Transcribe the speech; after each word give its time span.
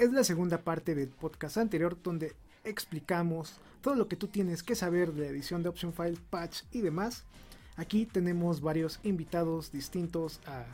Es 0.00 0.10
la 0.12 0.24
segunda 0.24 0.56
parte 0.56 0.94
del 0.94 1.10
podcast 1.10 1.58
anterior 1.58 1.94
donde 2.02 2.34
explicamos 2.64 3.60
todo 3.82 3.96
lo 3.96 4.08
que 4.08 4.16
tú 4.16 4.28
tienes 4.28 4.62
que 4.62 4.74
saber 4.74 5.12
de 5.12 5.20
la 5.20 5.26
edición 5.26 5.62
de 5.62 5.68
Option 5.68 5.92
File, 5.92 6.16
Patch 6.30 6.62
y 6.72 6.80
demás. 6.80 7.24
Aquí 7.76 8.06
tenemos 8.06 8.62
varios 8.62 8.98
invitados 9.02 9.70
distintos 9.72 10.40
a 10.46 10.64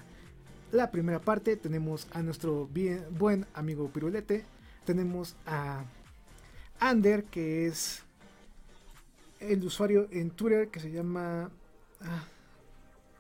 la 0.71 0.93
primera 0.93 1.19
parte. 1.21 1.57
Tenemos 1.57 2.07
a 2.13 2.23
nuestro 2.23 2.69
bien, 2.69 3.05
buen 3.19 3.47
amigo 3.53 3.91
Pirulete. 3.91 4.45
Tenemos 4.85 5.35
a 5.45 5.83
Ander, 6.79 7.25
que 7.25 7.67
es 7.67 8.05
el 9.41 9.65
usuario 9.65 10.07
en 10.13 10.31
Twitter 10.31 10.69
que 10.69 10.79
se 10.79 10.93
llama... 10.93 11.51
Ah, 12.01 12.29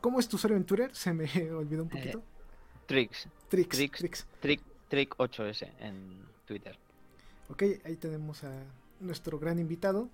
¿Cómo 0.00 0.20
es 0.20 0.28
tu 0.28 0.36
usuario 0.36 0.56
en 0.56 0.62
Twitter? 0.62 0.94
Se 0.94 1.12
me 1.12 1.24
olvidó 1.50 1.82
un 1.82 1.88
poquito. 1.88 2.18
Eh, 2.18 2.22
Trix. 2.86 3.28
Trix. 3.48 3.68
Trix. 3.76 3.98
Trix. 3.98 4.26
Trick 4.38 4.75
8S 4.90 5.72
en 5.80 6.26
Twitter. 6.46 6.76
Ok, 7.48 7.62
ahí 7.84 7.96
tenemos 7.96 8.44
a 8.44 8.52
nuestro 9.00 9.38
gran 9.38 9.58
invitado. 9.58 10.08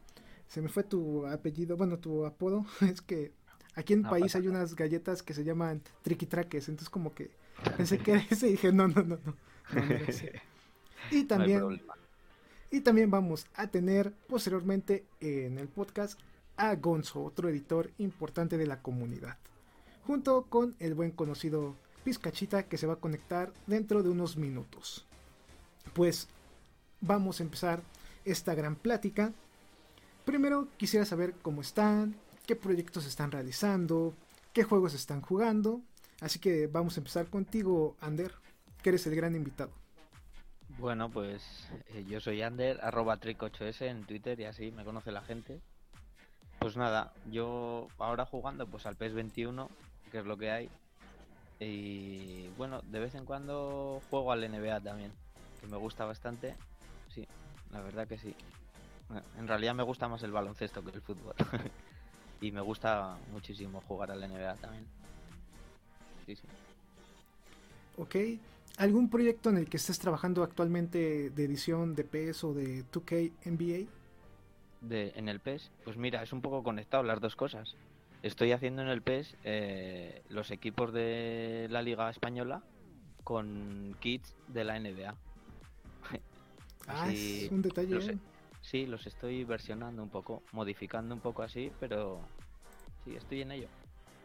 Se 0.49 0.61
me 0.61 0.69
fue 0.69 0.85
tu 0.85 1.27
apellido, 1.27 1.77
bueno, 1.77 1.99
tu 1.99 2.27
apodo. 2.27 2.67
Es 2.81 3.01
que 3.01 3.33
aquí 3.75 3.95
en 3.95 4.05
el 4.05 4.11
país 4.11 4.35
hay 4.37 4.49
unas 4.49 4.75
galletas 4.75 5.23
que 5.23 5.35
se 5.35 5.45
llaman 5.45 5.83
triquitraques, 6.03 6.69
entonces 6.69 6.91
como 6.91 7.15
que 7.15 7.31
pensé 7.77 7.99
que 7.99 8.13
era 8.13 8.27
ese 8.31 8.49
y 8.49 8.53
dije, 8.53 8.73
no, 8.73 8.89
no, 8.89 9.03
no, 9.03 9.19
no. 9.25 9.37
y 11.11 11.25
también... 11.25 11.81
y 12.71 12.81
también 12.81 13.11
vamos 13.11 13.47
a 13.55 13.69
tener 13.69 14.13
posteriormente 14.29 15.05
en 15.21 15.59
el 15.59 15.69
podcast 15.69 16.19
a 16.57 16.75
Gonzo, 16.75 17.25
otro 17.25 17.49
editor 17.49 17.91
importante 17.99 18.59
de 18.59 18.67
la 18.67 18.83
comunidad, 18.83 19.39
junto 20.07 20.45
con 20.45 20.77
el 20.79 20.95
buen 20.95 21.11
conocido 21.11 21.77
Pizcachita 22.05 22.65
que 22.65 22.79
se 22.79 22.87
va 22.87 22.95
a 22.95 23.01
conectar 23.01 23.53
dentro 23.67 24.03
de 24.03 24.11
unos 24.11 24.37
minutos. 24.37 25.07
Pues 25.95 26.29
vamos 27.01 27.41
a 27.41 27.43
empezar 27.43 27.83
esta 28.25 28.55
gran 28.55 28.77
plática. 28.77 29.33
Primero 30.25 30.69
quisiera 30.77 31.05
saber 31.05 31.35
cómo 31.43 31.61
están, 31.61 32.15
qué 32.47 32.57
proyectos 32.57 33.07
están 33.07 33.31
realizando, 33.31 34.15
qué 34.53 34.65
juegos 34.65 34.95
están 34.95 35.21
jugando. 35.21 35.81
Así 36.21 36.39
que 36.39 36.67
vamos 36.69 36.97
a 36.97 37.01
empezar 37.01 37.27
contigo, 37.27 37.97
Ander, 38.01 38.33
que 38.83 38.91
eres 38.91 39.07
el 39.07 39.17
gran 39.17 39.35
invitado. 39.35 39.73
Bueno, 40.79 41.11
pues 41.11 41.69
eh, 41.89 42.05
yo 42.09 42.21
soy 42.21 42.43
Ander, 42.43 42.81
arroba 42.83 43.19
trick8s 43.19 43.83
en 43.83 44.05
Twitter 44.05 44.39
y 44.41 44.45
así 44.45 44.71
me 44.71 44.85
conoce 44.85 45.13
la 45.13 45.23
gente. 45.23 45.61
Pues 46.61 46.77
nada, 46.77 47.13
yo 47.31 47.89
ahora 47.99 48.25
jugando 48.25 48.67
pues 48.67 48.87
al 48.87 48.97
PES 48.97 49.15
21, 49.15 49.69
que 50.11 50.19
es 50.19 50.25
lo 50.25 50.37
que 50.39 50.51
hay, 50.51 50.71
y 51.65 52.49
bueno, 52.57 52.83
de 52.83 53.01
vez 53.01 53.15
en 53.15 53.25
cuando 53.25 54.01
juego 54.11 54.33
al 54.33 54.41
NBA 54.41 54.81
también, 54.81 55.13
que 55.61 55.67
me 55.67 55.77
gusta 55.77 56.05
bastante. 56.05 56.55
Sí, 57.09 57.27
la 57.71 57.81
verdad 57.81 58.07
que 58.07 58.19
sí. 58.19 58.35
En 59.39 59.47
realidad 59.47 59.75
me 59.75 59.83
gusta 59.83 60.09
más 60.09 60.23
el 60.23 60.33
baloncesto 60.33 60.83
que 60.85 60.91
el 60.91 61.03
fútbol. 61.03 61.35
y 62.41 62.51
me 62.51 62.61
gusta 62.61 63.17
muchísimo 63.31 63.83
jugar 63.87 64.11
al 64.11 64.21
NBA 64.21 64.55
también. 64.57 64.87
Sí, 66.27 66.37
sí. 66.37 66.43
Ok. 67.97 68.17
¿Algún 68.79 69.11
proyecto 69.11 69.51
en 69.51 69.59
el 69.59 69.69
que 69.69 69.77
estés 69.77 69.99
trabajando 69.99 70.43
actualmente 70.43 71.31
de 71.31 71.45
edición 71.45 71.95
de 71.95 72.05
PES 72.05 72.45
o 72.45 72.55
de 72.55 72.85
2K 72.87 73.33
NBA? 73.45 73.91
De, 74.81 75.13
en 75.15 75.29
el 75.29 75.41
PES, 75.41 75.71
pues 75.85 75.97
mira, 75.97 76.23
es 76.23 76.33
un 76.33 76.41
poco 76.41 76.63
conectado 76.63 77.03
las 77.03 77.21
dos 77.21 77.37
cosas 77.37 77.77
estoy 78.23 78.53
haciendo 78.53 78.83
en 78.83 78.89
el 78.89 79.03
PES 79.03 79.37
eh, 79.45 80.23
los 80.29 80.51
equipos 80.51 80.93
de 80.93 81.67
la 81.71 81.83
Liga 81.83 82.09
Española 82.09 82.63
con 83.25 83.97
kits 84.01 84.35
de 84.49 84.65
la 84.65 84.79
NBA. 84.79 85.15
ah, 86.89 87.13
es 87.13 87.51
un 87.51 87.63
detalle. 87.63 87.95
Los, 87.95 88.11
sí, 88.63 88.87
los 88.87 89.07
estoy 89.07 89.45
versionando 89.45 90.03
un 90.03 90.09
poco, 90.09 90.43
modificando 90.53 91.15
un 91.15 91.21
poco 91.21 91.43
así, 91.43 91.71
pero 91.81 92.21
sí, 93.05 93.15
estoy 93.15 93.43
en 93.43 93.53
ello. 93.53 93.69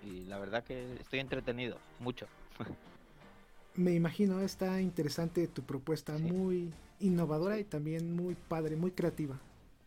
Y 0.03 0.25
la 0.25 0.37
verdad 0.37 0.63
que 0.63 0.95
estoy 0.99 1.19
entretenido, 1.19 1.77
mucho. 1.99 2.27
Me 3.75 3.93
imagino, 3.93 4.39
está 4.41 4.81
interesante 4.81 5.47
tu 5.47 5.61
propuesta, 5.61 6.17
muy 6.17 6.71
innovadora 6.99 7.59
y 7.59 7.63
también 7.63 8.15
muy 8.15 8.33
padre, 8.33 8.75
muy 8.75 8.89
creativa. 8.89 9.39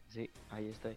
Sí, 0.09 0.31
ahí 0.51 0.67
estoy. 0.67 0.97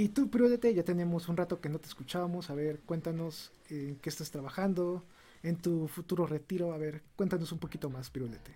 Y 0.00 0.08
tú, 0.08 0.30
Pirulete, 0.30 0.72
ya 0.72 0.82
tenemos 0.82 1.28
un 1.28 1.36
rato 1.36 1.60
que 1.60 1.68
no 1.68 1.78
te 1.78 1.86
escuchábamos. 1.86 2.48
A 2.48 2.54
ver, 2.54 2.80
cuéntanos 2.86 3.52
en 3.68 3.96
qué 3.96 4.08
estás 4.08 4.30
trabajando, 4.30 5.04
en 5.42 5.56
tu 5.56 5.88
futuro 5.88 6.24
retiro. 6.26 6.72
A 6.72 6.78
ver, 6.78 7.02
cuéntanos 7.16 7.52
un 7.52 7.58
poquito 7.58 7.90
más, 7.90 8.08
Pirulete. 8.08 8.54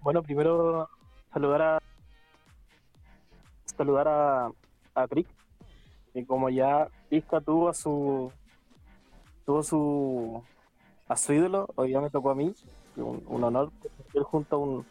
Bueno, 0.00 0.22
primero 0.22 0.88
saludar 1.30 1.60
a 1.60 1.78
saludar 3.66 4.08
a, 4.08 4.50
a 4.94 5.06
Trick, 5.06 5.28
y 6.14 6.24
como 6.24 6.48
ya 6.48 6.88
Pizca 7.10 7.42
tuvo 7.42 7.68
a 7.68 7.74
su 7.74 8.32
tuvo 9.44 9.62
su 9.62 10.42
a 11.06 11.16
su 11.18 11.34
ídolo, 11.34 11.68
hoy 11.74 11.90
ya 11.90 12.00
me 12.00 12.08
tocó 12.08 12.30
a 12.30 12.34
mí, 12.34 12.54
un, 12.96 13.22
un 13.26 13.44
honor 13.44 13.70
junto 14.24 14.56
a 14.56 14.58
un 14.58 14.86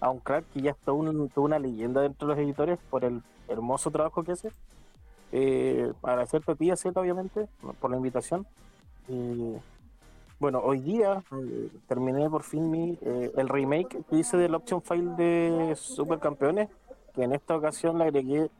a 0.00 0.10
un 0.10 0.20
crack 0.20 0.44
que 0.52 0.62
ya 0.62 0.70
es 0.72 0.76
toda 0.78 0.98
una 1.36 1.58
leyenda 1.58 2.02
dentro 2.02 2.28
de 2.28 2.34
los 2.34 2.44
editores 2.44 2.78
por 2.90 3.04
el 3.04 3.22
hermoso 3.48 3.90
trabajo 3.90 4.22
que 4.22 4.32
hace. 4.32 4.50
Eh, 5.32 5.92
agradecerte 6.02 6.52
a 6.52 6.54
ti, 6.54 6.70
obviamente, 6.70 7.48
por 7.80 7.90
la 7.90 7.96
invitación. 7.96 8.46
bueno, 10.38 10.60
hoy 10.60 10.80
día 10.80 11.22
eh, 11.32 11.70
terminé 11.86 12.30
por 12.30 12.42
fin 12.42 12.70
mi, 12.70 12.98
eh, 13.02 13.32
el 13.36 13.48
remake 13.48 14.04
que 14.08 14.16
hice 14.16 14.36
del 14.36 14.54
Option 14.54 14.82
File 14.82 15.14
de 15.16 15.74
Supercampeones, 15.76 16.68
que 17.14 17.24
en 17.24 17.32
esta 17.32 17.56
ocasión 17.56 17.98
le 17.98 18.04
agregué 18.04 18.50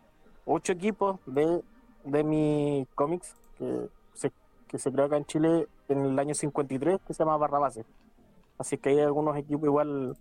ocho 0.45 0.73
equipos 0.73 1.21
de, 1.27 1.63
de 2.05 2.25
mis 2.25 2.89
cómics 2.95 3.35
que 3.59 3.89
se, 4.15 4.33
que 4.67 4.79
se 4.79 4.91
creó 4.91 5.07
acá 5.07 5.17
en 5.17 5.25
Chile 5.27 5.69
en 5.89 6.05
el 6.05 6.19
año 6.19 6.35
53, 6.35 7.01
que 7.07 7.15
se 7.15 7.19
llama 7.21 7.37
Barra 7.37 7.59
Base. 7.59 7.85
Así 8.59 8.77
que 8.77 8.91
hay 8.91 9.01
algunos 9.01 9.37
equipos 9.37 9.65
igual 9.65 10.17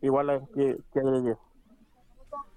igual 0.00 0.46
que, 0.54 0.78
que 0.92 1.00
agregué. 1.00 1.36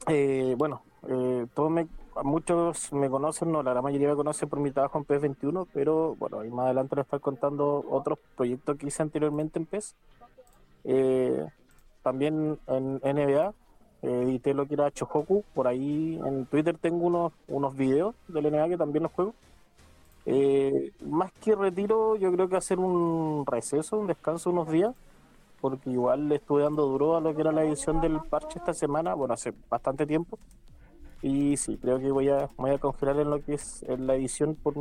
Eh, 0.07 0.55
bueno, 0.57 0.81
eh, 1.09 1.47
todos 1.53 1.69
me, 1.69 1.87
muchos 2.23 2.93
me 2.93 3.09
conocen, 3.09 3.51
no, 3.51 3.61
la 3.61 3.71
gran 3.71 3.83
mayoría 3.83 4.09
me 4.09 4.15
conoce 4.15 4.47
por 4.47 4.59
mi 4.59 4.71
trabajo 4.71 4.97
en 4.97 5.05
PES 5.05 5.21
21, 5.21 5.67
pero 5.73 6.15
bueno, 6.15 6.45
y 6.45 6.49
más 6.49 6.65
adelante 6.65 6.95
les 6.95 7.05
estar 7.05 7.19
contando 7.19 7.83
otros 7.89 8.17
proyectos 8.35 8.77
que 8.77 8.87
hice 8.87 9.03
anteriormente 9.03 9.59
en 9.59 9.65
PES. 9.65 9.95
Eh, 10.85 11.45
también 12.03 12.57
en 12.67 13.01
NBA, 13.03 13.53
edité 14.01 14.53
lo 14.53 14.65
que 14.65 14.75
era 14.75 14.91
Chohoku, 14.91 15.43
por 15.53 15.67
ahí 15.67 16.17
en 16.25 16.45
Twitter 16.45 16.77
tengo 16.77 17.05
unos, 17.05 17.33
unos 17.49 17.75
videos 17.75 18.15
del 18.29 18.49
NBA 18.49 18.69
que 18.69 18.77
también 18.77 19.03
los 19.03 19.11
juego. 19.11 19.33
más 21.01 21.33
que 21.33 21.53
retiro, 21.53 22.15
yo 22.15 22.31
creo 22.31 22.47
que 22.47 22.55
hacer 22.55 22.79
un 22.79 23.45
receso, 23.45 23.97
un 23.97 24.07
descanso 24.07 24.51
unos 24.51 24.69
días, 24.69 24.95
porque 25.61 25.89
igual 25.89 26.29
le 26.29 26.35
estuve 26.35 26.63
dando 26.63 26.85
duro 26.85 27.17
a 27.17 27.21
lo 27.21 27.33
que 27.33 27.41
era 27.41 27.51
la 27.51 27.63
edición 27.63 28.01
del 28.01 28.19
parche 28.21 28.59
esta 28.59 28.73
semana, 28.73 29.13
bueno, 29.13 29.33
hace 29.33 29.53
bastante 29.69 30.05
tiempo. 30.05 30.37
Y 31.21 31.57
sí, 31.57 31.77
creo 31.77 31.99
que 31.99 32.11
voy 32.11 32.29
a, 32.29 32.49
voy 32.57 32.71
a 32.71 32.77
congelar 32.77 33.19
en 33.19 33.29
lo 33.29 33.43
que 33.43 33.55
es 33.55 33.83
la 33.87 34.15
edición 34.15 34.55
por, 34.55 34.75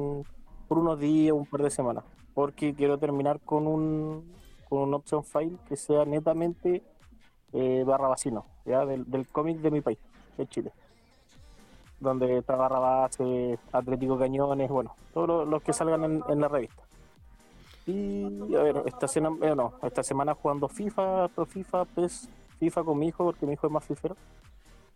por 0.69 0.79
unos 0.79 0.99
días, 0.99 1.33
un 1.35 1.47
par 1.47 1.63
de 1.63 1.71
semanas, 1.71 2.05
porque 2.35 2.75
quiero 2.75 2.99
terminar 2.99 3.41
con 3.41 3.67
un, 3.67 4.35
con 4.69 4.81
un 4.81 4.95
option 4.95 5.25
file 5.25 5.57
que 5.69 5.77
sea 5.77 6.05
netamente 6.05 6.83
eh, 7.53 7.85
barra 7.87 8.09
vacino, 8.09 8.45
¿ya? 8.67 8.85
del, 8.85 9.11
del 9.11 9.27
cómic 9.29 9.59
de 9.59 9.71
mi 9.71 9.81
país, 9.81 9.99
de 10.37 10.47
Chile 10.47 10.73
donde 12.01 12.39
está 12.39 12.57
barra 12.57 12.79
base, 12.79 13.59
Atlético 13.73 14.19
Cañones, 14.19 14.71
bueno, 14.71 14.95
todos 15.15 15.49
los, 15.49 15.63
que 15.63 15.73
salgan 15.73 16.05
en, 16.05 16.23
en 16.29 16.41
la 16.41 16.49
revista. 16.49 16.83
Y 17.87 18.55
a 18.55 18.63
ver, 18.63 18.83
esta, 18.87 19.07
semana, 19.07 19.55
no, 19.55 19.75
esta 19.83 20.03
semana 20.03 20.35
jugando 20.35 20.69
FIFA, 20.69 21.29
FIFA, 21.29 21.85
PES, 21.85 22.29
FIFA 22.59 22.85
con 22.85 22.99
mi 22.99 23.09
hijo, 23.09 23.25
porque 23.25 23.47
mi 23.47 23.53
hijo 23.53 23.67
es 23.67 23.73
más 23.73 23.85
fifero. 23.85 24.17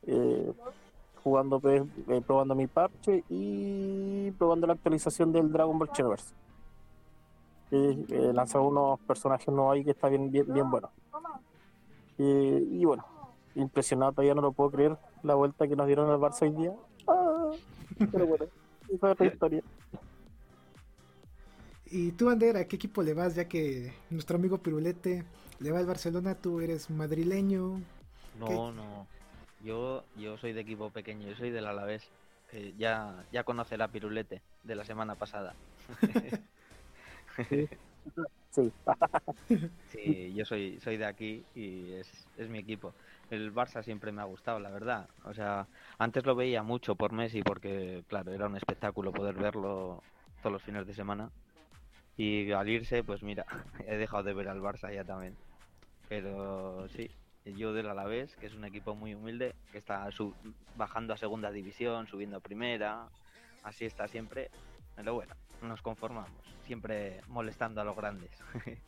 Eh, 0.06 0.52
jugando 1.22 1.60
PES, 1.60 1.82
eh, 2.08 2.22
probando 2.26 2.54
mi 2.54 2.66
parche 2.66 3.22
y 3.28 4.30
probando 4.32 4.66
la 4.66 4.72
actualización 4.72 5.32
del 5.32 5.52
Dragon 5.52 5.78
Ball 5.78 5.90
Xenoverse. 5.94 6.34
Eh, 7.72 8.04
eh, 8.08 8.32
lanzado 8.34 8.64
unos 8.64 8.98
personajes 9.00 9.46
nuevos 9.46 9.74
ahí 9.74 9.84
que 9.84 9.92
está 9.92 10.08
bien, 10.08 10.30
bien, 10.30 10.70
bueno. 10.70 10.90
Eh, 12.18 12.64
y 12.68 12.84
bueno, 12.84 13.04
impresionado, 13.54 14.12
todavía 14.12 14.34
no 14.34 14.42
lo 14.42 14.52
puedo 14.52 14.70
creer 14.72 14.98
la 15.22 15.36
vuelta 15.36 15.68
que 15.68 15.76
nos 15.76 15.86
dieron 15.86 16.10
al 16.10 16.18
Barça 16.18 16.42
hoy 16.42 16.50
día. 16.50 16.72
Ah, 17.06 17.50
pero 18.10 18.26
bueno, 18.26 18.46
esa 18.88 19.06
es 19.06 19.12
otra 19.12 19.26
historia. 19.26 19.62
Y 21.90 22.12
tú, 22.12 22.30
Ander, 22.30 22.56
¿a 22.56 22.66
qué 22.66 22.76
equipo 22.76 23.02
le 23.02 23.14
vas? 23.14 23.34
Ya 23.34 23.48
que 23.48 23.92
nuestro 24.10 24.36
amigo 24.36 24.58
Pirulete 24.58 25.24
le 25.58 25.72
va 25.72 25.78
al 25.80 25.86
Barcelona, 25.86 26.36
tú 26.36 26.60
eres 26.60 26.88
madrileño. 26.88 27.80
No, 28.38 28.46
¿Qué? 28.46 28.54
no. 28.54 29.06
Yo, 29.64 30.04
yo 30.16 30.38
soy 30.38 30.52
de 30.52 30.60
equipo 30.60 30.90
pequeño, 30.90 31.28
yo 31.28 31.34
soy 31.34 31.50
del 31.50 31.66
Alavés. 31.66 32.08
Eh, 32.52 32.74
ya, 32.78 33.24
ya 33.32 33.44
conoce 33.44 33.76
la 33.76 33.88
pirulete 33.88 34.42
de 34.64 34.74
la 34.74 34.84
semana 34.84 35.14
pasada. 35.14 35.54
Sí, 37.48 37.68
Sí, 39.92 40.34
yo 40.34 40.44
soy, 40.44 40.78
soy 40.80 40.96
de 40.96 41.06
aquí 41.06 41.44
y 41.54 41.92
es, 41.92 42.28
es 42.36 42.48
mi 42.48 42.58
equipo. 42.58 42.92
El 43.30 43.54
Barça 43.54 43.82
siempre 43.82 44.12
me 44.12 44.20
ha 44.20 44.24
gustado, 44.24 44.58
la 44.58 44.70
verdad. 44.70 45.08
O 45.24 45.32
sea, 45.32 45.66
antes 45.98 46.26
lo 46.26 46.34
veía 46.34 46.62
mucho 46.62 46.96
por 46.96 47.12
Messi 47.12 47.42
porque, 47.42 48.04
claro, 48.08 48.32
era 48.32 48.46
un 48.46 48.56
espectáculo 48.56 49.12
poder 49.12 49.36
verlo 49.36 50.02
todos 50.42 50.52
los 50.52 50.62
fines 50.62 50.86
de 50.86 50.94
semana. 50.94 51.30
Y 52.16 52.50
al 52.52 52.68
irse, 52.68 53.02
pues 53.02 53.22
mira, 53.22 53.46
he 53.86 53.96
dejado 53.96 54.22
de 54.24 54.34
ver 54.34 54.48
al 54.48 54.60
Barça 54.60 54.92
ya 54.94 55.04
también. 55.04 55.36
Pero 56.08 56.88
sí, 56.88 57.10
yo 57.44 57.72
del 57.72 57.88
Alavés, 57.88 58.34
que 58.36 58.46
es 58.46 58.54
un 58.54 58.64
equipo 58.64 58.94
muy 58.94 59.14
humilde, 59.14 59.54
que 59.72 59.78
está 59.78 60.10
sub- 60.10 60.34
bajando 60.76 61.14
a 61.14 61.16
segunda 61.16 61.50
división, 61.50 62.06
subiendo 62.06 62.36
a 62.36 62.40
primera, 62.40 63.08
así 63.62 63.84
está 63.84 64.08
siempre. 64.08 64.50
Pero 64.96 65.14
bueno, 65.14 65.34
nos 65.62 65.80
conformamos, 65.82 66.30
siempre 66.66 67.20
molestando 67.28 67.80
a 67.80 67.84
los 67.84 67.96
grandes. 67.96 68.30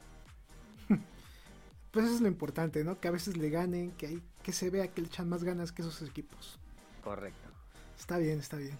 Pues 1.90 2.06
eso 2.06 2.14
es 2.14 2.20
lo 2.22 2.28
importante, 2.28 2.84
¿no? 2.84 2.98
Que 2.98 3.08
a 3.08 3.10
veces 3.10 3.36
le 3.36 3.50
ganen, 3.50 3.90
que, 3.92 4.06
hay, 4.06 4.22
que 4.42 4.52
se 4.52 4.70
vea 4.70 4.88
que 4.88 5.02
le 5.02 5.08
echan 5.08 5.28
más 5.28 5.44
ganas 5.44 5.72
que 5.72 5.82
esos 5.82 6.00
equipos. 6.00 6.58
Correcto. 7.04 7.50
Está 7.98 8.16
bien, 8.16 8.38
está 8.38 8.56
bien. 8.56 8.78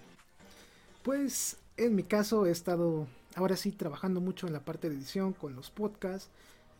Pues 1.02 1.58
en 1.76 1.94
mi 1.94 2.04
caso 2.04 2.46
he 2.46 2.50
estado 2.50 3.06
ahora 3.36 3.56
sí 3.56 3.72
trabajando 3.72 4.20
mucho 4.20 4.46
en 4.46 4.52
la 4.52 4.64
parte 4.64 4.88
de 4.88 4.96
edición 4.96 5.32
con 5.32 5.54
los 5.54 5.70
podcasts. 5.70 6.30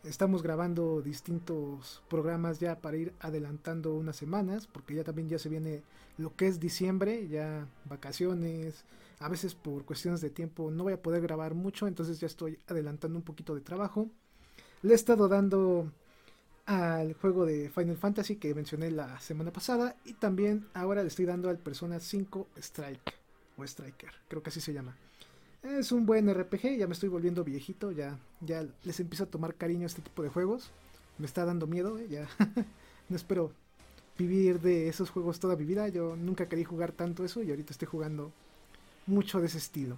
Estamos 0.03 0.43
grabando 0.43 1.01
distintos 1.01 2.03
programas 2.09 2.59
ya 2.59 2.81
para 2.81 2.97
ir 2.97 3.13
adelantando 3.19 3.93
unas 3.93 4.17
semanas, 4.17 4.67
porque 4.67 4.95
ya 4.95 5.03
también 5.03 5.29
ya 5.29 5.39
se 5.39 5.49
viene 5.49 5.81
lo 6.17 6.35
que 6.35 6.47
es 6.47 6.59
diciembre, 6.59 7.27
ya 7.27 7.67
vacaciones. 7.85 8.83
A 9.19 9.29
veces 9.29 9.55
por 9.55 9.85
cuestiones 9.85 10.19
de 10.19 10.29
tiempo 10.29 10.71
no 10.71 10.83
voy 10.83 10.93
a 10.93 11.01
poder 11.01 11.21
grabar 11.21 11.53
mucho, 11.53 11.87
entonces 11.87 12.19
ya 12.19 12.27
estoy 12.27 12.59
adelantando 12.67 13.17
un 13.17 13.23
poquito 13.23 13.55
de 13.55 13.61
trabajo. 13.61 14.09
Le 14.81 14.91
he 14.91 14.95
estado 14.95 15.29
dando 15.29 15.89
al 16.65 17.13
juego 17.13 17.45
de 17.45 17.69
Final 17.69 17.97
Fantasy 17.97 18.35
que 18.37 18.53
mencioné 18.53 18.91
la 18.91 19.19
semana 19.19 19.51
pasada 19.51 19.95
y 20.05 20.13
también 20.13 20.67
ahora 20.73 21.01
le 21.01 21.07
estoy 21.07 21.25
dando 21.25 21.49
al 21.49 21.57
Persona 21.57 21.99
5 21.99 22.47
Strike 22.57 23.13
o 23.57 23.63
Striker, 23.63 24.11
creo 24.27 24.41
que 24.41 24.49
así 24.49 24.61
se 24.61 24.73
llama. 24.73 24.97
Es 25.63 25.93
un 25.93 26.05
buen 26.05 26.27
RPG, 26.31 26.77
ya 26.77 26.87
me 26.87 26.93
estoy 26.93 27.07
volviendo 27.07 27.45
viejito, 27.45 27.91
ya, 27.91 28.19
ya 28.41 28.67
les 28.83 28.99
empiezo 28.99 29.23
a 29.23 29.27
tomar 29.27 29.55
cariño 29.55 29.85
este 29.85 30.01
tipo 30.01 30.21
de 30.21 30.27
juegos. 30.27 30.71
Me 31.17 31.25
está 31.25 31.45
dando 31.45 31.67
miedo, 31.67 31.97
eh, 31.97 32.07
ya 32.09 32.27
no 33.09 33.15
espero 33.15 33.53
vivir 34.17 34.59
de 34.59 34.89
esos 34.89 35.09
juegos 35.09 35.39
toda 35.39 35.55
mi 35.55 35.63
vida. 35.63 35.87
Yo 35.87 36.17
nunca 36.17 36.49
quería 36.49 36.65
jugar 36.65 36.91
tanto 36.91 37.23
eso 37.23 37.41
y 37.41 37.49
ahorita 37.49 37.71
estoy 37.71 37.87
jugando 37.87 38.33
mucho 39.07 39.39
de 39.39 39.47
ese 39.47 39.57
estilo. 39.57 39.97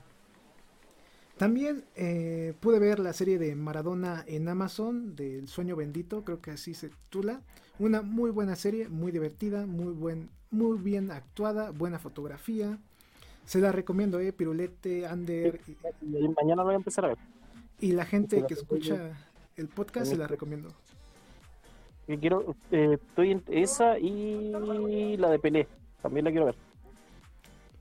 También 1.37 1.83
eh, 1.95 2.53
pude 2.59 2.77
ver 2.77 2.99
la 2.99 3.13
serie 3.13 3.39
de 3.39 3.55
Maradona 3.55 4.23
en 4.27 4.47
Amazon 4.47 5.15
del 5.15 5.47
Sueño 5.47 5.75
Bendito, 5.75 6.23
creo 6.23 6.41
que 6.41 6.51
así 6.51 6.75
se 6.75 6.89
titula. 6.89 7.41
Una 7.79 8.03
muy 8.03 8.29
buena 8.29 8.55
serie, 8.55 8.87
muy 8.87 9.11
divertida, 9.11 9.65
muy 9.65 9.93
buen, 9.93 10.29
muy 10.51 10.77
bien 10.77 11.09
actuada, 11.09 11.71
buena 11.71 11.97
fotografía. 11.97 12.77
Se 13.45 13.59
la 13.59 13.71
recomiendo, 13.71 14.19
eh, 14.19 14.33
Pirulete, 14.33 15.05
Ander 15.05 15.61
y, 15.67 15.71
y 16.17 16.27
mañana 16.29 16.57
lo 16.57 16.65
voy 16.65 16.73
a 16.73 16.77
empezar 16.77 17.05
a 17.05 17.09
ver. 17.09 17.17
y 17.79 17.91
la 17.91 18.05
gente 18.05 18.43
que 18.47 18.53
escucha 18.55 19.11
el 19.55 19.67
podcast 19.67 20.07
se 20.07 20.17
la 20.17 20.27
recomiendo. 20.27 20.69
Quiero, 22.07 22.55
eh, 22.71 22.97
estoy 23.01 23.31
en 23.31 23.43
esa 23.47 23.97
y 23.97 25.17
la 25.17 25.29
de 25.29 25.39
Pelé, 25.39 25.67
también 26.01 26.25
la 26.25 26.31
quiero 26.31 26.45
ver. 26.47 26.55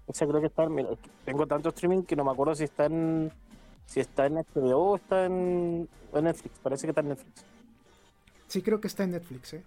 Esa 0.07 0.27
creo 0.27 0.41
que 0.41 0.47
está, 0.49 0.69
mira, 0.69 0.91
tengo 1.25 1.47
tanto 1.47 1.71
streaming 1.71 2.03
que 2.03 2.17
no 2.17 2.25
me 2.25 2.31
acuerdo 2.31 2.55
si 2.55 2.65
está 2.65 2.87
en, 2.87 3.33
si 3.87 4.01
está 4.01 4.27
en 4.27 4.35
HBO 4.35 4.93
o 4.93 4.97
está 4.97 5.27
en, 5.27 5.89
o 6.13 6.19
en 6.19 6.25
Netflix, 6.25 6.59
parece 6.63 6.87
que 6.87 6.91
está 6.91 7.01
en 7.01 7.09
Netflix. 7.09 7.45
Sí, 8.49 8.63
creo 8.63 8.81
que 8.81 8.89
está 8.89 9.05
en 9.05 9.13
Netflix, 9.13 9.55
eh. 9.55 9.65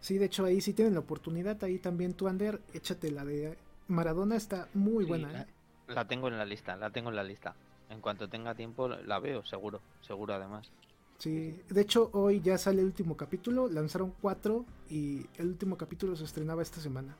Sí, 0.00 0.18
de 0.18 0.26
hecho 0.26 0.44
ahí 0.44 0.60
si 0.60 0.74
tienen 0.74 0.94
la 0.94 1.00
oportunidad, 1.00 1.62
ahí 1.64 1.78
también 1.78 2.14
tú, 2.14 2.28
Ander, 2.28 2.62
échate 2.72 3.10
la 3.10 3.24
de 3.24 3.58
Maradona, 3.88 4.36
está 4.36 4.68
muy 4.74 5.04
Sí, 5.04 5.08
buena, 5.08 5.32
la, 5.32 5.42
eh. 5.42 5.46
la 5.88 6.06
tengo 6.06 6.28
en 6.28 6.38
la 6.38 6.44
lista, 6.44 6.76
la 6.76 6.90
tengo 6.90 7.10
en 7.10 7.16
la 7.16 7.24
lista. 7.24 7.54
En 7.88 8.00
cuanto 8.00 8.28
tenga 8.28 8.54
tiempo 8.54 8.88
la 8.88 9.18
veo, 9.18 9.44
seguro, 9.44 9.80
seguro 10.00 10.34
además. 10.34 10.72
Sí, 11.18 11.62
de 11.68 11.80
hecho 11.80 12.10
hoy 12.12 12.40
ya 12.40 12.58
sale 12.58 12.80
el 12.80 12.86
último 12.86 13.16
capítulo, 13.16 13.68
lanzaron 13.68 14.12
cuatro 14.20 14.64
y 14.88 15.26
el 15.36 15.48
último 15.48 15.76
capítulo 15.76 16.14
se 16.16 16.24
estrenaba 16.24 16.62
esta 16.62 16.80
semana. 16.80 17.16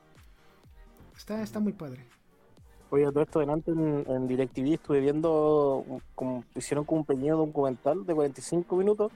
Está, 1.15 1.43
está 1.43 1.59
muy 1.59 1.73
padre. 1.73 2.05
Oye, 2.91 3.05
todo 3.11 3.21
esto 3.21 3.39
delante 3.39 3.71
en, 3.71 4.05
en 4.07 4.27
DirecTV 4.27 4.73
estuve 4.73 4.99
viendo, 4.99 5.85
como, 6.15 6.43
hicieron 6.55 6.85
como 6.85 7.01
un 7.01 7.05
pequeño 7.05 7.37
documental 7.37 8.05
de 8.05 8.15
45 8.15 8.75
minutos 8.75 9.11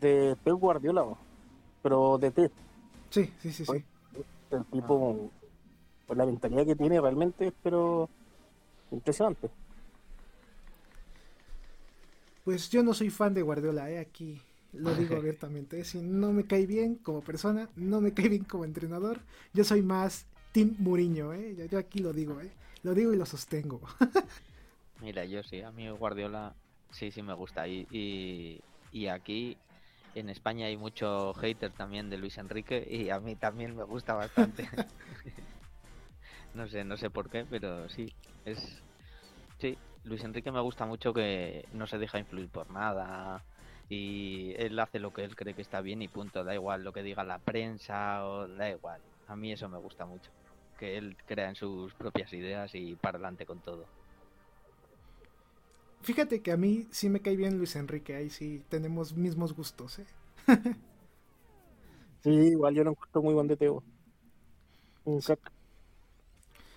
de 0.00 0.36
Pep 0.44 0.54
Guardiola, 0.54 1.04
pero 1.82 2.18
de 2.18 2.30
T. 2.30 2.50
Sí, 3.10 3.32
sí, 3.42 3.52
sí, 3.52 3.64
sí. 3.64 3.84
El 4.50 4.64
tipo, 4.66 5.30
pues 6.06 6.18
la 6.18 6.26
mentalidad 6.26 6.66
que 6.66 6.76
tiene 6.76 7.00
realmente, 7.00 7.52
pero 7.62 8.08
impresionante. 8.90 9.50
Pues 12.44 12.70
yo 12.70 12.82
no 12.82 12.94
soy 12.94 13.10
fan 13.10 13.34
de 13.34 13.42
Guardiola, 13.42 13.90
eh, 13.90 13.98
aquí 13.98 14.40
lo 14.72 14.94
digo 14.94 15.16
abiertamente. 15.16 15.80
eh, 15.80 15.84
Si 15.84 16.00
no 16.00 16.32
me 16.32 16.46
cae 16.46 16.66
bien 16.66 16.96
como 16.96 17.20
persona, 17.22 17.68
no 17.76 18.00
me 18.00 18.12
cae 18.14 18.28
bien 18.28 18.44
como 18.44 18.64
entrenador, 18.64 19.20
yo 19.52 19.64
soy 19.64 19.82
más 19.82 20.26
Team 20.52 20.76
Muriño, 20.78 21.32
eh. 21.34 21.54
Yo, 21.56 21.64
yo 21.66 21.78
aquí 21.78 21.98
lo 22.00 22.12
digo, 22.12 22.40
eh. 22.40 22.50
Lo 22.82 22.94
digo 22.94 23.12
y 23.12 23.16
lo 23.16 23.26
sostengo. 23.26 23.80
Mira, 25.00 25.24
yo 25.24 25.42
sí, 25.42 25.60
a 25.62 25.70
mí 25.72 25.88
Guardiola 25.90 26.54
sí, 26.90 27.10
sí 27.10 27.22
me 27.22 27.34
gusta. 27.34 27.68
Y, 27.68 27.86
y, 27.90 28.60
y 28.90 29.06
aquí 29.08 29.56
en 30.16 30.30
España 30.30 30.66
hay 30.66 30.78
mucho 30.78 31.34
hater 31.34 31.70
también 31.72 32.08
de 32.08 32.16
Luis 32.16 32.38
Enrique 32.38 32.86
y 32.88 33.10
a 33.10 33.20
mí 33.20 33.36
también 33.36 33.76
me 33.76 33.84
gusta 33.84 34.14
bastante. 34.14 34.66
no 36.54 36.66
sé, 36.68 36.84
no 36.84 36.96
sé 36.96 37.10
por 37.10 37.28
qué, 37.28 37.44
pero 37.48 37.88
sí, 37.90 38.10
es... 38.46 38.82
Sí, 39.58 39.76
Luis 40.04 40.24
Enrique 40.24 40.50
me 40.50 40.60
gusta 40.60 40.86
mucho 40.86 41.12
que 41.12 41.66
no 41.72 41.86
se 41.86 41.98
deja 41.98 42.18
influir 42.18 42.48
por 42.48 42.70
nada 42.70 43.42
y 43.90 44.54
él 44.56 44.78
hace 44.78 44.98
lo 44.98 45.12
que 45.12 45.24
él 45.24 45.36
cree 45.36 45.54
que 45.54 45.62
está 45.62 45.82
bien 45.82 46.00
y 46.00 46.08
punto, 46.08 46.44
da 46.44 46.54
igual 46.54 46.82
lo 46.82 46.92
que 46.92 47.02
diga 47.02 47.22
la 47.22 47.38
prensa 47.38 48.26
o 48.26 48.48
da 48.48 48.70
igual. 48.70 49.00
A 49.28 49.36
mí 49.36 49.52
eso 49.52 49.68
me 49.68 49.78
gusta 49.78 50.06
mucho, 50.06 50.30
que 50.78 50.96
él 50.96 51.16
crea 51.26 51.50
en 51.50 51.56
sus 51.56 51.92
propias 51.94 52.32
ideas 52.32 52.74
y 52.74 52.94
para 52.96 53.18
adelante 53.18 53.44
con 53.44 53.60
todo. 53.60 53.86
Fíjate 56.06 56.40
que 56.40 56.52
a 56.52 56.56
mí 56.56 56.86
sí 56.92 57.08
me 57.10 57.20
cae 57.20 57.36
bien 57.36 57.58
Luis 57.58 57.74
Enrique, 57.74 58.14
ahí 58.14 58.30
sí 58.30 58.62
tenemos 58.68 59.14
mismos 59.16 59.54
gustos, 59.54 59.98
eh. 59.98 60.06
Sí, 62.22 62.30
igual 62.30 62.74
yo 62.74 62.84
lo 62.84 62.90
encuentro 62.90 63.22
muy 63.22 63.32
buen 63.34 63.46
de 63.48 63.56
Teo. 63.56 63.82
Un 65.06 65.20
crack. 65.20 65.52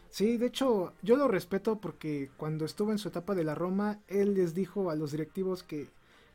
Sí, 0.10 0.38
de 0.38 0.48
hecho, 0.48 0.94
yo 1.02 1.16
lo 1.18 1.28
respeto 1.28 1.80
porque 1.80 2.30
cuando 2.38 2.66
estuvo 2.66 2.92
en 2.92 2.98
su 2.98 3.10
etapa 3.10 3.36
de 3.36 3.44
la 3.44 3.56
Roma, 3.56 4.00
él 4.08 4.34
les 4.34 4.54
dijo 4.56 4.90
a 4.90 4.96
los 4.96 5.12
directivos 5.12 5.64
que 5.64 5.88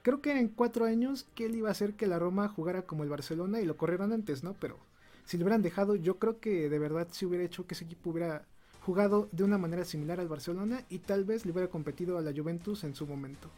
creo 0.02 0.20
que 0.20 0.32
en 0.38 0.48
cuatro 0.48 0.84
años 0.84 1.26
que 1.34 1.46
él 1.46 1.56
iba 1.56 1.68
a 1.68 1.72
hacer 1.72 1.94
que 1.94 2.06
la 2.06 2.18
Roma 2.18 2.48
jugara 2.48 2.82
como 2.82 3.02
el 3.04 3.10
Barcelona 3.10 3.60
y 3.60 3.66
lo 3.66 3.76
corrieron 3.76 4.12
antes, 4.12 4.44
¿no? 4.44 4.54
Pero 4.60 4.78
si 5.24 5.36
lo 5.38 5.44
hubieran 5.44 5.62
dejado, 5.62 5.96
yo 5.96 6.18
creo 6.18 6.38
que 6.40 6.68
de 6.68 6.78
verdad 6.78 7.08
se 7.10 7.26
hubiera 7.26 7.44
hecho 7.44 7.66
que 7.66 7.74
ese 7.74 7.84
equipo 7.84 8.10
hubiera 8.10 8.46
jugado 8.84 9.28
de 9.32 9.44
una 9.44 9.58
manera 9.58 9.84
similar 9.84 10.20
al 10.20 10.28
Barcelona 10.28 10.84
y 10.90 10.98
tal 10.98 11.24
vez 11.24 11.46
le 11.46 11.52
hubiera 11.52 11.68
competido 11.70 12.18
a 12.18 12.22
la 12.22 12.32
Juventus 12.32 12.84
en 12.84 12.94
su 12.94 13.06
momento. 13.06 13.48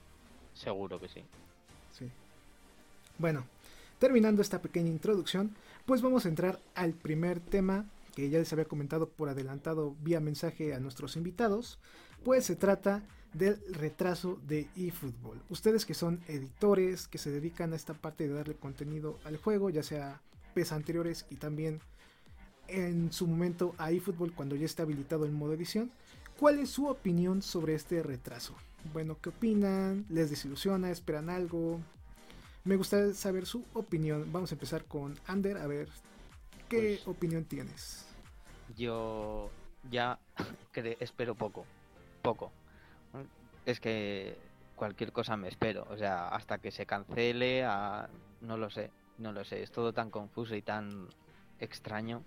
Seguro 0.54 1.00
que 1.00 1.08
sí. 1.08 1.20
Sí. 1.92 2.08
Bueno, 3.18 3.44
terminando 3.98 4.40
esta 4.40 4.62
pequeña 4.62 4.88
introducción, 4.88 5.54
pues 5.84 6.00
vamos 6.00 6.24
a 6.24 6.28
entrar 6.28 6.60
al 6.74 6.92
primer 6.92 7.40
tema 7.40 7.86
que 8.14 8.30
ya 8.30 8.38
les 8.38 8.52
había 8.52 8.64
comentado 8.64 9.08
por 9.08 9.28
adelantado 9.28 9.94
vía 10.02 10.20
mensaje 10.20 10.74
a 10.74 10.80
nuestros 10.80 11.16
invitados, 11.16 11.78
pues 12.24 12.44
se 12.46 12.56
trata 12.56 13.02
del 13.34 13.60
retraso 13.74 14.38
de 14.46 14.68
eFootball. 14.76 15.42
Ustedes 15.50 15.84
que 15.84 15.92
son 15.92 16.20
editores, 16.28 17.08
que 17.08 17.18
se 17.18 17.30
dedican 17.30 17.72
a 17.72 17.76
esta 17.76 17.92
parte 17.92 18.26
de 18.26 18.34
darle 18.34 18.54
contenido 18.54 19.18
al 19.24 19.36
juego, 19.36 19.68
ya 19.70 19.82
sea 19.82 20.22
PES 20.54 20.72
anteriores 20.72 21.26
y 21.30 21.36
también 21.36 21.80
en 22.68 23.12
su 23.12 23.26
momento 23.26 23.74
a 23.78 23.90
eFootball 23.90 24.32
cuando 24.32 24.56
ya 24.56 24.66
está 24.66 24.82
habilitado 24.82 25.24
el 25.24 25.32
modo 25.32 25.52
edición. 25.52 25.90
¿Cuál 26.38 26.58
es 26.58 26.70
su 26.70 26.86
opinión 26.86 27.42
sobre 27.42 27.74
este 27.74 28.02
retraso? 28.02 28.54
Bueno, 28.92 29.16
¿qué 29.20 29.30
opinan? 29.30 30.04
¿Les 30.08 30.30
desilusiona? 30.30 30.90
¿Esperan 30.90 31.30
algo? 31.30 31.80
Me 32.64 32.76
gustaría 32.76 33.14
saber 33.14 33.46
su 33.46 33.64
opinión. 33.74 34.30
Vamos 34.32 34.50
a 34.52 34.54
empezar 34.54 34.84
con 34.84 35.18
Ander, 35.26 35.56
a 35.56 35.66
ver, 35.66 35.88
¿qué 36.68 36.96
pues 36.96 37.08
opinión 37.08 37.44
tienes? 37.44 38.06
Yo 38.76 39.50
ya 39.90 40.18
espero 41.00 41.34
poco, 41.34 41.64
poco. 42.22 42.52
Es 43.64 43.80
que 43.80 44.36
cualquier 44.76 45.12
cosa 45.12 45.36
me 45.36 45.48
espero, 45.48 45.86
o 45.90 45.96
sea, 45.96 46.28
hasta 46.28 46.58
que 46.58 46.70
se 46.70 46.86
cancele, 46.86 47.64
a... 47.64 48.08
no 48.42 48.56
lo 48.56 48.70
sé, 48.70 48.90
no 49.18 49.32
lo 49.32 49.44
sé, 49.44 49.62
es 49.62 49.72
todo 49.72 49.92
tan 49.92 50.10
confuso 50.10 50.54
y 50.54 50.62
tan 50.62 51.08
extraño 51.58 52.22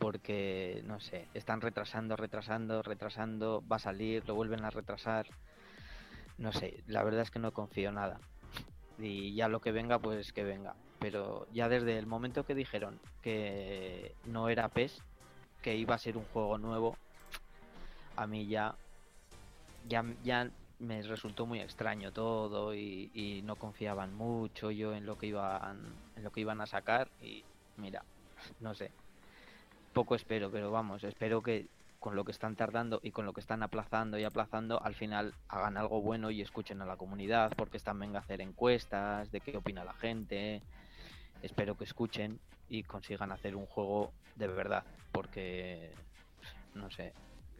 porque, 0.00 0.82
no 0.86 0.98
sé, 0.98 1.28
están 1.34 1.60
retrasando, 1.60 2.16
retrasando, 2.16 2.82
retrasando, 2.82 3.62
va 3.70 3.76
a 3.76 3.80
salir, 3.80 4.26
lo 4.26 4.34
vuelven 4.34 4.64
a 4.64 4.70
retrasar. 4.70 5.26
No 6.38 6.52
sé, 6.52 6.82
la 6.86 7.04
verdad 7.04 7.20
es 7.20 7.30
que 7.30 7.38
no 7.38 7.52
confío 7.52 7.92
nada. 7.92 8.18
Y 8.98 9.34
ya 9.34 9.48
lo 9.48 9.60
que 9.60 9.72
venga, 9.72 9.98
pues 9.98 10.32
que 10.32 10.42
venga. 10.42 10.74
Pero 10.98 11.46
ya 11.52 11.68
desde 11.68 11.98
el 11.98 12.06
momento 12.06 12.44
que 12.44 12.54
dijeron 12.54 12.98
que 13.22 14.14
no 14.24 14.48
era 14.48 14.68
PES, 14.68 15.02
que 15.62 15.76
iba 15.76 15.94
a 15.94 15.98
ser 15.98 16.16
un 16.16 16.24
juego 16.24 16.56
nuevo, 16.56 16.96
a 18.16 18.26
mí 18.26 18.46
ya, 18.46 18.74
ya, 19.86 20.02
ya 20.24 20.50
me 20.78 21.02
resultó 21.02 21.44
muy 21.44 21.60
extraño 21.60 22.10
todo 22.10 22.74
y, 22.74 23.10
y 23.12 23.42
no 23.42 23.56
confiaban 23.56 24.14
mucho 24.14 24.70
yo 24.70 24.94
en 24.94 25.04
lo 25.04 25.18
que 25.18 25.26
iban, 25.26 25.92
en 26.16 26.24
lo 26.24 26.30
que 26.30 26.40
iban 26.40 26.62
a 26.62 26.66
sacar 26.66 27.08
y 27.20 27.44
mira, 27.76 28.02
no 28.60 28.74
sé, 28.74 28.90
poco 29.92 30.14
espero, 30.14 30.50
pero 30.50 30.70
vamos, 30.70 31.04
espero 31.04 31.42
que 31.42 31.68
con 31.98 32.16
lo 32.16 32.24
que 32.24 32.32
están 32.32 32.56
tardando 32.56 33.00
y 33.02 33.10
con 33.10 33.26
lo 33.26 33.34
que 33.34 33.40
están 33.40 33.62
aplazando 33.62 34.18
y 34.18 34.24
aplazando, 34.24 34.82
al 34.82 34.94
final 34.94 35.34
hagan 35.48 35.76
algo 35.76 36.00
bueno 36.00 36.30
y 36.30 36.40
escuchen 36.40 36.80
a 36.80 36.86
la 36.86 36.96
comunidad, 36.96 37.52
porque 37.56 37.76
están 37.76 37.98
venga 37.98 38.18
a 38.18 38.22
hacer 38.22 38.40
encuestas 38.40 39.30
de 39.30 39.40
qué 39.40 39.56
opina 39.56 39.84
la 39.84 39.92
gente. 39.92 40.62
Espero 41.42 41.76
que 41.76 41.84
escuchen 41.84 42.40
y 42.68 42.84
consigan 42.84 43.32
hacer 43.32 43.54
un 43.54 43.66
juego 43.66 44.12
de 44.36 44.48
verdad, 44.48 44.84
porque 45.12 45.92
no 46.74 46.90
sé, 46.90 47.12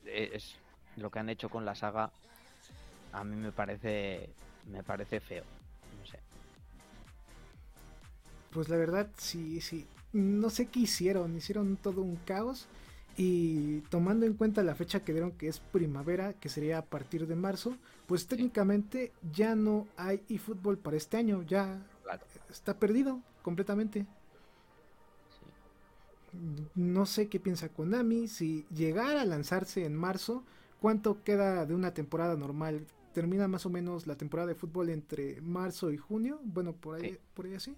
es 0.07 0.57
lo 0.97 1.11
que 1.11 1.19
han 1.19 1.29
hecho 1.29 1.51
con 1.51 1.65
la 1.65 1.75
saga 1.75 2.11
a 3.13 3.25
mí 3.25 3.37
me 3.37 3.53
parece 3.53 4.31
me 4.67 4.83
parece 4.83 5.21
feo, 5.21 5.45
no 5.99 6.07
sé. 6.07 6.21
Pues 8.51 8.69
la 8.69 8.77
verdad 8.77 9.09
sí, 9.17 9.61
sí, 9.61 9.87
no 10.13 10.51
sé 10.51 10.67
qué 10.67 10.81
hicieron, 10.81 11.37
hicieron 11.37 11.77
todo 11.77 12.03
un 12.03 12.17
caos. 12.17 12.67
Y 13.17 13.81
tomando 13.91 14.25
en 14.25 14.35
cuenta 14.35 14.63
la 14.63 14.75
fecha 14.75 15.05
que 15.05 15.13
dieron 15.13 15.33
que 15.33 15.49
es 15.49 15.61
primavera, 15.61 16.33
que 16.35 16.49
sería 16.49 16.79
a 16.79 16.85
partir 16.87 17.27
de 17.27 17.37
marzo, 17.37 17.77
pues 18.07 18.27
técnicamente 18.27 19.13
ya 19.33 19.55
no 19.55 19.87
hay 19.97 20.23
eFootball 20.29 20.79
para 20.79 20.97
este 20.97 21.17
año, 21.19 21.43
ya 21.43 21.83
está 22.49 22.79
perdido 22.79 23.21
completamente. 23.43 24.07
No 26.75 27.05
sé 27.05 27.29
qué 27.29 27.41
piensa 27.41 27.69
Konami, 27.69 28.29
si 28.29 28.65
llegara 28.75 29.21
a 29.21 29.27
lanzarse 29.27 29.85
en 29.85 29.97
marzo, 29.97 30.45
¿cuánto 30.81 31.23
queda 31.23 31.67
de 31.67 31.75
una 31.75 31.93
temporada 31.93 32.37
normal? 32.37 32.87
Termina 33.13 33.49
más 33.49 33.67
o 33.67 33.71
menos 33.71 34.07
la 34.07 34.17
temporada 34.17 34.49
de 34.49 34.55
fútbol 34.55 34.89
entre 34.89 35.41
marzo 35.43 35.91
y 35.91 35.99
junio, 35.99 36.41
bueno, 36.45 36.73
por 36.73 36.95
ahí, 36.95 37.19
por 37.35 37.47
ahí 37.47 37.55
así 37.55 37.77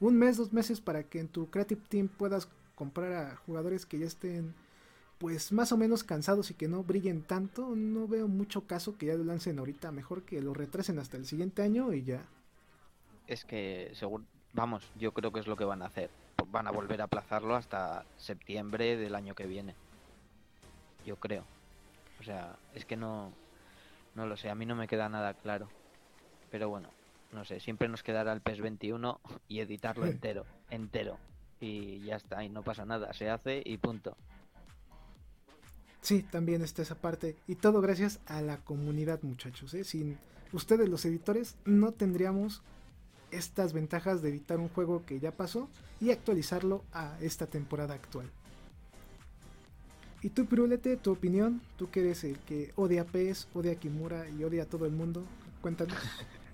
un 0.00 0.16
mes, 0.16 0.36
dos 0.36 0.52
meses 0.52 0.80
para 0.80 1.02
que 1.04 1.20
en 1.20 1.28
tu 1.28 1.50
Creative 1.50 1.80
Team 1.88 2.08
puedas 2.08 2.48
comprar 2.74 3.12
a 3.12 3.36
jugadores 3.36 3.86
que 3.86 3.98
ya 3.98 4.06
estén 4.06 4.54
pues 5.18 5.50
más 5.50 5.72
o 5.72 5.78
menos 5.78 6.04
cansados 6.04 6.50
y 6.50 6.54
que 6.54 6.68
no 6.68 6.82
brillen 6.82 7.22
tanto, 7.22 7.74
no 7.74 8.06
veo 8.06 8.28
mucho 8.28 8.66
caso 8.66 8.98
que 8.98 9.06
ya 9.06 9.14
lo 9.14 9.24
lancen 9.24 9.58
ahorita, 9.58 9.90
mejor 9.90 10.24
que 10.24 10.42
lo 10.42 10.52
retrasen 10.52 10.98
hasta 10.98 11.16
el 11.16 11.24
siguiente 11.24 11.62
año 11.62 11.92
y 11.94 12.02
ya. 12.02 12.22
Es 13.26 13.44
que 13.44 13.90
según 13.94 14.26
vamos, 14.52 14.90
yo 14.98 15.12
creo 15.12 15.32
que 15.32 15.40
es 15.40 15.46
lo 15.46 15.56
que 15.56 15.64
van 15.64 15.82
a 15.82 15.86
hacer. 15.86 16.10
Van 16.48 16.66
a 16.66 16.70
volver 16.70 17.00
a 17.00 17.04
aplazarlo 17.04 17.56
hasta 17.56 18.04
septiembre 18.18 18.96
del 18.96 19.14
año 19.14 19.34
que 19.34 19.46
viene. 19.46 19.74
Yo 21.06 21.16
creo. 21.16 21.44
O 22.20 22.22
sea, 22.22 22.56
es 22.74 22.84
que 22.84 22.96
no 22.96 23.32
no 24.16 24.26
lo 24.26 24.36
sé, 24.36 24.48
a 24.48 24.54
mí 24.54 24.64
no 24.64 24.74
me 24.74 24.88
queda 24.88 25.08
nada 25.08 25.34
claro. 25.34 25.68
Pero 26.50 26.68
bueno, 26.68 26.88
no 27.32 27.44
sé, 27.44 27.60
siempre 27.60 27.88
nos 27.88 28.02
quedará 28.02 28.32
el 28.32 28.40
PES 28.40 28.60
21 28.60 29.20
y 29.48 29.60
editarlo 29.60 30.06
entero, 30.06 30.46
entero. 30.70 31.18
Y 31.60 32.00
ya 32.00 32.16
está, 32.16 32.44
y 32.44 32.48
no 32.48 32.62
pasa 32.62 32.84
nada, 32.84 33.12
se 33.12 33.30
hace 33.30 33.62
y 33.64 33.78
punto. 33.78 34.16
Sí, 36.00 36.22
también 36.22 36.62
está 36.62 36.82
esa 36.82 36.94
parte. 36.94 37.36
Y 37.48 37.56
todo 37.56 37.80
gracias 37.80 38.20
a 38.26 38.40
la 38.40 38.58
comunidad, 38.58 39.22
muchachos. 39.22 39.74
¿eh? 39.74 39.84
Sin 39.84 40.18
ustedes, 40.52 40.88
los 40.88 41.04
editores, 41.04 41.56
no 41.64 41.92
tendríamos 41.92 42.62
estas 43.30 43.72
ventajas 43.72 44.22
de 44.22 44.28
editar 44.28 44.58
un 44.58 44.68
juego 44.68 45.04
que 45.04 45.18
ya 45.18 45.32
pasó 45.32 45.68
y 46.00 46.10
actualizarlo 46.10 46.84
a 46.92 47.18
esta 47.20 47.46
temporada 47.46 47.94
actual. 47.94 48.30
Y 50.22 50.30
tú, 50.30 50.46
Pirulete, 50.46 50.96
tu 50.96 51.12
opinión, 51.12 51.60
tú 51.76 51.90
que 51.90 52.00
eres 52.00 52.24
el 52.24 52.38
que 52.38 52.72
odia 52.76 53.02
a 53.02 53.04
PES, 53.04 53.48
odia 53.54 53.72
a 53.72 53.76
Kimura 53.76 54.28
y 54.30 54.44
odia 54.44 54.62
a 54.62 54.66
todo 54.66 54.86
el 54.86 54.92
mundo, 54.92 55.24
cuéntanos. 55.60 55.98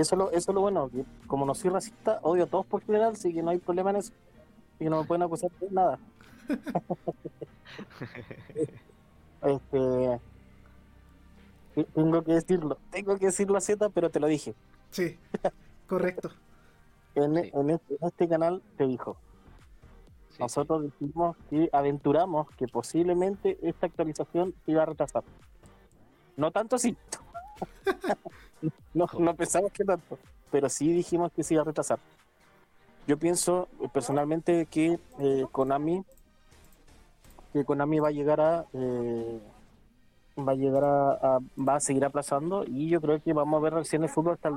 Y 0.00 0.02
eso 0.02 0.14
es 0.14 0.18
lo, 0.18 0.30
eso 0.30 0.54
lo 0.54 0.62
bueno, 0.62 0.90
como 1.26 1.44
no 1.44 1.54
soy 1.54 1.68
racista, 1.68 2.20
odio 2.22 2.44
a 2.44 2.46
todos 2.46 2.64
por 2.64 2.80
general, 2.80 3.12
así 3.12 3.34
que 3.34 3.42
no 3.42 3.50
hay 3.50 3.58
problema 3.58 3.90
en 3.90 3.96
eso. 3.96 4.14
Y 4.78 4.86
no 4.86 5.02
me 5.02 5.06
pueden 5.06 5.24
acusar 5.24 5.50
de 5.60 5.70
nada. 5.70 5.98
este 9.42 10.20
tengo 11.94 12.24
que 12.24 12.32
decirlo, 12.32 12.78
tengo 12.90 13.18
que 13.18 13.26
decirlo 13.26 13.58
a 13.58 13.60
Z, 13.60 13.90
pero 13.90 14.08
te 14.08 14.20
lo 14.20 14.26
dije. 14.26 14.54
Sí, 14.90 15.18
correcto. 15.86 16.30
en, 17.14 17.36
este, 17.36 17.60
en, 17.60 17.80
este, 18.00 18.26
canal 18.26 18.62
te 18.78 18.86
dijo. 18.86 19.18
Nosotros 20.38 20.82
dijimos 20.82 21.36
que 21.50 21.68
aventuramos 21.74 22.48
que 22.52 22.66
posiblemente 22.68 23.58
esta 23.60 23.84
actualización 23.84 24.54
iba 24.66 24.82
a 24.82 24.86
retrasar. 24.86 25.24
No 26.38 26.52
tanto 26.52 26.76
así. 26.76 26.96
no, 28.94 29.06
no 29.18 29.34
pensamos 29.34 29.72
que 29.72 29.84
tanto, 29.84 30.18
pero 30.50 30.68
sí 30.68 30.92
dijimos 30.92 31.32
que 31.32 31.42
se 31.42 31.54
iba 31.54 31.62
a 31.62 31.66
retrasar. 31.66 31.98
Yo 33.06 33.18
pienso 33.18 33.68
eh, 33.80 33.88
personalmente 33.92 34.66
que 34.66 34.98
eh, 35.18 35.46
Konami 35.50 36.04
que 37.52 37.64
Konami 37.64 37.98
va 37.98 38.08
a 38.08 38.12
llegar 38.12 38.40
a 38.40 38.66
eh, 38.72 39.40
va 40.38 40.52
a 40.52 40.54
llegar 40.54 40.84
a, 40.84 41.38
va 41.58 41.74
a 41.74 41.80
seguir 41.80 42.04
aplazando 42.04 42.64
y 42.64 42.88
yo 42.88 43.00
creo 43.00 43.20
que 43.20 43.32
vamos 43.32 43.58
a 43.58 43.62
ver 43.62 43.74
reacciones 43.74 44.10
de 44.10 44.14
fútbol 44.14 44.34
hasta 44.34 44.50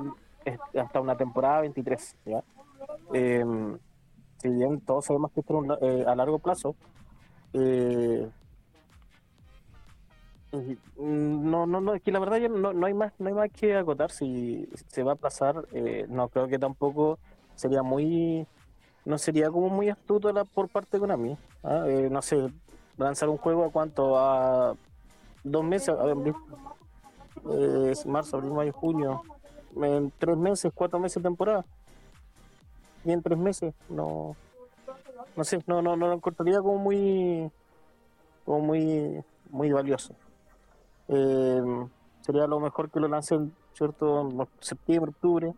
hasta 0.80 1.00
una 1.00 1.16
temporada 1.16 1.62
23 1.62 2.16
¿ya? 2.26 2.44
Em, 3.12 3.76
si 4.38 4.48
bien 4.50 4.80
todos 4.80 5.06
sabemos 5.06 5.32
que 5.32 5.40
esto 5.40 5.62
es 5.80 6.06
a 6.06 6.14
largo 6.14 6.38
plazo 6.38 6.76
eh, 7.54 8.28
no, 10.96 11.66
no, 11.66 11.80
no, 11.80 11.94
es 11.94 12.02
que 12.02 12.12
la 12.12 12.18
verdad 12.18 12.40
no, 12.48 12.72
no 12.72 12.86
hay 12.86 12.94
más, 12.94 13.12
no 13.18 13.28
hay 13.28 13.34
más 13.34 13.50
que 13.50 13.76
acotar 13.76 14.10
si 14.10 14.68
se 14.88 15.02
va 15.02 15.12
a 15.12 15.14
aplazar, 15.14 15.66
eh, 15.72 16.06
no 16.08 16.28
creo 16.28 16.48
que 16.48 16.58
tampoco 16.58 17.18
sería 17.54 17.82
muy, 17.82 18.46
no 19.04 19.18
sería 19.18 19.50
como 19.50 19.68
muy 19.68 19.88
astuto 19.88 20.32
la, 20.32 20.44
por 20.44 20.68
parte 20.68 20.96
de 20.96 21.00
Konami, 21.00 21.36
¿ah? 21.62 21.84
eh, 21.86 22.08
no 22.10 22.22
sé, 22.22 22.50
lanzar 22.96 23.28
un 23.28 23.38
juego 23.38 23.64
a 23.64 23.70
cuánto, 23.70 24.18
a 24.18 24.76
dos 25.42 25.64
meses, 25.64 25.90
a 25.90 26.04
ver, 26.04 26.16
eh, 27.50 27.92
marzo, 28.06 28.36
abril, 28.36 28.52
mayo, 28.52 28.72
junio, 28.72 29.22
en 29.76 30.12
tres 30.18 30.36
meses, 30.36 30.72
cuatro 30.74 30.98
meses 30.98 31.22
de 31.22 31.28
temporada, 31.28 31.64
y 33.04 33.12
en 33.12 33.22
tres 33.22 33.38
meses, 33.38 33.74
no, 33.88 34.36
no 35.36 35.44
sé, 35.44 35.62
no, 35.66 35.82
no, 35.82 35.96
no 35.96 36.06
lo 36.08 36.14
encontraría 36.14 36.58
como 36.58 36.78
muy, 36.78 37.50
como 38.44 38.60
muy, 38.60 39.22
muy 39.50 39.72
valioso. 39.72 40.14
Eh, 41.08 41.86
sería 42.20 42.46
lo 42.46 42.60
mejor 42.60 42.90
que 42.90 43.00
lo 43.00 43.08
lancen, 43.08 43.54
¿cierto? 43.74 44.22
En 44.22 44.48
septiembre, 44.60 45.10
octubre. 45.10 45.54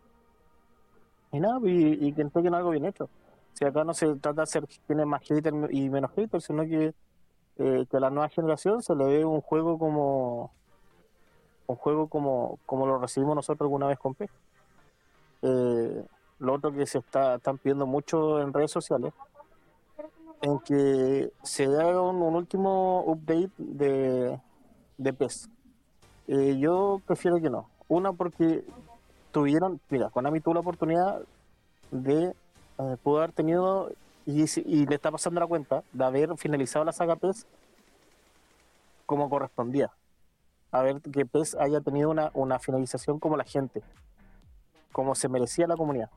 Y 1.32 1.40
nada, 1.40 1.58
y, 1.64 2.12
que 2.12 2.22
entreguen 2.22 2.54
algo 2.54 2.70
bien 2.70 2.84
hecho. 2.84 3.08
Si 3.52 3.64
acá 3.64 3.84
no 3.84 3.94
se 3.94 4.06
trata 4.16 4.32
de 4.32 4.42
hacer 4.42 4.66
tiene 4.86 5.04
más 5.04 5.22
haters 5.22 5.56
y 5.70 5.88
menos 5.88 6.10
haters, 6.12 6.44
sino 6.44 6.62
que, 6.64 6.94
eh, 7.58 7.86
que 7.90 7.96
a 7.96 8.00
la 8.00 8.10
nueva 8.10 8.28
generación 8.28 8.82
se 8.82 8.94
le 8.94 9.04
ve 9.04 9.24
un 9.24 9.40
juego 9.40 9.78
como 9.78 10.50
un 11.66 11.76
juego 11.76 12.08
como, 12.08 12.58
como 12.64 12.86
lo 12.86 12.98
recibimos 12.98 13.34
nosotros 13.34 13.66
alguna 13.66 13.88
vez 13.88 13.98
con 13.98 14.14
P. 14.14 14.28
Eh, 15.42 16.04
lo 16.38 16.52
otro 16.54 16.72
que 16.72 16.86
se 16.86 16.98
está 16.98 17.36
están 17.36 17.58
pidiendo 17.58 17.86
mucho 17.86 18.40
en 18.40 18.52
redes 18.52 18.70
sociales 18.70 19.12
en 20.42 20.58
que 20.60 21.32
se 21.42 21.64
haga 21.64 22.00
un 22.02 22.22
último 22.22 23.02
update 23.06 23.50
de, 23.56 24.40
de 24.98 25.12
PES. 25.12 25.48
Eh, 26.28 26.58
yo 26.58 27.00
prefiero 27.06 27.36
que 27.40 27.50
no. 27.50 27.68
Una 27.88 28.12
porque 28.12 28.64
tuvieron, 29.32 29.80
mira, 29.90 30.10
Konami 30.10 30.40
tuvo 30.40 30.54
la 30.54 30.60
oportunidad 30.60 31.22
de 31.90 32.34
eh, 32.78 32.96
haber 33.04 33.32
tenido 33.32 33.90
y, 34.24 34.42
y, 34.42 34.86
le 34.86 34.94
está 34.96 35.10
pasando 35.10 35.40
la 35.40 35.46
cuenta 35.46 35.84
de 35.92 36.04
haber 36.04 36.36
finalizado 36.36 36.84
la 36.84 36.92
saga 36.92 37.16
PES 37.16 37.46
como 39.06 39.30
correspondía. 39.30 39.92
A 40.72 40.82
ver 40.82 41.00
que 41.00 41.24
PES 41.24 41.54
haya 41.60 41.80
tenido 41.80 42.10
una, 42.10 42.30
una 42.34 42.58
finalización 42.58 43.20
como 43.20 43.36
la 43.36 43.44
gente, 43.44 43.82
como 44.90 45.14
se 45.14 45.28
merecía 45.28 45.68
la 45.68 45.76
comunidad. 45.76 46.10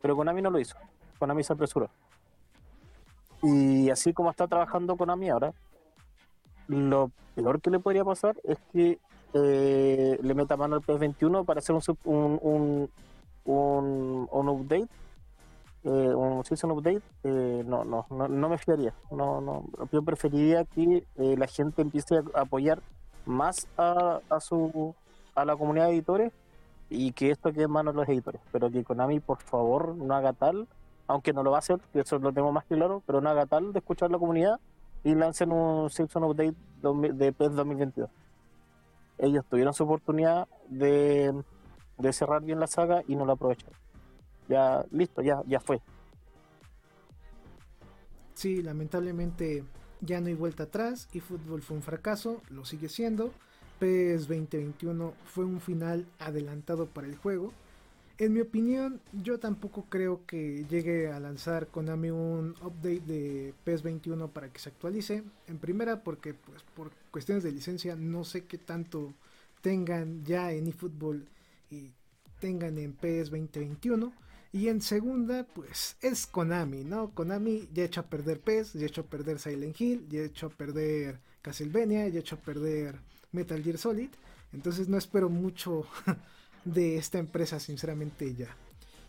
Pero 0.00 0.16
Konami 0.16 0.40
no 0.40 0.50
lo 0.50 0.60
hizo. 0.60 0.76
Konami 1.18 1.42
se 1.42 1.52
apresuró. 1.52 1.90
Y 3.42 3.90
así 3.90 4.12
como 4.12 4.30
está 4.30 4.46
trabajando 4.46 4.96
Konami 4.96 5.30
ahora, 5.30 5.52
lo 6.68 7.10
peor 7.34 7.60
que 7.60 7.70
le 7.70 7.80
podría 7.80 8.04
pasar 8.04 8.36
es 8.44 8.58
que 8.72 8.98
eh, 9.34 10.18
le 10.22 10.34
meta 10.34 10.56
mano 10.56 10.76
al 10.76 10.82
PS21 10.82 11.44
para 11.44 11.58
hacer 11.58 11.74
un, 11.74 11.82
un, 12.04 12.90
un, 13.44 14.28
un, 14.30 14.48
update, 14.48 14.88
eh, 15.84 15.88
un 15.88 16.44
season 16.44 16.70
update. 16.72 17.02
Eh, 17.24 17.64
no, 17.66 17.84
no, 17.84 18.06
no, 18.10 18.28
no, 18.28 18.48
me 18.48 18.58
fiaría. 18.58 18.94
No, 19.10 19.40
no, 19.40 19.64
yo 19.92 20.02
preferiría 20.02 20.64
que 20.64 21.04
eh, 21.16 21.36
la 21.36 21.46
gente 21.46 21.82
empiece 21.82 22.16
a 22.16 22.40
apoyar 22.40 22.80
más 23.26 23.66
a, 23.76 24.20
a, 24.30 24.40
su, 24.40 24.94
a 25.34 25.44
la 25.44 25.56
comunidad 25.56 25.86
de 25.86 25.92
editores 25.92 26.32
y 26.90 27.12
que 27.12 27.30
esto 27.30 27.52
quede 27.52 27.64
en 27.64 27.70
manos 27.70 27.94
de 27.94 28.00
los 28.00 28.08
editores. 28.08 28.40
Pero 28.52 28.70
que 28.70 28.84
Konami, 28.84 29.20
por 29.20 29.38
favor, 29.38 29.94
no 29.94 30.14
haga 30.14 30.32
tal, 30.32 30.66
aunque 31.06 31.32
no 31.32 31.42
lo 31.42 31.50
va 31.50 31.58
a 31.58 31.60
hacer, 31.60 31.80
que 31.92 32.00
eso 32.00 32.18
lo 32.18 32.32
tengo 32.32 32.52
más 32.52 32.64
claro, 32.64 33.02
pero 33.06 33.20
no 33.20 33.28
haga 33.28 33.46
tal 33.46 33.72
de 33.72 33.78
escuchar 33.78 34.10
la 34.10 34.18
comunidad 34.18 34.58
y 35.04 35.14
lancen 35.14 35.52
un 35.52 35.90
Season 35.90 36.24
Update 36.24 36.54
de 36.82 37.32
PES 37.32 37.54
2022. 37.54 38.10
Ellos 39.18 39.44
tuvieron 39.48 39.74
su 39.74 39.84
oportunidad 39.84 40.46
de, 40.68 41.34
de 41.98 42.12
cerrar 42.12 42.42
bien 42.42 42.60
la 42.60 42.66
saga 42.66 43.02
y 43.06 43.16
no 43.16 43.26
la 43.26 43.32
aprovecharon. 43.32 43.76
Ya, 44.48 44.84
listo, 44.90 45.22
ya, 45.22 45.42
ya 45.46 45.60
fue. 45.60 45.80
Sí, 48.34 48.62
lamentablemente 48.62 49.64
ya 50.00 50.20
no 50.20 50.28
hay 50.28 50.34
vuelta 50.34 50.64
atrás 50.64 51.08
y 51.12 51.20
fútbol 51.20 51.62
fue 51.62 51.76
un 51.76 51.82
fracaso, 51.82 52.40
lo 52.50 52.64
sigue 52.64 52.88
siendo. 52.88 53.32
PES 53.80 54.28
2021 54.28 55.12
fue 55.24 55.44
un 55.44 55.60
final 55.60 56.06
adelantado 56.18 56.86
para 56.86 57.06
el 57.06 57.16
juego. 57.16 57.52
En 58.20 58.32
mi 58.32 58.40
opinión, 58.40 59.00
yo 59.12 59.38
tampoco 59.38 59.84
creo 59.88 60.26
que 60.26 60.66
llegue 60.68 61.12
a 61.12 61.20
lanzar 61.20 61.68
Konami 61.68 62.10
un 62.10 62.56
update 62.62 63.02
de 63.06 63.54
PES 63.62 63.84
21 63.84 64.28
para 64.32 64.52
que 64.52 64.58
se 64.58 64.70
actualice. 64.70 65.22
En 65.46 65.58
primera, 65.58 66.02
porque 66.02 66.34
pues 66.34 66.64
por 66.74 66.90
cuestiones 67.12 67.44
de 67.44 67.52
licencia 67.52 67.94
no 67.94 68.24
sé 68.24 68.44
qué 68.46 68.58
tanto 68.58 69.14
tengan 69.62 70.24
ya 70.24 70.50
en 70.50 70.66
eFootball 70.66 71.28
y 71.70 71.92
tengan 72.40 72.78
en 72.78 72.92
PES 72.92 73.30
2021. 73.30 74.12
Y 74.50 74.66
en 74.66 74.80
segunda, 74.80 75.44
pues 75.44 75.96
es 76.00 76.26
Konami, 76.26 76.82
¿no? 76.82 77.10
Konami 77.14 77.68
ya 77.72 77.84
ha 77.84 77.86
hecho 77.86 78.00
a 78.00 78.10
perder 78.10 78.40
PES, 78.40 78.72
ya 78.72 78.82
ha 78.82 78.88
hecho 78.88 79.02
a 79.02 79.04
perder 79.04 79.38
Silent 79.38 79.80
Hill, 79.80 80.08
ya 80.08 80.22
ha 80.22 80.24
hecho 80.24 80.46
a 80.46 80.50
perder 80.50 81.20
Castlevania, 81.40 82.08
ya 82.08 82.16
ha 82.16 82.20
hecho 82.20 82.34
a 82.34 82.40
perder 82.40 82.98
Metal 83.30 83.62
Gear 83.62 83.78
Solid. 83.78 84.10
Entonces 84.52 84.88
no 84.88 84.98
espero 84.98 85.28
mucho 85.28 85.86
de 86.64 86.96
esta 86.96 87.18
empresa, 87.18 87.60
sinceramente 87.60 88.34
ya. 88.34 88.54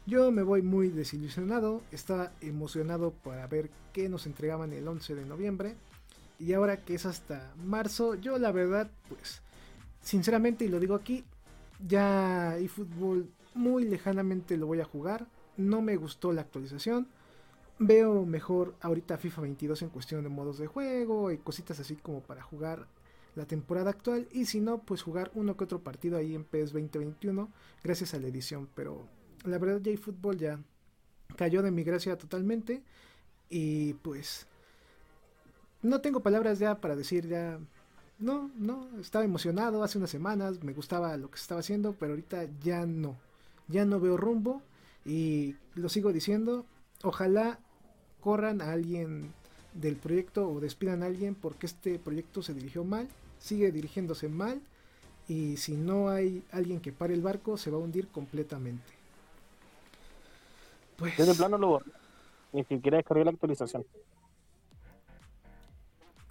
Yo 0.05 0.31
me 0.31 0.41
voy 0.41 0.61
muy 0.61 0.89
desilusionado, 0.89 1.81
estaba 1.91 2.31
emocionado 2.41 3.11
para 3.11 3.45
ver 3.47 3.69
qué 3.93 4.09
nos 4.09 4.25
entregaban 4.25 4.73
el 4.73 4.87
11 4.87 5.15
de 5.15 5.25
noviembre. 5.25 5.75
Y 6.39 6.53
ahora 6.53 6.77
que 6.77 6.95
es 6.95 7.05
hasta 7.05 7.53
marzo, 7.63 8.15
yo 8.15 8.39
la 8.39 8.51
verdad, 8.51 8.89
pues, 9.09 9.41
sinceramente, 10.01 10.65
y 10.65 10.69
lo 10.69 10.79
digo 10.79 10.95
aquí, 10.95 11.25
ya 11.85 12.57
eFootball 12.57 13.29
muy 13.53 13.83
lejanamente 13.85 14.57
lo 14.57 14.67
voy 14.67 14.79
a 14.79 14.85
jugar. 14.85 15.27
No 15.57 15.81
me 15.81 15.97
gustó 15.97 16.31
la 16.31 16.41
actualización. 16.41 17.07
Veo 17.77 18.25
mejor 18.25 18.75
ahorita 18.81 19.17
FIFA 19.17 19.41
22 19.41 19.81
en 19.83 19.89
cuestión 19.89 20.23
de 20.23 20.29
modos 20.29 20.57
de 20.57 20.67
juego 20.67 21.31
y 21.31 21.37
cositas 21.37 21.79
así 21.79 21.95
como 21.95 22.21
para 22.21 22.41
jugar 22.41 22.87
la 23.35 23.45
temporada 23.45 23.89
actual 23.89 24.27
y 24.31 24.45
si 24.45 24.59
no, 24.59 24.79
pues 24.79 25.01
jugar 25.01 25.31
uno 25.35 25.55
que 25.55 25.63
otro 25.63 25.79
partido 25.79 26.17
ahí 26.17 26.35
en 26.35 26.43
PES 26.43 26.73
2021 26.73 27.49
gracias 27.83 28.13
a 28.13 28.19
la 28.19 28.27
edición. 28.27 28.67
Pero 28.75 29.05
la 29.45 29.57
verdad 29.57 29.81
ya 29.81 29.97
fútbol 29.97 30.37
ya 30.37 30.59
cayó 31.35 31.61
de 31.61 31.71
mi 31.71 31.83
gracia 31.83 32.17
totalmente 32.17 32.81
y 33.49 33.93
pues 33.93 34.47
no 35.81 36.01
tengo 36.01 36.21
palabras 36.21 36.59
ya 36.59 36.79
para 36.81 36.95
decir 36.95 37.27
ya 37.27 37.59
no, 38.19 38.51
no, 38.57 38.87
estaba 38.99 39.23
emocionado 39.23 39.81
hace 39.81 39.97
unas 39.97 40.09
semanas, 40.09 40.61
me 40.61 40.73
gustaba 40.73 41.15
lo 41.15 41.31
que 41.31 41.37
estaba 41.37 41.61
haciendo, 41.61 41.93
pero 41.93 42.11
ahorita 42.11 42.47
ya 42.61 42.85
no, 42.85 43.15
ya 43.69 43.85
no 43.85 43.99
veo 44.01 44.17
rumbo 44.17 44.61
y 45.05 45.55
lo 45.75 45.87
sigo 45.87 46.11
diciendo, 46.11 46.65
ojalá 47.01 47.59
corran 48.19 48.61
a 48.61 48.73
alguien 48.73 49.33
del 49.73 49.95
proyecto 49.95 50.49
o 50.49 50.59
despidan 50.59 51.03
a 51.03 51.05
alguien 51.05 51.35
porque 51.35 51.67
este 51.67 51.97
proyecto 51.97 52.41
se 52.41 52.53
dirigió 52.53 52.83
mal 52.83 53.07
sigue 53.39 53.71
dirigiéndose 53.71 54.29
mal 54.29 54.61
y 55.27 55.57
si 55.57 55.73
no 55.73 56.09
hay 56.09 56.43
alguien 56.51 56.79
que 56.79 56.91
pare 56.91 57.13
el 57.13 57.21
barco 57.21 57.57
se 57.57 57.71
va 57.71 57.77
a 57.77 57.81
hundir 57.81 58.07
completamente. 58.09 58.93
Pues... 60.97 61.17
de 61.17 61.33
plano 61.33 61.57
lo 61.57 61.81
Ni 62.51 62.63
siquiera 62.65 62.97
descargué 62.97 63.23
la 63.23 63.31
actualización. 63.31 63.85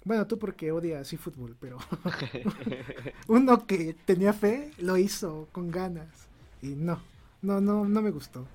Bueno, 0.05 0.25
tú 0.27 0.39
porque 0.39 0.71
odias 0.71 1.09
fútbol, 1.17 1.55
pero 1.59 1.77
uno 3.27 3.65
que 3.65 3.95
tenía 4.05 4.33
fe 4.33 4.71
lo 4.77 4.97
hizo 4.97 5.47
con 5.51 5.71
ganas 5.71 6.27
y 6.61 6.67
no, 6.67 7.01
no, 7.41 7.59
no, 7.59 7.85
no 7.85 8.01
me 8.01 8.11
gustó. 8.11 8.45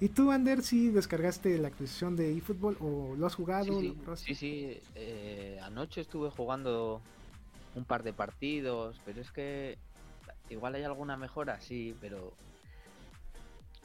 ¿Y 0.00 0.10
tú, 0.10 0.30
Ander, 0.30 0.62
si 0.62 0.90
descargaste 0.90 1.58
la 1.58 1.68
actualización 1.68 2.14
de 2.14 2.36
eFootball 2.36 2.76
o 2.80 3.16
lo 3.16 3.26
has 3.26 3.34
jugado? 3.34 3.80
Sí, 4.14 4.34
sí, 4.34 4.80
eh, 4.94 5.58
anoche 5.62 6.02
estuve 6.02 6.30
jugando 6.30 7.00
un 7.74 7.84
par 7.84 8.02
de 8.02 8.12
partidos, 8.12 9.00
pero 9.04 9.20
es 9.20 9.30
que 9.30 9.78
igual 10.50 10.74
hay 10.74 10.84
alguna 10.84 11.16
mejora, 11.16 11.60
sí, 11.60 11.94
pero 12.00 12.32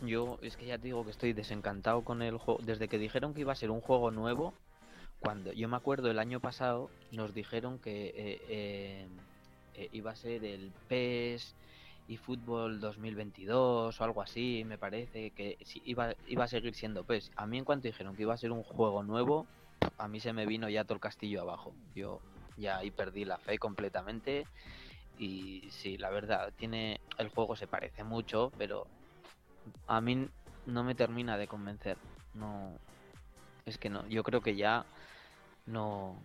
yo 0.02 0.38
es 0.42 0.58
que 0.58 0.66
ya 0.66 0.78
te 0.78 0.86
digo 0.86 1.04
que 1.04 1.12
estoy 1.12 1.34
desencantado 1.34 2.04
con 2.04 2.22
el 2.22 2.38
juego. 2.38 2.60
Desde 2.64 2.88
que 2.88 2.98
dijeron 2.98 3.34
que 3.34 3.42
iba 3.42 3.54
a 3.54 3.56
ser 3.56 3.72
un 3.72 3.82
juego 3.82 4.12
nuevo, 4.12 4.54
cuando 5.20 5.54
yo 5.54 5.70
me 5.70 5.78
acuerdo 5.78 6.12
el 6.12 6.20
año 6.20 6.40
pasado 6.40 6.90
nos 7.12 7.34
dijeron 7.34 7.80
que 7.80 8.08
eh, 8.08 8.42
eh, 8.50 9.08
eh, 9.76 9.90
iba 9.94 10.12
a 10.12 10.16
ser 10.16 10.44
el 10.44 10.72
PES 10.90 11.56
y 12.08 12.18
Fútbol 12.18 12.82
2022 12.82 14.00
o 14.00 14.04
algo 14.04 14.22
así, 14.22 14.64
me 14.66 14.78
parece 14.78 15.32
que 15.32 15.58
iba, 15.86 16.14
iba 16.28 16.44
a 16.44 16.48
seguir 16.48 16.76
siendo 16.76 17.06
PES. 17.06 17.32
A 17.38 17.46
mí 17.46 17.58
en 17.58 17.64
cuanto 17.64 17.88
dijeron 17.88 18.16
que 18.16 18.24
iba 18.24 18.34
a 18.34 18.38
ser 18.38 18.52
un 18.52 18.64
juego 18.64 19.04
nuevo, 19.04 19.48
a 19.98 20.08
mí 20.08 20.20
se 20.20 20.34
me 20.34 20.46
vino 20.46 20.68
ya 20.70 20.84
todo 20.84 20.96
el 20.96 21.00
castillo 21.00 21.42
abajo. 21.42 21.74
Yo 21.96 22.20
ya 22.58 22.78
ahí 22.78 22.92
perdí 22.92 23.26
la 23.26 23.38
fe 23.38 23.58
completamente. 23.58 24.46
Y 25.18 25.70
sí, 25.72 25.98
la 25.98 26.10
verdad, 26.10 26.52
tiene 26.58 27.00
el 27.18 27.30
juego 27.30 27.56
se 27.56 27.68
parece 27.68 28.04
mucho, 28.04 28.52
pero 28.58 28.88
a 29.88 30.02
mí 30.02 30.28
no 30.66 30.84
me 30.84 30.96
termina 30.96 31.38
de 31.38 31.48
convencer. 31.48 31.98
No, 32.34 32.78
es 33.66 33.78
que 33.78 33.90
no, 33.90 34.08
yo 34.08 34.24
creo 34.24 34.42
que 34.42 34.56
ya 34.56 34.86
no 35.66 36.22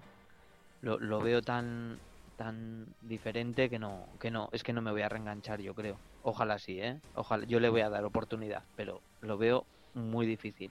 lo, 0.80 0.98
lo 0.98 1.20
veo 1.20 1.42
tan 1.42 1.98
tan 2.36 2.86
diferente 3.00 3.68
que 3.68 3.78
no 3.78 4.06
que 4.20 4.30
no 4.30 4.48
es 4.52 4.62
que 4.62 4.72
no 4.72 4.80
me 4.80 4.92
voy 4.92 5.02
a 5.02 5.08
reenganchar 5.08 5.60
yo 5.60 5.74
creo 5.74 6.00
ojalá 6.22 6.58
sí 6.58 6.80
eh 6.80 7.00
ojalá 7.14 7.44
yo 7.46 7.58
le 7.58 7.68
voy 7.68 7.80
a 7.80 7.90
dar 7.90 8.04
oportunidad 8.04 8.64
pero 8.76 9.02
lo 9.20 9.38
veo 9.38 9.66
muy 9.94 10.26
difícil 10.26 10.70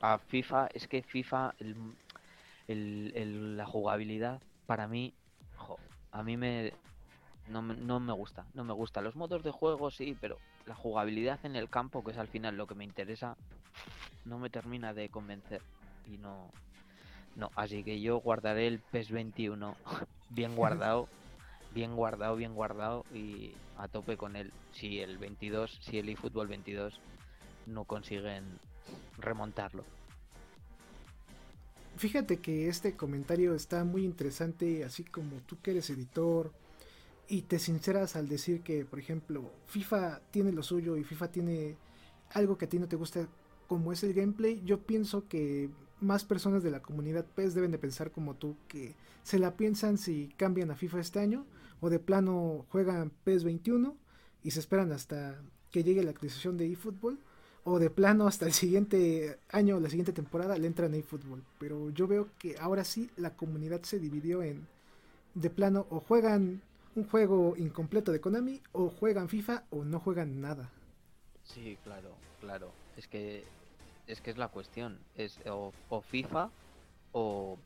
a 0.00 0.18
FIFA 0.18 0.68
es 0.74 0.88
que 0.88 1.02
FIFA 1.02 1.54
el, 2.68 3.56
la 3.56 3.66
jugabilidad 3.66 4.40
para 4.66 4.88
mí, 4.88 5.14
a 6.12 6.22
mí 6.22 6.36
me 6.36 6.72
no, 7.48 7.62
no, 7.62 8.00
me 8.00 8.12
gusta, 8.12 8.44
no 8.54 8.64
me 8.64 8.72
gusta. 8.72 9.00
Los 9.00 9.16
modos 9.16 9.42
de 9.42 9.50
juego 9.50 9.90
sí, 9.90 10.16
pero 10.20 10.38
la 10.66 10.74
jugabilidad 10.74 11.38
en 11.44 11.56
el 11.56 11.68
campo, 11.68 12.02
que 12.02 12.10
es 12.10 12.18
al 12.18 12.28
final 12.28 12.56
lo 12.56 12.66
que 12.66 12.74
me 12.74 12.84
interesa, 12.84 13.36
no 14.24 14.38
me 14.38 14.50
termina 14.50 14.92
de 14.92 15.08
convencer. 15.08 15.62
Y 16.06 16.18
no, 16.18 16.50
no, 17.36 17.50
así 17.54 17.84
que 17.84 18.00
yo 18.00 18.18
guardaré 18.18 18.66
el 18.66 18.80
PES 18.80 19.10
21 19.10 19.76
bien 20.30 20.56
guardado, 20.56 21.08
bien 21.72 21.94
guardado, 21.94 22.36
bien 22.36 22.54
guardado 22.54 23.04
y 23.14 23.52
a 23.78 23.88
tope 23.88 24.16
con 24.16 24.36
él. 24.36 24.52
Si 24.72 25.00
el 25.00 25.18
22, 25.18 25.78
si 25.82 25.98
el 25.98 26.08
eFootball 26.08 26.48
22 26.48 27.00
no 27.66 27.84
consiguen 27.84 28.58
remontarlo. 29.18 29.84
Fíjate 31.96 32.38
que 32.38 32.68
este 32.68 32.94
comentario 32.94 33.54
está 33.54 33.82
muy 33.84 34.04
interesante, 34.04 34.84
así 34.84 35.02
como 35.02 35.40
tú 35.46 35.56
que 35.62 35.70
eres 35.70 35.88
editor 35.88 36.52
y 37.26 37.42
te 37.42 37.58
sinceras 37.58 38.16
al 38.16 38.28
decir 38.28 38.60
que, 38.60 38.84
por 38.84 38.98
ejemplo, 38.98 39.50
FIFA 39.66 40.20
tiene 40.30 40.52
lo 40.52 40.62
suyo 40.62 40.98
y 40.98 41.04
FIFA 41.04 41.28
tiene 41.32 41.76
algo 42.34 42.58
que 42.58 42.66
a 42.66 42.68
ti 42.68 42.78
no 42.78 42.86
te 42.86 42.96
gusta 42.96 43.26
como 43.66 43.92
es 43.92 44.04
el 44.04 44.12
gameplay, 44.12 44.62
yo 44.64 44.82
pienso 44.82 45.26
que 45.26 45.70
más 46.00 46.24
personas 46.24 46.62
de 46.62 46.70
la 46.70 46.82
comunidad 46.82 47.24
PES 47.24 47.54
deben 47.54 47.72
de 47.72 47.78
pensar 47.78 48.10
como 48.10 48.34
tú, 48.34 48.56
que 48.68 48.94
se 49.22 49.38
la 49.38 49.56
piensan 49.56 49.96
si 49.96 50.28
cambian 50.36 50.70
a 50.70 50.76
FIFA 50.76 51.00
este 51.00 51.18
año 51.18 51.46
o 51.80 51.88
de 51.88 51.98
plano 51.98 52.66
juegan 52.68 53.10
PES 53.24 53.44
21 53.44 53.96
y 54.42 54.50
se 54.50 54.60
esperan 54.60 54.92
hasta 54.92 55.40
que 55.70 55.82
llegue 55.82 56.04
la 56.04 56.10
actualización 56.10 56.58
de 56.58 56.70
eFootball 56.70 57.18
o 57.68 57.80
de 57.80 57.90
plano 57.90 58.28
hasta 58.28 58.46
el 58.46 58.52
siguiente 58.52 59.40
año, 59.50 59.80
la 59.80 59.90
siguiente 59.90 60.12
temporada, 60.12 60.56
le 60.56 60.68
entran 60.68 60.94
a 60.94 60.96
eFootball. 60.98 61.42
Pero 61.58 61.90
yo 61.90 62.06
veo 62.06 62.28
que 62.38 62.56
ahora 62.60 62.84
sí 62.84 63.10
la 63.16 63.30
comunidad 63.34 63.82
se 63.82 63.98
dividió 63.98 64.44
en 64.44 64.68
de 65.34 65.50
plano 65.50 65.84
o 65.90 65.98
juegan 65.98 66.62
un 66.94 67.04
juego 67.08 67.54
incompleto 67.56 68.12
de 68.12 68.20
Konami 68.20 68.62
o 68.70 68.88
juegan 68.88 69.28
FIFA 69.28 69.64
o 69.70 69.84
no 69.84 69.98
juegan 69.98 70.40
nada. 70.40 70.70
Sí, 71.42 71.76
claro, 71.82 72.10
claro. 72.40 72.70
Es 72.96 73.08
que 73.08 73.42
es 74.06 74.20
que 74.20 74.30
es 74.30 74.38
la 74.38 74.46
cuestión, 74.46 75.00
es 75.16 75.40
o, 75.46 75.72
FIFA 76.00 76.50
o, 77.10 77.58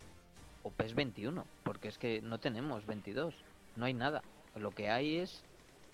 o 0.62 0.70
PES 0.70 0.94
21, 0.94 1.44
porque 1.62 1.88
es 1.88 1.98
que 1.98 2.22
no 2.22 2.40
tenemos 2.40 2.86
22, 2.86 3.34
no 3.76 3.84
hay 3.84 3.92
nada. 3.92 4.22
Lo 4.56 4.70
que 4.70 4.88
hay 4.88 5.18
es 5.18 5.42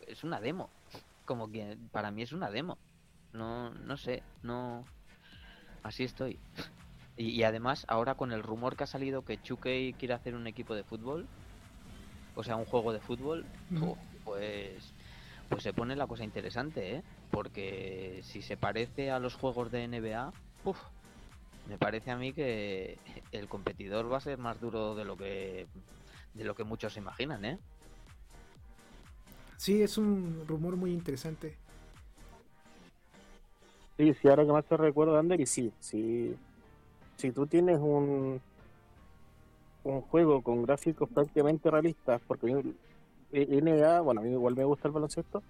es 0.06 0.22
una 0.22 0.40
demo. 0.40 0.70
Como 1.24 1.50
que 1.50 1.76
para 1.90 2.12
mí 2.12 2.22
es 2.22 2.32
una 2.32 2.52
demo. 2.52 2.78
No 3.36 3.70
no 3.70 3.96
sé, 3.96 4.22
no 4.42 4.84
así 5.82 6.04
estoy. 6.04 6.38
Y, 7.18 7.44
además, 7.44 7.86
ahora 7.88 8.14
con 8.14 8.30
el 8.30 8.42
rumor 8.42 8.76
que 8.76 8.84
ha 8.84 8.86
salido 8.86 9.22
que 9.22 9.40
Chukey 9.40 9.94
quiere 9.94 10.12
hacer 10.12 10.34
un 10.34 10.46
equipo 10.46 10.74
de 10.74 10.84
fútbol, 10.84 11.26
o 12.34 12.44
sea, 12.44 12.56
un 12.56 12.66
juego 12.66 12.92
de 12.92 13.00
fútbol, 13.00 13.46
pues 14.24 14.92
pues 15.48 15.62
se 15.62 15.72
pone 15.72 15.96
la 15.96 16.06
cosa 16.06 16.24
interesante, 16.24 16.96
¿eh? 16.96 17.02
Porque 17.30 18.20
si 18.24 18.42
se 18.42 18.56
parece 18.56 19.10
a 19.10 19.18
los 19.18 19.34
juegos 19.34 19.70
de 19.70 19.86
NBA, 19.86 20.32
me 21.68 21.78
parece 21.78 22.10
a 22.10 22.16
mí 22.16 22.32
que 22.32 22.98
el 23.32 23.48
competidor 23.48 24.12
va 24.12 24.18
a 24.18 24.20
ser 24.20 24.38
más 24.38 24.60
duro 24.60 24.94
de 24.94 25.04
lo 25.04 25.16
que 25.16 25.66
de 26.34 26.44
lo 26.44 26.54
que 26.54 26.64
muchos 26.64 26.96
imaginan, 26.96 27.44
¿eh? 27.44 27.58
Sí, 29.56 29.80
es 29.82 29.96
un 29.96 30.44
rumor 30.46 30.76
muy 30.76 30.92
interesante. 30.92 31.56
Sí, 33.96 34.14
sí, 34.14 34.28
ahora 34.28 34.44
que 34.44 34.52
más 34.52 34.64
te 34.64 34.76
recuerdo, 34.76 35.18
Ander, 35.18 35.40
y 35.40 35.46
sí, 35.46 35.72
sí, 35.80 36.34
si 37.16 37.32
tú 37.32 37.46
tienes 37.46 37.78
un 37.78 38.40
un 39.86 40.00
juego 40.02 40.42
con 40.42 40.62
gráficos 40.62 41.08
prácticamente 41.08 41.70
realistas, 41.70 42.20
porque 42.26 42.46
NBA, 43.32 44.00
bueno, 44.00 44.20
a 44.20 44.24
mí 44.24 44.30
igual 44.30 44.56
me 44.56 44.64
gusta 44.64 44.88
el 44.88 44.94
baloncesto, 44.94 45.42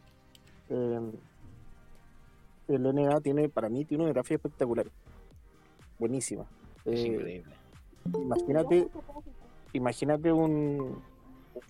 eh, 0.68 1.00
el 2.68 2.82
NBA 2.82 3.20
tiene, 3.20 3.48
para 3.48 3.68
mí, 3.68 3.84
tiene 3.84 4.04
una 4.04 4.12
gráfica 4.12 4.34
espectacular, 4.34 4.86
buenísima. 5.98 6.44
Es 6.84 7.00
eh, 7.00 7.06
increíble. 7.06 7.54
Imagínate, 8.18 8.88
imagínate 9.72 10.32
un, 10.32 11.02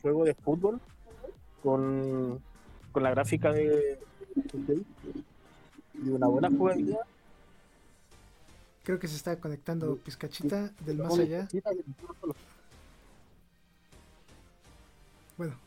juego 0.02 0.24
de 0.24 0.34
fútbol 0.34 0.80
con, 1.62 2.40
con 2.90 3.02
la 3.02 3.10
gráfica 3.10 3.52
de, 3.52 3.98
de 4.34 4.82
una 6.04 6.26
buena 6.26 6.50
jugabilidad 6.50 7.00
Creo 8.86 9.00
que 9.00 9.08
se 9.08 9.16
está 9.16 9.40
conectando 9.40 9.96
Pizcachita 9.96 10.70
del 10.84 10.98
más 10.98 11.18
allá. 11.18 11.48
Bueno. 15.36 15.58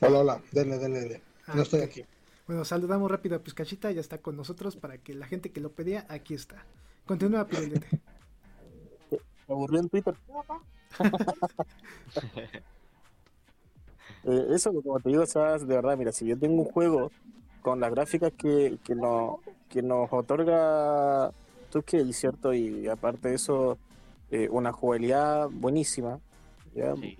Hola, 0.00 0.18
hola, 0.20 0.40
dele, 0.52 0.78
dele, 0.78 1.00
dele. 1.00 1.22
no 1.48 1.54
ah, 1.54 1.62
estoy 1.62 1.80
aquí. 1.80 2.04
Bueno, 2.46 2.64
saludamos 2.64 3.10
rápido 3.10 3.34
a 3.34 3.40
Pizcachita, 3.40 3.90
ya 3.90 4.00
está 4.00 4.18
con 4.18 4.36
nosotros 4.36 4.76
para 4.76 4.96
que 4.98 5.12
la 5.12 5.26
gente 5.26 5.50
que 5.50 5.60
lo 5.60 5.72
pedía, 5.72 6.06
aquí 6.08 6.34
está. 6.34 6.64
Continúa, 7.04 7.48
Pirulete. 7.48 8.00
Me 9.10 9.18
aburrió 9.54 9.80
en 9.80 9.88
Twitter. 9.88 10.14
eh, 14.22 14.46
eso, 14.50 14.72
como 14.72 15.00
te 15.00 15.08
digo, 15.08 15.26
sabes, 15.26 15.66
de 15.66 15.74
verdad, 15.74 15.98
mira, 15.98 16.12
si 16.12 16.26
yo 16.26 16.38
tengo 16.38 16.62
un 16.62 16.64
juego 16.70 17.10
con 17.62 17.80
las 17.80 17.90
gráficas 17.90 18.32
que, 18.36 18.78
que, 18.84 18.94
no, 18.94 19.40
que 19.70 19.82
nos 19.82 20.12
otorga 20.12 21.30
Tuskey, 21.70 22.12
¿cierto? 22.12 22.52
Y 22.52 22.88
aparte 22.88 23.30
de 23.30 23.34
eso, 23.36 23.78
eh, 24.30 24.48
una 24.50 24.72
jugabilidad 24.72 25.48
buenísima, 25.50 26.20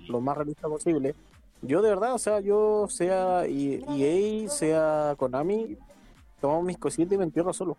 lo 0.09 0.21
más 0.21 0.37
realista 0.37 0.69
posible. 0.69 1.15
Yo 1.63 1.81
de 1.81 1.91
verdad, 1.91 2.15
o 2.15 2.19
sea, 2.19 2.41
yo 2.41 2.87
sea 2.89 3.45
EA, 3.47 4.49
sea 4.49 5.15
Konami, 5.17 5.79
tomo 6.41 6.63
mis 6.63 6.77
cositas 6.77 7.13
y 7.13 7.19
me 7.19 7.25
entierro 7.25 7.53
solo. 7.53 7.77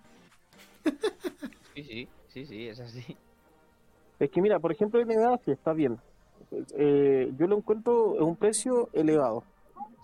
Sí, 1.76 1.84
sí, 1.84 2.08
sí, 2.30 2.46
sí, 2.46 2.68
es 2.68 2.80
así. 2.80 3.18
Es 4.20 4.30
que 4.30 4.42
mira, 4.42 4.60
por 4.60 4.72
ejemplo, 4.72 5.04
NBA 5.04 5.40
sí 5.44 5.52
está 5.52 5.74
bien. 5.74 5.98
Eh, 6.76 7.34
yo 7.38 7.48
lo 7.48 7.58
encuentro 7.58 8.16
en 8.16 8.24
un 8.24 8.36
precio 8.36 8.90
elevado, 8.94 9.44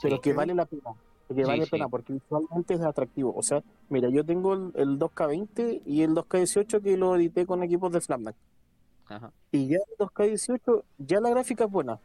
pero 0.02 0.19
que 0.19 0.34
vale 0.34 0.54
la 0.54 0.65
pena. 0.65 0.93
Que 1.36 1.46
vale 1.46 1.62
la 1.62 1.65
pena 1.68 1.89
porque 1.89 2.13
visualmente 2.13 2.74
es 2.74 2.82
atractivo. 2.82 3.34
O 3.36 3.44
sea, 3.44 3.63
mira, 3.89 4.10
yo 4.10 4.26
tengo 4.26 4.54
el, 4.54 4.98
2K20 4.98 5.84
y 5.86 6.02
el 6.02 6.15
2K18 6.15 6.82
que 6.82 6.98
lo 6.98 7.15
edité 7.15 7.46
con 7.46 7.62
equipos 7.62 7.92
de 7.92 8.02
Snapback. 8.02 8.36
Y 9.52 9.68
ya 9.68 9.78
el 9.78 9.98
2K18, 9.98 10.84
ya 10.98 11.20
la 11.20 11.30
gráfica 11.30 11.65
es 11.65 11.72
buena. 11.72 12.00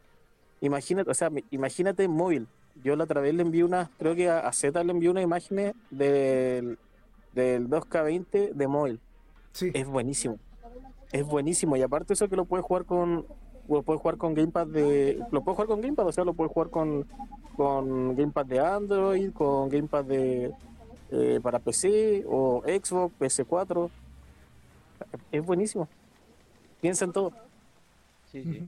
Imagínate, 0.61 1.09
o 1.09 1.13
sea, 1.13 1.31
imagínate 1.49 2.07
móvil. 2.07 2.47
Yo 2.83 2.95
la 2.95 3.05
otra 3.05 3.21
vez 3.21 3.33
le 3.33 3.41
envié 3.41 3.63
una, 3.63 3.89
creo 3.97 4.15
que 4.15 4.29
a, 4.29 4.51
Z 4.51 4.83
le 4.83 4.91
envié 4.91 5.09
una 5.09 5.21
imagen 5.21 5.73
del, 5.89 6.77
del 7.33 7.69
2K20 7.69 8.53
de 8.53 8.67
móvil. 8.67 8.99
Sí. 9.53 9.71
Es 9.73 9.87
buenísimo. 9.87 10.37
Es 11.11 11.25
buenísimo. 11.25 11.77
Y 11.77 11.81
aparte 11.81 12.13
eso 12.13 12.27
que 12.27 12.35
lo 12.35 12.45
puedes 12.45 12.65
jugar 12.65 12.85
con, 12.85 13.25
lo 13.67 13.83
puedes 13.83 14.01
jugar 14.01 14.17
con 14.17 14.33
gamepad 14.33 14.67
de, 14.67 15.19
lo 15.31 15.43
puedes 15.43 15.55
jugar 15.55 15.67
con 15.67 15.81
gamepad, 15.81 16.07
o 16.07 16.11
sea, 16.11 16.25
lo 16.25 16.33
puedes 16.33 16.51
jugar 16.51 16.69
con, 16.69 17.07
con 17.55 18.15
gamepad 18.15 18.45
de 18.45 18.59
Android, 18.59 19.31
con 19.31 19.69
gamepad 19.69 20.05
de 20.05 20.53
eh, 21.11 21.39
para 21.41 21.59
PC 21.59 22.23
o 22.27 22.63
Xbox, 22.65 23.15
PS4. 23.19 23.89
Es 25.31 25.45
buenísimo. 25.45 25.87
Piensa 26.81 27.05
en 27.05 27.11
todo. 27.11 27.31
Sí, 28.31 28.43
sí. 28.43 28.67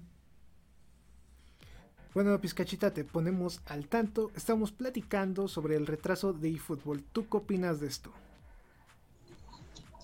Bueno, 2.14 2.40
Pizcachita, 2.40 2.92
te 2.92 3.04
ponemos 3.04 3.62
al 3.68 3.88
tanto. 3.88 4.32
Estamos 4.36 4.72
platicando 4.72 5.48
sobre 5.48 5.76
el 5.76 5.86
retraso 5.86 6.34
de 6.34 6.50
eFootball. 6.50 7.04
¿Tú 7.04 7.28
qué 7.30 7.38
opinas 7.38 7.80
de 7.80 7.88
esto? 7.88 8.12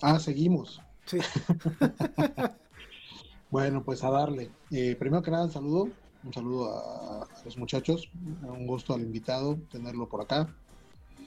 Ah, 0.00 0.20
seguimos. 0.20 0.80
Sí. 1.06 1.18
bueno, 3.50 3.82
pues 3.82 4.04
a 4.04 4.10
darle. 4.10 4.50
Eh, 4.70 4.94
primero 4.96 5.22
que 5.22 5.30
nada, 5.30 5.44
un 5.44 5.50
saludo. 5.50 5.88
Un 6.24 6.32
saludo 6.32 6.72
a, 6.72 7.28
los 7.44 7.56
muchachos. 7.58 8.10
Un 8.42 8.66
gusto 8.66 8.94
al 8.94 9.02
invitado 9.02 9.58
tenerlo 9.70 10.08
por 10.08 10.22
acá. 10.22 10.54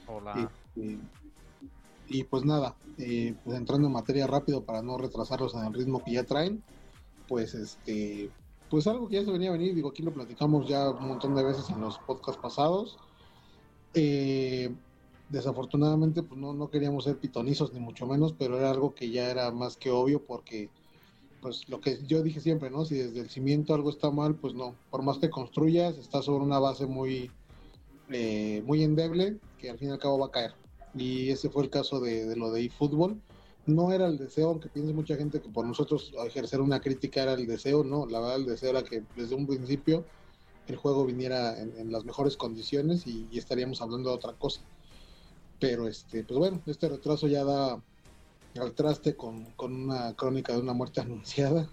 Hola. 0.06 0.50
y 2.08 2.24
pues 2.24 2.44
nada, 2.44 2.74
eh, 2.96 3.34
pues 3.44 3.58
entrando 3.58 3.86
en 3.86 3.92
materia 3.92 4.26
rápido 4.26 4.64
para 4.64 4.80
no 4.80 4.96
retrasarlos 4.96 5.54
en 5.54 5.64
el 5.64 5.74
ritmo 5.74 6.02
que 6.02 6.12
ya 6.12 6.24
traen, 6.24 6.62
pues 7.28 7.54
este 7.54 8.30
pues 8.70 8.86
algo 8.86 9.08
que 9.08 9.16
ya 9.16 9.24
se 9.24 9.30
venía 9.30 9.48
a 9.48 9.52
venir, 9.52 9.74
digo, 9.74 9.88
aquí 9.88 10.02
lo 10.02 10.12
platicamos 10.12 10.68
ya 10.68 10.90
un 10.90 11.08
montón 11.08 11.34
de 11.34 11.42
veces 11.42 11.70
en 11.70 11.80
los 11.80 11.98
podcasts 12.00 12.40
pasados. 12.40 12.98
Eh, 13.94 14.74
desafortunadamente, 15.30 16.22
pues 16.22 16.38
no, 16.38 16.52
no 16.52 16.70
queríamos 16.70 17.04
ser 17.04 17.18
pitonizos 17.18 17.72
ni 17.72 17.80
mucho 17.80 18.06
menos, 18.06 18.34
pero 18.38 18.58
era 18.58 18.70
algo 18.70 18.94
que 18.94 19.10
ya 19.10 19.30
era 19.30 19.50
más 19.50 19.76
que 19.76 19.90
obvio 19.90 20.22
porque, 20.22 20.68
pues 21.40 21.68
lo 21.68 21.80
que 21.80 21.98
yo 22.06 22.22
dije 22.22 22.40
siempre, 22.40 22.70
¿no? 22.70 22.84
Si 22.84 22.96
desde 22.96 23.20
el 23.20 23.30
cimiento 23.30 23.74
algo 23.74 23.90
está 23.90 24.10
mal, 24.10 24.34
pues 24.34 24.54
no, 24.54 24.74
por 24.90 25.02
más 25.02 25.18
que 25.18 25.30
construyas, 25.30 25.96
está 25.96 26.22
sobre 26.22 26.44
una 26.44 26.58
base 26.58 26.86
muy, 26.86 27.30
eh, 28.10 28.62
muy 28.66 28.82
endeble 28.82 29.38
que 29.58 29.70
al 29.70 29.78
fin 29.78 29.88
y 29.88 29.92
al 29.92 29.98
cabo 29.98 30.18
va 30.18 30.26
a 30.26 30.30
caer. 30.30 30.52
Y 30.94 31.30
ese 31.30 31.50
fue 31.50 31.64
el 31.64 31.70
caso 31.70 32.00
de, 32.00 32.34
lo 32.36 32.50
de 32.50 32.64
eFootball 32.64 33.20
no 33.68 33.92
era 33.92 34.06
el 34.06 34.16
deseo, 34.16 34.48
aunque 34.48 34.68
piense 34.68 34.92
mucha 34.92 35.14
gente 35.16 35.40
que 35.40 35.48
por 35.48 35.66
nosotros 35.66 36.12
ejercer 36.26 36.60
una 36.60 36.80
crítica 36.80 37.22
era 37.22 37.34
el 37.34 37.46
deseo, 37.46 37.84
no, 37.84 38.06
la 38.06 38.18
verdad 38.18 38.36
el 38.36 38.46
deseo 38.46 38.70
era 38.70 38.82
que 38.82 39.02
desde 39.14 39.34
un 39.34 39.46
principio 39.46 40.04
el 40.66 40.76
juego 40.76 41.04
viniera 41.06 41.58
en, 41.60 41.92
las 41.92 42.04
mejores 42.04 42.36
condiciones 42.36 43.06
y, 43.06 43.26
estaríamos 43.32 43.80
hablando 43.80 44.10
de 44.10 44.16
otra 44.16 44.32
cosa. 44.32 44.60
Pero 45.60 45.88
este, 45.88 46.24
pues 46.24 46.38
bueno, 46.38 46.62
este 46.66 46.88
retraso 46.88 47.26
ya 47.26 47.44
da 47.44 47.82
al 48.56 48.72
traste 48.72 49.14
con, 49.14 49.46
una 49.58 50.14
crónica 50.14 50.52
de 50.52 50.60
una 50.60 50.72
muerte 50.72 51.00
anunciada. 51.00 51.70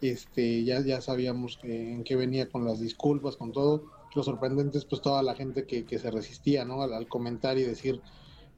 Este, 0.00 0.64
ya, 0.64 0.80
ya 0.80 1.00
sabíamos 1.00 1.58
en 1.62 2.04
qué 2.04 2.16
venía 2.16 2.48
con 2.48 2.64
las 2.64 2.80
disculpas, 2.80 3.36
con 3.36 3.52
todo. 3.52 3.84
Lo 4.14 4.22
sorprendente 4.22 4.78
es 4.78 4.84
pues 4.84 5.02
toda 5.02 5.22
la 5.22 5.34
gente 5.34 5.66
que, 5.66 5.98
se 5.98 6.10
resistía, 6.10 6.64
¿no? 6.64 6.82
Al, 6.82 7.06
comentar 7.08 7.58
y 7.58 7.62
decir, 7.62 8.00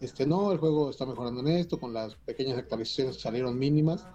este, 0.01 0.27
no, 0.27 0.53
el 0.53 0.59
juego 0.59 0.91
está 0.91 1.05
mejorando 1.05 1.41
en 1.41 1.49
esto, 1.49 1.79
con 1.79 1.93
las 1.93 2.15
pequeñas 2.15 2.59
actualizaciones 2.59 3.17
que 3.17 3.23
salieron 3.23 3.59
mínimas. 3.59 4.07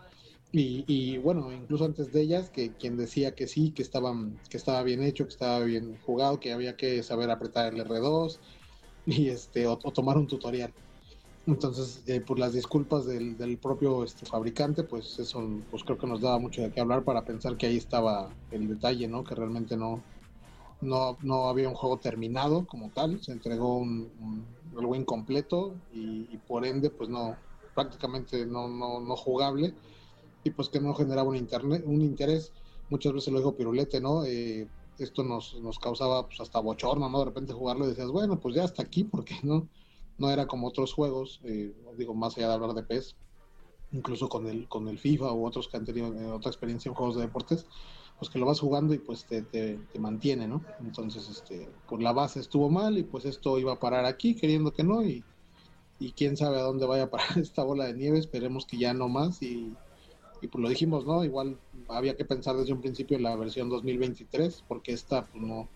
Y, 0.51 1.17
bueno, 1.17 1.51
incluso 1.51 1.85
antes 1.85 2.11
de 2.13 2.21
ellas, 2.21 2.49
que 2.49 2.71
quien 2.71 2.97
decía 2.97 3.35
que 3.35 3.47
sí, 3.47 3.71
que, 3.71 3.83
estaban, 3.83 4.39
que 4.49 4.57
estaba 4.57 4.81
bien 4.81 5.03
hecho, 5.03 5.25
que 5.25 5.31
estaba 5.31 5.59
bien 5.59 5.97
jugado, 6.05 6.39
que 6.39 6.53
había 6.53 6.77
que 6.77 7.03
saber 7.03 7.29
apretar 7.29 7.73
el 7.73 7.83
R2 7.83 8.39
y 9.05 9.29
este, 9.29 9.67
o, 9.67 9.77
tomar 9.77 10.17
un 10.17 10.27
tutorial. 10.27 10.73
Entonces, 11.47 12.03
eh, 12.07 12.19
por 12.19 12.39
las 12.39 12.51
disculpas 12.51 13.05
del, 13.05 13.37
del 13.37 13.57
propio 13.57 14.03
este, 14.03 14.25
fabricante, 14.25 14.83
pues 14.83 15.17
eso 15.17 15.41
pues 15.71 15.81
creo 15.85 15.97
que 15.97 16.05
nos 16.05 16.19
daba 16.19 16.39
mucho 16.39 16.61
de 16.61 16.71
qué 16.71 16.81
hablar 16.81 17.05
para 17.05 17.23
pensar 17.23 17.55
que 17.55 17.67
ahí 17.67 17.77
estaba 17.77 18.29
el 18.51 18.67
detalle, 18.67 19.07
¿no? 19.07 19.23
Que 19.23 19.33
realmente 19.33 19.77
no, 19.77 20.03
no, 20.81 21.17
no 21.21 21.47
había 21.47 21.69
un 21.69 21.75
juego 21.75 21.97
terminado 21.99 22.67
como 22.67 22.89
tal, 22.89 23.23
se 23.23 23.31
entregó 23.31 23.77
un, 23.77 24.45
algo 24.77 24.93
incompleto 24.93 25.73
y, 25.93 26.25
por 26.47 26.65
ende 26.65 26.89
pues 26.89 27.09
no 27.09 27.35
prácticamente 27.73 28.45
no, 28.45 28.67
no, 28.67 28.99
no 28.99 29.15
jugable 29.15 29.73
y 30.43 30.49
pues 30.49 30.67
que 30.67 30.81
no 30.81 30.93
generaba 30.93 31.29
un, 31.29 31.37
internet, 31.37 31.81
un 31.85 32.01
interés. 32.01 32.51
Muchas 32.89 33.13
veces 33.13 33.31
lo 33.31 33.39
dijo 33.39 33.55
Pirulete, 33.55 34.01
¿no? 34.01 34.25
Eh, 34.25 34.67
esto 34.99 35.23
nos, 35.23 35.55
nos 35.61 35.79
causaba 35.79 36.25
pues, 36.27 36.41
hasta 36.41 36.59
bochorno, 36.59 37.09
¿no? 37.09 37.19
De 37.19 37.25
repente 37.25 37.53
jugarlo 37.53 37.85
y 37.85 37.89
decías, 37.89 38.09
bueno, 38.11 38.37
pues 38.37 38.55
ya 38.55 38.65
hasta 38.65 38.81
aquí, 38.83 39.05
porque 39.05 39.35
no, 39.43 39.67
no 40.17 40.29
era 40.31 40.47
como 40.47 40.67
otros 40.67 40.93
juegos, 40.93 41.41
eh, 41.43 41.73
digo, 41.97 42.13
más 42.13 42.37
allá 42.37 42.47
de 42.49 42.53
hablar 42.53 42.73
de 42.73 42.83
PES, 42.83 43.15
incluso 43.91 44.29
con 44.29 44.47
el, 44.47 44.67
con 44.67 44.87
el 44.87 44.99
FIFA 44.99 45.33
u 45.33 45.45
otros 45.45 45.67
que 45.67 45.77
han 45.77 45.85
tenido 45.85 46.13
eh, 46.13 46.25
otra 46.27 46.49
experiencia 46.49 46.89
en 46.89 46.95
juegos 46.95 47.15
de 47.15 47.21
deportes, 47.21 47.65
pues 48.19 48.31
que 48.31 48.39
lo 48.39 48.45
vas 48.45 48.59
jugando 48.59 48.93
y 48.93 48.99
pues 48.99 49.25
te, 49.25 49.43
te, 49.43 49.79
mantiene, 49.99 50.47
¿no? 50.47 50.63
Entonces, 50.79 51.29
este, 51.29 51.69
pues 51.87 52.01
la 52.01 52.13
base 52.13 52.39
estuvo 52.39 52.69
mal 52.69 52.97
y 52.97 53.03
pues 53.03 53.25
esto 53.25 53.59
iba 53.59 53.73
a 53.73 53.79
parar 53.79 54.05
aquí, 54.05 54.35
queriendo 54.35 54.73
que 54.73 54.83
no, 54.83 55.03
y, 55.03 55.23
y 55.99 56.11
quién 56.13 56.35
sabe 56.35 56.57
a 56.57 56.63
dónde 56.63 56.85
vaya 56.85 57.03
a 57.03 57.09
parar 57.11 57.37
esta 57.37 57.63
bola 57.63 57.85
de 57.85 57.93
nieve, 57.93 58.17
esperemos 58.17 58.65
que 58.65 58.77
ya 58.77 58.93
no 58.93 59.07
más 59.07 59.41
y 59.41 59.73
y 60.41 60.47
pues 60.47 60.61
lo 60.61 60.69
dijimos, 60.69 61.05
¿no? 61.05 61.23
Igual 61.23 61.57
había 61.87 62.15
que 62.15 62.25
pensar 62.25 62.55
desde 62.55 62.73
un 62.73 62.81
principio 62.81 63.17
en 63.17 63.23
la 63.23 63.35
versión 63.35 63.69
2023, 63.69 64.63
porque 64.67 64.93
esta 64.93 65.25
pues 65.25 65.43
no 65.43 65.67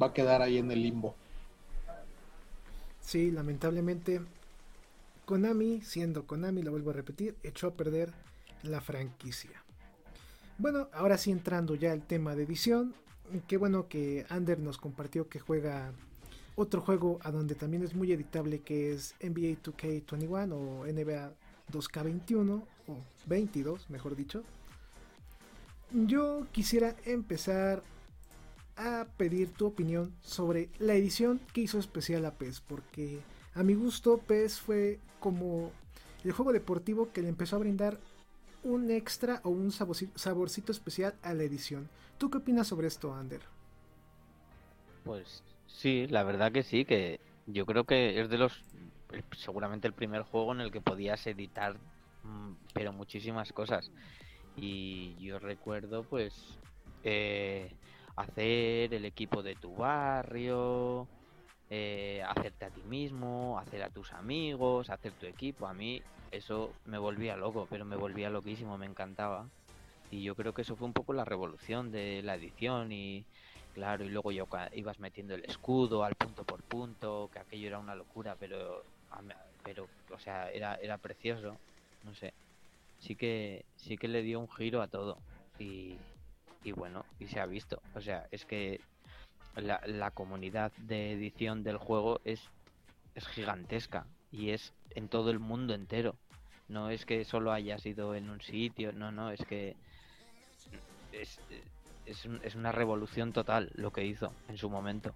va 0.00 0.08
a 0.08 0.12
quedar 0.12 0.42
ahí 0.42 0.58
en 0.58 0.70
el 0.70 0.82
limbo. 0.82 1.14
Sí, 3.02 3.30
lamentablemente 3.30 4.22
Konami, 5.26 5.82
siendo 5.82 6.26
Konami, 6.26 6.62
lo 6.62 6.70
vuelvo 6.70 6.90
a 6.90 6.94
repetir, 6.94 7.36
echó 7.42 7.68
a 7.68 7.74
perder 7.74 8.12
la 8.62 8.80
franquicia. 8.80 9.62
Bueno, 10.58 10.88
ahora 10.92 11.18
sí 11.18 11.30
entrando 11.30 11.74
ya 11.74 11.92
al 11.92 12.06
tema 12.06 12.34
de 12.34 12.44
edición, 12.44 12.94
qué 13.46 13.56
bueno 13.56 13.88
que 13.88 14.26
Ander 14.28 14.58
nos 14.58 14.78
compartió 14.78 15.28
que 15.28 15.40
juega 15.40 15.92
otro 16.54 16.80
juego 16.80 17.18
a 17.22 17.30
donde 17.30 17.54
también 17.54 17.82
es 17.82 17.94
muy 17.94 18.12
editable 18.12 18.60
que 18.60 18.92
es 18.92 19.14
NBA 19.20 19.62
2K21 19.62 20.52
o 20.52 20.86
NBA 20.86 21.32
2K21 21.72 22.62
o 22.88 22.96
22, 23.26 23.90
mejor 23.90 24.16
dicho. 24.16 24.42
Yo 25.92 26.46
quisiera 26.52 26.94
empezar 27.04 27.82
a 28.76 29.06
pedir 29.16 29.52
tu 29.52 29.66
opinión 29.66 30.12
sobre 30.22 30.68
la 30.78 30.94
edición 30.94 31.40
que 31.52 31.62
hizo 31.62 31.78
especial 31.78 32.24
a 32.24 32.32
PES, 32.32 32.60
porque 32.60 33.20
a 33.54 33.62
mi 33.62 33.74
gusto 33.74 34.18
PES 34.18 34.60
fue 34.60 34.98
como 35.20 35.72
el 36.24 36.32
juego 36.32 36.52
deportivo 36.52 37.12
que 37.12 37.22
le 37.22 37.28
empezó 37.28 37.56
a 37.56 37.60
brindar 37.60 37.98
un 38.64 38.90
extra 38.90 39.40
o 39.44 39.50
un 39.50 39.72
saborcito 39.72 40.72
especial 40.72 41.14
a 41.22 41.34
la 41.34 41.42
edición. 41.42 41.88
¿Tú 42.18 42.30
qué 42.30 42.38
opinas 42.38 42.68
sobre 42.68 42.86
esto, 42.86 43.14
Ander? 43.14 43.40
Pues 45.04 45.42
sí, 45.66 46.06
la 46.08 46.22
verdad 46.22 46.52
que 46.52 46.62
sí, 46.62 46.84
que 46.84 47.18
yo 47.46 47.66
creo 47.66 47.84
que 47.84 48.20
es 48.20 48.28
de 48.28 48.38
los 48.38 48.62
seguramente 49.36 49.86
el 49.86 49.92
primer 49.92 50.22
juego 50.22 50.52
en 50.52 50.60
el 50.60 50.70
que 50.70 50.80
podías 50.80 51.26
editar 51.26 51.76
mm, 52.22 52.52
pero 52.72 52.92
muchísimas 52.92 53.52
cosas 53.52 53.90
y 54.56 55.16
yo 55.20 55.38
recuerdo 55.38 56.02
pues 56.04 56.58
eh, 57.04 57.72
hacer 58.16 58.94
el 58.94 59.04
equipo 59.04 59.42
de 59.42 59.54
tu 59.56 59.74
barrio 59.76 61.08
eh, 61.70 62.22
hacerte 62.26 62.64
a 62.66 62.70
ti 62.70 62.82
mismo 62.84 63.58
hacer 63.58 63.82
a 63.82 63.90
tus 63.90 64.12
amigos 64.12 64.90
hacer 64.90 65.12
tu 65.14 65.26
equipo. 65.26 65.66
A 65.66 65.74
mí 65.74 66.02
eso 66.30 66.74
me 66.84 66.98
volvía 66.98 67.36
loco 67.36 67.66
pero 67.70 67.84
me 67.84 67.96
volvía 67.96 68.30
loquísimo 68.30 68.78
me 68.78 68.86
encantaba. 68.86 69.48
Y 70.10 70.22
yo 70.22 70.34
creo 70.36 70.52
que 70.52 70.62
eso 70.62 70.76
fue 70.76 70.86
un 70.86 70.92
poco 70.92 71.12
la 71.14 71.24
revolución 71.24 71.90
de 71.90 72.22
la 72.22 72.34
edición 72.36 72.92
y 72.92 73.24
claro 73.72 74.04
y 74.04 74.10
luego 74.10 74.30
yo 74.32 74.46
ibas 74.72 74.98
metiendo 75.00 75.34
el 75.34 75.44
escudo 75.46 76.04
al 76.04 76.14
punto 76.16 76.44
por 76.44 76.62
punto 76.64 77.30
que 77.32 77.38
aquello 77.38 77.68
era 77.68 77.78
una 77.78 77.94
locura 77.94 78.36
pero 78.38 78.84
pero, 79.62 79.86
o 80.10 80.18
sea, 80.18 80.50
era, 80.50 80.74
era 80.76 80.98
precioso, 80.98 81.60
no 82.02 82.14
sé. 82.14 82.32
Sí 82.98 83.16
que, 83.16 83.64
sí 83.76 83.96
que 83.96 84.08
le 84.08 84.22
dio 84.22 84.40
un 84.40 84.48
giro 84.48 84.82
a 84.82 84.88
todo. 84.88 85.18
Y, 85.58 85.96
y 86.64 86.72
bueno, 86.72 87.04
y 87.18 87.26
se 87.26 87.40
ha 87.40 87.46
visto. 87.46 87.80
O 87.94 88.00
sea, 88.00 88.26
es 88.30 88.44
que 88.44 88.80
la, 89.56 89.80
la 89.86 90.10
comunidad 90.10 90.72
de 90.78 91.12
edición 91.12 91.62
del 91.62 91.76
juego 91.76 92.20
es, 92.24 92.40
es 93.14 93.26
gigantesca 93.28 94.06
y 94.30 94.50
es 94.50 94.72
en 94.90 95.08
todo 95.08 95.30
el 95.30 95.38
mundo 95.38 95.74
entero. 95.74 96.16
No 96.68 96.90
es 96.90 97.04
que 97.04 97.24
solo 97.24 97.52
haya 97.52 97.78
sido 97.78 98.14
en 98.14 98.30
un 98.30 98.40
sitio, 98.40 98.92
no, 98.92 99.12
no, 99.12 99.30
es 99.30 99.44
que 99.44 99.76
es, 101.12 101.38
es, 102.06 102.26
es 102.42 102.54
una 102.54 102.72
revolución 102.72 103.32
total 103.32 103.70
lo 103.74 103.92
que 103.92 104.04
hizo 104.04 104.32
en 104.48 104.56
su 104.56 104.70
momento. 104.70 105.12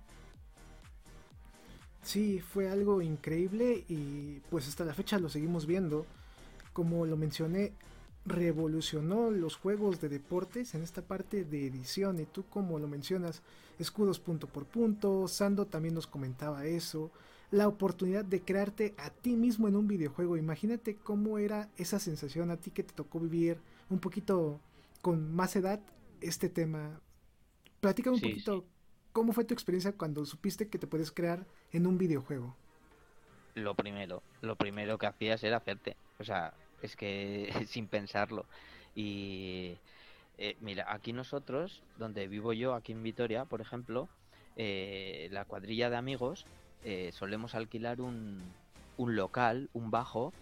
Sí, 2.03 2.41
fue 2.41 2.71
algo 2.71 3.03
increíble 3.03 3.85
y 3.89 4.39
pues 4.49 4.69
hasta 4.69 4.85
la 4.85 4.95
fecha 4.95 5.19
lo 5.19 5.29
seguimos 5.29 5.67
viendo. 5.67 6.07
Como 6.73 7.05
lo 7.05 7.17
mencioné, 7.17 7.73
revolucionó 8.27 9.31
los 9.31 9.57
juegos 9.57 10.01
de 10.01 10.09
deportes 10.09 10.75
en 10.75 10.83
esta 10.83 11.03
parte 11.03 11.45
de 11.45 11.67
edición 11.67 12.21
y 12.21 12.25
tú 12.25 12.45
como 12.51 12.79
lo 12.79 12.89
mencionas, 12.89 13.43
escudos 13.79 14.21
punto 14.21 14.47
por 14.47 14.67
punto, 14.67 15.29
Sando 15.29 15.67
también 15.67 15.95
nos 15.95 16.07
comentaba 16.07 16.67
eso, 16.67 17.11
la 17.51 17.69
oportunidad 17.69 18.25
de 18.25 18.41
crearte 18.41 18.95
a 18.99 19.11
ti 19.11 19.37
mismo 19.37 19.69
en 19.69 19.77
un 19.77 19.87
videojuego, 19.87 20.37
imagínate 20.37 20.97
cómo 20.97 21.39
era 21.39 21.69
esa 21.77 21.99
sensación 21.99 22.51
a 22.51 22.57
ti 22.57 22.71
que 22.71 22.83
te 22.83 22.93
tocó 22.93 23.21
vivir 23.21 23.59
un 23.89 24.01
poquito 24.01 24.61
con 25.01 25.33
más 25.33 25.55
edad 25.55 25.81
este 26.21 26.49
tema. 26.49 27.01
Platica 27.81 28.11
un 28.11 28.21
poquito 28.21 28.65
¿Cómo 29.17 29.33
fue 29.33 29.45
tu 29.45 29.55
experiencia 29.55 29.93
cuando 29.93 30.27
supiste 30.27 30.69
que 30.69 30.77
te 30.77 30.87
puedes 30.87 31.11
crear 31.11 31.47
en 31.73 31.87
un 31.87 31.97
videojuego? 31.97 32.55
Lo 33.55 33.75
primero, 33.75 34.23
lo 34.43 34.57
primero 34.57 34.99
que 34.99 35.07
hacías 35.07 35.43
era 35.43 35.57
hacerte. 35.57 35.97
O 36.19 36.25
sea, 36.25 36.53
es 36.83 36.97
que 36.97 37.51
sin 37.69 37.89
pensarlo. 37.89 38.47
Y 38.95 39.77
eh, 40.39 40.57
mira, 40.61 40.87
aquí 40.89 41.12
nosotros, 41.12 41.83
donde 41.99 42.29
vivo 42.29 42.53
yo, 42.53 42.75
aquí 42.75 42.93
en 42.93 43.03
Vitoria, 43.03 43.45
por 43.45 43.61
ejemplo, 43.61 44.09
eh, 44.57 45.29
la 45.33 45.45
cuadrilla 45.45 45.91
de 45.91 45.97
amigos, 45.97 46.47
eh, 46.85 47.11
solemos 47.12 47.55
alquilar 47.55 48.01
un, 48.01 48.41
un 48.97 49.17
local, 49.17 49.69
un 49.73 49.91
bajo, 49.91 50.33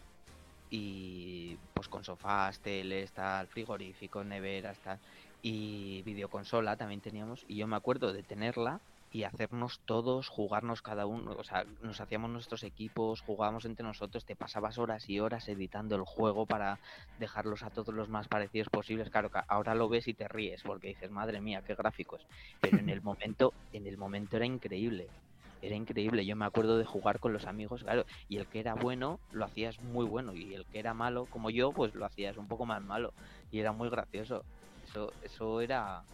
y 0.71 1.57
pues 1.75 1.89
con 1.89 2.05
sofás, 2.05 2.59
teles, 2.61 3.13
tal, 3.13 3.47
frigorífico, 3.47 4.25
neveras, 4.25 4.79
tal 4.79 4.99
y 5.45 6.01
videoconsola 6.03 6.77
también 6.79 7.03
teníamos 7.03 7.45
y 7.47 7.57
yo 7.57 7.67
me 7.67 7.77
acuerdo 7.77 8.15
de 8.15 8.23
tenerla 8.23 8.81
y 9.15 9.23
hacernos 9.23 9.81
todos, 9.85 10.29
jugarnos 10.29 10.83
cada 10.83 11.07
uno, 11.07 11.37
o 11.39 11.45
sea, 11.45 11.65
nos 11.81 12.01
hacíamos 12.01 12.31
nuestros 12.31 12.65
equipos, 12.65 13.21
jugábamos 13.21 13.65
entre 13.65 13.87
nosotros, 13.87 14.25
te 14.25 14.35
pasabas 14.35 14.77
horas 14.79 15.09
y 15.09 15.21
horas 15.21 15.47
editando 15.49 15.95
el 15.95 16.03
juego 16.05 16.47
para 16.49 16.81
dejarlos 17.17 17.63
a 17.63 17.71
todos 17.71 17.95
los 17.95 18.09
más 18.09 18.27
parecidos 18.29 18.69
posibles. 18.71 19.11
Claro, 19.11 19.31
ahora 19.49 19.75
lo 19.77 19.89
ves 19.89 20.09
y 20.09 20.15
te 20.15 20.27
ríes 20.29 20.63
porque 20.65 20.89
dices, 20.89 21.11
madre 21.11 21.41
mía, 21.41 21.63
qué 21.65 21.75
gráficos. 21.77 22.27
Pero 22.61 22.81
en 22.81 22.89
el 22.89 23.03
momento, 23.03 23.55
en 23.71 23.87
el 23.87 23.99
momento 23.99 24.37
era 24.37 24.47
increíble. 24.47 25.13
Era 25.61 25.77
increíble, 25.77 26.27
yo 26.27 26.37
me 26.37 26.45
acuerdo 26.45 26.77
de 26.79 26.85
jugar 26.85 27.21
con 27.21 27.33
los 27.33 27.47
amigos, 27.47 27.83
claro, 27.85 28.05
y 28.29 28.37
el 28.39 28.49
que 28.49 28.61
era 28.61 28.75
bueno 28.75 29.21
lo 29.31 29.45
hacías 29.47 29.81
muy 29.81 30.05
bueno 30.05 30.35
y 30.35 30.55
el 30.55 30.67
que 30.67 30.79
era 30.81 30.93
malo 30.95 31.27
como 31.29 31.51
yo, 31.51 31.73
pues 31.73 31.95
lo 31.95 32.05
hacías 32.05 32.37
un 32.37 32.49
poco 32.49 32.67
más 32.67 32.83
malo 32.83 33.15
y 33.51 33.61
era 33.61 33.73
muy 33.73 33.89
gracioso 33.89 34.45
eso, 35.21 35.61
era 35.61 36.05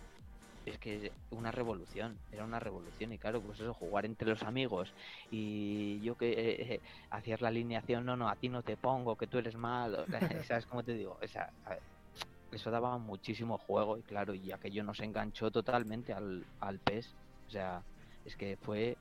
es 0.66 0.78
que 0.78 1.12
una 1.30 1.50
revolución, 1.50 2.18
era 2.30 2.44
una 2.44 2.60
revolución 2.60 3.12
y 3.12 3.18
claro, 3.18 3.40
pues 3.40 3.60
eso, 3.60 3.72
jugar 3.74 4.04
entre 4.04 4.28
los 4.28 4.42
amigos 4.42 4.92
y 5.30 6.00
yo 6.00 6.16
que 6.16 6.30
eh, 6.30 6.74
eh, 6.74 6.80
hacías 7.10 7.40
la 7.40 7.48
alineación, 7.48 8.04
no, 8.04 8.16
no, 8.16 8.28
a 8.28 8.36
ti 8.36 8.48
no 8.48 8.62
te 8.62 8.76
pongo, 8.76 9.16
que 9.16 9.26
tú 9.26 9.38
eres 9.38 9.56
malo, 9.56 10.04
¿sabes 10.46 10.66
cómo 10.66 10.82
te 10.82 10.94
digo? 10.94 11.18
Esa, 11.20 11.50
eso 12.52 12.70
daba 12.70 12.98
muchísimo 12.98 13.58
juego 13.58 13.96
y 13.98 14.02
claro, 14.02 14.34
y 14.34 14.52
aquello 14.52 14.82
nos 14.84 15.00
enganchó 15.00 15.50
totalmente 15.50 16.12
al, 16.12 16.44
al 16.60 16.78
PES, 16.78 17.14
o 17.46 17.50
sea, 17.50 17.82
es 18.24 18.36
que 18.36 18.56
fue, 18.56 18.96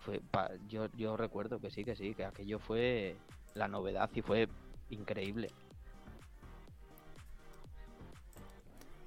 fue 0.00 0.20
yo, 0.68 0.86
yo 0.96 1.16
recuerdo 1.16 1.60
que 1.60 1.70
sí, 1.70 1.84
que 1.84 1.96
sí, 1.96 2.14
que 2.14 2.24
aquello 2.24 2.58
fue 2.58 3.16
la 3.54 3.68
novedad 3.68 4.10
y 4.14 4.22
fue 4.22 4.48
increíble. 4.90 5.48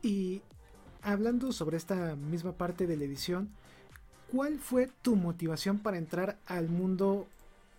Y 0.01 0.41
hablando 1.01 1.51
sobre 1.51 1.77
esta 1.77 2.15
misma 2.15 2.53
parte 2.53 2.87
de 2.87 2.97
la 2.97 3.05
edición, 3.05 3.49
¿cuál 4.31 4.59
fue 4.59 4.89
tu 5.01 5.15
motivación 5.15 5.79
para 5.79 5.97
entrar 5.97 6.37
al 6.45 6.69
mundo 6.69 7.27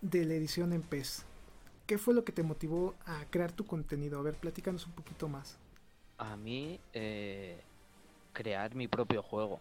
de 0.01 0.25
la 0.25 0.33
edición 0.33 0.73
en 0.73 0.81
PES? 0.81 1.25
¿Qué 1.85 1.97
fue 1.97 2.13
lo 2.13 2.23
que 2.23 2.31
te 2.31 2.43
motivó 2.43 2.95
a 3.05 3.25
crear 3.29 3.51
tu 3.51 3.65
contenido? 3.65 4.19
A 4.19 4.23
ver, 4.23 4.35
platícanos 4.35 4.85
un 4.85 4.93
poquito 4.93 5.27
más. 5.27 5.57
A 6.17 6.37
mí, 6.37 6.79
eh, 6.93 7.59
crear 8.33 8.75
mi 8.75 8.87
propio 8.87 9.21
juego. 9.23 9.59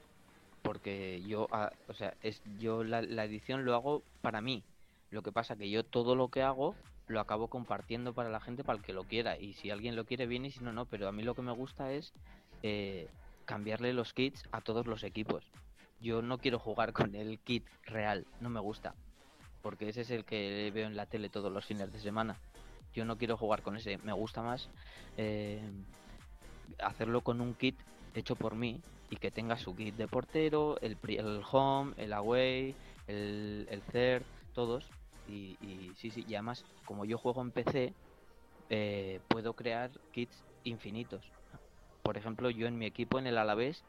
Porque 0.63 1.23
yo, 1.27 1.49
ah, 1.53 1.73
o 1.89 1.95
sea, 1.95 2.15
es, 2.23 2.43
yo 2.59 2.85
la, 2.85 3.01
edición 3.25 3.65
lo 3.65 3.75
hago 3.75 4.03
para 4.21 4.41
mí. 4.41 4.63
Lo 5.11 5.23
que 5.23 5.33
pasa 5.33 5.57
que 5.57 5.71
yo 5.71 5.85
todo 5.85 6.15
lo 6.15 6.29
que 6.29 6.43
hago 6.43 6.75
lo 7.09 7.19
acabo 7.19 7.49
compartiendo 7.49 8.13
para 8.13 8.29
la 8.29 8.41
gente, 8.41 8.63
para 8.63 8.79
el 8.79 8.85
que 8.85 8.93
lo 8.93 9.05
quiera. 9.05 9.39
Y 9.39 9.55
si 9.55 9.71
alguien 9.71 9.97
lo 9.97 10.05
quiere, 10.05 10.27
bien, 10.27 10.45
y 10.45 10.51
si 10.51 10.61
no, 10.61 10.73
no. 10.73 10.85
Pero 10.85 11.09
a 11.09 11.13
mí 11.13 11.23
lo 11.23 11.35
que 11.35 11.43
me 11.43 11.53
gusta 11.53 11.93
es 11.93 12.13
eh, 12.63 13.09
cambiarle 13.51 13.93
los 13.93 14.13
kits 14.13 14.45
a 14.53 14.61
todos 14.61 14.87
los 14.87 15.03
equipos. 15.03 15.43
Yo 16.01 16.23
no 16.23 16.39
quiero 16.39 16.61
jugar 16.61 16.93
con 16.93 17.17
el 17.17 17.41
kit 17.41 17.67
real, 17.83 18.25
no 18.41 18.49
me 18.49 18.61
gusta. 18.61 18.95
porque 19.61 19.89
ese 19.89 20.03
es 20.03 20.11
el 20.11 20.25
que 20.25 20.71
veo 20.73 20.87
en 20.87 20.97
la 20.97 21.07
tele 21.07 21.29
todos 21.29 21.53
los 21.53 21.67
fines 21.67 21.93
de 21.93 21.99
semana. 21.99 22.37
Yo 22.95 23.05
no 23.05 23.19
quiero 23.19 23.37
jugar 23.37 23.61
con 23.63 23.77
ese, 23.77 23.99
me 23.99 24.13
gusta 24.13 24.41
más 24.41 24.69
eh, 25.17 25.61
hacerlo 26.79 27.23
con 27.23 27.41
un 27.41 27.55
kit 27.55 27.77
hecho 28.15 28.37
por 28.37 28.55
mí 28.55 28.81
y 29.11 29.17
que 29.17 29.33
tenga 29.33 29.59
su 29.59 29.75
kit 29.75 29.97
de 29.97 30.07
portero, 30.07 30.79
el, 30.81 30.97
el 31.09 31.43
home, 31.51 31.93
el 31.97 32.13
away, 32.13 32.75
el, 33.09 33.67
el 33.69 33.83
todos. 34.55 34.89
Y, 35.29 35.57
sí, 35.97 36.11
sí, 36.11 36.25
y 36.27 36.35
además, 36.35 36.65
como 36.87 37.05
yo 37.05 37.19
juego 37.19 37.43
en 37.43 37.51
PC, 37.51 37.95
eh, 38.71 39.21
puedo 39.29 39.55
crear 39.55 39.91
kits 40.13 40.45
infinitos. 40.65 41.33
Por 42.03 42.19
ejemplo, 42.19 42.51
yo 42.51 42.67
en 42.67 42.77
mi 42.77 42.85
equipo 42.85 43.19
en 43.19 43.27
el 43.27 43.39
Alavés, 43.39 43.87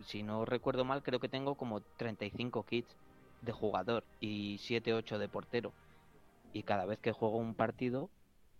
si 0.00 0.22
no 0.22 0.44
recuerdo 0.44 0.84
mal, 0.84 1.02
creo 1.02 1.20
que 1.20 1.28
tengo 1.28 1.56
como 1.56 1.82
35 1.96 2.64
kits 2.64 2.96
de 3.40 3.52
jugador 3.52 4.06
y 4.18 4.58
7 4.58 4.92
8 4.94 5.18
de 5.18 5.28
portero. 5.28 5.76
Y 6.52 6.64
cada 6.64 6.86
vez 6.86 7.00
que 7.00 7.12
juego 7.12 7.38
un 7.38 7.56
partido 7.56 8.12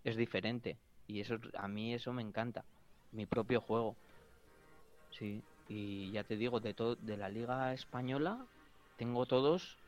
es 0.04 0.16
diferente 0.16 0.80
y 1.06 1.20
eso 1.20 1.36
a 1.54 1.68
mí 1.68 1.94
eso 1.94 2.12
me 2.12 2.22
encanta, 2.22 2.66
mi 3.12 3.26
propio 3.26 3.60
juego. 3.60 3.98
Sí, 5.10 5.46
y 5.66 6.10
ya 6.12 6.24
te 6.24 6.36
digo, 6.36 6.60
de 6.60 6.74
de 6.98 7.16
la 7.16 7.28
liga 7.30 7.72
española 7.72 8.46
tengo 8.96 9.26
todos 9.26 9.80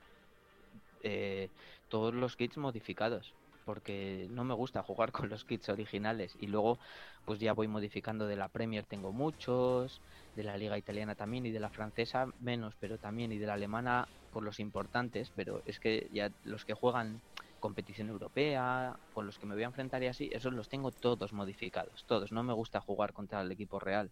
eh, 1.02 1.52
todos 1.88 2.14
los 2.14 2.36
kits 2.36 2.56
modificados 2.58 3.36
porque 3.66 4.28
no 4.30 4.44
me 4.44 4.54
gusta 4.54 4.82
jugar 4.82 5.12
con 5.28 5.28
los 5.28 5.44
kits 5.44 5.68
originales 5.68 6.34
y 6.40 6.46
luego 6.46 6.78
pues 7.26 7.40
ya 7.40 7.52
voy 7.52 7.68
modificando 7.68 8.26
de 8.26 8.36
la 8.36 8.48
Premier 8.48 8.86
tengo 8.86 9.12
muchos, 9.12 10.00
de 10.34 10.44
la 10.44 10.56
liga 10.56 10.78
italiana 10.78 11.16
también 11.16 11.46
y 11.46 11.50
de 11.52 11.60
la 11.60 11.70
francesa 11.70 12.28
menos, 12.38 12.74
pero 12.80 12.98
también 12.98 13.32
y 13.32 13.38
de 13.38 13.46
la 13.46 13.54
alemana 13.54 14.08
por 14.30 14.44
los 14.44 14.60
importantes, 14.60 15.32
pero 15.34 15.62
es 15.66 15.80
que 15.80 16.08
ya 16.12 16.30
los 16.42 16.64
que 16.64 16.74
juegan 16.74 17.22
competición 17.58 18.08
europea, 18.08 18.96
con 19.12 19.26
los 19.26 19.38
que 19.38 19.46
me 19.46 19.54
voy 19.54 19.64
a 19.64 19.66
enfrentar 19.66 20.02
y 20.02 20.06
así, 20.06 20.30
esos 20.32 20.52
los 20.52 20.68
tengo 20.68 20.92
todos 20.92 21.32
modificados, 21.32 22.04
todos, 22.06 22.32
no 22.32 22.42
me 22.44 22.52
gusta 22.52 22.80
jugar 22.80 23.12
contra 23.12 23.40
el 23.40 23.50
equipo 23.52 23.80
real. 23.80 24.10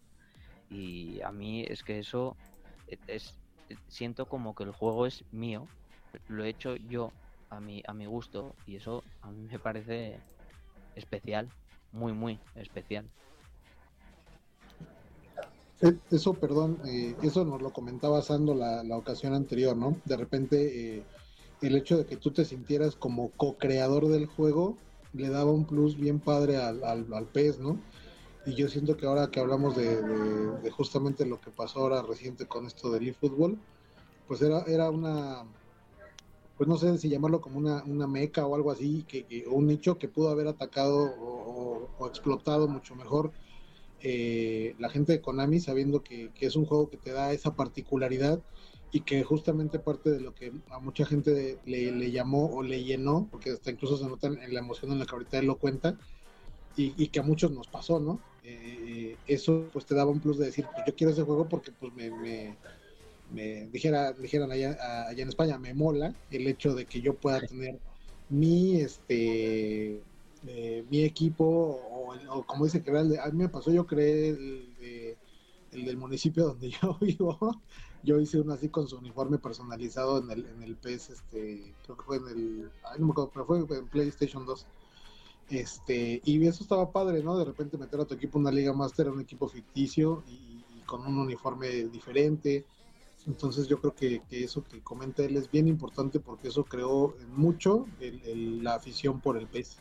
Y 0.69 1.21
a 1.21 1.31
mí 1.31 1.63
es 1.67 1.83
que 1.83 1.99
eso 1.99 2.37
es 3.07 3.39
siento 3.87 4.27
como 4.27 4.55
que 4.55 4.63
el 4.63 4.71
juego 4.71 5.05
es 5.05 5.23
mío, 5.31 5.67
lo 6.27 6.43
he 6.43 6.49
hecho 6.49 6.75
yo 6.75 7.11
a 7.55 7.59
mi, 7.59 7.81
a 7.87 7.93
mi 7.93 8.05
gusto 8.05 8.53
y 8.67 8.75
eso 8.75 9.03
a 9.21 9.31
mí 9.31 9.47
me 9.49 9.59
parece 9.59 10.19
especial, 10.95 11.49
muy, 11.91 12.13
muy 12.13 12.39
especial. 12.55 13.05
Eh, 15.81 15.97
eso, 16.11 16.33
perdón, 16.33 16.79
eh, 16.85 17.15
eso 17.21 17.43
nos 17.43 17.61
lo 17.61 17.71
comentaba 17.71 18.21
Sando 18.21 18.53
la, 18.53 18.83
la 18.83 18.97
ocasión 18.97 19.33
anterior, 19.33 19.75
¿no? 19.75 19.97
De 20.05 20.17
repente, 20.17 20.97
eh, 20.97 21.03
el 21.61 21.75
hecho 21.75 21.97
de 21.97 22.05
que 22.05 22.17
tú 22.17 22.31
te 22.31 22.45
sintieras 22.45 22.95
como 22.95 23.31
co-creador 23.31 24.07
del 24.07 24.25
juego 24.25 24.77
le 25.13 25.29
daba 25.29 25.51
un 25.51 25.65
plus 25.65 25.97
bien 25.97 26.19
padre 26.19 26.57
al, 26.57 26.83
al, 26.83 27.13
al 27.13 27.25
pez, 27.25 27.59
¿no? 27.59 27.77
Y 28.45 28.53
yo 28.53 28.67
siento 28.67 28.95
que 28.95 29.05
ahora 29.05 29.31
que 29.31 29.39
hablamos 29.39 29.75
de, 29.75 30.01
de, 30.61 30.71
justamente 30.71 31.25
lo 31.25 31.41
que 31.41 31.51
pasó 31.51 31.79
ahora 31.79 32.03
reciente 32.03 32.45
con 32.45 32.67
esto 32.67 32.91
del 32.91 33.07
eFootball, 33.07 33.57
pues 34.27 34.41
era, 34.41 34.61
era 34.67 34.91
una, 34.91 35.45
pues 36.57 36.69
no 36.69 36.77
sé 36.77 36.97
si 36.97 37.09
llamarlo 37.09 37.41
como 37.41 37.57
una, 37.57 37.83
una 37.83 38.07
meca 38.07 38.45
o 38.45 38.55
algo 38.55 38.71
así, 38.71 39.03
que, 39.07 39.45
un 39.47 39.67
nicho 39.67 39.97
que 39.97 40.07
pudo 40.07 40.29
haber 40.29 40.47
atacado 40.47 41.13
o, 41.17 42.07
explotado 42.07 42.67
mucho 42.67 42.95
mejor 42.95 43.31
eh, 44.01 44.75
la 44.77 44.89
gente 44.89 45.13
de 45.13 45.21
Konami, 45.21 45.59
sabiendo 45.59 46.03
que, 46.03 46.31
es 46.39 46.55
un 46.55 46.65
juego 46.65 46.89
que 46.89 46.97
te 46.97 47.11
da 47.11 47.33
esa 47.33 47.55
particularidad 47.55 48.39
y 48.91 49.01
que 49.01 49.23
justamente 49.23 49.79
parte 49.79 50.11
de 50.11 50.21
lo 50.21 50.33
que 50.33 50.53
a 50.69 50.79
mucha 50.79 51.05
gente 51.05 51.57
le, 51.65 52.11
llamó 52.11 52.45
o 52.45 52.63
le 52.63 52.83
llenó, 52.83 53.27
porque 53.31 53.51
hasta 53.51 53.71
incluso 53.71 53.97
se 53.97 54.07
nota 54.07 54.27
en 54.27 54.53
la 54.53 54.59
emoción 54.59 54.91
en 54.91 54.99
la 54.99 55.05
que 55.05 55.15
ahorita 55.15 55.39
él 55.39 55.47
lo 55.47 55.57
cuenta, 55.57 55.97
y, 56.77 57.07
que 57.07 57.19
a 57.21 57.23
muchos 57.23 57.51
nos 57.51 57.67
pasó, 57.67 58.01
¿no? 58.01 58.19
Eh, 58.43 59.15
eso 59.27 59.69
pues 59.71 59.85
te 59.85 59.95
daba 59.95 60.11
un 60.11 60.19
plus 60.19 60.37
de 60.37 60.47
decir, 60.47 60.65
pues 60.73 60.85
yo 60.85 60.93
quiero 60.93 61.13
ese 61.13 61.23
juego 61.23 61.47
porque 61.47 61.71
pues 61.71 61.93
me 61.93 62.11
me 62.11 62.57
dijera, 63.31 64.13
dijeran 64.13 64.51
allá, 64.51 64.77
allá 65.07 65.23
en 65.23 65.29
España, 65.29 65.57
me 65.57 65.73
mola 65.73 66.13
el 66.31 66.47
hecho 66.47 66.73
de 66.73 66.85
que 66.85 67.01
yo 67.01 67.15
pueda 67.15 67.41
tener 67.41 67.79
mi 68.29 68.81
este 68.81 70.01
eh, 70.47 70.85
mi 70.89 71.03
equipo 71.03 71.45
o, 71.45 72.43
como 72.45 72.65
dice 72.65 72.83
que 72.83 72.91
a 72.91 73.03
mí 73.03 73.37
me 73.37 73.49
pasó 73.49 73.71
yo 73.71 73.85
creé 73.85 74.29
el, 74.29 75.17
el, 75.71 75.85
del 75.85 75.97
municipio 75.97 76.45
donde 76.45 76.69
yo 76.81 76.97
vivo. 77.01 77.61
Yo 78.03 78.19
hice 78.19 78.39
uno 78.39 78.53
así 78.53 78.69
con 78.69 78.87
su 78.87 78.97
uniforme 78.97 79.39
personalizado 79.39 80.19
en 80.19 80.29
el 80.29 80.45
en 80.45 80.63
el 80.63 80.75
PS 80.75 81.13
este 81.13 81.73
creo 81.83 81.97
que 81.97 82.03
fue 82.03 82.17
en 82.17 82.27
el 82.27 82.71
ay, 82.83 82.99
no 82.99 83.07
me 83.07 83.11
acuerdo 83.11 83.31
pero 83.33 83.45
fue 83.67 83.77
en 83.79 83.87
PlayStation 83.87 84.45
2 84.45 84.65
este 85.49 86.21
y 86.23 86.45
eso 86.45 86.63
estaba 86.63 86.91
padre 86.91 87.23
no 87.23 87.37
de 87.37 87.45
repente 87.45 87.77
meter 87.77 87.99
a 87.99 88.05
tu 88.05 88.13
equipo 88.13 88.37
una 88.37 88.51
liga 88.51 88.73
master 88.73 89.09
un 89.09 89.21
equipo 89.21 89.47
ficticio 89.47 90.23
y 90.27 90.81
con 90.85 91.01
un 91.01 91.17
uniforme 91.17 91.67
diferente 91.85 92.65
entonces 93.27 93.67
yo 93.67 93.79
creo 93.79 93.95
que, 93.95 94.21
eso 94.29 94.63
que 94.63 94.81
comenta 94.81 95.23
él 95.23 95.37
es 95.37 95.49
bien 95.49 95.67
importante 95.67 96.19
porque 96.19 96.49
eso 96.49 96.63
creó 96.63 97.15
mucho 97.29 97.87
la 97.99 98.75
afición 98.75 99.19
por 99.19 99.37
el 99.37 99.47
pez. 99.47 99.77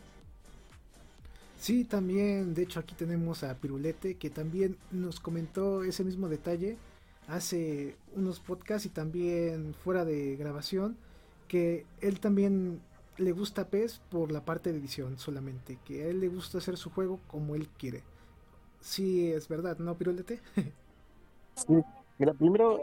Sí, 1.59 1.85
también, 1.85 2.55
de 2.55 2.63
hecho 2.63 2.81
aquí 2.81 2.95
tenemos 2.95 3.43
a 3.43 3.57
Pirulete 3.57 4.17
que 4.17 4.31
también 4.31 4.77
nos 4.91 5.21
comentó 5.21 5.83
ese 5.83 6.05
mismo 6.05 6.29
detalle 6.29 6.77
hace 7.29 7.97
unos 8.15 8.41
podcasts 8.41 8.87
y 8.87 8.91
también 8.91 9.75
fuera 9.83 10.05
de 10.05 10.37
grabación 10.37 10.97
que 11.49 11.87
él 12.01 12.21
también 12.21 12.81
le 13.17 13.33
gusta 13.33 13.69
PES 13.69 14.01
por 14.11 14.33
la 14.33 14.45
parte 14.45 14.73
de 14.73 14.79
edición 14.79 15.19
solamente, 15.19 15.79
que 15.85 16.03
a 16.03 16.09
él 16.09 16.21
le 16.21 16.29
gusta 16.29 16.59
hacer 16.59 16.77
su 16.77 16.91
juego 16.91 17.21
como 17.29 17.55
él 17.55 17.69
quiere. 17.79 18.03
Sí, 18.81 19.31
es 19.31 19.49
verdad, 19.49 19.79
¿no, 19.79 19.97
Pirulete? 19.97 20.41
sí, 21.55 21.75
Mira, 22.19 22.33
primero, 22.33 22.81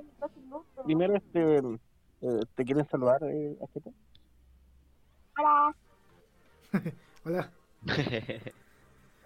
primero 0.83 1.15
este, 1.15 1.57
eh, 1.57 2.39
¿te 2.55 2.65
quieren 2.65 2.87
saludar, 2.89 3.23
eh, 3.23 3.57
Hola. 5.37 5.75
hola. 7.25 7.51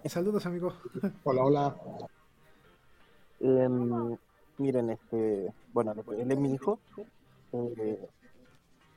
Saludos, 0.06 0.46
amigo. 0.46 0.74
hola, 1.24 1.44
hola. 1.44 1.76
Em, 3.40 4.18
miren, 4.60 4.92
este, 4.92 5.52
bueno, 5.74 5.94
él 6.18 6.32
es 6.32 6.38
mi 6.38 6.54
hijo. 6.54 6.80
Eh, 7.52 8.08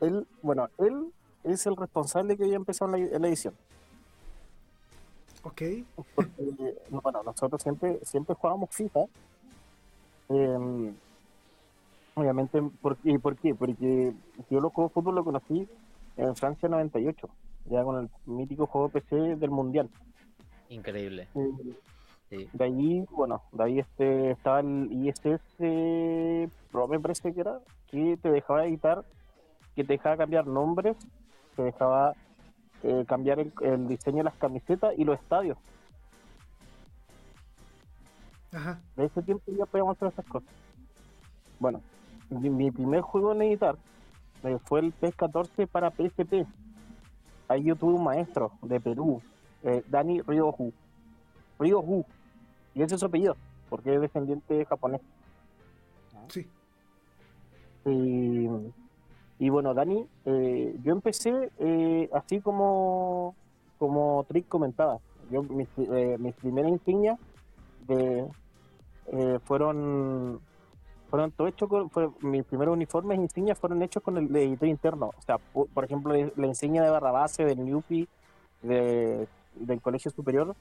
él, 0.00 0.26
bueno, 0.42 0.68
él 0.76 1.10
es 1.44 1.66
el 1.66 1.76
responsable 1.76 2.36
que 2.36 2.48
ya 2.48 2.56
empezó 2.56 2.84
en 2.84 2.92
la, 3.10 3.18
la 3.18 3.28
edición. 3.28 3.54
Ok. 5.42 5.62
Porque, 6.14 6.76
bueno, 6.90 7.22
nosotros 7.22 7.62
siempre, 7.62 7.98
siempre 8.04 8.34
jugábamos 8.34 8.68
FIFA 8.70 9.06
eh, 10.28 10.92
obviamente, 12.14 12.62
¿por, 12.80 12.96
¿y 13.04 13.18
por 13.18 13.36
qué? 13.36 13.54
Porque 13.54 14.12
yo 14.50 14.60
lo 14.60 14.70
juego 14.70 14.90
fútbol 14.90 15.14
lo 15.16 15.24
conocí 15.24 15.68
en 16.16 16.36
Francia 16.36 16.68
98, 16.68 17.28
ya 17.66 17.84
con 17.84 18.02
el 18.02 18.10
mítico 18.26 18.66
juego 18.66 18.88
PC 18.88 19.36
del 19.36 19.50
Mundial. 19.50 19.88
Increíble. 20.68 21.28
De 22.30 22.64
ahí, 22.64 23.06
bueno, 23.10 23.42
de 23.52 23.64
ahí 23.64 23.78
este 23.78 24.32
estaba 24.32 24.60
el 24.60 24.90
ISS 24.92 26.50
Pro, 26.70 26.86
me 26.86 27.00
parece 27.00 27.32
que 27.32 27.40
era, 27.40 27.60
que 27.86 28.18
te 28.20 28.30
dejaba 28.30 28.66
editar, 28.66 29.04
que 29.74 29.84
te 29.84 29.94
dejaba 29.94 30.18
cambiar 30.18 30.46
nombres, 30.46 30.96
te 31.56 31.62
dejaba 31.62 32.14
eh, 32.82 33.04
cambiar 33.08 33.40
el, 33.40 33.52
el, 33.62 33.88
diseño 33.88 34.18
de 34.18 34.24
las 34.24 34.34
camisetas 34.34 34.92
y 34.98 35.04
los 35.04 35.18
estadios. 35.18 35.56
Ajá. 38.52 38.80
De 38.96 39.04
ese 39.04 39.22
tiempo 39.22 39.44
ya 39.52 39.66
podíamos 39.66 39.96
hacer 39.96 40.08
esas 40.08 40.24
cosas. 40.26 40.48
Bueno, 41.58 41.82
mi, 42.30 42.70
primer 42.70 43.00
juego 43.00 43.32
en 43.32 43.42
editar 43.42 43.76
eh, 44.44 44.58
fue 44.64 44.80
el 44.80 44.92
PES 44.92 45.14
14 45.16 45.66
para 45.66 45.90
PSP. 45.90 46.46
Ahí 47.49 47.64
yo 47.64 47.76
tuve 47.76 47.94
un 47.94 48.05
maestro 48.05 48.53
de 48.62 48.80
Perú, 48.80 49.20
eh, 49.62 49.82
Dani 49.88 50.20
Ryohu. 50.22 50.72
Ryohu. 51.59 52.05
Y 52.74 52.82
ese 52.82 52.94
es 52.94 53.01
su 53.01 53.07
apellido, 53.07 53.36
porque 53.68 53.94
es 53.94 54.01
descendiente 54.01 54.64
japonés. 54.66 55.01
Sí. 56.28 56.46
Y, 59.40 59.49
bueno, 59.49 59.72
Dani, 59.72 60.07
eh, 60.26 60.78
yo 60.82 60.92
empecé 60.92 61.51
así 62.12 62.40
como, 62.40 63.34
como 63.78 64.24
Trick 64.28 64.46
comentaba. 64.46 64.99
Yo, 65.30 65.42
mis, 65.42 65.68
mis 66.18 66.34
primeras 66.34 66.70
insignias 66.70 67.18
de, 67.89 69.39
fueron 69.45 70.41
fueron 71.11 71.32
todo 71.32 71.49
hechos 71.49 71.68
con, 71.68 71.89
fue, 71.89 72.11
mis 72.20 72.45
primeros 72.45 72.74
uniformes 72.74 73.18
e 73.18 73.22
insignias 73.22 73.59
fueron 73.59 73.82
hechos 73.82 74.03
con 74.03 74.18
el 74.18 74.34
editor 74.36 74.68
interno. 74.68 75.07
O 75.18 75.22
sea, 75.22 75.39
por, 75.39 75.84
ejemplo, 75.84 76.14
la 76.14 76.47
insignia 76.47 76.82
de 76.82 76.91
barra 76.91 77.11
base 77.11 77.45
del 77.45 77.64
NUPI, 77.64 78.07
de, 78.62 79.26
del 79.55 79.80
colegio 79.80 80.11
superior, 80.11 80.55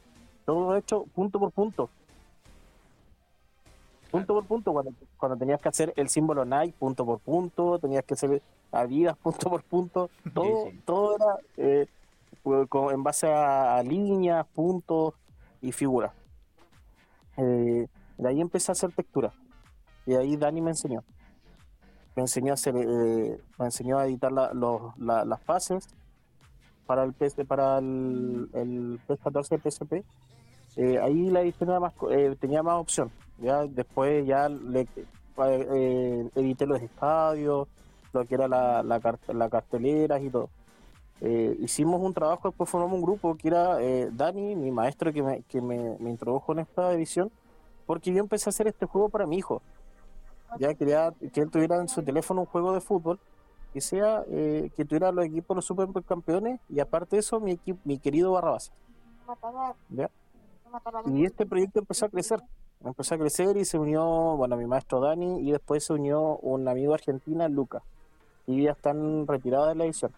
todo 0.45 0.75
hecho 0.77 1.03
punto 1.13 1.39
por 1.39 1.51
punto. 1.51 1.89
Punto 4.09 4.33
por 4.35 4.45
punto, 4.45 4.71
cuando, 4.71 4.93
cuando 5.17 5.37
tenías 5.37 5.61
que 5.61 5.67
hacer 5.67 5.93
el 5.97 6.07
símbolo 6.07 6.45
Nike, 6.45 6.73
punto 6.79 7.05
por 7.05 7.19
punto, 7.19 7.77
tenías 7.77 8.05
que 8.05 8.13
hacer 8.13 8.41
Adidas 8.71 9.17
punto 9.23 9.49
por 9.49 9.63
punto, 9.63 10.09
todo, 10.33 10.71
todo 10.85 11.15
era 11.15 11.35
eh, 11.57 11.87
en 12.45 13.03
base 13.03 13.27
a, 13.31 13.81
líneas, 13.83 14.45
puntos 14.53 15.13
y 15.61 15.71
figuras. 15.71 16.11
Eh, 17.37 17.87
de 18.17 18.27
ahí 18.27 18.41
empecé 18.41 18.71
a 18.71 18.73
hacer 18.73 18.91
textura. 18.91 19.31
Y 20.05 20.15
ahí 20.15 20.37
Dani 20.37 20.61
me 20.61 20.71
enseñó. 20.71 21.03
Me 22.15 22.23
enseñó 22.23 22.51
a 22.51 22.53
hacer, 22.55 22.75
eh, 22.75 23.39
me 23.59 23.65
enseñó 23.65 23.99
a 23.99 24.07
editar 24.07 24.31
las 24.31 25.41
fases 25.43 25.87
para 26.87 27.03
el 27.03 27.13
PS, 27.13 27.45
para 27.45 27.77
el, 27.77 28.49
el 28.53 28.99
PS14 29.07 29.61
PSP. 29.61 30.03
Eh, 30.77 30.99
ahí 30.99 31.29
la 31.29 31.41
edición 31.41 31.69
eh, 32.11 32.35
tenía 32.39 32.63
más 32.63 32.75
opción. 32.75 33.11
Ya 33.39 33.65
después 33.65 34.25
ya 34.25 34.47
le 34.47 34.87
edité 36.35 36.65
los 36.65 36.81
estadios, 36.81 37.67
lo 38.13 38.25
que 38.25 38.35
era 38.35 38.47
la, 38.47 38.83
la, 38.83 39.49
cartelera 39.49 40.19
y 40.19 40.29
todo. 40.29 40.49
Hicimos 41.21 42.01
un 42.01 42.13
trabajo, 42.13 42.49
después 42.49 42.69
formamos 42.69 42.95
un 42.95 43.01
grupo 43.01 43.35
que 43.35 43.47
era 43.47 43.77
Dani, 44.11 44.55
mi 44.55 44.71
maestro 44.71 45.11
que, 45.11 45.23
me, 45.23 45.41
que 45.43 45.61
me, 45.61 46.09
introdujo 46.09 46.51
en 46.51 46.59
esta 46.59 46.93
edición, 46.93 47.31
porque 47.85 48.13
yo 48.13 48.19
empecé 48.19 48.49
a 48.49 48.51
hacer 48.51 48.67
este 48.67 48.85
juego 48.85 49.09
para 49.09 49.25
mi 49.25 49.37
hijo. 49.37 49.61
Ya 50.59 50.73
quería 50.73 51.11
que 51.33 51.41
él 51.41 51.49
tuviera 51.49 51.77
en 51.77 51.87
su 51.87 52.03
teléfono 52.03 52.41
un 52.41 52.47
juego 52.47 52.73
de 52.73 52.81
fútbol 52.81 53.19
que 53.73 53.81
sea 53.81 54.23
eh, 54.29 54.71
que 54.75 54.85
tuviera 54.85 55.11
los 55.11 55.25
equipos 55.25 55.55
los 55.55 55.65
supercampeones 55.65 56.59
y 56.69 56.79
aparte 56.79 57.15
de 57.15 57.19
eso 57.19 57.39
mi 57.39 57.51
equipo, 57.51 57.79
mi 57.83 57.99
querido 57.99 58.31
Barrabás. 58.31 58.71
Y 61.05 61.25
este 61.25 61.45
proyecto 61.45 61.79
empezó 61.79 62.05
a 62.05 62.09
crecer, 62.09 62.41
empezó 62.83 63.15
a 63.15 63.17
crecer 63.17 63.57
y 63.57 63.65
se 63.65 63.77
unió, 63.77 64.03
bueno, 64.37 64.57
mi 64.57 64.65
maestro 64.65 64.99
Dani 64.99 65.47
y 65.47 65.51
después 65.51 65.83
se 65.83 65.93
unió 65.93 66.37
un 66.37 66.67
amigo 66.67 66.93
argentino, 66.93 67.47
Lucas, 67.49 67.83
y 68.45 68.63
ya 68.63 68.71
están 68.71 69.27
retirados 69.27 69.69
de 69.69 69.75
la 69.75 69.85
edición. 69.85 70.11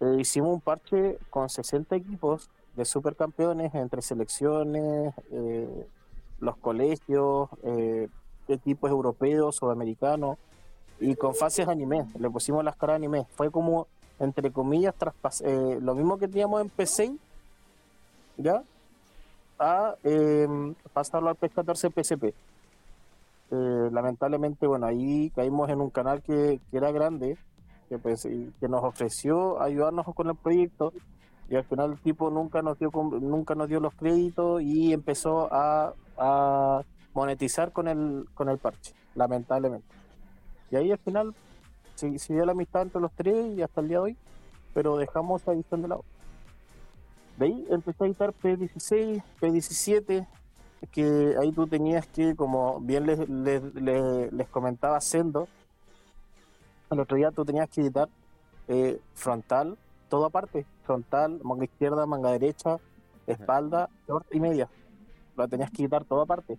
Eh, 0.00 0.16
hicimos 0.20 0.52
un 0.52 0.60
parche 0.60 1.18
con 1.30 1.48
60 1.48 1.96
equipos 1.96 2.50
de 2.76 2.84
supercampeones 2.84 3.74
entre 3.74 4.02
selecciones, 4.02 5.14
eh, 5.30 5.86
los 6.40 6.56
colegios, 6.56 7.48
eh, 7.62 8.08
equipos 8.48 8.90
europeos, 8.90 9.56
sudamericanos, 9.56 10.38
y 11.00 11.14
con 11.16 11.34
fases 11.34 11.66
anime, 11.68 12.06
le 12.18 12.30
pusimos 12.30 12.64
las 12.64 12.76
caras 12.76 12.96
anime. 12.96 13.26
Fue 13.34 13.50
como, 13.50 13.86
entre 14.18 14.50
comillas, 14.50 14.94
eh, 15.42 15.78
lo 15.80 15.94
mismo 15.94 16.18
que 16.18 16.28
teníamos 16.28 16.60
en 16.60 16.68
PC, 16.68 17.16
¿ya? 18.36 18.62
A 19.58 19.94
eh, 20.04 20.74
pasarlo 20.92 21.30
al 21.30 21.38
PS14 21.38 21.92
PSP. 21.92 22.34
Eh, 23.50 23.88
lamentablemente, 23.92 24.66
bueno, 24.66 24.86
ahí 24.86 25.30
caímos 25.34 25.68
en 25.70 25.80
un 25.80 25.90
canal 25.90 26.22
que, 26.22 26.60
era 26.72 26.90
grande, 26.90 27.36
que, 27.88 27.98
pues, 27.98 28.22
que 28.22 28.68
nos 28.68 28.82
ofreció 28.82 29.60
ayudarnos 29.60 30.06
con 30.14 30.28
el 30.28 30.36
proyecto. 30.36 30.92
Y 31.48 31.56
al 31.56 31.64
final 31.64 31.92
el 31.92 31.98
tipo 31.98 32.30
nunca 32.30 32.62
nos 32.62 32.78
dio 32.78 32.90
nunca 32.90 33.54
nos 33.54 33.68
dio 33.68 33.78
los 33.78 33.94
créditos 33.94 34.62
y 34.62 34.92
empezó 34.92 35.48
a, 35.52 35.92
monetizar 37.12 37.70
con 37.72 37.86
el 37.86 38.26
con 38.34 38.48
el 38.48 38.58
parche 38.58 38.94
lamentablemente. 39.14 39.86
Y 40.70 40.76
ahí 40.76 40.90
al 40.90 40.98
final 40.98 41.34
se, 41.94 42.10
dio 42.10 42.44
la 42.44 42.52
amistad 42.52 42.82
entre 42.82 43.00
los 43.00 43.12
tres 43.12 43.56
y 43.56 43.62
hasta 43.62 43.80
el 43.80 43.88
día 43.88 43.98
de 43.98 44.02
hoy 44.02 44.16
pero 44.72 44.96
dejamos 44.96 45.42
esa 45.42 45.52
edición 45.52 45.82
de 45.82 45.88
lado. 45.88 46.04
De 47.38 47.46
ahí 47.46 47.66
empecé 47.70 48.04
a 48.04 48.06
editar 48.08 48.34
P16 48.42 49.22
P17 49.40 50.26
que 50.90 51.34
ahí 51.40 51.52
tú 51.52 51.66
tenías 51.66 52.06
que 52.08 52.34
como 52.34 52.80
bien 52.80 53.06
les, 53.06 53.28
les, 53.28 53.62
les, 54.32 54.48
comentaba 54.48 55.00
Sendo 55.00 55.48
el 56.94 57.00
otro 57.00 57.16
día 57.16 57.30
tú 57.30 57.44
tenías 57.44 57.68
que 57.68 57.82
editar 57.82 58.08
eh, 58.68 59.00
frontal 59.14 59.76
todo 60.14 60.26
aparte, 60.26 60.64
frontal, 60.84 61.40
manga 61.42 61.64
izquierda, 61.64 62.06
manga 62.06 62.30
derecha, 62.30 62.78
espalda, 63.26 63.90
short 64.06 64.26
y 64.32 64.38
media. 64.38 64.68
Lo 65.36 65.48
tenías 65.48 65.70
que 65.70 65.78
quitar 65.78 66.04
todo 66.04 66.22
aparte. 66.22 66.56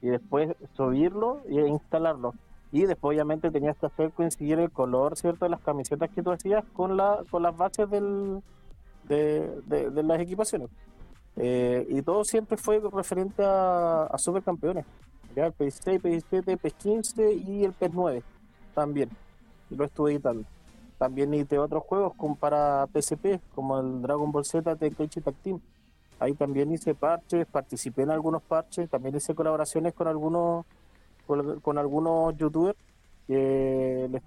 Y 0.00 0.08
después 0.08 0.56
subirlo 0.74 1.42
e 1.46 1.68
instalarlo. 1.68 2.32
Y 2.72 2.86
después 2.86 3.14
obviamente 3.14 3.50
tenías 3.50 3.76
que 3.76 3.84
hacer 3.84 4.10
coincidir 4.12 4.58
el 4.58 4.70
color, 4.70 5.18
¿cierto?, 5.18 5.44
de 5.44 5.50
las 5.50 5.60
camisetas 5.60 6.08
que 6.08 6.22
tú 6.22 6.32
hacías 6.32 6.64
con 6.72 6.96
la 6.96 7.24
con 7.30 7.42
las 7.42 7.54
bases 7.54 7.90
del, 7.90 8.42
de, 9.04 10.02
las 10.02 10.20
equipaciones. 10.20 10.70
Eh, 11.36 11.86
y 11.90 12.00
todo 12.00 12.24
siempre 12.24 12.56
fue 12.56 12.80
referente 12.90 13.44
a, 13.44 14.04
a 14.04 14.16
supercampeones. 14.16 14.86
¿ya? 15.36 15.44
El 15.44 15.54
PS6, 15.54 16.00
PS7, 16.00 16.58
PS15 16.58 17.46
y 17.46 17.64
el 17.64 17.74
PS9 17.74 18.22
también. 18.74 19.10
Lo 19.70 19.84
estuve 19.84 20.12
editando. 20.12 20.44
También 20.98 21.32
hice 21.34 21.58
otros 21.58 21.84
juegos 21.84 22.14
como 22.16 22.36
para 22.36 22.86
PSP, 22.86 23.40
como 23.54 23.78
el 23.78 24.02
Dragon 24.02 24.32
Ball 24.32 24.44
Z 24.44 24.76
Tenkaichi 24.76 25.20
Tag 25.20 25.34
Team. 25.36 25.60
Ahí 26.18 26.34
también 26.34 26.72
hice 26.72 26.94
parches, 26.94 27.46
participé 27.46 28.02
en 28.02 28.10
algunos 28.10 28.42
parches, 28.42 28.90
también 28.90 29.14
hice 29.14 29.34
colaboraciones 29.34 29.94
con 29.94 30.08
algunos 30.08 30.66
con, 31.26 31.76
algunos 31.76 32.34
youtubers 32.38 32.78
que, 33.26 34.20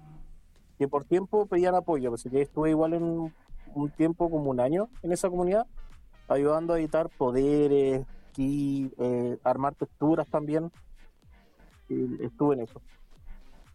que 0.78 0.88
por 0.88 1.04
tiempo 1.04 1.46
pedían 1.46 1.74
apoyo, 1.74 2.14
así 2.14 2.30
que 2.30 2.42
estuve 2.42 2.70
igual 2.70 2.94
en 2.94 3.32
un 3.74 3.90
tiempo 3.90 4.30
como 4.30 4.50
un 4.50 4.60
año 4.60 4.88
en 5.02 5.12
esa 5.12 5.28
comunidad, 5.28 5.66
ayudando 6.28 6.74
a 6.74 6.78
editar 6.78 7.10
poderes, 7.18 8.06
y 8.36 8.90
eh, 8.98 9.38
armar 9.44 9.74
texturas 9.74 10.28
también. 10.28 10.70
Y 11.88 12.24
estuve 12.24 12.54
en 12.54 12.60
eso. 12.62 12.80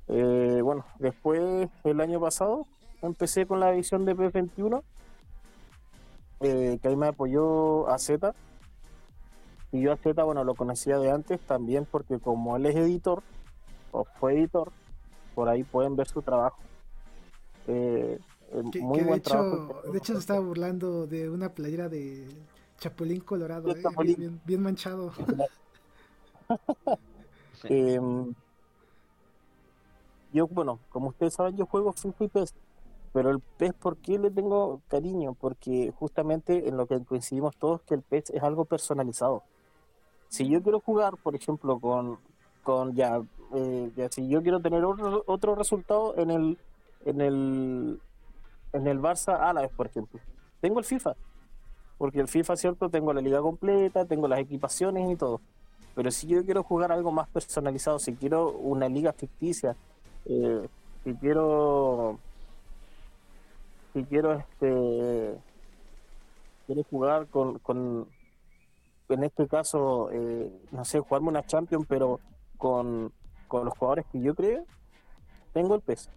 Eh, 0.07 0.61
bueno, 0.63 0.85
después 0.99 1.69
el 1.83 2.01
año 2.01 2.19
pasado 2.19 2.65
empecé 3.01 3.45
con 3.45 3.59
la 3.59 3.73
edición 3.73 4.05
de 4.05 4.15
P21, 4.15 4.83
eh, 6.39 6.79
que 6.81 6.87
ahí 6.87 6.95
me 6.95 7.07
apoyó 7.07 7.89
a 7.89 7.97
Z. 7.97 8.33
Y 9.71 9.81
yo 9.81 9.91
a 9.91 9.97
Z, 9.97 10.23
bueno, 10.23 10.43
lo 10.43 10.55
conocía 10.55 10.97
de 10.97 11.11
antes 11.11 11.39
también 11.41 11.85
porque 11.89 12.19
como 12.19 12.55
él 12.55 12.65
es 12.67 12.75
editor, 12.75 13.21
o 13.91 14.05
fue 14.19 14.33
editor, 14.33 14.71
por 15.35 15.49
ahí 15.49 15.63
pueden 15.63 15.95
ver 15.95 16.07
su 16.07 16.21
trabajo. 16.21 16.59
Eh, 17.67 18.19
muy 18.81 19.01
buen 19.01 19.15
de 19.15 19.19
trabajo. 19.19 19.81
Hecho, 19.81 19.91
de 19.91 19.97
hecho, 19.97 20.13
se 20.13 20.19
estaba 20.19 20.39
burlando 20.39 21.05
de 21.05 21.29
una 21.29 21.49
playera 21.49 21.89
de 21.89 22.27
Chapulín 22.79 23.21
Colorado, 23.21 23.71
eh, 23.75 23.83
Bien, 24.45 24.61
manchado. 24.61 25.11
Em, 27.63 28.33
yo, 30.34 30.47
bueno, 30.47 30.80
como 30.89 31.09
ustedes 31.09 31.34
saben, 31.34 31.55
yo 31.55 31.65
juego 31.65 31.93
FIFA 31.93 32.23
y 32.23 32.28
PES. 32.28 32.55
Pero 33.13 33.32
el 33.32 33.39
pez, 33.39 33.73
¿por 33.73 33.97
qué 33.97 34.19
le 34.19 34.30
tengo 34.30 34.82
cariño? 34.89 35.34
Porque 35.34 35.93
justamente 35.97 36.67
en 36.67 36.78
lo 36.78 36.86
que 36.86 37.03
coincidimos 37.03 37.55
todos 37.57 37.82
que 37.82 37.95
el 37.95 38.01
pez 38.01 38.30
es 38.30 38.43
algo 38.43 38.65
personalizado. 38.65 39.43
Si 40.30 40.47
yo 40.47 40.61
quiero 40.61 40.80
jugar, 40.82 41.15
por 41.17 41.36
ejemplo, 41.36 41.80
con, 41.80 42.19
con 42.63 42.93
eh, 42.99 43.91
ya 43.95 44.09
si 44.09 44.28
yo 44.28 44.41
quiero 44.43 44.59
tener 44.59 44.84
otro, 44.84 45.23
otro 45.25 45.55
resultado 45.55 46.15
en 46.17 46.32
el, 46.32 46.57
en 47.05 47.21
el, 47.21 48.01
en 48.73 48.88
el 48.88 48.99
Barça 48.99 49.39
a 49.39 49.53
la 49.53 49.61
vez, 49.61 49.71
por 49.71 49.88
ejemplo, 49.88 50.19
tengo 50.59 50.80
el 50.80 50.86
FIFA. 50.86 51.15
Porque 51.97 52.19
el 52.19 52.28
FIFA, 52.28 52.55
¿cierto? 52.55 52.89
Tengo 52.89 53.13
la 53.13 53.21
liga 53.21 53.41
completa, 53.41 54.05
tengo 54.05 54.28
las 54.28 54.39
equipaciones 54.39 55.09
y 55.09 55.15
todo. 55.15 55.41
Pero 55.95 56.11
si 56.11 56.28
yo 56.28 56.45
quiero 56.45 56.61
jugar 56.61 56.91
algo 56.91 57.11
más 57.11 57.28
personalizado, 57.30 57.97
si 57.97 58.13
quiero 58.13 58.51
una 58.51 58.88
liga 58.88 59.13
ficticia, 59.13 59.75
eh, 60.30 60.67
si 61.03 61.13
quiero 61.15 62.19
si 63.93 64.03
quiero 64.03 64.34
este 64.34 65.38
quiero 66.65 66.84
jugar 66.84 67.28
con, 67.28 67.59
con 67.59 68.07
en 69.09 69.23
este 69.23 69.47
caso 69.47 70.09
eh, 70.11 70.51
no 70.71 70.86
sé 70.86 70.99
jugarme 70.99 71.30
una 71.30 71.45
Champions 71.45 71.86
pero 71.88 72.19
con, 72.57 73.11
con 73.47 73.65
los 73.65 73.78
jugadores 73.78 74.05
que 74.11 74.21
yo 74.21 74.36
creo 74.36 74.65
tengo 75.53 75.75
el 75.75 75.82
PES 75.82 76.09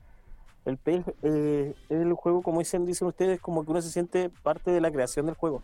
el 0.64 0.76
PES 0.76 1.04
eh, 1.22 1.74
es 1.88 2.00
el 2.00 2.12
juego 2.14 2.42
como 2.42 2.58
dicen 2.58 2.84
dicen 2.84 3.08
ustedes 3.08 3.40
como 3.40 3.64
que 3.64 3.70
uno 3.70 3.80
se 3.80 3.90
siente 3.90 4.28
parte 4.28 4.70
de 4.70 4.80
la 4.80 4.90
creación 4.90 5.26
del 5.26 5.36
juego 5.36 5.62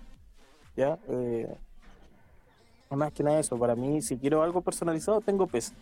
ya 0.76 0.98
eh, 1.08 1.56
más 2.94 3.12
que 3.12 3.22
nada 3.22 3.40
eso. 3.40 3.58
Para 3.58 3.74
mí 3.74 4.00
si 4.02 4.16
quiero 4.16 4.42
algo 4.42 4.60
personalizado 4.60 5.20
tengo 5.20 5.46
PES 5.46 5.72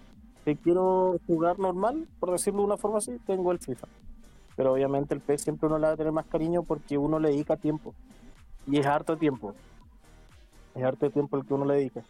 si 0.44 0.56
quiero 0.56 1.18
jugar 1.26 1.58
normal 1.58 2.06
por 2.20 2.30
decirlo 2.30 2.60
de 2.60 2.66
una 2.66 2.76
forma 2.76 2.98
así 2.98 3.18
tengo 3.26 3.52
el 3.52 3.58
FIFA 3.58 3.88
pero 4.56 4.72
obviamente 4.72 5.14
el 5.14 5.20
pez 5.20 5.42
siempre 5.42 5.66
uno 5.66 5.78
le 5.78 5.86
va 5.86 5.92
a 5.92 5.96
tener 5.96 6.12
más 6.12 6.26
cariño 6.26 6.62
porque 6.62 6.96
uno 6.96 7.18
le 7.18 7.30
dedica 7.30 7.56
tiempo. 7.56 7.94
Y 8.66 8.78
es 8.78 8.86
harto 8.86 9.16
tiempo. 9.16 9.54
Es 10.74 10.82
harto 10.82 11.10
tiempo 11.10 11.36
el 11.36 11.44
que 11.44 11.54
uno 11.54 11.64
le 11.64 11.74
dedica. 11.74 12.04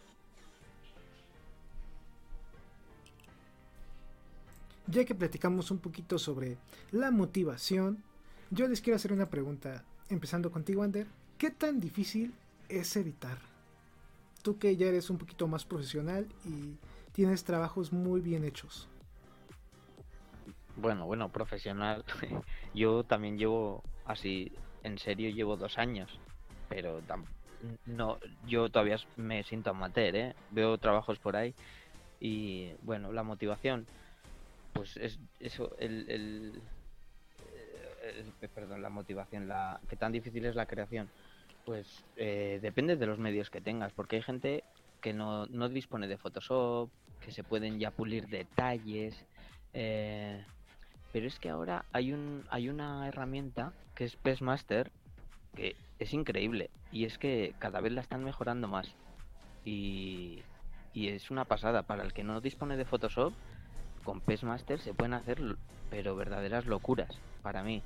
Ya 4.87 5.03
que 5.03 5.15
platicamos 5.15 5.71
un 5.71 5.79
poquito 5.79 6.19
sobre 6.19 6.57
la 6.91 7.09
motivación, 7.09 8.03
yo 8.51 8.67
les 8.67 8.81
quiero 8.81 8.95
hacer 8.95 9.11
una 9.11 9.29
pregunta, 9.29 9.83
empezando 10.09 10.51
contigo, 10.51 10.83
Ander. 10.83 11.07
¿Qué 11.39 11.49
tan 11.49 11.79
difícil 11.79 12.33
es 12.69 12.95
editar? 12.95 13.39
Tú 14.43 14.59
que 14.59 14.77
ya 14.77 14.85
eres 14.85 15.09
un 15.09 15.17
poquito 15.17 15.47
más 15.47 15.65
profesional 15.65 16.27
y 16.45 16.75
tienes 17.15 17.45
trabajos 17.45 17.93
muy 17.93 18.19
bien 18.19 18.43
hechos. 18.43 18.89
Bueno, 20.75 21.05
bueno, 21.05 21.29
profesional. 21.29 22.03
yo 22.73 23.05
también 23.05 23.37
llevo 23.37 23.83
así, 24.05 24.51
en 24.83 24.97
serio, 24.97 25.29
llevo 25.29 25.55
dos 25.55 25.77
años. 25.77 26.19
Pero 26.67 27.01
no, 27.85 28.19
yo 28.45 28.69
todavía 28.69 28.97
me 29.15 29.43
siento 29.43 29.69
amateur, 29.69 30.15
¿eh? 30.15 30.35
Veo 30.51 30.77
trabajos 30.77 31.17
por 31.17 31.37
ahí. 31.37 31.55
Y 32.19 32.73
bueno, 32.81 33.13
la 33.13 33.23
motivación, 33.23 33.85
pues 34.73 34.97
es 34.97 35.17
eso, 35.39 35.73
el, 35.79 36.09
el, 36.09 36.61
perdón, 38.53 38.81
la 38.81 38.89
motivación, 38.89 39.47
la 39.47 39.79
que 39.87 39.95
tan 39.95 40.11
difícil 40.11 40.45
es 40.45 40.55
la 40.55 40.65
creación. 40.65 41.09
Pues 41.65 42.03
eh, 42.17 42.59
depende 42.61 42.97
de 42.97 43.05
los 43.05 43.19
medios 43.19 43.49
que 43.49 43.61
tengas, 43.61 43.93
porque 43.93 44.17
hay 44.17 44.21
gente 44.21 44.63
que 45.01 45.13
no, 45.13 45.45
no 45.45 45.69
dispone 45.69 46.07
de 46.07 46.17
Photoshop, 46.17 46.89
que 47.21 47.31
se 47.31 47.43
pueden 47.43 47.79
ya 47.79 47.91
pulir 47.91 48.27
detalles. 48.27 49.15
Eh, 49.73 50.43
pero 51.11 51.27
es 51.27 51.39
que 51.39 51.49
ahora 51.49 51.85
hay, 51.91 52.13
un, 52.13 52.45
hay 52.49 52.69
una 52.69 53.07
herramienta 53.07 53.73
que 53.93 54.05
es 54.05 54.15
PESMaster 54.15 54.91
que 55.55 55.75
es 55.99 56.13
increíble 56.13 56.69
y 56.91 57.05
es 57.05 57.17
que 57.17 57.53
cada 57.59 57.79
vez 57.79 57.93
la 57.93 58.01
están 58.01 58.23
mejorando 58.23 58.67
más. 58.67 58.93
Y, 59.63 60.43
y 60.93 61.09
es 61.09 61.31
una 61.31 61.45
pasada. 61.45 61.83
Para 61.83 62.03
el 62.03 62.13
que 62.13 62.23
no 62.23 62.41
dispone 62.41 62.77
de 62.77 62.85
Photoshop, 62.85 63.33
con 64.03 64.21
PESMaster 64.21 64.79
se 64.79 64.93
pueden 64.93 65.13
hacer 65.13 65.39
pero 65.89 66.15
verdaderas 66.15 66.65
locuras 66.65 67.09
para 67.41 67.63
mí. 67.63 67.81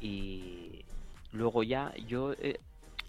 Y 0.00 0.84
luego 1.32 1.62
ya 1.62 1.92
yo 2.06 2.32
eh, 2.34 2.60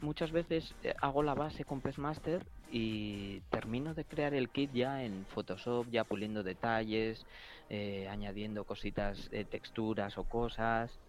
muchas 0.02 0.32
veces 0.32 0.74
eh, 0.84 0.94
hago 1.02 1.24
la 1.24 1.36
base 1.36 1.66
con 1.66 1.82
PESMaster 1.82 2.46
y 2.72 3.42
termino 3.50 3.94
de 3.94 4.06
crear 4.06 4.34
el 4.34 4.50
kit 4.50 4.72
ya 4.72 5.04
en 5.04 5.26
Photoshop, 5.28 5.88
ya 5.90 6.04
puliendo 6.04 6.44
detalles, 6.44 7.26
eh, 7.70 8.08
añadiendo 8.10 8.66
cositas, 8.66 9.30
de 9.30 9.46
texturas 9.46 10.18
o 10.18 10.26
cosas. 10.26 11.00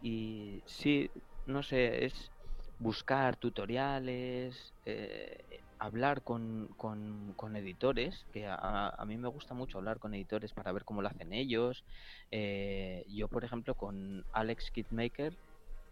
Y 0.00 0.62
sí, 0.66 1.10
no 1.46 1.62
sé, 1.62 2.04
es 2.06 2.32
buscar 2.78 3.36
tutoriales, 3.36 4.74
eh, 4.86 5.62
hablar 5.78 6.22
con, 6.22 6.68
con, 6.76 7.56
editores, 7.56 8.26
que 8.32 8.46
a, 8.48 9.04
mí 9.06 9.16
me 9.18 9.28
gusta 9.28 9.54
mucho 9.54 9.78
hablar 9.78 9.98
con 9.98 10.14
editores 10.14 10.52
para 10.52 10.72
ver 10.72 10.84
cómo 10.84 11.02
lo 11.02 11.08
hacen 11.08 11.32
ellos. 11.32 11.84
Eh, 12.30 13.04
yo, 13.08 13.28
por 13.28 13.44
ejemplo, 13.44 13.74
con 13.74 14.24
Alex 14.32 14.70
Kitmaker 14.72 15.36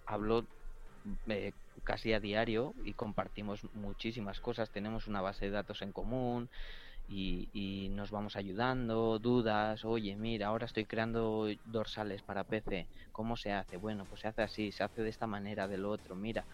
hablo 0.06 0.48
casi 1.84 2.12
a 2.12 2.20
diario 2.20 2.74
y 2.84 2.92
compartimos 2.94 3.60
muchísimas 3.74 4.40
cosas, 4.40 4.70
tenemos 4.70 5.06
una 5.06 5.20
base 5.20 5.46
de 5.46 5.52
datos 5.52 5.82
en 5.82 5.92
común, 5.92 6.48
y, 7.08 7.88
nos 7.90 8.10
vamos 8.10 8.36
ayudando, 8.36 9.18
dudas, 9.18 9.84
oye, 9.84 10.14
mira, 10.16 10.48
ahora 10.48 10.66
estoy 10.66 10.84
creando 10.84 11.48
dorsales 11.64 12.22
para 12.22 12.44
PC, 12.44 12.86
¿cómo 13.12 13.36
se 13.36 13.52
hace? 13.52 13.76
Bueno, 13.76 14.04
pues 14.06 14.20
se 14.20 14.28
hace 14.28 14.42
así, 14.42 14.72
se 14.72 14.84
hace 14.84 15.02
de 15.02 15.08
esta 15.08 15.26
manera, 15.26 15.66
del 15.66 15.86
otro, 15.86 16.14
mira, 16.14 16.44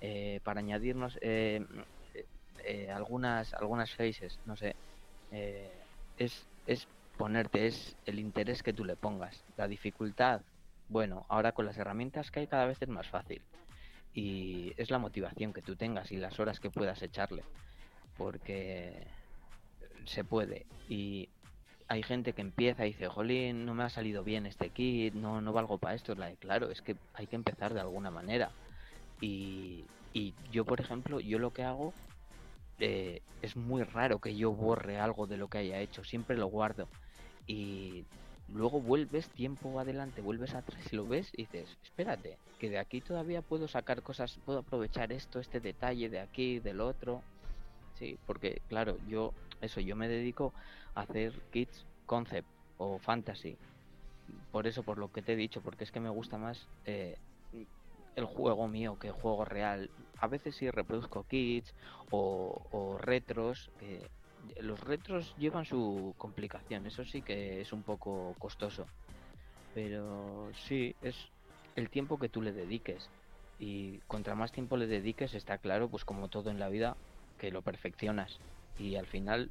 eh, 0.00 0.40
para 0.44 0.60
añadirnos 0.60 1.18
eh, 1.20 1.64
eh, 2.64 2.90
algunas, 2.90 3.52
algunas 3.54 3.90
faces, 3.90 4.38
no 4.44 4.56
sé, 4.56 4.76
es, 6.16 6.46
es 6.66 6.86
ponerte, 7.16 7.66
es 7.66 7.96
el 8.06 8.18
interés 8.20 8.62
que 8.62 8.72
tú 8.72 8.84
le 8.84 8.96
pongas, 8.96 9.44
la 9.56 9.66
dificultad, 9.66 10.42
bueno, 10.88 11.26
ahora 11.28 11.52
con 11.52 11.66
las 11.66 11.76
herramientas 11.76 12.30
que 12.30 12.40
hay 12.40 12.46
cada 12.46 12.66
vez 12.66 12.80
es 12.80 12.88
más 12.88 13.08
fácil 13.08 13.42
y 14.14 14.72
es 14.76 14.90
la 14.90 14.98
motivación 14.98 15.52
que 15.52 15.62
tú 15.62 15.76
tengas 15.76 16.12
y 16.12 16.16
las 16.16 16.38
horas 16.38 16.60
que 16.60 16.70
puedas 16.70 17.02
echarle, 17.02 17.42
porque 18.16 19.06
se 20.06 20.24
puede. 20.24 20.66
Y 20.88 21.28
hay 21.88 22.02
gente 22.02 22.32
que 22.32 22.42
empieza 22.42 22.86
y 22.86 22.92
dice, 22.92 23.08
jolín, 23.08 23.66
no 23.66 23.74
me 23.74 23.82
ha 23.84 23.90
salido 23.90 24.22
bien 24.22 24.46
este 24.46 24.70
kit, 24.70 25.14
no, 25.14 25.40
no 25.40 25.52
valgo 25.52 25.78
para 25.78 25.94
esto. 25.94 26.14
La 26.14 26.30
claro, 26.36 26.70
es 26.70 26.80
que 26.80 26.96
hay 27.14 27.26
que 27.26 27.36
empezar 27.36 27.74
de 27.74 27.80
alguna 27.80 28.10
manera. 28.10 28.50
Y, 29.20 29.84
y 30.12 30.34
yo, 30.50 30.64
por 30.64 30.80
ejemplo, 30.80 31.20
yo 31.20 31.38
lo 31.38 31.52
que 31.52 31.64
hago 31.64 31.92
eh, 32.78 33.20
es 33.42 33.56
muy 33.56 33.82
raro 33.82 34.20
que 34.20 34.34
yo 34.34 34.52
borre 34.52 34.98
algo 34.98 35.26
de 35.26 35.36
lo 35.36 35.48
que 35.48 35.58
haya 35.58 35.80
hecho, 35.80 36.04
siempre 36.04 36.36
lo 36.36 36.46
guardo. 36.46 36.88
Y 37.46 38.04
luego 38.48 38.80
vuelves 38.80 39.28
tiempo 39.30 39.78
adelante, 39.80 40.20
vuelves 40.20 40.54
atrás 40.54 40.80
y 40.92 40.96
lo 40.96 41.06
ves 41.06 41.30
y 41.32 41.42
dices, 41.42 41.68
espérate, 41.82 42.38
que 42.58 42.70
de 42.70 42.78
aquí 42.78 43.00
todavía 43.00 43.42
puedo 43.42 43.68
sacar 43.68 44.02
cosas, 44.02 44.38
puedo 44.44 44.60
aprovechar 44.60 45.12
esto, 45.12 45.40
este 45.40 45.60
detalle 45.60 46.08
de 46.08 46.20
aquí, 46.20 46.60
del 46.60 46.80
otro. 46.80 47.22
Sí, 47.94 48.16
porque 48.26 48.60
claro, 48.68 48.98
yo 49.06 49.32
eso, 49.60 49.80
yo 49.80 49.96
me 49.96 50.08
dedico 50.08 50.52
a 50.94 51.02
hacer 51.02 51.32
kits 51.50 51.86
concept 52.06 52.48
o 52.78 52.98
fantasy. 52.98 53.56
Por 54.50 54.66
eso, 54.66 54.82
por 54.82 54.98
lo 54.98 55.12
que 55.12 55.22
te 55.22 55.32
he 55.32 55.36
dicho, 55.36 55.60
porque 55.60 55.84
es 55.84 55.90
que 55.90 56.00
me 56.00 56.08
gusta 56.08 56.38
más 56.38 56.66
eh, 56.84 57.16
el 58.16 58.24
juego 58.24 58.68
mío 58.68 58.98
que 58.98 59.08
el 59.08 59.12
juego 59.14 59.44
real. 59.44 59.90
A 60.18 60.28
veces 60.28 60.56
sí 60.56 60.70
reproduzco 60.70 61.24
kits 61.24 61.74
o, 62.10 62.96
retros. 63.00 63.70
Los 64.60 64.80
retros 64.80 65.34
llevan 65.36 65.64
su 65.64 66.14
complicación, 66.18 66.86
eso 66.86 67.04
sí 67.04 67.22
que 67.22 67.60
es 67.60 67.72
un 67.72 67.82
poco 67.82 68.34
costoso. 68.38 68.86
Pero 69.72 70.50
sí, 70.54 70.94
es 71.02 71.16
el 71.76 71.90
tiempo 71.90 72.18
que 72.18 72.28
tú 72.28 72.42
le 72.42 72.52
dediques. 72.52 73.08
Y 73.58 73.98
contra 74.06 74.34
más 74.34 74.52
tiempo 74.52 74.76
le 74.76 74.86
dediques, 74.86 75.34
está 75.34 75.58
claro, 75.58 75.88
pues 75.88 76.04
como 76.04 76.28
todo 76.28 76.50
en 76.50 76.58
la 76.58 76.68
vida, 76.68 76.96
que 77.38 77.50
lo 77.50 77.62
perfeccionas 77.62 78.38
y 78.78 78.96
al 78.96 79.06
final 79.06 79.50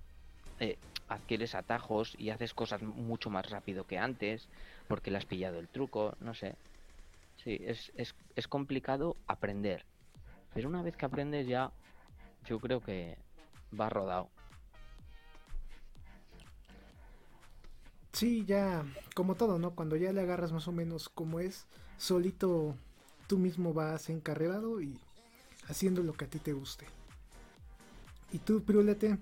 eh, 0.59 0.77
adquieres 1.07 1.55
atajos 1.55 2.15
y 2.17 2.29
haces 2.29 2.53
cosas 2.53 2.81
mucho 2.81 3.29
más 3.29 3.49
rápido 3.49 3.85
que 3.85 3.97
antes 3.97 4.47
porque 4.87 5.11
le 5.11 5.17
has 5.17 5.25
pillado 5.25 5.59
el 5.59 5.67
truco, 5.69 6.15
no 6.19 6.33
sé. 6.33 6.55
Sí, 7.43 7.57
es, 7.61 7.91
es, 7.95 8.15
es 8.35 8.47
complicado 8.47 9.15
aprender. 9.27 9.85
Pero 10.53 10.69
una 10.69 10.81
vez 10.81 10.95
que 10.95 11.05
aprendes 11.05 11.47
ya, 11.47 11.71
yo 12.45 12.59
creo 12.59 12.81
que 12.81 13.17
va 13.79 13.89
rodado. 13.89 14.29
Sí, 18.23 18.45
ya, 18.45 18.85
como 19.15 19.35
todo, 19.35 19.59
¿no? 19.59 19.71
Cuando 19.71 19.97
ya 19.97 20.13
le 20.13 20.21
agarras 20.21 20.53
más 20.53 20.65
o 20.69 20.71
menos 20.71 21.09
como 21.09 21.41
es, 21.41 21.67
solito 21.97 22.73
tú 23.27 23.37
mismo 23.37 23.73
vas 23.73 24.09
encarregado 24.09 24.79
y 24.79 24.97
haciendo 25.67 26.01
lo 26.03 26.13
que 26.13 26.23
a 26.23 26.29
ti 26.29 26.39
te 26.39 26.53
guste. 26.53 26.85
¿Y 28.31 28.37
tú, 28.37 28.63
Pirulete? 28.63 29.17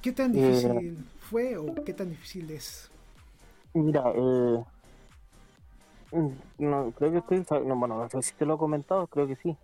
¿Qué 0.00 0.12
tan 0.12 0.34
eh, 0.34 0.40
difícil 0.40 1.04
fue 1.20 1.58
o 1.58 1.74
qué 1.84 1.92
tan 1.92 2.08
difícil 2.08 2.50
es? 2.50 2.90
Mira, 3.74 4.10
eh, 4.14 4.64
mm, 6.12 6.30
no, 6.60 6.90
creo 6.92 7.12
que 7.12 7.36
estoy, 7.36 7.66
no, 7.66 7.76
bueno, 7.76 7.98
no 7.98 8.08
sé 8.08 8.22
si 8.22 8.34
te 8.34 8.46
lo 8.46 8.54
he 8.54 8.58
comentado, 8.58 9.06
creo 9.08 9.26
que 9.26 9.36
sí. 9.36 9.54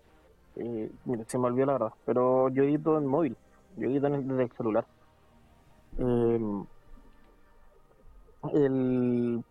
Eh, 0.57 0.91
mira, 1.07 1.25
se 1.27 1.39
me 1.39 1.47
olvidó 1.47 1.65
la 1.65 1.73
verdad, 1.73 1.93
pero 2.05 2.51
yo 2.51 2.65
edito 2.65 2.99
en 2.99 3.07
móvil, 3.07 3.35
yo 3.79 3.89
edito 3.89 4.11
desde 4.11 4.43
el 4.43 4.53
celular. 4.53 4.85
Eh, 5.97 6.65
el 8.53 9.45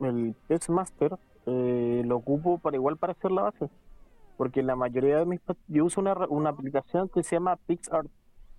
el 0.00 0.34
Test 0.46 0.68
Master 0.68 1.16
eh, 1.46 2.02
lo 2.04 2.16
ocupo 2.16 2.58
para 2.58 2.76
igual 2.76 2.96
para 2.96 3.12
hacer 3.12 3.30
la 3.30 3.42
base 3.42 3.70
porque 4.36 4.62
la 4.62 4.76
mayoría 4.76 5.18
de 5.18 5.26
mis 5.26 5.40
yo 5.68 5.84
uso 5.84 6.00
una, 6.00 6.14
una 6.28 6.50
aplicación 6.50 7.08
que 7.08 7.22
se 7.22 7.36
llama 7.36 7.56
PixArt, 7.56 8.08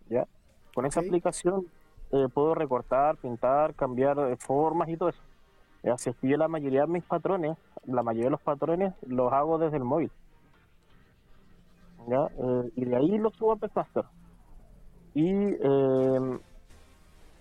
¿ya? 0.09 0.27
Con 0.73 0.85
esa 0.85 0.99
aplicación 0.99 1.67
eh, 2.11 2.27
puedo 2.33 2.55
recortar, 2.55 3.17
pintar, 3.17 3.73
cambiar 3.75 4.17
eh, 4.19 4.37
formas 4.37 4.89
y 4.89 4.97
todo 4.97 5.09
eso. 5.09 5.21
Así 5.91 6.09
es 6.09 6.15
que 6.17 6.27
yo 6.27 6.37
la 6.37 6.47
mayoría 6.47 6.81
de 6.81 6.87
mis 6.87 7.03
patrones, 7.03 7.57
la 7.85 8.03
mayoría 8.03 8.25
de 8.25 8.31
los 8.31 8.41
patrones 8.41 8.93
los 9.05 9.31
hago 9.31 9.57
desde 9.57 9.77
el 9.77 9.83
móvil. 9.83 10.11
¿ya? 12.07 12.27
Eh, 12.37 12.71
y 12.75 12.85
de 12.85 12.95
ahí 12.95 13.17
los 13.17 13.33
subo 13.35 13.53
a 13.53 13.55
PixMaster. 13.57 14.05
Y, 15.13 15.55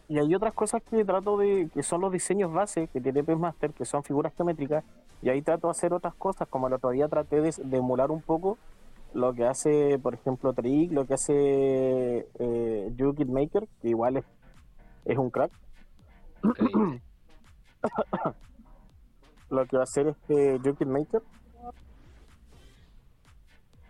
y 0.09 0.19
hay 0.19 0.35
otras 0.35 0.55
cosas 0.55 0.83
que 0.83 1.05
trato 1.05 1.37
de, 1.37 1.69
que 1.75 1.83
son 1.83 2.01
los 2.01 2.13
diseños 2.13 2.53
base 2.53 2.89
que 2.89 3.01
tiene 3.01 3.25
PixMaster, 3.25 3.73
que 3.73 3.85
son 3.85 4.05
figuras 4.05 4.33
geométricas, 4.37 4.85
y 5.23 5.31
ahí 5.31 5.43
trato 5.43 5.67
de 5.67 5.73
hacer 5.73 5.93
otras 5.93 6.15
cosas, 6.15 6.47
como 6.49 6.69
el 6.69 6.75
otro 6.75 6.91
día 6.91 7.09
traté 7.09 7.41
de, 7.41 7.53
emular 7.77 8.11
un 8.11 8.23
poco 8.23 8.59
lo 9.15 9.33
que 9.35 9.47
hace, 9.47 9.99
por 9.99 10.15
ejemplo, 10.15 10.53
Trick, 10.53 10.93
lo 10.93 11.07
que 11.07 11.15
hace 11.15 12.29
eh, 12.39 12.93
Maker, 13.27 13.67
que 13.81 13.89
igual 13.89 14.19
es, 14.19 14.25
es 15.05 15.19
un 15.19 15.31
crack. 15.31 15.51
lo 19.51 19.67
que 19.67 19.77
va 19.77 19.83
a 19.83 19.85
hacer 19.85 20.09
este 20.09 20.59
Jukit 20.59 20.87
Maker, 20.87 21.23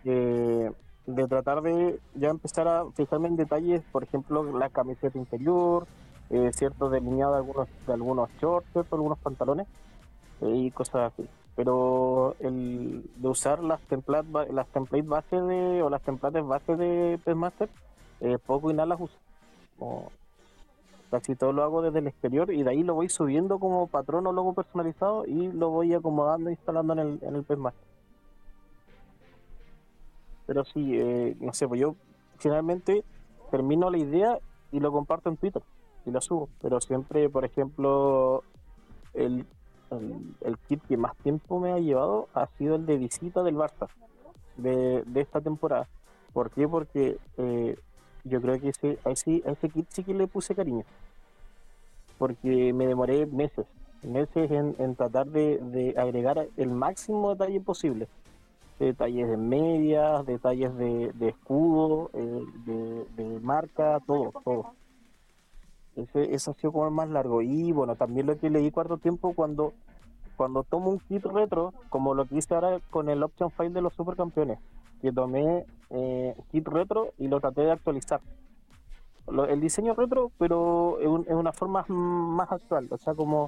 eh, 0.05 0.71
de 1.07 1.29
tratar 1.29 1.63
de 1.63 2.01
ya 2.15 2.29
empezar 2.29 2.69
a 2.69 2.85
fijarme 2.93 3.29
en 3.29 3.37
detalles, 3.37 3.83
por 3.93 4.05
ejemplo, 4.05 4.57
la 4.57 4.71
camiseta 4.71 5.19
interior, 5.19 5.87
eh, 6.31 6.51
cierto 6.53 6.91
delineado 6.91 7.33
de 7.33 7.39
algunos, 7.39 7.69
de 7.87 7.93
algunos 7.93 8.31
shorts, 8.41 8.69
algunos 8.91 9.19
pantalones 9.19 9.67
y 10.41 10.71
cosas 10.71 11.13
así. 11.13 11.29
Pero 11.55 12.35
el 12.41 13.09
de 13.17 13.29
usar 13.29 13.63
las 13.63 13.81
templates, 13.83 14.53
las 14.53 14.67
templates 14.69 15.09
base 15.09 15.41
de, 15.41 15.83
o 15.83 15.89
las 15.89 16.03
templates 16.03 16.45
base 16.45 16.77
de 16.77 17.19
PESMaster, 17.25 17.71
eh, 18.21 18.39
poco 18.45 18.71
y 18.71 18.75
nada 18.75 18.87
las 18.87 19.01
uso. 19.01 19.17
Casi 21.11 21.37
todo 21.37 21.53
lo 21.53 21.63
hago 21.63 21.83
desde 21.83 22.01
el 22.01 22.09
exterior 22.09 22.53
y 22.53 22.63
de 22.63 22.71
ahí 22.71 22.83
lo 22.83 22.95
voy 22.95 23.09
subiendo 23.09 23.59
como 23.59 23.87
patrón 23.87 24.27
o 24.27 24.33
logo 24.33 24.53
personalizado 24.55 25.25
y 25.25 25.53
lo 25.53 25.71
voy 25.71 25.95
acomodando 25.95 26.51
e 26.51 26.53
instalando 26.53 26.93
en 26.95 26.99
el, 26.99 27.19
en 27.23 27.37
el 27.37 27.47
Pero 30.47 30.65
sí, 30.65 30.99
eh, 30.99 31.37
no 31.41 31.55
sé, 31.55 31.69
pues 31.69 31.81
yo 31.81 31.95
finalmente 32.39 33.05
termino 33.51 33.89
la 33.89 33.99
idea 33.99 34.39
y 34.73 34.81
lo 34.81 34.91
comparto 34.91 35.31
en 35.31 35.37
Twitter 35.37 35.63
y 36.07 36.11
lo 36.11 36.21
subo. 36.21 36.49
Pero 36.63 36.81
siempre, 36.81 37.29
por 37.29 37.45
ejemplo, 37.45 38.43
el, 39.15 39.45
el, 40.41 40.59
kit 40.69 40.83
que 40.87 40.97
más 40.97 41.17
tiempo 41.19 41.61
me 41.61 41.73
ha 41.73 41.79
llevado 41.79 42.29
ha 42.35 42.47
sido 42.59 42.77
el 42.77 42.87
de 42.87 42.97
visita 42.97 43.43
del 43.43 43.57
Barça 43.57 43.89
de, 44.57 45.03
de 45.05 45.21
esta 45.21 45.41
temporada. 45.41 45.89
¿Por 46.33 46.51
qué? 46.51 46.69
Porque 46.69 47.19
eh, 47.39 47.77
yo 48.25 48.41
creo 48.41 48.61
que 48.61 48.69
ese, 48.69 48.99
a, 49.05 49.11
ese, 49.11 49.43
ese 49.45 49.69
kit 49.69 49.87
sí 49.91 50.05
que 50.05 50.15
le 50.15 50.27
puse 50.27 50.55
cariño. 50.55 50.85
Porque 52.19 52.73
me 52.73 52.87
demoré 52.87 53.27
meses, 53.27 53.67
meses 54.03 54.51
en, 54.51 54.97
tratar 54.97 55.27
de, 55.27 55.95
agregar 55.97 56.47
el 56.57 56.71
máximo 56.71 57.35
detalle 57.35 57.61
posible. 57.61 58.09
Detalles 58.79 59.29
de 59.29 59.37
medias, 59.37 60.27
detalles 60.27 60.77
de, 60.77 61.13
escudo, 61.21 62.11
eh, 62.13 62.45
de, 63.17 63.41
marca, 63.41 64.01
todo, 64.07 64.33
todo. 64.45 64.73
Ese, 65.97 66.35
ese 66.35 66.51
ha 66.51 66.55
sido 66.55 66.73
como 66.73 66.91
más 66.91 67.09
largo. 67.09 67.43
Y 67.43 67.73
bueno, 67.73 67.97
también 67.97 68.27
lo 68.27 68.39
que 68.39 68.51
leí 68.51 68.71
cuarto 68.71 68.99
tiempo 68.99 69.33
cuando, 69.35 69.73
cuando 70.37 70.63
tomo 70.63 70.91
un 70.91 70.99
kit 71.01 71.25
retro, 71.25 71.73
como 71.89 72.15
lo 72.15 72.27
que 72.27 72.37
hice 72.37 72.55
ahora 72.55 72.79
con 72.91 73.09
el 73.09 73.23
option 73.23 73.51
file 73.51 73.71
de 73.71 73.83
los 73.83 73.95
supercampeones, 73.95 74.59
que 75.01 75.13
tomé 75.13 75.65
eh, 75.91 76.35
kit 76.53 76.69
retro 76.69 77.13
y 77.19 77.29
lo 77.29 77.41
traté 77.41 77.63
de 77.63 77.73
actualizar. 77.73 78.21
el 79.49 79.61
diseño 79.61 79.95
retro, 79.95 80.31
pero 80.39 80.99
en, 81.01 81.35
una 81.35 81.53
forma 81.53 81.85
más 81.89 82.53
actual, 82.53 82.89
o 82.91 82.99
sea, 82.99 83.15
como 83.15 83.47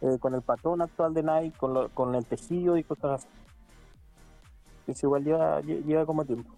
eh, 0.00 0.16
con 0.18 0.34
el 0.34 0.42
patrón 0.42 0.80
actual 0.80 1.12
de 1.12 1.22
Nike, 1.22 1.58
con, 1.58 1.88
con 1.90 2.14
el 2.14 2.24
tejido 2.24 2.78
y 2.78 2.84
cosas 2.84 3.24
así. 3.24 3.28
Eso 4.86 5.06
igual 5.06 5.24
lleva, 5.24 5.60
lleva 5.60 6.06
como 6.06 6.24
tiempo. 6.24 6.50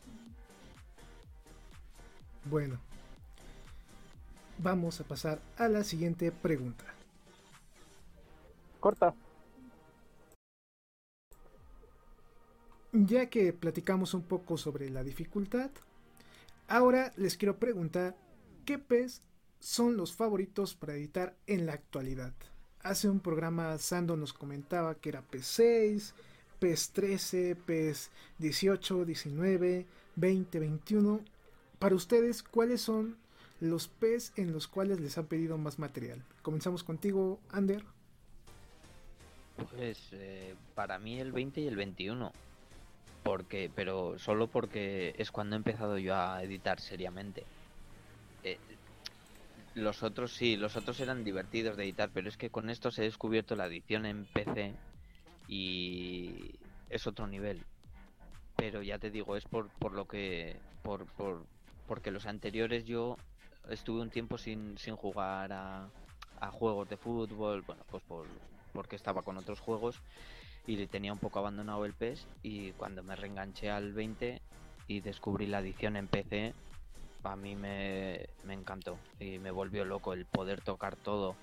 Bueno, 2.44 2.76
vamos 4.62 5.00
a 5.00 5.04
pasar 5.04 5.40
a 5.56 5.68
la 5.68 5.84
siguiente 5.84 6.30
pregunta. 6.32 6.84
Corta. 8.80 9.14
Ya 12.92 13.26
que 13.26 13.52
platicamos 13.52 14.14
un 14.14 14.22
poco 14.22 14.58
sobre 14.58 14.90
la 14.90 15.02
dificultad, 15.02 15.70
ahora 16.68 17.12
les 17.16 17.36
quiero 17.36 17.56
preguntar 17.56 18.14
qué 18.66 18.78
PES 18.78 19.22
son 19.60 19.96
los 19.96 20.14
favoritos 20.14 20.74
para 20.74 20.94
editar 20.94 21.34
en 21.46 21.66
la 21.66 21.72
actualidad. 21.72 22.32
Hace 22.82 23.08
un 23.08 23.20
programa 23.20 23.78
Sando 23.78 24.16
nos 24.16 24.32
comentaba 24.32 24.96
que 24.96 25.08
era 25.08 25.22
PES 25.22 25.46
6, 25.46 26.14
PES 26.58 26.90
13, 26.90 27.56
PES 27.56 28.10
18, 28.38 29.04
19, 29.04 29.86
20, 30.16 30.58
21. 30.58 31.20
Para 31.78 31.94
ustedes, 31.94 32.42
¿cuáles 32.42 32.82
son 32.82 33.16
los 33.62 33.86
PES 33.86 34.32
en 34.36 34.52
los 34.52 34.66
cuales 34.66 34.98
les 34.98 35.16
han 35.18 35.26
pedido 35.26 35.56
más 35.56 35.78
material? 35.78 36.20
Comenzamos 36.42 36.82
contigo, 36.82 37.38
Ander. 37.48 37.84
Pues 39.70 40.08
eh, 40.10 40.56
para 40.74 40.98
mí 40.98 41.20
el 41.20 41.30
20 41.30 41.60
y 41.60 41.68
el 41.68 41.76
21 41.76 42.32
porque 43.22 43.70
pero 43.72 44.18
solo 44.18 44.48
porque 44.48 45.14
es 45.16 45.30
cuando 45.30 45.54
he 45.54 45.58
empezado 45.58 45.96
yo 45.96 46.16
a 46.16 46.42
editar 46.42 46.80
seriamente. 46.80 47.44
Eh, 48.42 48.58
los 49.76 50.02
otros 50.02 50.32
sí, 50.32 50.56
los 50.56 50.74
otros 50.76 50.98
eran 50.98 51.22
divertidos 51.22 51.76
de 51.76 51.84
editar, 51.84 52.10
pero 52.12 52.28
es 52.28 52.36
que 52.36 52.50
con 52.50 52.68
estos 52.68 52.98
he 52.98 53.02
descubierto 53.02 53.54
la 53.54 53.66
edición 53.66 54.06
en 54.06 54.24
PC 54.24 54.74
y 55.46 56.56
es 56.90 57.06
otro 57.06 57.28
nivel. 57.28 57.62
Pero 58.56 58.82
ya 58.82 58.98
te 58.98 59.10
digo, 59.10 59.36
es 59.36 59.44
por, 59.44 59.68
por 59.78 59.92
lo 59.92 60.08
que 60.08 60.56
por, 60.82 61.06
por 61.06 61.44
porque 61.86 62.10
los 62.10 62.26
anteriores 62.26 62.86
yo 62.86 63.16
estuve 63.68 64.02
un 64.02 64.10
tiempo 64.10 64.38
sin, 64.38 64.76
sin 64.78 64.96
jugar 64.96 65.52
a, 65.52 65.88
a 66.40 66.50
juegos 66.50 66.88
de 66.88 66.96
fútbol, 66.96 67.62
bueno, 67.62 67.82
pues 67.90 68.02
por, 68.04 68.26
porque 68.72 68.96
estaba 68.96 69.22
con 69.22 69.36
otros 69.36 69.60
juegos 69.60 70.00
y 70.66 70.76
le 70.76 70.86
tenía 70.86 71.12
un 71.12 71.18
poco 71.18 71.38
abandonado 71.38 71.84
el 71.84 71.94
PES 71.94 72.26
y 72.42 72.72
cuando 72.72 73.02
me 73.02 73.16
reenganché 73.16 73.70
al 73.70 73.92
20 73.92 74.40
y 74.88 75.00
descubrí 75.00 75.46
la 75.46 75.60
edición 75.60 75.96
en 75.96 76.08
PC, 76.08 76.54
a 77.24 77.36
mí 77.36 77.54
me, 77.54 78.26
encantó 78.48 78.98
y 79.18 79.38
me 79.38 79.50
volvió 79.50 79.84
loco 79.84 80.12
el 80.12 80.26
poder 80.26 80.60
tocar 80.62 80.96
todo. 80.96 81.36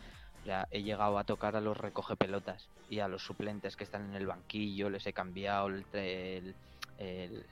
Ya 0.46 0.68
he 0.72 0.84
llegado 0.84 1.18
a 1.18 1.26
tocar 1.26 1.56
a 1.56 1.62
los 1.62 1.78
recoge 1.78 2.16
pelotas 2.16 2.70
y 2.90 3.00
a 3.00 3.08
los 3.08 3.24
suplentes 3.24 3.76
que 3.76 3.84
están 3.84 4.10
en 4.10 4.16
el 4.16 4.28
banquillo, 4.28 4.90
les 4.90 5.06
he 5.06 5.14
cambiado 5.14 5.68
el, 5.68 6.56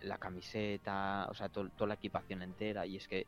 la 0.01 0.17
camiseta, 0.17 1.27
o 1.29 1.33
sea, 1.33 1.49
toda 1.49 1.87
la 1.87 1.93
equipación 1.95 2.41
entera 2.41 2.85
y 2.85 2.97
es 2.97 3.07
que 3.07 3.25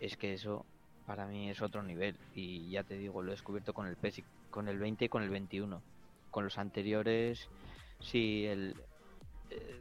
es 0.00 0.16
que 0.16 0.34
eso 0.34 0.64
para 1.06 1.26
mí 1.26 1.50
es 1.50 1.62
otro 1.62 1.82
nivel 1.82 2.16
y 2.34 2.70
ya 2.70 2.84
te 2.84 2.98
digo, 2.98 3.22
lo 3.22 3.30
he 3.30 3.34
descubierto 3.34 3.72
con 3.72 3.86
el 3.86 3.96
PES 3.96 4.22
con 4.50 4.68
el 4.68 4.78
20 4.78 5.06
y 5.06 5.08
con 5.08 5.22
el 5.22 5.30
21 5.30 5.82
con 6.30 6.44
los 6.44 6.58
anteriores, 6.58 7.48
sí, 8.00 8.46
el, 8.46 8.74
eh, 9.50 9.80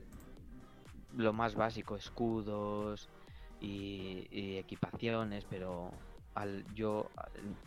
lo 1.15 1.33
más 1.33 1.55
básico, 1.55 1.95
escudos 1.95 3.09
y, 3.59 4.57
equipaciones, 4.57 5.45
pero 5.49 5.91
al 6.35 6.63
yo, 6.73 7.09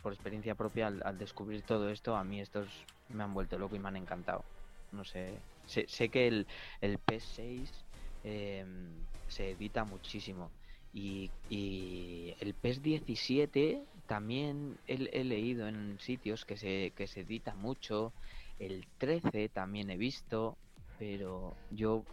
por 0.03 0.13
experiencia 0.13 0.55
propia, 0.55 0.87
al, 0.87 1.19
descubrir 1.19 1.63
todo 1.63 1.91
esto, 1.91 2.17
a 2.17 2.25
mí 2.25 2.41
estos 2.41 2.69
me 3.09 3.23
han 3.23 3.35
vuelto 3.35 3.59
loco 3.59 3.77
y 3.77 3.79
me 3.79 3.89
han 3.89 3.97
encantado. 3.97 4.45
No 4.93 5.05
sé, 5.05 5.39
sé, 5.67 5.87
sé 5.89 6.09
que 6.09 6.29
el, 6.29 6.47
el 6.81 6.99
PS6 6.99 7.69
em, 8.25 8.93
se 9.29 9.51
edita 9.51 9.85
muchísimo. 9.85 10.51
Y, 10.93 11.31
y 11.49 12.35
el 12.41 12.55
PES 12.55 12.83
17 12.83 13.83
también 14.07 14.77
he, 14.89 15.25
leído 15.25 15.69
en 15.69 15.99
sitios 16.01 16.45
que 16.45 16.57
se, 16.57 16.93
que 16.97 17.07
se 17.07 17.21
edita 17.21 17.55
mucho 17.55 18.13
el 18.61 18.87
13 18.99 19.49
también 19.49 19.91
he 19.91 19.97
visto, 19.97 20.57
pero 20.99 21.55
yo 21.71 22.05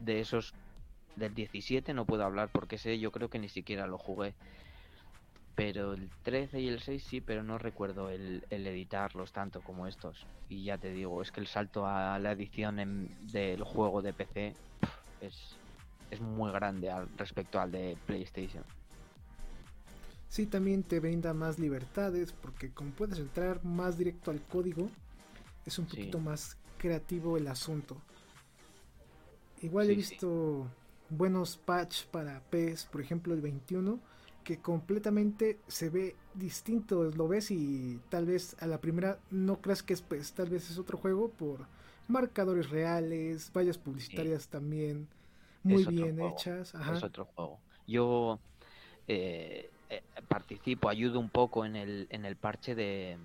de 0.00 0.20
esos 0.20 0.52
del 1.16 1.34
17 1.34 1.94
no 1.94 2.04
puedo 2.04 2.24
hablar 2.24 2.50
porque 2.52 2.76
sé, 2.76 2.98
yo 2.98 3.12
creo 3.12 3.30
que 3.30 3.38
ni 3.38 3.48
siquiera 3.48 3.86
lo 3.86 3.96
jugué. 3.96 4.34
Pero 5.54 5.92
el 5.92 6.10
13 6.24 6.60
y 6.60 6.68
el 6.68 6.80
6 6.80 7.04
sí, 7.04 7.20
pero 7.20 7.42
no 7.42 7.58
recuerdo 7.58 8.10
el, 8.10 8.44
editarlos 8.50 9.32
tanto 9.32 9.60
como 9.60 9.86
estos. 9.86 10.26
Y 10.48 10.64
ya 10.64 10.76
te 10.76 10.90
digo, 10.90 11.22
es 11.22 11.30
que 11.30 11.40
el 11.40 11.46
salto 11.46 11.86
a 11.86 12.18
la 12.18 12.32
edición 12.32 13.08
del 13.32 13.62
juego 13.62 14.02
de 14.02 14.12
PC 14.12 14.54
es, 15.20 15.56
es 16.10 16.20
muy 16.20 16.50
grande 16.52 16.90
al, 16.90 17.08
respecto 17.16 17.60
al 17.60 17.70
de 17.70 17.96
PlayStation. 18.06 18.64
Sí, 20.28 20.46
también 20.46 20.82
te 20.82 21.00
brinda 21.00 21.34
más 21.34 21.58
libertades 21.58 22.32
porque 22.32 22.70
como 22.70 22.90
puedes 22.90 23.18
entrar 23.18 23.64
más 23.64 23.98
directo 23.98 24.30
al 24.30 24.40
código, 24.42 24.88
es 25.66 25.78
un 25.78 25.86
poquito 25.86 26.20
más 26.20 26.56
creativo 26.78 27.36
el 27.36 27.48
asunto. 27.48 27.96
Igual 29.60 29.90
he 29.90 29.94
visto 29.96 30.66
buenos 31.08 31.56
patch 31.56 32.06
para 32.06 32.40
PES, 32.48 32.86
por 32.86 33.00
ejemplo 33.00 33.34
el 33.34 33.40
21, 33.40 33.98
que 34.44 34.58
completamente 34.58 35.58
se 35.66 35.90
ve 35.90 36.16
distinto, 36.34 37.04
lo 37.10 37.28
ves 37.28 37.50
y 37.50 38.00
tal 38.08 38.26
vez 38.26 38.56
a 38.60 38.66
la 38.66 38.80
primera 38.80 39.18
no 39.30 39.60
creas 39.60 39.82
que 39.82 39.94
es 39.94 40.00
PES, 40.00 40.32
tal 40.32 40.48
vez 40.48 40.70
es 40.70 40.78
otro 40.78 40.96
juego 40.96 41.28
por 41.28 41.66
marcadores 42.06 42.70
reales, 42.70 43.50
vallas 43.52 43.78
publicitarias 43.78 44.48
también 44.48 45.08
muy 45.62 45.84
bien 45.86 46.20
hechas. 46.20 46.74
Es 46.74 47.02
otro 47.02 47.26
juego. 47.26 47.60
Yo 47.86 48.38
eh, 49.08 49.70
eh, 49.88 50.02
participo, 50.28 50.88
ayudo 50.88 51.18
un 51.18 51.30
poco 51.30 51.64
en 51.64 51.76
el, 51.76 52.06
en 52.10 52.24
el 52.24 52.36
parche 52.36 52.74
de, 52.74 53.18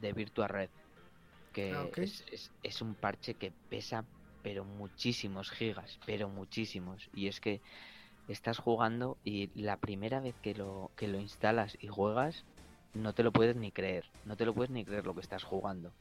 de 0.00 0.12
Virtua 0.12 0.48
Red 0.48 0.70
que 1.52 1.72
ah, 1.72 1.86
es, 2.62 2.82
un 2.82 2.94
parche 2.94 3.34
que 3.34 3.52
pesa 3.68 4.04
pero 4.42 4.64
muchísimos 4.64 5.50
gigas, 5.50 6.00
pero 6.04 6.28
muchísimos. 6.28 7.08
Y 7.14 7.28
es 7.28 7.40
que 7.40 7.60
estás 8.26 8.58
jugando 8.58 9.16
y 9.24 9.50
la 9.54 9.76
primera 9.76 10.18
vez 10.18 10.34
que 10.42 10.54
lo, 10.54 10.90
que 10.96 11.06
lo 11.06 11.20
instalas 11.20 11.78
y 11.80 11.86
juegas, 11.86 12.44
no 12.92 13.12
te 13.12 13.22
lo 13.22 13.32
puedes 13.32 13.54
ni 13.54 13.70
creer, 13.70 14.04
no 14.24 14.36
te 14.36 14.44
lo 14.44 14.52
puedes 14.52 14.70
ni 14.70 14.84
creer 14.84 15.06
lo 15.06 15.14
que 15.14 15.20
estás 15.20 15.44
jugando. 15.44 15.92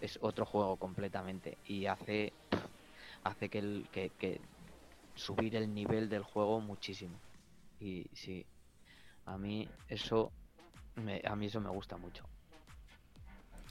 Es 0.00 0.18
otro 0.22 0.44
juego 0.44 0.76
completamente 0.76 1.56
y 1.66 1.86
hace, 1.86 2.32
hace 3.22 3.48
que, 3.48 3.58
el, 3.60 3.86
que, 3.92 4.40
subir 5.14 5.56
el 5.56 5.72
nivel 5.72 6.08
del 6.08 6.22
juego 6.22 6.60
muchísimo. 6.60 7.18
Y 7.80 8.06
sí, 8.12 8.46
a 9.26 9.38
mí 9.38 9.68
eso, 9.88 10.32
a 11.24 11.36
mí 11.36 11.46
eso 11.46 11.60
me 11.60 11.70
gusta 11.70 11.96
mucho. 11.96 12.24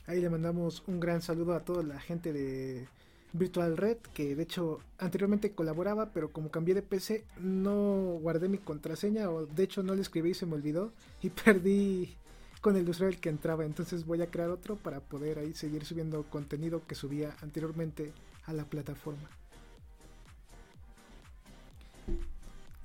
Ahí 0.05 0.19
le 0.19 0.29
mandamos 0.29 0.83
un 0.87 0.99
gran 0.99 1.21
saludo 1.21 1.53
a 1.53 1.61
toda 1.61 1.81
la 1.83 1.99
gente 1.99 2.33
de 2.33 2.87
Virtual 3.31 3.77
Red, 3.77 3.97
que 4.13 4.35
de 4.35 4.43
hecho 4.43 4.79
anteriormente 4.97 5.53
colaboraba, 5.53 6.11
pero 6.11 6.31
como 6.31 6.51
cambié 6.51 6.75
de 6.75 6.81
PC 6.81 7.25
no 7.39 8.17
guardé 8.21 8.49
mi 8.49 8.57
contraseña 8.57 9.29
o 9.29 9.45
de 9.45 9.63
hecho 9.63 9.81
no 9.81 9.95
le 9.95 10.01
escribí 10.01 10.31
y 10.31 10.33
se 10.33 10.45
me 10.45 10.55
olvidó 10.55 10.91
y 11.21 11.29
perdí 11.45 12.17
con 12.61 12.75
el 12.75 12.87
usuario 12.87 13.19
que 13.19 13.29
entraba. 13.29 13.65
Entonces 13.65 14.05
voy 14.05 14.21
a 14.21 14.29
crear 14.29 14.49
otro 14.49 14.75
para 14.75 14.99
poder 14.99 15.39
ahí 15.39 15.53
seguir 15.53 15.85
subiendo 15.85 16.23
contenido 16.23 16.85
que 16.85 16.95
subía 16.95 17.35
anteriormente 17.41 18.13
a 18.45 18.53
la 18.53 18.65
plataforma. 18.65 19.29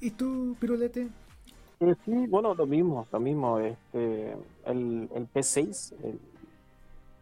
¿Y 0.01 0.11
tú, 0.11 0.57
Pirulete? 0.61 1.09
Eh, 1.81 1.95
sí, 2.05 2.27
bueno, 2.29 2.55
lo 2.55 2.67
mismo, 2.67 3.07
lo 3.11 3.21
mismo. 3.21 3.59
Este, 3.59 4.33
el, 4.65 5.09
el 5.15 5.33
P6, 5.33 5.95
el, 6.05 6.21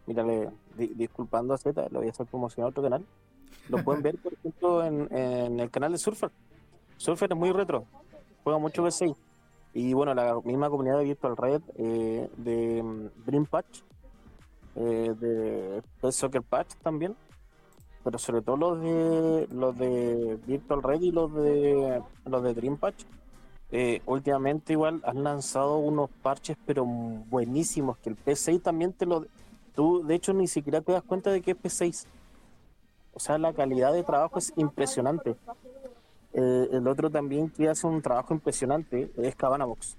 mírale, 0.05 0.49
disculpando 0.75 1.53
a 1.53 1.57
Z, 1.57 1.87
lo 1.91 1.99
voy 1.99 2.07
a 2.07 2.11
hacer 2.11 2.25
promocionar 2.27 2.67
a 2.67 2.69
otro 2.69 2.83
canal. 2.83 3.05
Lo 3.69 3.83
pueden 3.83 4.01
ver, 4.03 4.17
por 4.17 4.33
ejemplo, 4.33 4.83
en, 4.83 5.07
en, 5.11 5.59
el 5.59 5.69
canal 5.69 5.91
de 5.91 5.97
Surfer. 5.97 6.31
Surfer 6.97 7.31
es 7.31 7.37
muy 7.37 7.51
retro, 7.51 7.85
juega 8.43 8.59
mucho 8.59 8.85
P6. 8.85 9.15
Y 9.73 9.93
bueno, 9.93 10.13
la 10.13 10.39
misma 10.43 10.69
comunidad 10.69 10.97
de 10.97 11.03
Virtual 11.03 11.37
Red, 11.37 11.61
eh, 11.75 12.29
de 12.37 12.81
mm, 12.81 13.25
Dream 13.25 13.45
Patch, 13.45 13.81
eh, 14.75 15.81
de 16.01 16.11
Soccer 16.11 16.41
Patch 16.41 16.75
también, 16.81 17.15
pero 18.07 18.19
sobre 18.19 18.41
todo 18.41 18.55
los 18.55 18.81
de 18.81 19.47
los 19.51 19.77
de 19.77 20.39
Virtual 20.47 20.81
Red 20.81 21.01
y 21.01 21.11
los 21.11 21.33
de 21.33 22.01
los 22.23 22.41
de 22.41 22.53
Dream 22.53 22.77
Patch 22.77 23.03
eh, 23.69 24.01
últimamente 24.05 24.71
igual 24.71 25.01
han 25.03 25.25
lanzado 25.25 25.75
unos 25.75 26.09
parches 26.21 26.55
pero 26.65 26.85
buenísimos 26.85 27.97
que 27.97 28.11
el 28.11 28.15
P6 28.15 28.61
también 28.61 28.93
te 28.93 29.05
lo 29.05 29.25
tú 29.75 30.05
de 30.07 30.15
hecho 30.15 30.31
ni 30.31 30.47
siquiera 30.47 30.79
te 30.79 30.93
das 30.93 31.03
cuenta 31.03 31.31
de 31.31 31.41
que 31.41 31.51
es 31.51 31.57
P6 31.57 32.05
o 33.11 33.19
sea 33.19 33.37
la 33.37 33.51
calidad 33.51 33.91
de 33.91 34.03
trabajo 34.03 34.39
es 34.39 34.53
impresionante. 34.55 35.35
Eh, 36.31 36.69
el 36.71 36.87
otro 36.87 37.09
también 37.09 37.49
que 37.49 37.67
hace 37.67 37.87
un 37.87 38.01
trabajo 38.01 38.33
impresionante 38.33 39.11
es 39.17 39.35
Cabana 39.35 39.65
Box. 39.65 39.97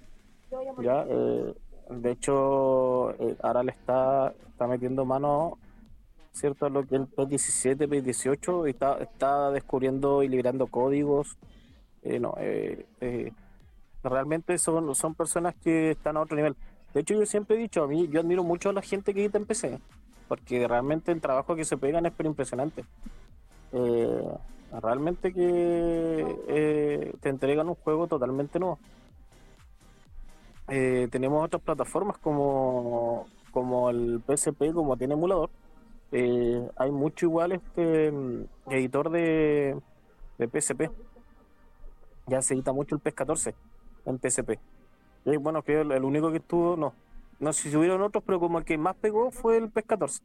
Ya 0.81 1.05
eh, 1.07 1.53
de 1.91 2.11
hecho 2.11 3.13
ahora 3.43 3.61
le 3.61 3.71
está 3.71 4.33
está 4.47 4.65
metiendo 4.65 5.05
mano 5.05 5.59
cierto 6.31 6.69
lo 6.69 6.85
que 6.85 6.95
el 6.95 7.07
P17 7.07 7.87
P18 7.87 8.69
está 8.69 8.97
está 8.97 9.51
descubriendo 9.51 10.23
y 10.23 10.27
liberando 10.27 10.67
códigos 10.67 11.37
no 12.03 12.35
eh, 12.37 12.85
Realmente 14.03 14.57
son, 14.57 14.95
son 14.95 15.13
personas 15.13 15.55
que 15.55 15.91
están 15.91 16.15
a 16.15 16.21
otro 16.21 16.37
nivel. 16.37 16.55
De 16.93 17.01
hecho, 17.01 17.13
yo 17.15 17.25
siempre 17.25 17.57
he 17.57 17.59
dicho, 17.59 17.83
a 17.83 17.87
mí 17.87 18.07
yo 18.07 18.21
admiro 18.21 18.43
mucho 18.43 18.69
a 18.69 18.73
la 18.73 18.81
gente 18.81 19.13
que 19.13 19.21
edita 19.21 19.37
en 19.37 19.45
PC, 19.45 19.79
porque 20.27 20.67
realmente 20.67 21.11
el 21.11 21.21
trabajo 21.21 21.55
que 21.55 21.65
se 21.65 21.77
pegan 21.77 22.05
es 22.05 22.13
pero 22.15 22.29
impresionante. 22.29 22.85
Eh, 23.73 24.23
realmente 24.81 25.33
que 25.33 26.35
eh, 26.47 27.13
te 27.19 27.29
entregan 27.29 27.67
un 27.67 27.75
juego 27.75 28.07
totalmente 28.07 28.57
nuevo. 28.57 28.79
Eh, 30.69 31.07
tenemos 31.11 31.45
otras 31.45 31.61
plataformas 31.61 32.17
como, 32.19 33.27
como 33.51 33.89
el 33.89 34.21
PSP, 34.25 34.71
como 34.73 34.97
tiene 34.97 35.13
emulador. 35.15 35.49
Hay 36.11 36.91
mucho 36.91 37.25
igual 37.25 37.51
este 37.51 38.11
mm, 38.11 38.45
editor 38.69 39.09
de, 39.09 39.77
de 40.37 40.47
PSP. 40.47 40.89
Ya 42.27 42.41
se 42.41 42.53
edita 42.53 42.71
mucho 42.71 42.95
el 42.95 43.01
PS14 43.01 43.53
en 44.05 44.19
PSP. 44.19 44.59
Y 45.25 45.37
bueno, 45.37 45.61
que 45.63 45.81
el, 45.81 46.03
único 46.03 46.31
que 46.31 46.37
estuvo, 46.37 46.75
no. 46.75 46.93
No 47.39 47.53
sé 47.53 47.69
si 47.69 47.75
hubieron 47.75 48.01
otros, 48.01 48.23
pero 48.25 48.39
como 48.39 48.57
el 48.57 48.65
que 48.65 48.77
más 48.77 48.95
pegó 48.95 49.31
fue 49.31 49.57
el 49.57 49.69
PES 49.69 49.85
14. 49.85 50.23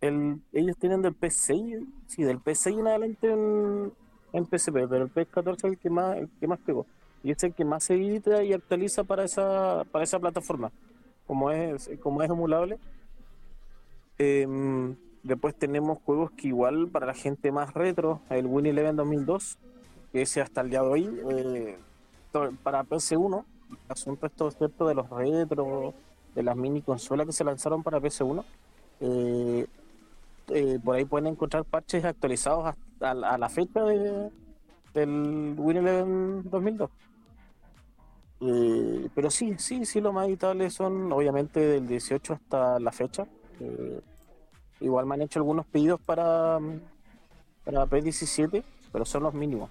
El, 0.00 0.42
ellos 0.52 0.76
tienen 0.76 1.02
del 1.02 1.18
PS6, 1.18 1.86
sí, 2.06 2.22
del 2.22 2.38
PS6 2.38 2.78
en 2.78 2.86
adelante 2.86 3.32
en, 3.32 3.92
en 4.32 4.44
PSP, 4.44 4.72
pero 4.88 5.04
el 5.04 5.10
PES 5.10 5.28
14 5.28 5.66
es 5.66 5.72
el 5.72 5.78
que 5.78 5.90
más, 5.90 6.16
el 6.18 6.28
que 6.38 6.46
más 6.46 6.58
pegó. 6.60 6.86
Y 7.22 7.32
es 7.32 7.42
el 7.42 7.54
que 7.54 7.64
más 7.64 7.84
se 7.84 7.94
edita 7.94 8.42
y 8.44 8.52
actualiza 8.52 9.04
para 9.04 9.24
esa, 9.24 9.84
para 9.90 10.04
esa 10.04 10.18
plataforma. 10.18 10.70
Como 11.26 11.50
es, 11.50 11.90
como 12.00 12.22
es 12.22 12.30
emulable. 12.30 12.78
Em, 14.18 14.96
después 15.22 15.54
tenemos 15.54 15.98
juegos 16.04 16.32
que 16.32 16.48
igual 16.48 16.88
para 16.88 17.06
la 17.06 17.14
gente 17.14 17.52
más 17.52 17.72
retro, 17.74 18.20
el 18.30 18.46
Win 18.46 18.66
Eleven 18.66 18.96
2002, 18.96 19.58
que 20.12 20.22
ese 20.22 20.40
hasta 20.40 20.60
el 20.60 20.70
día 20.70 20.82
de 20.82 20.88
hoy 20.88 21.20
eh, 21.30 21.78
para 22.62 22.84
PC1, 22.84 23.44
el 23.70 23.76
asunto 23.88 24.26
esto 24.26 24.50
cierto 24.50 24.88
de 24.88 24.94
los 24.94 25.08
retro, 25.10 25.94
de 26.34 26.42
las 26.42 26.56
mini 26.56 26.82
consolas 26.82 27.26
que 27.26 27.32
se 27.32 27.44
lanzaron 27.44 27.82
para 27.82 28.00
PC1, 28.00 28.44
eh, 29.00 29.66
eh, 30.48 30.78
por 30.82 30.96
ahí 30.96 31.04
pueden 31.04 31.28
encontrar 31.28 31.64
parches 31.64 32.04
actualizados 32.04 32.74
a, 33.00 33.14
la 33.14 33.48
fecha 33.48 33.84
de, 33.84 34.30
del 34.94 35.54
Win 35.56 36.42
2002. 36.50 36.90
Eh, 38.40 39.08
pero 39.14 39.30
sí, 39.30 39.56
sí, 39.58 39.84
sí, 39.84 40.00
lo 40.00 40.12
más 40.12 40.28
editables 40.28 40.74
son 40.74 41.10
obviamente 41.12 41.60
del 41.60 41.88
18 41.88 42.34
hasta 42.34 42.78
la 42.78 42.92
fecha. 42.92 43.26
Igual 44.80 45.06
me 45.06 45.14
han 45.14 45.22
hecho 45.22 45.38
algunos 45.38 45.66
pedidos 45.66 46.00
para, 46.00 46.58
para 47.64 47.86
P17, 47.86 48.62
pero 48.92 49.04
son 49.04 49.22
los 49.24 49.34
mínimos 49.34 49.70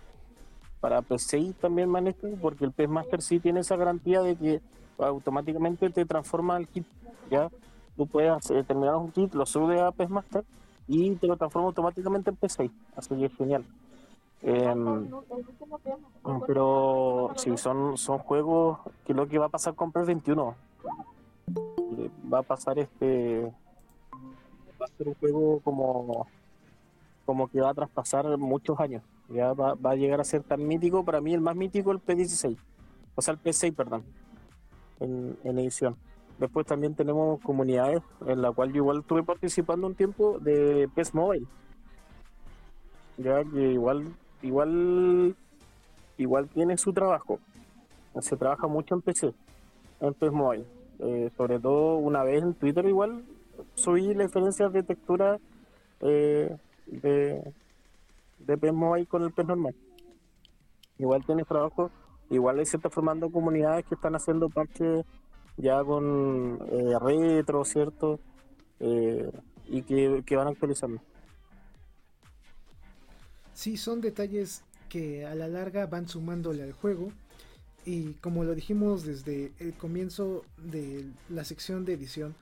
para 0.79 1.01
PC 1.01 1.53
también 1.59 1.89
manejo, 1.89 2.27
porque 2.41 2.65
el 2.65 2.71
PS 2.71 2.89
Master 2.89 3.21
sí 3.21 3.39
tiene 3.39 3.61
esa 3.61 3.75
garantía 3.75 4.21
de 4.21 4.35
que 4.35 4.61
automáticamente 4.99 5.89
te 5.89 6.05
transforma 6.05 6.57
el 6.57 6.67
kit. 6.67 6.85
Ya 7.29 7.49
tú 7.95 8.07
puedes 8.07 8.45
terminar 8.67 8.95
un 8.95 9.11
kit, 9.11 9.33
lo 9.33 9.45
subes 9.45 9.81
a 9.81 9.91
PS 9.91 10.09
Master 10.09 10.45
y 10.87 11.15
te 11.15 11.27
lo 11.27 11.37
transforma 11.37 11.67
automáticamente 11.67 12.29
en 12.29 12.35
PC. 12.35 12.71
Así 12.95 13.15
que 13.15 13.25
es 13.25 13.35
genial. 13.35 13.65
Em, 14.43 15.09
pero 16.45 17.31
sí, 17.35 17.57
son, 17.57 17.97
son 17.97 18.19
juegos 18.19 18.79
que 19.05 19.13
lo 19.13 19.27
que 19.27 19.39
va 19.39 19.47
a 19.47 19.49
pasar 19.49 19.73
con 19.73 19.91
PS 19.91 20.05
21 20.05 20.55
va 22.31 22.39
a 22.39 22.43
pasar 22.43 22.77
este 22.77 23.51
a 24.87 24.97
ser 24.97 25.07
un 25.07 25.15
juego 25.15 25.59
como 25.61 26.27
como 27.25 27.49
que 27.49 27.61
va 27.61 27.71
a 27.71 27.73
traspasar 27.73 28.37
muchos 28.37 28.79
años 28.79 29.03
ya 29.29 29.53
va, 29.53 29.75
a 29.83 29.95
llegar 29.95 30.21
a 30.21 30.23
ser 30.23 30.43
tan 30.43 30.65
mítico, 30.65 31.03
para 31.03 31.21
mí 31.21 31.33
el 31.33 31.41
más 31.41 31.55
mítico 31.55 31.91
el 31.91 31.99
P16, 31.99 32.57
o 33.15 33.21
sea 33.21 33.33
el 33.33 33.41
P6, 33.41 33.75
perdón, 33.75 34.03
en, 34.99 35.37
edición. 35.43 35.95
Después 36.39 36.65
también 36.65 36.93
tenemos 36.93 37.41
comunidades 37.41 38.01
en 38.25 38.41
la 38.41 38.51
cual 38.51 38.69
yo 38.69 38.77
igual 38.77 38.99
estuve 38.99 39.23
participando 39.23 39.87
un 39.87 39.95
tiempo 39.95 40.37
de 40.39 40.87
PES 40.93 41.15
Mobile. 41.15 41.47
Ya 43.17 43.43
que 43.43 43.71
igual, 43.71 44.13
igual, 44.43 45.35
igual 46.17 46.47
tiene 46.49 46.77
su 46.77 46.93
trabajo. 46.93 47.39
Se 48.21 48.37
trabaja 48.37 48.67
mucho 48.67 48.93
en 48.93 49.01
PC, 49.01 49.33
en 49.99 50.13
PES 50.13 50.31
Mobile. 50.31 50.65
Eh, 50.99 51.31
sobre 51.35 51.59
todo 51.59 51.97
una 51.97 52.23
vez 52.23 52.43
en 52.43 52.53
Twitter 52.53 52.85
igual 52.85 53.23
subí 53.75 54.13
diferencias 54.13 54.71
de 54.73 54.83
textura 54.83 55.39
eh, 56.01 56.55
de, 56.85 57.53
de 58.39 58.57
pez 58.57 58.73
ahí 58.93 59.05
con 59.05 59.23
el 59.23 59.31
pez 59.31 59.45
normal. 59.45 59.75
Igual 60.97 61.25
tienes 61.25 61.47
trabajo, 61.47 61.91
igual 62.29 62.65
se 62.65 62.77
está 62.77 62.89
formando 62.89 63.29
comunidades 63.29 63.85
que 63.85 63.95
están 63.95 64.15
haciendo 64.15 64.49
parches 64.49 65.05
ya 65.57 65.83
con 65.83 66.59
eh, 66.71 66.97
retro, 66.99 67.65
¿cierto? 67.65 68.19
Eh, 68.79 69.31
y 69.67 69.81
que, 69.81 70.23
que 70.25 70.35
van 70.35 70.47
actualizando. 70.47 71.01
Sí, 73.53 73.75
son 73.75 74.01
detalles 74.01 74.63
que 74.87 75.25
a 75.25 75.35
la 75.35 75.47
larga 75.47 75.87
van 75.87 76.07
sumándole 76.07 76.63
al 76.63 76.73
juego. 76.73 77.11
Y 77.85 78.13
como 78.15 78.43
lo 78.43 78.53
dijimos 78.53 79.03
desde 79.03 79.51
el 79.59 79.73
comienzo 79.73 80.43
de 80.57 81.05
la 81.29 81.43
sección 81.43 81.85
de 81.85 81.93
edición, 81.93 82.35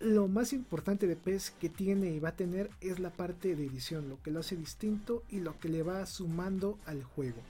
lo 0.00 0.28
más 0.28 0.52
importante 0.52 1.06
de 1.06 1.16
PES 1.16 1.52
que 1.52 1.68
tiene 1.68 2.08
y 2.10 2.20
va 2.20 2.30
a 2.30 2.36
tener 2.36 2.70
es 2.80 2.98
la 3.00 3.10
parte 3.10 3.56
de 3.56 3.66
edición, 3.66 4.08
lo 4.08 4.22
que 4.22 4.30
lo 4.30 4.40
hace 4.40 4.56
distinto 4.56 5.24
y 5.28 5.40
lo 5.40 5.58
que 5.58 5.68
le 5.68 5.82
va 5.82 6.06
sumando 6.06 6.78
al 6.86 7.02
juego. 7.02 7.42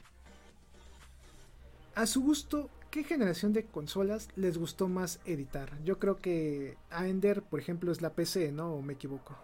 A 1.94 2.06
su 2.06 2.22
gusto, 2.22 2.70
¿qué 2.90 3.04
generación 3.04 3.52
de 3.52 3.64
consolas 3.64 4.28
les 4.36 4.56
gustó 4.56 4.88
más 4.88 5.20
editar? 5.26 5.70
Yo 5.84 5.98
creo 5.98 6.16
que 6.16 6.76
Ender, 6.90 7.42
por 7.42 7.60
ejemplo, 7.60 7.92
es 7.92 8.00
la 8.00 8.10
PC, 8.10 8.52
¿no? 8.52 8.74
¿O 8.74 8.82
me 8.82 8.94
equivoco? 8.94 9.36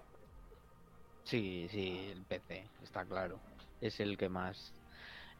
Sí, 1.24 1.66
sí, 1.70 1.98
el 2.10 2.22
PC, 2.22 2.64
está 2.82 3.04
claro. 3.04 3.38
Es 3.80 3.98
el 4.00 4.16
que 4.16 4.28
más, 4.28 4.72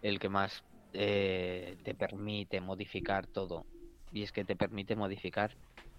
el 0.02 0.18
que 0.18 0.28
más 0.28 0.64
eh, 0.92 1.76
te 1.84 1.94
permite 1.94 2.60
modificar 2.60 3.26
todo. 3.26 3.64
Y 4.12 4.22
es 4.22 4.32
que 4.32 4.44
te 4.44 4.56
permite 4.56 4.96
modificar 4.96 5.54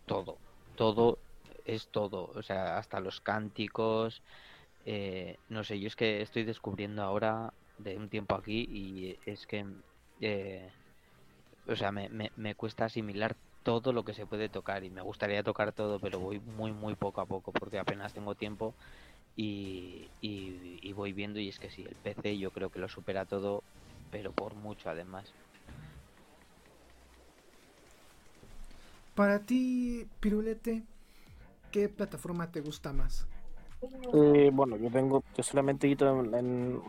todo. 0.05 0.37
Todo 0.75 1.17
es 1.65 1.87
todo, 1.87 2.31
o 2.33 2.41
sea, 2.43 2.77
hasta 2.77 2.99
los 2.99 3.21
cánticos, 3.21 4.21
eh, 4.85 5.37
no 5.49 5.63
sé, 5.63 5.79
yo 5.79 5.87
es 5.87 5.95
que 5.95 6.21
estoy 6.21 6.43
descubriendo 6.43 7.01
ahora 7.01 7.53
de 7.79 7.97
un 7.97 8.09
tiempo 8.09 8.35
aquí 8.35 8.67
y 8.69 9.17
es 9.25 9.45
que, 9.47 9.65
eh, 10.21 10.69
o 11.67 11.75
sea, 11.75 11.91
me, 11.91 12.09
me, 12.35 12.55
cuesta 12.55 12.85
asimilar 12.85 13.35
todo 13.63 13.91
lo 13.93 14.05
que 14.05 14.13
se 14.13 14.27
puede 14.27 14.47
tocar 14.47 14.83
y 14.83 14.91
me 14.91 15.01
gustaría 15.01 15.41
tocar 15.43 15.71
todo, 15.71 15.99
pero 15.99 16.19
voy 16.19 16.39
muy, 16.39 16.71
muy 16.71 16.95
poco 16.95 17.21
a 17.21 17.25
poco 17.25 17.51
porque 17.51 17.79
apenas 17.79 18.13
tengo 18.13 18.35
tiempo 18.35 18.75
y, 19.35 20.07
y 20.21 20.93
voy 20.93 21.13
viendo 21.13 21.39
y 21.39 21.49
es 21.49 21.59
que 21.59 21.71
sí, 21.71 21.83
el 21.83 21.95
PC 21.95 22.37
yo 22.37 22.51
creo 22.51 22.69
que 22.69 22.79
lo 22.79 22.87
supera 22.87 23.25
todo, 23.25 23.63
pero 24.11 24.31
por 24.31 24.53
mucho 24.53 24.89
además. 24.89 25.33
Para 29.15 29.39
ti, 29.39 30.05
Pirulete, 30.19 30.83
¿qué 31.75 31.89
plataforma 31.89 32.49
te 32.49 32.61
gusta 32.61 32.93
más? 32.93 33.27
Eh, 34.13 34.49
bueno, 34.53 34.77
yo 34.77 34.89
tengo, 34.89 35.25
yo 35.35 35.43
solamente 35.43 35.89
quito 35.89 36.07
en, 36.21 36.81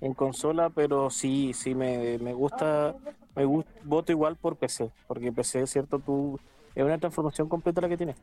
en, 0.00 0.14
consola, 0.14 0.68
pero 0.68 1.10
sí, 1.10 1.52
sí 1.54 1.76
me, 1.76 2.18
me 2.18 2.32
gusta, 2.32 2.96
me 3.36 3.44
gusta, 3.44 3.70
voto 3.84 4.10
igual 4.10 4.34
por 4.34 4.56
PC, 4.56 4.90
porque 5.06 5.30
PC, 5.30 5.64
cierto, 5.68 6.00
tú, 6.00 6.40
es 6.74 6.82
una 6.82 6.98
transformación 6.98 7.48
completa 7.48 7.82
la 7.82 7.88
que 7.88 7.96
tiene. 7.96 8.16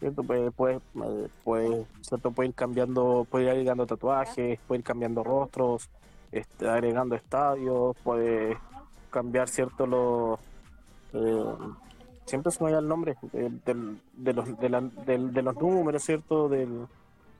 ¿Cierto? 0.00 0.24
Pues, 0.24 0.52
pues, 0.56 0.80
pues, 1.44 1.86
¿cierto? 2.00 2.32
Puede 2.32 2.48
ir 2.48 2.54
cambiando, 2.56 3.28
puede 3.30 3.44
ir 3.44 3.50
agregando 3.50 3.86
tatuajes, 3.86 4.58
puede 4.66 4.80
ir 4.80 4.84
cambiando 4.84 5.22
rostros, 5.22 5.88
este, 6.32 6.68
agregando 6.68 7.14
estadios, 7.14 7.96
puede 8.02 8.58
cambiar, 9.10 9.48
¿cierto? 9.48 9.86
Los, 9.86 10.40
eh, 11.12 11.54
siempre 12.30 12.52
se 12.52 12.62
me 12.62 12.70
da 12.70 12.78
el 12.78 12.88
nombre 12.88 13.16
de, 13.32 14.32
los, 15.42 15.56
números, 15.56 16.02
¿cierto? 16.02 16.48
Del, 16.48 16.86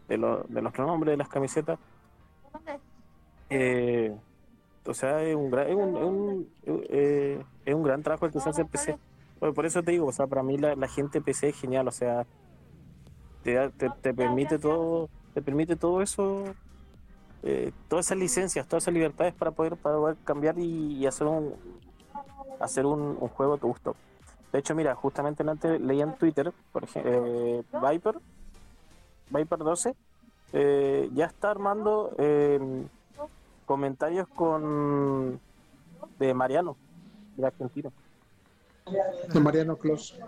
de, 0.08 0.18
los, 0.18 0.48
de 0.48 0.62
los 0.62 0.78
nombres 0.78 1.12
de 1.12 1.16
las 1.16 1.28
camisetas. 1.28 1.78
Eh, 3.48 4.14
o 4.84 4.94
sea, 4.94 5.22
es 5.22 5.36
un, 5.36 5.56
es 5.58 5.74
un, 5.74 6.48
eh, 6.66 7.42
es 7.64 7.74
un, 7.74 7.82
gran 7.82 8.02
trabajo 8.02 8.26
el 8.26 8.32
que 8.32 8.40
se 8.40 8.50
hace 8.50 8.62
en 8.62 8.68
PC. 8.68 8.98
Por 9.38 9.64
eso 9.64 9.82
te 9.82 9.92
digo, 9.92 10.06
o 10.06 10.12
sea, 10.12 10.26
para 10.26 10.42
mí 10.42 10.58
la, 10.58 10.88
gente 10.88 11.20
PC 11.20 11.50
es 11.50 11.60
genial, 11.60 11.88
o 11.88 11.92
sea, 11.92 12.26
te, 13.42 13.70
te, 14.02 14.12
permite 14.12 14.58
todo, 14.58 15.08
te 15.32 15.40
permite 15.40 15.76
todo 15.76 16.02
eso, 16.02 16.44
eh, 17.42 17.72
todas 17.88 18.06
esas 18.06 18.18
licencias, 18.18 18.66
todas 18.66 18.84
esas 18.84 18.92
libertades 18.92 19.32
para 19.32 19.52
poder, 19.52 19.76
para 19.76 19.96
poder 19.96 20.16
cambiar 20.24 20.58
y, 20.58 21.06
hacer 21.06 21.26
un 21.26 21.54
hacer 22.58 22.84
un, 22.84 23.16
un 23.18 23.28
juego 23.28 23.54
a 23.54 23.58
tu 23.58 23.68
gusto. 23.68 23.96
De 24.52 24.58
hecho, 24.58 24.74
mira, 24.74 24.94
justamente 24.94 25.48
antes 25.48 25.80
leía 25.80 26.04
en 26.04 26.16
Twitter, 26.16 26.52
por 26.72 26.84
ejemplo, 26.84 27.12
eh, 27.14 27.62
Viper, 27.72 28.16
Viper 29.30 29.58
12, 29.58 29.94
eh, 30.52 31.08
ya 31.14 31.26
está 31.26 31.50
armando 31.50 32.12
em, 32.18 32.88
comentarios 33.64 34.26
con 34.28 35.40
de 36.18 36.34
Mariano, 36.34 36.76
de 37.36 37.46
Argentina. 37.46 37.90
De 39.32 39.40
Mariano 39.40 39.76
Clos. 39.76 40.18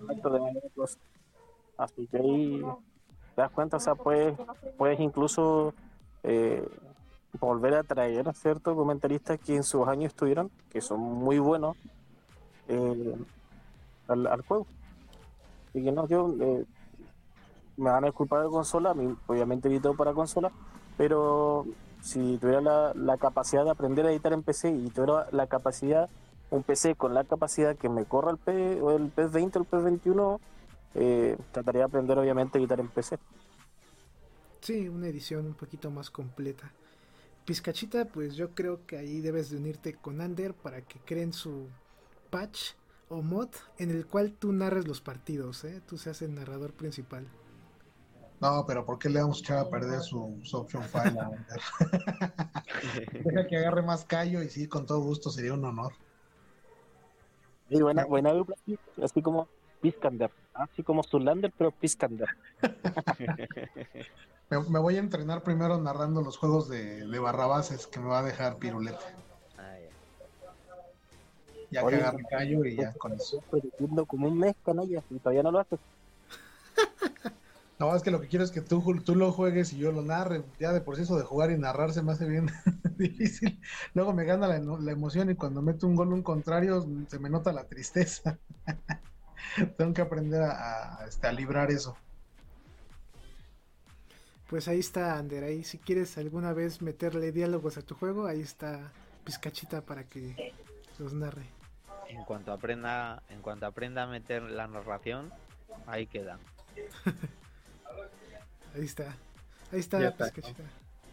de 0.00 0.16
Mariano 0.22 0.60
Clos. 0.74 0.98
Así 1.78 2.06
que 2.08 2.18
ahí 2.18 2.62
te 3.34 3.40
das 3.40 3.50
cuenta, 3.50 3.78
o 3.78 3.80
sea, 3.80 3.94
puedes, 3.94 4.36
puedes 4.76 5.00
incluso 5.00 5.72
eh, 6.22 6.66
volver 7.40 7.74
a 7.74 7.82
traer 7.82 8.28
a 8.28 8.32
ciertos 8.32 8.74
comentaristas 8.74 9.38
que 9.38 9.56
en 9.56 9.62
sus 9.62 9.86
años 9.88 10.12
estuvieron, 10.12 10.50
que 10.70 10.80
son 10.80 11.00
muy 11.00 11.38
buenos, 11.38 11.76
eh, 12.68 13.16
al, 14.08 14.42
juego. 14.42 14.66
Y 15.74 15.82
que 15.84 15.92
no, 15.92 16.06
yo 16.08 16.34
eh, 16.40 16.64
me 17.76 17.90
van 17.90 18.04
a 18.04 18.08
disculpar 18.08 18.42
de 18.42 18.48
consola, 18.48 18.94
obviamente 19.26 19.68
edito 19.68 19.94
para 19.94 20.12
consola, 20.12 20.50
pero 20.96 21.66
si 22.00 22.38
tuviera 22.38 22.94
la, 22.94 23.16
capacidad 23.18 23.64
de 23.64 23.70
aprender 23.70 24.06
a 24.06 24.12
editar 24.12 24.32
en 24.32 24.42
PC 24.42 24.70
y 24.70 24.90
tuviera 24.90 25.28
la 25.32 25.46
capacidad, 25.46 26.08
un 26.50 26.62
PC 26.62 26.94
con 26.94 27.14
la 27.14 27.24
capacidad 27.24 27.76
que 27.76 27.88
me 27.88 28.04
corra 28.04 28.30
el, 28.30 28.38
P, 28.38 28.80
o 28.80 28.92
el 28.92 29.14
PS20 29.14 29.56
o 29.56 29.58
el 29.58 29.68
PS21, 29.68 30.40
eh, 30.94 31.36
trataría 31.52 31.80
de 31.80 31.86
aprender 31.86 32.18
obviamente 32.18 32.58
a 32.58 32.60
editar 32.60 32.80
en 32.80 32.88
PC. 32.88 33.18
Sí, 34.60 34.88
una 34.88 35.08
edición 35.08 35.46
un 35.46 35.54
poquito 35.54 35.90
más 35.90 36.10
completa. 36.10 36.72
Pizcachita, 37.44 38.06
pues 38.06 38.34
yo 38.34 38.50
creo 38.54 38.84
que 38.86 38.96
ahí 38.96 39.20
debes 39.20 39.50
de 39.50 39.58
unirte 39.58 39.94
con 39.94 40.20
Ander 40.20 40.54
para 40.54 40.82
que 40.82 40.98
creen 41.00 41.32
su 41.32 41.68
patch 42.30 42.72
o 43.08 43.22
mod 43.22 43.48
en 43.78 43.90
el 43.90 44.06
cual 44.06 44.32
tú 44.32 44.52
narres 44.52 44.86
los 44.86 45.00
partidos, 45.00 45.64
¿eh? 45.64 45.80
Tú 45.86 45.98
seas 45.98 46.22
el 46.22 46.34
narrador 46.34 46.72
principal. 46.72 47.26
No, 48.40 48.64
pero 48.66 48.84
¿por 48.84 48.98
qué 48.98 49.08
le 49.08 49.20
vamos 49.20 49.38
a 49.38 49.40
echar 49.40 49.58
a 49.58 49.70
perder 49.70 50.00
su, 50.00 50.38
option 50.52 50.82
file 50.82 51.18
Deja 53.24 53.46
que 53.46 53.56
agarre 53.56 53.82
más 53.82 54.04
callo 54.04 54.42
y 54.42 54.50
sí, 54.50 54.68
con 54.68 54.84
todo 54.84 55.00
gusto 55.00 55.30
sería 55.30 55.54
un 55.54 55.64
honor. 55.64 55.94
Y 57.70 57.80
buena, 57.80 58.04
buena 58.04 58.32
dupla, 58.32 58.56
así 59.02 59.22
como 59.22 59.48
Piscander, 59.80 60.30
así 60.54 60.82
como 60.82 61.02
Zulander, 61.02 61.52
pero 61.56 61.70
Piscander. 61.70 62.28
me, 64.50 64.78
voy 64.78 64.96
a 64.96 65.00
entrenar 65.00 65.42
primero 65.42 65.78
narrando 65.80 66.20
los 66.20 66.36
juegos 66.36 66.68
de, 66.68 67.06
de 67.06 67.18
Barrabases 67.18 67.86
que 67.86 68.00
me 68.00 68.06
va 68.06 68.20
a 68.20 68.22
dejar 68.22 68.58
Pirulete. 68.58 69.25
Ya 71.70 71.86
que 71.86 71.96
agarre 71.96 72.24
callo 72.28 72.64
y 72.64 72.76
ya 72.76 72.92
con 72.94 73.12
eso. 73.12 73.42
como 74.06 74.28
un 74.28 74.38
mes, 74.38 74.54
canalla, 74.64 75.02
y 75.10 75.18
todavía 75.18 75.42
no 75.42 75.50
lo 75.50 75.60
haces. 75.60 75.80
No, 77.78 77.94
es 77.94 78.02
que 78.02 78.10
lo 78.10 78.22
que 78.22 78.28
quiero 78.28 78.42
es 78.42 78.50
que 78.50 78.62
tú, 78.62 78.82
tú 79.04 79.14
lo 79.14 79.32
juegues 79.32 79.74
y 79.74 79.76
yo 79.76 79.92
lo 79.92 80.00
narre. 80.00 80.42
Ya 80.58 80.72
de 80.72 80.80
por 80.80 80.96
sí 80.96 81.02
eso 81.02 81.18
de 81.18 81.24
jugar 81.24 81.50
y 81.50 81.58
narrar 81.58 81.92
se 81.92 82.02
me 82.02 82.12
hace 82.12 82.26
bien 82.26 82.50
difícil. 82.96 83.60
Luego 83.92 84.14
me 84.14 84.24
gana 84.24 84.48
la, 84.48 84.58
la, 84.58 84.92
emoción 84.92 85.30
y 85.30 85.34
cuando 85.34 85.60
meto 85.60 85.86
un 85.86 85.94
gol 85.94 86.14
un 86.14 86.22
contrario 86.22 86.86
se 87.08 87.18
me 87.18 87.28
nota 87.28 87.52
la 87.52 87.64
tristeza. 87.64 88.38
Tengo 89.76 89.92
que 89.92 90.00
aprender 90.00 90.42
a, 90.42 91.02
a, 91.02 91.06
este, 91.06 91.26
a 91.26 91.32
librar 91.32 91.70
eso. 91.70 91.94
Pues 94.48 94.68
ahí 94.68 94.78
está, 94.78 95.18
Ander. 95.18 95.44
Ahí 95.44 95.62
si 95.62 95.76
quieres 95.76 96.16
alguna 96.16 96.54
vez 96.54 96.80
meterle 96.80 97.30
diálogos 97.30 97.76
a 97.76 97.82
tu 97.82 97.94
juego, 97.94 98.26
ahí 98.26 98.40
está 98.40 98.90
Pizcachita 99.24 99.82
para 99.82 100.04
que 100.04 100.54
los 100.98 101.12
narre. 101.12 101.55
En 102.08 102.24
cuanto 102.24 102.52
aprenda, 102.52 103.22
en 103.30 103.42
cuanto 103.42 103.66
aprenda 103.66 104.04
a 104.04 104.06
meter 104.06 104.42
la 104.42 104.66
narración, 104.66 105.32
ahí 105.86 106.06
queda. 106.06 106.38
ahí 108.74 108.84
está. 108.84 109.16
Ahí 109.72 109.80
está, 109.80 109.98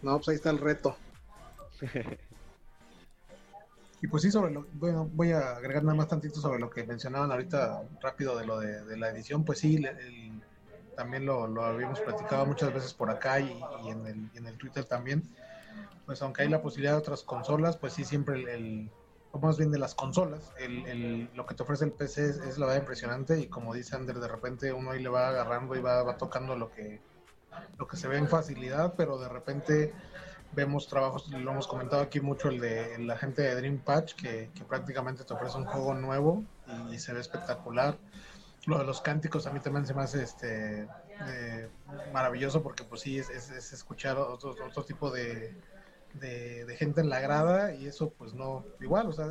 ¿no? 0.01 0.17
pues 0.17 0.29
ahí 0.29 0.35
está 0.35 0.51
el 0.51 0.59
reto. 0.59 0.95
y 4.01 4.07
pues 4.07 4.21
sí, 4.23 4.31
sobre 4.31 4.53
lo, 4.53 4.67
bueno, 4.73 5.09
voy 5.13 5.31
a 5.31 5.55
agregar 5.55 5.83
nada 5.83 5.95
más 5.95 6.07
tantito 6.07 6.39
sobre 6.39 6.59
lo 6.59 6.69
que 6.69 6.83
mencionaban 6.83 7.31
ahorita 7.31 7.81
rápido 7.99 8.37
de 8.37 8.45
lo 8.45 8.59
de, 8.59 8.95
la 8.97 9.09
edición, 9.09 9.43
pues 9.43 9.59
sí, 9.59 9.83
también 10.95 11.25
lo, 11.25 11.45
habíamos 11.63 11.99
platicado 12.01 12.45
muchas 12.45 12.71
veces 12.73 12.93
por 12.93 13.09
acá 13.09 13.39
y, 13.39 13.59
en, 13.87 14.05
el, 14.05 14.29
en 14.35 14.45
el 14.45 14.57
Twitter 14.57 14.85
también. 14.85 15.23
Pues 16.05 16.21
aunque 16.21 16.43
hay 16.43 16.49
la 16.49 16.61
posibilidad 16.61 16.93
de 16.93 16.99
otras 16.99 17.23
consolas, 17.23 17.77
pues 17.77 17.93
sí, 17.93 18.03
siempre 18.03 18.43
el 18.53 18.91
o 19.33 19.39
más 19.39 19.57
bien 19.57 19.71
de 19.71 19.79
las 19.79 19.95
consolas. 19.95 20.53
El, 20.59 21.27
lo 21.33 21.45
que 21.47 21.55
te 21.55 21.63
ofrece 21.63 21.85
el 21.85 21.91
PC 21.91 22.29
es, 22.29 22.57
la 22.59 22.67
verdad 22.67 22.81
impresionante 22.81 23.39
y 23.39 23.47
como 23.47 23.73
dice 23.73 23.95
Ander, 23.95 24.19
de 24.19 24.27
repente 24.27 24.71
uno 24.71 24.91
ahí 24.91 25.01
le 25.01 25.09
va 25.09 25.29
agarrando 25.29 25.75
y 25.75 25.81
va, 25.81 26.17
tocando 26.17 26.55
lo 26.55 26.71
que, 26.71 27.01
lo 27.79 27.87
que 27.87 27.97
se 27.97 28.07
ve 28.07 28.17
en 28.17 28.27
facilidad, 28.27 28.93
pero 28.95 29.17
de 29.17 29.27
repente 29.27 29.91
vemos 30.51 30.87
trabajos, 30.87 31.29
lo 31.29 31.51
hemos 31.51 31.67
comentado 31.67 32.03
aquí 32.03 32.21
mucho, 32.21 32.49
el 32.49 32.59
de 32.59 32.99
la 32.99 33.17
gente 33.17 33.41
de 33.41 33.55
Dream 33.55 33.79
Patch, 33.79 34.13
que, 34.13 34.51
prácticamente 34.69 35.23
te 35.23 35.33
ofrece 35.33 35.57
un 35.57 35.65
juego 35.65 35.95
nuevo 35.95 36.43
y, 36.91 36.99
se 36.99 37.11
ve 37.11 37.19
espectacular. 37.19 37.97
Lo 38.67 38.77
de 38.77 38.85
los 38.85 39.01
cánticos 39.01 39.47
a 39.47 39.51
mí 39.51 39.59
también 39.61 39.87
se 39.87 39.95
me 39.95 40.03
hace 40.03 40.21
este 40.21 40.87
eh, 41.27 41.69
maravilloso 42.13 42.61
porque 42.61 42.83
pues 42.83 43.01
sí 43.01 43.17
es, 43.17 43.29
es 43.29 43.73
escuchar 43.73 44.15
otro, 44.17 44.55
otro 44.63 44.83
tipo 44.83 45.09
de, 45.09 45.57
de, 46.19 46.75
gente 46.77 47.01
en 47.01 47.09
la 47.09 47.19
grada 47.19 47.73
y 47.75 47.85
eso 47.85 48.11
pues 48.17 48.33
no, 48.33 48.65
igual, 48.81 49.07
o 49.07 49.13
sea, 49.13 49.27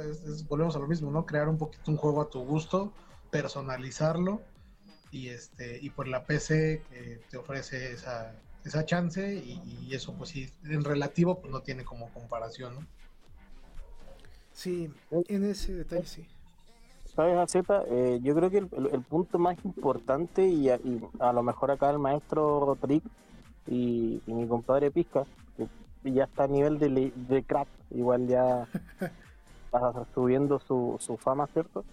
volvemos 0.49 0.77
a 0.77 0.79
lo 0.79 0.87
mismo, 0.87 1.11
¿no? 1.11 1.27
Crear 1.27 1.49
un 1.49 1.59
poquito 1.59 1.91
un 1.91 1.97
juego 1.97 2.23
a 2.23 2.31
tu 2.31 2.45
gusto, 2.45 2.93
personalizarlo 3.31 4.41
y 5.11 5.29
este 5.29 5.79
y 5.81 5.91
por 5.91 6.09
la 6.09 6.25
PC 6.25 6.83
que 6.91 7.21
te 7.31 7.37
ofrece 7.37 7.93
esa, 7.93 8.35
esa 8.65 8.85
chance 8.85 9.35
y, 9.35 9.95
eso 9.95 10.15
pues 10.15 10.31
sí, 10.31 10.51
en 10.65 10.85
relativo 10.85 11.39
pues 11.41 11.53
no 11.53 11.61
tiene 11.61 11.85
como 11.85 12.09
comparación, 12.13 12.75
¿no? 12.75 12.87
Sí, 14.53 14.93
en 15.11 15.45
ese 15.45 15.75
detalle 15.75 16.07
sí. 16.07 16.27
¿Sabes, 17.15 17.51
Z? 17.51 17.85
Eh, 17.91 18.21
yo 18.23 18.35
creo 18.35 18.51
que 18.51 18.59
el, 18.59 19.03
punto 19.03 19.39
más 19.39 19.63
importante 19.65 20.47
y 20.47 20.71
a, 20.71 20.81
a, 21.19 21.33
lo 21.35 21.43
mejor 21.43 21.71
acá 21.71 21.91
el 21.91 21.99
maestro 21.99 22.77
Trick 22.81 23.05
y, 23.67 24.23
y 24.27 24.33
mi 24.33 24.49
compadre 24.49 24.91
Pizca 24.91 25.27
ya 26.05 26.25
está 26.25 26.45
a 26.45 26.49
nivel 26.49 26.79
de, 26.79 27.13
de 27.15 27.43
crack, 27.45 27.69
igual 27.91 28.27
ya 28.27 28.67
va 29.75 30.07
subiendo 30.15 30.59
su, 30.59 30.97
su 30.99 31.17
fama, 31.17 31.47
¿cierto? 31.49 31.85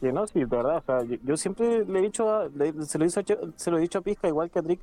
Que 0.00 0.12
no, 0.12 0.26
sí, 0.26 0.40
de 0.40 0.46
verdad, 0.46 0.78
o 0.78 0.82
sea, 0.82 1.02
yo, 1.22 1.36
siempre 1.36 1.84
le 1.84 1.98
he 1.98 2.02
dicho, 2.02 2.50
se, 2.86 2.98
lo 2.98 3.08
se 3.08 3.70
lo 3.70 3.78
he 3.78 3.80
dicho 3.80 3.98
a 3.98 4.02
Pizca, 4.02 4.28
igual 4.28 4.50
que 4.50 4.58
a 4.58 4.62
Trick, 4.62 4.80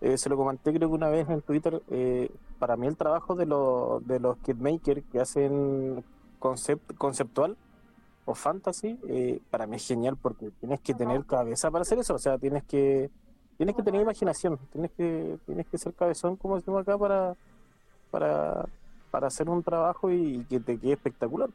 eh, 0.00 0.16
se 0.16 0.28
lo 0.30 0.36
comenté 0.36 0.72
creo 0.72 0.88
que 0.88 0.94
una 0.94 1.08
vez 1.08 1.28
en 1.28 1.42
Twitter, 1.42 1.82
eh, 1.90 2.30
para 2.58 2.76
mí 2.76 2.86
el 2.86 2.96
trabajo 2.96 3.34
de, 3.34 3.46
lo, 3.46 4.00
de 4.06 4.18
los 4.18 4.38
kidmakers 4.38 5.02
que 5.12 5.20
hacen 5.20 6.02
concept, 6.38 6.94
conceptual 6.96 7.56
o 8.24 8.34
fantasy, 8.34 8.98
eh, 9.08 9.40
para 9.50 9.66
mí 9.66 9.76
es 9.76 9.86
genial 9.86 10.16
porque 10.16 10.50
tienes 10.60 10.80
que 10.80 10.94
tener 10.94 11.24
cabeza 11.26 11.70
para 11.70 11.82
hacer 11.82 11.98
eso, 11.98 12.14
o 12.14 12.18
sea, 12.18 12.38
tienes 12.38 12.64
que 12.64 13.10
tienes 13.56 13.76
que 13.76 13.82
tener 13.82 14.00
imaginación, 14.00 14.58
tienes 14.72 14.90
que 14.92 15.38
tienes 15.44 15.66
que 15.66 15.76
ser 15.76 15.92
cabezón 15.92 16.36
como 16.36 16.56
decimos 16.56 16.80
acá 16.80 16.96
para 16.96 17.36
para, 18.10 18.66
hacer 19.12 19.48
un 19.48 19.62
trabajo 19.62 20.10
y 20.10 20.44
que 20.44 20.60
te 20.60 20.78
quede 20.78 20.92
espectacular. 20.92 21.50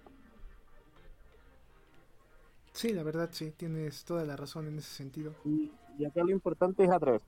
Sí, 2.74 2.93
la 2.93 3.03
verdad 3.03 3.30
sí, 3.32 3.51
tienes 3.51 4.03
toda 4.03 4.26
la 4.26 4.36
razón 4.36 4.68
en 4.68 4.80
ese 4.80 4.89
sentido. 4.89 5.34
Y, 5.45 5.72
acá 6.06 6.24
lo 6.24 6.32
importante 6.32 6.84
es 6.84 6.91
atreverse. 6.91 7.26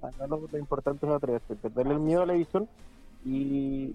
Acá 0.00 0.26
lo, 0.26 0.46
importante 0.58 1.06
es 1.06 1.12
atreverse, 1.12 1.56
perderle 1.56 1.94
el 1.94 2.00
miedo 2.00 2.22
a 2.22 2.26
la 2.26 2.34
edición 2.34 2.68
y, 3.24 3.92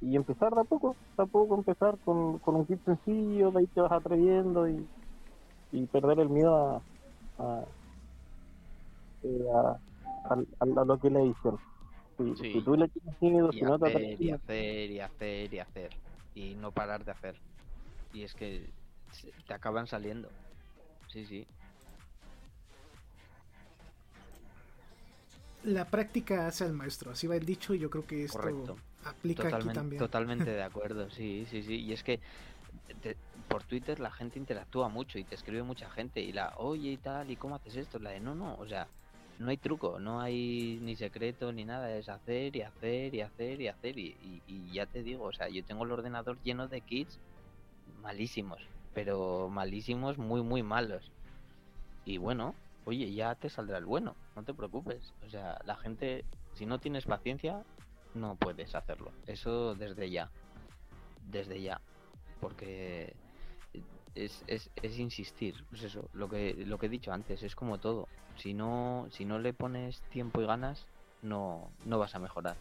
y, 0.00 0.16
empezar 0.16 0.54
de 0.54 0.60
a 0.60 0.64
poco, 0.64 0.96
de 1.16 1.22
a 1.22 1.26
poco 1.26 1.56
empezar 1.56 1.98
con, 2.04 2.38
con 2.38 2.56
un 2.56 2.64
kit 2.64 2.82
sencillo, 2.84 3.50
de 3.50 3.58
ahí 3.60 3.66
te 3.66 3.80
vas 3.80 3.92
atreviendo 3.92 4.68
y, 4.68 4.86
y 5.72 5.86
perder 5.86 6.20
el 6.20 6.30
miedo 6.30 6.56
a, 6.56 6.82
a, 7.42 7.64
eh, 9.22 9.46
a, 10.60 10.84
lo 10.84 10.98
que 10.98 11.08
es 11.08 11.12
la 11.12 11.20
edición. 11.20 11.58
Si, 12.40 12.60
tú 12.62 12.76
le 12.76 12.88
tienes 12.88 13.22
miedo, 13.22 13.52
si 13.52 13.62
no 13.62 13.78
te 13.78 13.88
hacer, 13.88 14.20
y 14.20 14.30
hacer, 14.30 14.90
y 14.90 15.00
hacer, 15.00 15.54
y 15.54 15.58
hacer, 15.58 15.90
y 16.34 16.54
no 16.54 16.70
parar 16.70 17.04
de 17.04 17.12
hacer. 17.12 17.36
Y 18.12 18.22
es 18.22 18.34
que 18.34 18.68
te 19.46 19.54
acaban 19.54 19.86
saliendo. 19.86 20.28
Sí, 21.08 21.24
sí. 21.26 21.46
La 25.64 25.84
práctica 25.84 26.46
hace 26.46 26.64
al 26.64 26.72
maestro, 26.72 27.10
así 27.10 27.26
va 27.26 27.36
el 27.36 27.44
dicho 27.44 27.74
y 27.74 27.78
yo 27.78 27.90
creo 27.90 28.06
que 28.06 28.24
esto 28.24 28.76
aplica 29.04 29.44
totalmente, 29.44 29.68
aquí 29.68 29.74
también. 29.74 29.98
Totalmente 29.98 30.50
de 30.50 30.62
acuerdo, 30.62 31.10
sí, 31.10 31.46
sí, 31.50 31.62
sí. 31.62 31.76
Y 31.76 31.92
es 31.92 32.02
que 32.02 32.20
por 33.48 33.62
Twitter 33.64 34.00
la 34.00 34.10
gente 34.10 34.38
interactúa 34.38 34.88
mucho 34.88 35.18
y 35.18 35.24
te 35.24 35.34
escribe 35.34 35.62
mucha 35.62 35.90
gente 35.90 36.20
y 36.20 36.32
la, 36.32 36.54
oye 36.56 36.92
y 36.92 36.96
tal, 36.96 37.30
¿y 37.30 37.36
cómo 37.36 37.56
haces 37.56 37.76
esto? 37.76 37.98
La 37.98 38.10
de, 38.10 38.20
no, 38.20 38.34
no, 38.34 38.54
o 38.54 38.66
sea, 38.66 38.88
no 39.40 39.50
hay 39.50 39.56
truco, 39.56 39.98
no 39.98 40.20
hay 40.20 40.78
ni 40.82 40.94
secreto 40.94 41.50
ni 41.52 41.64
nada, 41.64 41.96
es 41.96 42.08
hacer 42.08 42.54
y 42.54 42.62
hacer 42.62 43.14
y 43.14 43.22
hacer 43.22 43.60
y 43.60 43.68
hacer 43.68 43.98
y, 43.98 44.42
y 44.46 44.72
ya 44.72 44.86
te 44.86 45.02
digo, 45.02 45.24
o 45.24 45.32
sea, 45.32 45.48
yo 45.48 45.64
tengo 45.64 45.84
el 45.84 45.92
ordenador 45.92 46.38
lleno 46.44 46.68
de 46.68 46.82
kits 46.82 47.18
malísimos, 48.02 48.60
pero 48.94 49.48
malísimos, 49.48 50.18
muy, 50.18 50.42
muy 50.42 50.62
malos. 50.62 51.10
Y 52.04 52.18
bueno, 52.18 52.54
oye, 52.84 53.12
ya 53.12 53.34
te 53.34 53.48
saldrá 53.48 53.78
el 53.78 53.86
bueno, 53.86 54.14
no 54.36 54.42
te 54.42 54.54
preocupes. 54.54 55.12
O 55.26 55.30
sea, 55.30 55.60
la 55.64 55.76
gente, 55.76 56.24
si 56.54 56.66
no 56.66 56.78
tienes 56.78 57.06
paciencia, 57.06 57.64
no 58.14 58.36
puedes 58.36 58.74
hacerlo. 58.74 59.12
Eso 59.26 59.74
desde 59.74 60.10
ya. 60.10 60.30
Desde 61.30 61.62
ya. 61.62 61.80
Porque 62.40 63.14
es, 64.14 64.42
es, 64.46 64.70
es 64.82 64.98
insistir. 64.98 65.64
Pues 65.70 65.82
eso, 65.82 66.08
lo 66.12 66.28
que, 66.28 66.54
lo 66.66 66.78
que 66.78 66.86
he 66.86 66.90
dicho 66.90 67.12
antes, 67.12 67.42
es 67.42 67.54
como 67.54 67.78
todo. 67.78 68.08
Si 68.40 68.54
no, 68.54 69.06
si 69.10 69.24
no 69.24 69.38
le 69.38 69.52
pones 69.52 70.00
tiempo 70.10 70.40
y 70.40 70.46
ganas, 70.46 70.86
no, 71.22 71.70
no 71.84 71.98
vas 71.98 72.14
a 72.14 72.18
mejorar. 72.18 72.56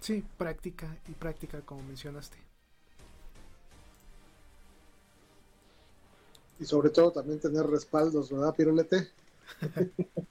Sí, 0.00 0.24
práctica 0.36 0.96
y 1.08 1.12
práctica 1.12 1.60
como 1.60 1.82
mencionaste. 1.82 2.48
y 6.60 6.64
sobre 6.64 6.90
todo 6.90 7.12
también 7.12 7.40
tener 7.40 7.64
respaldos, 7.66 8.30
¿verdad, 8.30 8.54
Pirulete? 8.54 9.08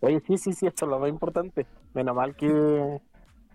Oye, 0.00 0.20
sí, 0.26 0.36
sí, 0.36 0.52
sí, 0.52 0.66
esto 0.66 0.84
es 0.84 0.90
lo 0.90 0.98
más 0.98 1.08
importante. 1.08 1.66
Menos 1.94 2.14
mal 2.14 2.36
que 2.36 3.00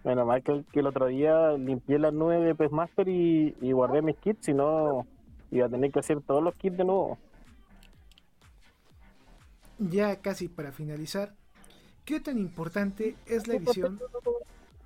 menos 0.04 0.26
mal 0.26 0.42
que, 0.42 0.64
el 0.74 0.88
otro 0.88 1.08
día 1.08 1.52
limpié 1.58 2.00
las 2.00 2.14
nubes 2.14 2.44
de 2.44 2.56
Pestmaster 2.56 3.08
y, 3.10 3.56
y 3.62 3.72
guardé 3.74 4.02
mis 4.02 4.16
kits, 4.18 4.46
si 4.46 4.54
no 4.54 5.06
iba 5.52 5.66
a 5.66 5.70
tener 5.70 5.92
que 5.92 6.00
hacer 6.00 6.22
todos 6.22 6.42
los 6.42 6.56
kits 6.56 6.78
de 6.78 6.86
nuevo. 6.86 7.20
Ya 9.80 10.18
casi 10.22 10.50
para 10.50 10.72
finalizar, 10.72 11.34
¿qué 12.06 12.20
tan 12.20 12.38
importante 12.38 13.16
es 13.26 13.48
la 13.48 13.56
edición? 13.56 14.00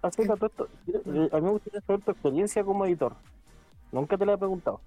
A 0.03 0.09
mí 0.09 1.41
me 1.41 1.49
gustaría 1.49 1.81
saber 1.81 2.01
tu 2.01 2.11
experiencia 2.11 2.63
como 2.63 2.85
editor. 2.85 3.15
Nunca 3.91 4.17
te 4.17 4.25
la 4.25 4.33
he 4.33 4.37
preguntado. 4.37 4.81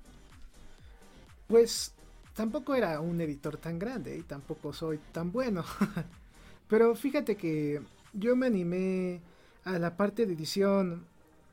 Pues 1.48 1.94
tampoco 2.34 2.74
era 2.74 3.00
un 3.00 3.20
editor 3.20 3.57
tan 3.57 3.78
grande 3.78 4.16
y 4.16 4.22
tampoco 4.22 4.72
soy 4.72 4.98
tan 5.12 5.32
bueno. 5.32 5.64
Pero 6.68 6.94
fíjate 6.94 7.36
que 7.36 7.80
yo 8.12 8.36
me 8.36 8.46
animé 8.46 9.20
a 9.64 9.78
la 9.78 9.96
parte 9.96 10.26
de 10.26 10.34
edición. 10.34 11.07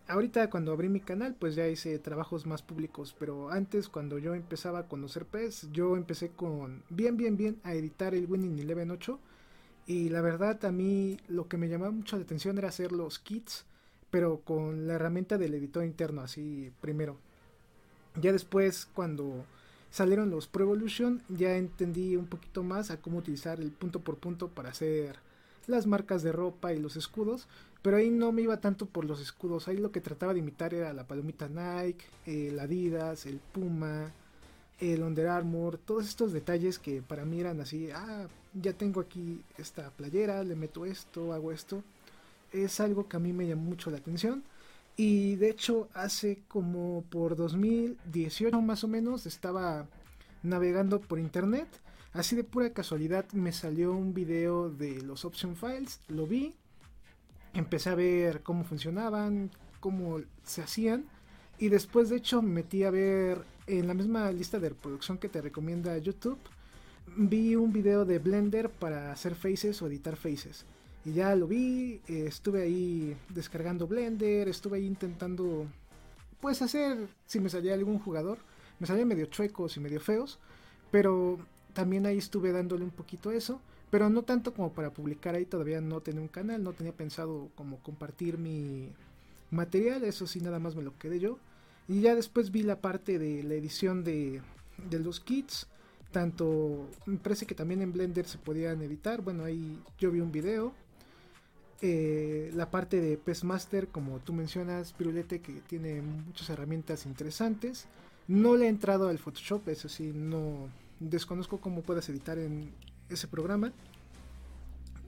Ahorita 0.07 0.49
cuando 0.49 0.73
abrí 0.73 0.89
mi 0.89 0.99
canal 0.99 1.33
pues 1.33 1.55
ya 1.55 1.67
hice 1.67 1.97
trabajos 1.97 2.45
más 2.45 2.61
públicos, 2.61 3.15
pero 3.17 3.49
antes 3.49 3.87
cuando 3.87 4.17
yo 4.19 4.35
empezaba 4.35 4.79
a 4.79 4.87
conocer 4.87 5.25
PES, 5.25 5.69
yo 5.71 5.95
empecé 5.95 6.29
con 6.29 6.83
bien 6.89 7.15
bien 7.15 7.37
bien 7.37 7.59
a 7.63 7.73
editar 7.73 8.13
el 8.13 8.29
Winning 8.29 8.59
Eleven 8.59 8.91
8 8.91 9.17
y 9.87 10.09
la 10.09 10.21
verdad 10.21 10.63
a 10.65 10.71
mí 10.71 11.17
lo 11.29 11.47
que 11.47 11.57
me 11.57 11.69
llamaba 11.69 11.91
mucho 11.91 12.17
la 12.17 12.23
atención 12.23 12.57
era 12.57 12.67
hacer 12.67 12.91
los 12.91 13.17
kits, 13.19 13.65
pero 14.11 14.41
con 14.41 14.87
la 14.87 14.95
herramienta 14.95 15.37
del 15.37 15.53
editor 15.53 15.85
interno 15.85 16.21
así 16.21 16.71
primero. 16.81 17.17
Ya 18.21 18.33
después 18.33 18.87
cuando 18.93 19.45
salieron 19.89 20.29
los 20.29 20.47
Pro 20.47 20.65
Evolution, 20.65 21.21
ya 21.29 21.55
entendí 21.55 22.17
un 22.17 22.27
poquito 22.27 22.61
más 22.61 22.91
a 22.91 23.01
cómo 23.01 23.19
utilizar 23.19 23.61
el 23.61 23.71
punto 23.71 24.01
por 24.01 24.17
punto 24.17 24.49
para 24.49 24.69
hacer 24.69 25.17
las 25.67 25.87
marcas 25.87 26.23
de 26.23 26.31
ropa 26.31 26.73
y 26.73 26.79
los 26.79 26.95
escudos, 26.95 27.47
pero 27.81 27.97
ahí 27.97 28.09
no 28.09 28.31
me 28.31 28.41
iba 28.41 28.61
tanto 28.61 28.85
por 28.85 29.05
los 29.05 29.21
escudos, 29.21 29.67
ahí 29.67 29.77
lo 29.77 29.91
que 29.91 30.01
trataba 30.01 30.33
de 30.33 30.39
imitar 30.39 30.73
era 30.73 30.93
la 30.93 31.05
palomita 31.05 31.47
Nike, 31.47 32.05
el 32.25 32.59
Adidas, 32.59 33.25
el 33.25 33.39
Puma, 33.39 34.11
el 34.79 35.03
Under 35.03 35.27
Armour, 35.27 35.77
todos 35.77 36.07
estos 36.07 36.33
detalles 36.33 36.79
que 36.79 37.01
para 37.01 37.25
mí 37.25 37.39
eran 37.39 37.59
así, 37.61 37.89
ah, 37.91 38.27
ya 38.53 38.73
tengo 38.73 39.01
aquí 39.01 39.41
esta 39.57 39.89
playera, 39.91 40.43
le 40.43 40.55
meto 40.55 40.85
esto, 40.85 41.33
hago 41.33 41.51
esto, 41.51 41.83
es 42.51 42.79
algo 42.79 43.07
que 43.07 43.17
a 43.17 43.19
mí 43.19 43.33
me 43.33 43.47
llamó 43.47 43.63
mucho 43.63 43.91
la 43.91 43.97
atención 43.97 44.43
y 44.95 45.35
de 45.37 45.49
hecho, 45.49 45.89
hace 45.93 46.39
como 46.47 47.03
por 47.09 47.35
2018 47.35 48.61
más 48.61 48.83
o 48.83 48.87
menos, 48.87 49.25
estaba 49.25 49.87
navegando 50.43 51.01
por 51.01 51.19
internet. 51.19 51.67
Así 52.13 52.35
de 52.35 52.43
pura 52.43 52.71
casualidad 52.73 53.25
me 53.33 53.51
salió 53.51 53.91
un 53.91 54.13
video 54.13 54.69
de 54.69 55.01
los 55.01 55.25
option 55.25 55.55
files, 55.55 55.99
lo 56.09 56.27
vi, 56.27 56.53
empecé 57.55 57.89
a 57.89 57.95
ver 57.95 58.43
cómo 58.43 58.63
funcionaban, 58.63 59.49
cómo 59.79 60.21
se 60.43 60.61
hacían. 60.61 61.05
Y 61.57 61.69
después 61.69 62.09
de 62.09 62.17
hecho 62.17 62.43
me 62.43 62.61
metí 62.61 62.83
a 62.83 62.91
ver 62.91 63.43
en 63.65 63.87
la 63.87 63.95
misma 63.95 64.31
lista 64.31 64.59
de 64.59 64.69
reproducción 64.69 65.17
que 65.17 65.27
te 65.27 65.41
recomienda 65.41 65.97
YouTube, 65.97 66.37
vi 67.17 67.55
un 67.55 67.73
video 67.73 68.05
de 68.05 68.19
Blender 68.19 68.69
para 68.69 69.11
hacer 69.11 69.33
faces 69.33 69.81
o 69.81 69.87
editar 69.87 70.15
faces. 70.15 70.65
Y 71.05 71.13
ya 71.13 71.35
lo 71.35 71.47
vi, 71.47 71.99
estuve 72.07 72.61
ahí 72.61 73.17
descargando 73.29 73.87
Blender, 73.87 74.47
estuve 74.47 74.77
ahí 74.77 74.85
intentando, 74.85 75.65
pues 76.39 76.61
hacer, 76.61 77.07
si 77.25 77.39
me 77.39 77.49
salía 77.49 77.73
algún 77.73 77.97
jugador, 77.97 78.37
me 78.79 78.85
salían 78.85 79.07
medio 79.07 79.25
chuecos 79.25 79.77
y 79.77 79.79
medio 79.79 79.99
feos, 79.99 80.39
pero 80.91 81.39
también 81.73 82.05
ahí 82.05 82.17
estuve 82.17 82.51
dándole 82.51 82.83
un 82.83 82.91
poquito 82.91 83.31
eso, 83.31 83.59
pero 83.89 84.09
no 84.09 84.23
tanto 84.23 84.53
como 84.53 84.73
para 84.73 84.91
publicar 84.91 85.35
ahí, 85.35 85.45
todavía 85.45 85.81
no 85.81 86.01
tenía 86.01 86.21
un 86.21 86.27
canal, 86.27 86.63
no 86.63 86.73
tenía 86.73 86.93
pensado 86.93 87.49
como 87.55 87.77
compartir 87.79 88.37
mi 88.37 88.89
material, 89.51 90.03
eso 90.03 90.25
sí 90.27 90.39
nada 90.39 90.59
más 90.59 90.75
me 90.75 90.83
lo 90.83 90.97
quedé 90.97 91.19
yo. 91.19 91.37
Y 91.87 92.01
ya 92.01 92.15
después 92.15 92.51
vi 92.51 92.63
la 92.63 92.79
parte 92.81 93.19
de 93.19 93.43
la 93.43 93.55
edición 93.55 94.03
de, 94.03 94.41
los 94.91 95.19
kits, 95.19 95.67
tanto 96.11 96.87
me 97.05 97.17
parece 97.17 97.45
que 97.45 97.55
también 97.55 97.81
en 97.81 97.91
Blender 97.91 98.25
se 98.25 98.37
podían 98.37 98.81
editar, 98.81 99.21
bueno 99.21 99.43
ahí 99.43 99.79
yo 99.99 100.11
vi 100.11 100.19
un 100.19 100.31
video 100.31 100.73
eh, 101.85 102.49
la 102.55 102.71
parte 102.71 103.01
de 103.01 103.19
Master, 103.43 103.89
como 103.89 104.19
tú 104.19 104.31
mencionas, 104.31 104.93
Pirulete, 104.93 105.41
que 105.41 105.51
tiene 105.67 106.01
muchas 106.01 106.49
herramientas 106.49 107.05
interesantes. 107.05 107.87
No 108.25 108.55
le 108.55 108.67
he 108.67 108.69
entrado 108.69 109.09
al 109.09 109.19
Photoshop, 109.19 109.67
eso 109.67 109.89
sí, 109.89 110.13
no 110.15 110.69
desconozco 111.09 111.59
cómo 111.59 111.81
puedas 111.81 112.09
editar 112.09 112.37
en 112.37 112.71
ese 113.09 113.27
programa. 113.27 113.71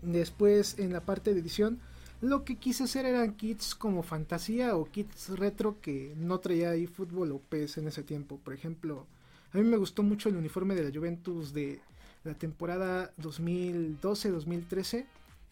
Después, 0.01 0.77
en 0.79 0.93
la 0.93 1.01
parte 1.01 1.33
de 1.33 1.39
edición, 1.39 1.79
lo 2.21 2.43
que 2.43 2.57
quise 2.57 2.83
hacer 2.83 3.05
eran 3.05 3.35
kits 3.35 3.75
como 3.75 4.03
fantasía 4.03 4.75
o 4.75 4.85
kits 4.85 5.29
retro 5.37 5.81
que 5.81 6.13
no 6.17 6.39
traía 6.39 6.71
ahí 6.71 6.87
fútbol 6.87 7.31
o 7.31 7.39
PES 7.39 7.79
en 7.79 7.87
ese 7.87 8.03
tiempo. 8.03 8.39
Por 8.43 8.53
ejemplo, 8.53 9.07
a 9.51 9.57
mí 9.57 9.63
me 9.63 9.77
gustó 9.77 10.03
mucho 10.03 10.29
el 10.29 10.37
uniforme 10.37 10.75
de 10.75 10.83
la 10.83 10.95
Juventus 10.95 11.53
de 11.53 11.79
la 12.23 12.33
temporada 12.33 13.11
2012-2013 13.17 15.05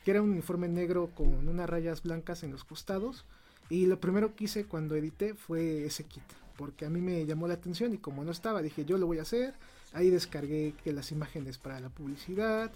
que 0.03 0.11
era 0.11 0.21
un 0.21 0.31
uniforme 0.31 0.67
negro 0.67 1.09
con 1.15 1.47
unas 1.47 1.69
rayas 1.69 2.03
blancas 2.03 2.43
en 2.43 2.51
los 2.51 2.63
costados. 2.63 3.25
Y 3.69 3.85
lo 3.85 3.99
primero 3.99 4.35
que 4.35 4.45
hice 4.45 4.65
cuando 4.65 4.95
edité 4.95 5.33
fue 5.33 5.85
ese 5.85 6.03
kit, 6.03 6.23
porque 6.57 6.85
a 6.85 6.89
mí 6.89 7.01
me 7.01 7.25
llamó 7.25 7.47
la 7.47 7.53
atención 7.53 7.93
y 7.93 7.97
como 7.97 8.23
no 8.23 8.31
estaba, 8.31 8.61
dije 8.61 8.85
yo 8.85 8.97
lo 8.97 9.07
voy 9.07 9.19
a 9.19 9.23
hacer. 9.23 9.53
Ahí 9.93 10.09
descargué 10.09 10.73
que 10.83 10.91
las 10.91 11.11
imágenes 11.11 11.57
para 11.57 11.79
la 11.79 11.89
publicidad, 11.89 12.71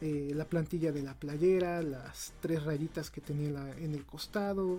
eh, 0.00 0.32
la 0.34 0.46
plantilla 0.46 0.90
de 0.90 1.02
la 1.02 1.14
playera, 1.14 1.82
las 1.82 2.32
tres 2.40 2.64
rayitas 2.64 3.10
que 3.10 3.20
tenía 3.20 3.74
en 3.78 3.94
el 3.94 4.04
costado. 4.04 4.78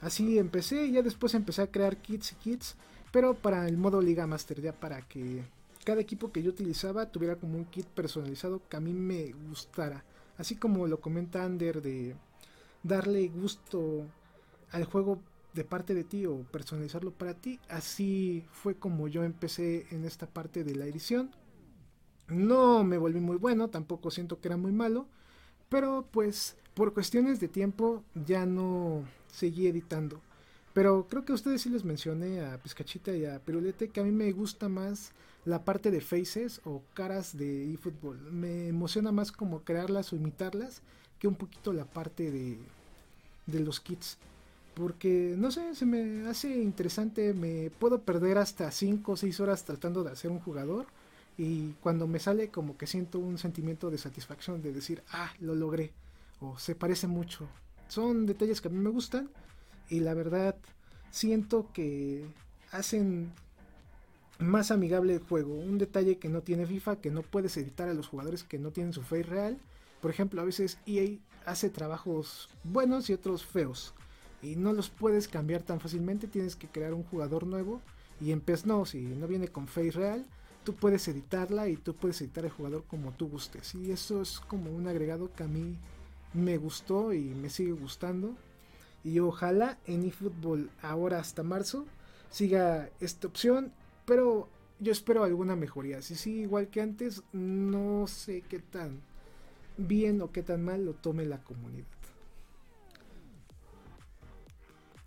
Así 0.00 0.38
empecé 0.38 0.86
y 0.86 0.92
ya 0.92 1.02
después 1.02 1.34
empecé 1.34 1.62
a 1.62 1.70
crear 1.70 1.98
kits 1.98 2.32
y 2.32 2.34
kits, 2.36 2.76
pero 3.12 3.34
para 3.34 3.68
el 3.68 3.76
modo 3.76 4.00
Liga 4.00 4.26
Master, 4.26 4.60
ya 4.60 4.72
para 4.72 5.02
que 5.02 5.44
cada 5.84 6.00
equipo 6.00 6.32
que 6.32 6.42
yo 6.42 6.50
utilizaba 6.50 7.10
tuviera 7.12 7.36
como 7.36 7.56
un 7.56 7.66
kit 7.66 7.86
personalizado 7.86 8.60
que 8.68 8.76
a 8.76 8.80
mí 8.80 8.92
me 8.92 9.32
gustara. 9.48 10.02
Así 10.38 10.56
como 10.56 10.86
lo 10.86 11.00
comenta 11.00 11.44
Ander 11.44 11.80
de 11.80 12.16
darle 12.82 13.28
gusto 13.28 14.06
al 14.72 14.84
juego 14.84 15.20
de 15.56 15.64
parte 15.64 15.94
de 15.94 16.04
ti 16.04 16.26
o 16.26 16.42
personalizarlo 16.52 17.10
para 17.10 17.34
ti. 17.34 17.58
Así 17.68 18.44
fue 18.52 18.76
como 18.76 19.08
yo 19.08 19.24
empecé 19.24 19.86
en 19.90 20.04
esta 20.04 20.26
parte 20.26 20.62
de 20.62 20.76
la 20.76 20.84
edición. 20.84 21.30
No 22.28 22.84
me 22.84 22.98
volví 22.98 23.20
muy 23.20 23.36
bueno, 23.36 23.68
tampoco 23.68 24.10
siento 24.10 24.40
que 24.40 24.48
era 24.48 24.56
muy 24.56 24.72
malo, 24.72 25.06
pero 25.68 26.06
pues 26.12 26.56
por 26.74 26.92
cuestiones 26.92 27.40
de 27.40 27.48
tiempo 27.48 28.04
ya 28.26 28.46
no 28.46 29.02
seguí 29.32 29.66
editando. 29.66 30.20
Pero 30.74 31.06
creo 31.08 31.24
que 31.24 31.32
a 31.32 31.36
ustedes 31.36 31.62
sí 31.62 31.70
les 31.70 31.84
mencioné 31.84 32.44
a 32.44 32.58
Pizcachita 32.58 33.16
y 33.16 33.24
a 33.24 33.38
Pirulete 33.38 33.88
que 33.88 34.00
a 34.00 34.04
mí 34.04 34.12
me 34.12 34.30
gusta 34.32 34.68
más 34.68 35.12
la 35.46 35.64
parte 35.64 35.90
de 35.90 36.02
faces 36.02 36.60
o 36.64 36.82
caras 36.92 37.38
de 37.38 37.72
eFootball. 37.72 38.18
Me 38.30 38.68
emociona 38.68 39.10
más 39.10 39.32
como 39.32 39.62
crearlas 39.62 40.12
o 40.12 40.16
imitarlas 40.16 40.82
que 41.18 41.28
un 41.28 41.36
poquito 41.36 41.72
la 41.72 41.86
parte 41.86 42.30
de, 42.30 42.58
de 43.46 43.60
los 43.60 43.80
kits. 43.80 44.18
Porque, 44.76 45.34
no 45.38 45.50
sé, 45.50 45.74
se 45.74 45.86
me 45.86 46.28
hace 46.28 46.54
interesante. 46.54 47.32
Me 47.32 47.70
puedo 47.70 48.02
perder 48.02 48.36
hasta 48.36 48.70
5 48.70 49.12
o 49.12 49.16
6 49.16 49.40
horas 49.40 49.64
tratando 49.64 50.04
de 50.04 50.10
hacer 50.10 50.30
un 50.30 50.38
jugador. 50.38 50.84
Y 51.38 51.70
cuando 51.80 52.06
me 52.06 52.18
sale 52.18 52.50
como 52.50 52.76
que 52.76 52.86
siento 52.86 53.18
un 53.18 53.38
sentimiento 53.38 53.90
de 53.90 53.96
satisfacción 53.96 54.60
de 54.60 54.74
decir, 54.74 55.02
ah, 55.12 55.32
lo 55.40 55.54
logré. 55.54 55.92
O 56.40 56.58
se 56.58 56.74
parece 56.74 57.06
mucho. 57.06 57.48
Son 57.88 58.26
detalles 58.26 58.60
que 58.60 58.68
a 58.68 58.70
mí 58.70 58.78
me 58.78 58.90
gustan. 58.90 59.30
Y 59.88 60.00
la 60.00 60.12
verdad, 60.12 60.54
siento 61.10 61.70
que 61.72 62.26
hacen 62.70 63.32
más 64.38 64.70
amigable 64.70 65.14
el 65.14 65.20
juego. 65.20 65.54
Un 65.54 65.78
detalle 65.78 66.18
que 66.18 66.28
no 66.28 66.42
tiene 66.42 66.66
FIFA, 66.66 66.96
que 66.96 67.10
no 67.10 67.22
puedes 67.22 67.56
editar 67.56 67.88
a 67.88 67.94
los 67.94 68.08
jugadores 68.08 68.44
que 68.44 68.58
no 68.58 68.72
tienen 68.72 68.92
su 68.92 69.00
face 69.00 69.22
real. 69.22 69.56
Por 70.02 70.10
ejemplo, 70.10 70.42
a 70.42 70.44
veces 70.44 70.76
EA 70.84 71.16
hace 71.46 71.70
trabajos 71.70 72.50
buenos 72.62 73.08
y 73.08 73.14
otros 73.14 73.42
feos. 73.42 73.94
Y 74.42 74.56
no 74.56 74.72
los 74.72 74.90
puedes 74.90 75.28
cambiar 75.28 75.62
tan 75.62 75.80
fácilmente. 75.80 76.26
Tienes 76.26 76.56
que 76.56 76.68
crear 76.68 76.94
un 76.94 77.04
jugador 77.04 77.46
nuevo. 77.46 77.80
Y 78.20 78.32
en 78.32 78.40
PES 78.40 78.66
no, 78.66 78.84
si 78.86 79.00
no 79.00 79.26
viene 79.26 79.48
con 79.48 79.66
face 79.66 79.90
real, 79.90 80.26
tú 80.64 80.74
puedes 80.74 81.06
editarla 81.08 81.68
y 81.68 81.76
tú 81.76 81.94
puedes 81.94 82.20
editar 82.20 82.44
el 82.44 82.50
jugador 82.50 82.84
como 82.84 83.12
tú 83.12 83.28
gustes. 83.28 83.74
Y 83.74 83.90
eso 83.90 84.22
es 84.22 84.40
como 84.40 84.70
un 84.70 84.88
agregado 84.88 85.32
que 85.34 85.42
a 85.42 85.48
mí 85.48 85.76
me 86.32 86.56
gustó 86.56 87.12
y 87.12 87.20
me 87.20 87.50
sigue 87.50 87.72
gustando. 87.72 88.34
Y 89.04 89.18
ojalá 89.20 89.78
en 89.86 90.04
eFootball 90.04 90.70
ahora 90.82 91.18
hasta 91.18 91.42
marzo 91.42 91.86
siga 92.30 92.90
esta 93.00 93.28
opción 93.28 93.72
pero 94.06 94.48
yo 94.78 94.92
espero 94.92 95.24
alguna 95.24 95.56
mejoría. 95.56 96.00
Si 96.00 96.14
sí, 96.14 96.40
igual 96.40 96.68
que 96.68 96.80
antes, 96.80 97.22
no 97.32 98.06
sé 98.06 98.42
qué 98.48 98.60
tan 98.60 99.02
bien 99.76 100.22
o 100.22 100.32
qué 100.32 100.42
tan 100.42 100.64
mal 100.64 100.86
lo 100.86 100.94
tome 100.94 101.26
la 101.26 101.42
comunidad. 101.42 101.84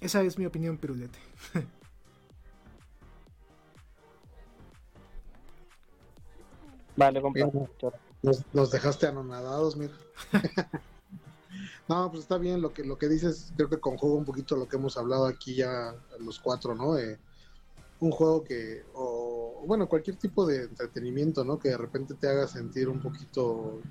Esa 0.02 0.22
es 0.24 0.38
mi 0.38 0.45
opinión, 0.45 0.78
Pirulete. 0.78 1.20
vale, 6.95 7.22
compadre. 7.22 7.52
Nos, 8.22 8.72
dejaste 8.72 9.08
anonadados, 9.08 9.78
mira. 9.78 9.93
no, 11.88 12.10
pues 12.12 12.24
está 12.24 12.38
bien 12.38 12.62
lo 12.62 12.74
que 12.74 12.84
lo 12.84 12.97
que 12.97 13.08
dices, 13.08 13.54
creo 13.56 13.70
que 13.70 13.80
conjuga 13.80 14.18
un 14.18 14.26
poquito 14.26 14.56
lo 14.56 14.68
que 14.68 14.76
hemos 14.76 14.97
hablado 14.97 15.26
aquí 15.26 15.56
ya 15.56 15.95
los 16.20 16.39
cuatro, 16.39 16.76
¿no? 16.76 16.97
Eh, 16.97 17.18
un 18.02 18.12
juego 18.12 18.43
que, 18.43 18.84
o 18.93 19.64
bueno, 19.66 19.88
cualquier 19.88 20.16
tipo 20.16 20.45
de 20.45 20.64
entretenimiento, 20.64 21.43
¿no? 21.43 21.60
Que 21.60 21.70
de 21.70 21.78
repente 21.78 22.14
te 22.14 22.28
haga 22.28 22.47
sentir 22.47 22.88
un 22.89 23.02
poquito, 23.02 23.82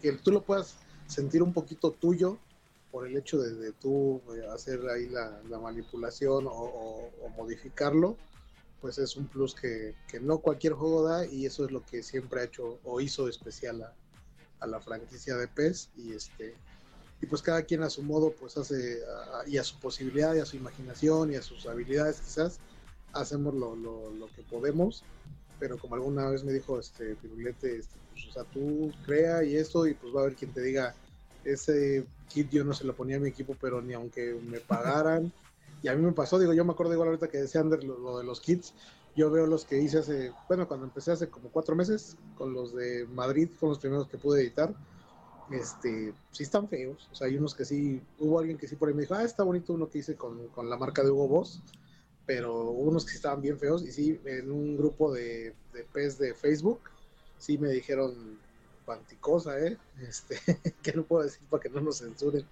que, 0.00 0.12
tú 0.12 0.32
lo 0.32 0.42
puedas 0.42 0.76
sentir 1.06 1.42
un 1.42 1.52
poquito 1.52 1.92
tuyo 1.92 2.38
por 2.94 3.08
el 3.08 3.16
hecho 3.16 3.42
de, 3.42 3.72
tú 3.72 4.22
eh, 4.36 4.46
hacer 4.54 4.88
ahí 4.88 5.08
la, 5.08 5.58
manipulación 5.58 6.46
o, 6.48 7.10
modificarlo, 7.36 8.16
pues 8.80 8.98
es 8.98 9.16
un 9.16 9.26
plus 9.26 9.52
que, 9.52 9.96
no 10.20 10.38
cualquier 10.38 10.74
juego 10.74 11.02
da 11.02 11.26
y 11.26 11.44
eso 11.44 11.64
es 11.64 11.72
lo 11.72 11.84
que 11.84 12.04
siempre 12.04 12.40
ha 12.40 12.44
hecho 12.44 12.78
o 12.84 13.00
hizo 13.00 13.28
especial 13.28 13.82
a, 13.82 13.92
a 14.60 14.68
la 14.68 14.80
franquicia 14.80 15.36
de 15.36 15.48
PES 15.48 15.90
y 15.96 16.12
este 16.12 16.54
y 17.20 17.26
pues 17.26 17.42
cada 17.42 17.62
quien 17.62 17.82
a 17.82 17.90
su 17.90 18.04
modo 18.04 18.30
pues 18.30 18.56
hace 18.56 19.00
y 19.48 19.58
a 19.58 19.64
su 19.64 19.76
posibilidad 19.80 20.32
y 20.36 20.38
a 20.38 20.46
su 20.46 20.56
imaginación 20.56 21.32
y 21.32 21.34
a 21.34 21.42
sus 21.42 21.66
habilidades 21.66 22.20
quizás 22.20 22.60
hacemos 23.12 23.54
lo, 23.54 23.74
lo, 23.74 24.10
lo, 24.12 24.28
que 24.28 24.42
podemos, 24.42 25.02
pero 25.58 25.78
como 25.78 25.96
alguna 25.96 26.30
vez 26.30 26.44
me 26.44 26.52
dijo 26.52 26.78
este 26.78 27.16
Pirulete, 27.16 27.76
este, 27.76 27.96
pues, 28.12 28.26
o 28.28 28.32
sea, 28.32 28.44
tú 28.44 28.92
crea 29.04 29.42
y 29.42 29.56
eso, 29.56 29.84
y 29.88 29.94
pues 29.94 30.14
va 30.14 30.20
a 30.20 30.22
haber 30.24 30.36
quien 30.36 30.52
te 30.52 30.60
diga, 30.60 30.94
ese 31.44 32.06
kit 32.28 32.50
yo 32.50 32.64
no 32.64 32.74
se 32.74 32.84
lo 32.84 32.94
ponía 32.94 33.16
a 33.16 33.20
mi 33.20 33.28
equipo, 33.28 33.56
pero 33.60 33.80
ni 33.82 33.92
aunque 33.92 34.34
me 34.42 34.60
pagaran. 34.60 35.32
Y 35.82 35.88
a 35.88 35.94
mí 35.94 36.02
me 36.02 36.12
pasó, 36.12 36.38
digo, 36.38 36.52
yo 36.54 36.64
me 36.64 36.72
acuerdo 36.72 36.94
igual 36.94 37.08
ahorita 37.08 37.28
que 37.28 37.38
decía 37.38 37.60
Ander 37.60 37.84
lo, 37.84 38.18
de 38.18 38.24
los 38.24 38.40
kits, 38.40 38.74
yo 39.16 39.30
veo 39.30 39.46
los 39.46 39.64
que 39.64 39.78
hice 39.78 39.98
hace, 39.98 40.32
bueno, 40.48 40.66
cuando 40.66 40.86
empecé 40.86 41.12
hace 41.12 41.28
como 41.28 41.50
cuatro 41.50 41.76
meses, 41.76 42.16
con 42.36 42.52
los 42.52 42.74
de 42.74 43.06
Madrid, 43.06 43.48
con 43.60 43.68
los 43.68 43.78
primeros 43.78 44.08
que 44.08 44.16
pude 44.16 44.40
editar, 44.40 44.74
este, 45.50 46.14
sí 46.30 46.42
están 46.42 46.68
feos, 46.68 47.08
o 47.12 47.14
sea, 47.14 47.26
hay 47.26 47.36
unos 47.36 47.54
que 47.54 47.66
sí, 47.66 48.00
hubo 48.18 48.38
alguien 48.38 48.56
que 48.56 48.66
sí 48.66 48.76
por 48.76 48.88
ahí 48.88 48.94
me 48.94 49.02
dijo, 49.02 49.14
ah, 49.14 49.22
está 49.22 49.42
bonito 49.42 49.74
uno 49.74 49.90
que 49.90 49.98
hice 49.98 50.16
con, 50.16 50.48
con 50.48 50.70
la 50.70 50.78
marca 50.78 51.02
de 51.02 51.10
Hugo 51.10 51.28
Boss, 51.28 51.60
pero 52.26 52.70
unos 52.70 53.04
que 53.04 53.14
estaban 53.14 53.40
bien 53.40 53.58
feos. 53.58 53.82
Y 53.82 53.92
sí, 53.92 54.20
en 54.24 54.50
un 54.50 54.76
grupo 54.76 55.12
de, 55.12 55.54
de 55.72 55.84
PES 55.92 56.18
de 56.18 56.34
Facebook, 56.34 56.80
sí 57.38 57.58
me 57.58 57.68
dijeron 57.68 58.38
panticosa, 58.84 59.58
¿eh? 59.58 59.76
Este, 60.00 60.36
que 60.82 60.92
no 60.92 61.04
puedo 61.04 61.24
decir 61.24 61.46
para 61.48 61.62
que 61.62 61.68
no 61.68 61.80
nos 61.80 61.98
censuren. 61.98 62.46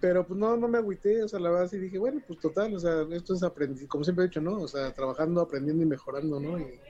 Pero 0.00 0.26
pues 0.26 0.38
no, 0.38 0.56
no 0.56 0.66
me 0.66 0.78
agüité, 0.78 1.22
o 1.22 1.28
sea, 1.28 1.38
la 1.38 1.50
verdad 1.50 1.68
sí 1.68 1.78
dije, 1.78 1.98
bueno, 1.98 2.20
pues 2.26 2.40
total, 2.40 2.74
o 2.74 2.80
sea, 2.80 3.06
esto 3.12 3.34
es 3.34 3.42
aprendiz, 3.42 3.88
como 3.88 4.02
siempre 4.02 4.24
he 4.24 4.28
dicho, 4.28 4.40
¿no? 4.40 4.60
O 4.60 4.68
sea, 4.68 4.92
trabajando, 4.92 5.40
aprendiendo 5.40 5.84
y 5.84 5.86
mejorando, 5.86 6.40
¿no? 6.40 6.58
Y, 6.58 6.80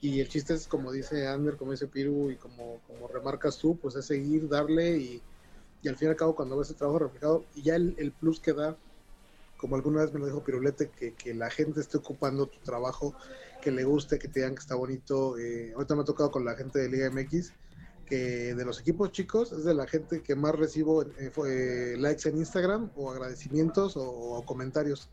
y 0.00 0.20
el 0.20 0.28
chiste 0.28 0.54
es, 0.54 0.66
como 0.66 0.90
dice 0.90 1.28
Ander, 1.28 1.56
como 1.56 1.72
dice 1.72 1.86
Piru 1.86 2.30
y 2.30 2.36
como, 2.36 2.80
como 2.86 3.06
remarcas 3.06 3.58
tú, 3.58 3.76
pues 3.76 3.94
es 3.94 4.06
seguir, 4.06 4.48
darle 4.48 4.96
y, 4.98 5.22
y 5.82 5.88
al 5.88 5.96
fin 5.96 6.08
y 6.08 6.10
al 6.10 6.16
cabo 6.16 6.34
cuando 6.34 6.58
ves 6.58 6.70
el 6.70 6.76
trabajo 6.76 6.98
reflejado 6.98 7.44
y 7.54 7.62
ya 7.62 7.76
el, 7.76 7.94
el 7.98 8.10
plus 8.10 8.40
que 8.40 8.52
da 8.52 8.76
como 9.60 9.76
alguna 9.76 10.00
vez 10.00 10.12
me 10.14 10.20
lo 10.20 10.24
dijo 10.24 10.42
Pirulete, 10.42 10.88
que, 10.88 11.12
que 11.12 11.34
la 11.34 11.50
gente 11.50 11.80
esté 11.80 11.98
ocupando 11.98 12.46
tu 12.46 12.58
trabajo, 12.60 13.14
que 13.60 13.70
le 13.70 13.84
guste, 13.84 14.18
que 14.18 14.26
te 14.26 14.40
digan 14.40 14.54
que 14.54 14.60
está 14.60 14.74
bonito. 14.74 15.36
Eh, 15.38 15.72
ahorita 15.74 15.94
me 15.96 16.00
ha 16.00 16.04
tocado 16.06 16.30
con 16.30 16.46
la 16.46 16.54
gente 16.54 16.78
de 16.78 16.88
Liga 16.88 17.10
MX, 17.10 17.52
que 18.10 18.56
de 18.56 18.64
los 18.64 18.80
equipos 18.80 19.12
chicos 19.12 19.52
es 19.52 19.64
de 19.64 19.72
la 19.72 19.86
gente 19.86 20.20
que 20.20 20.34
más 20.34 20.56
recibo 20.56 21.02
eh, 21.02 21.32
eh, 21.46 21.94
likes 21.96 22.28
en 22.28 22.38
Instagram 22.38 22.90
o 22.96 23.12
agradecimientos 23.12 23.94
o, 23.96 24.42
comentarios. 24.44 25.08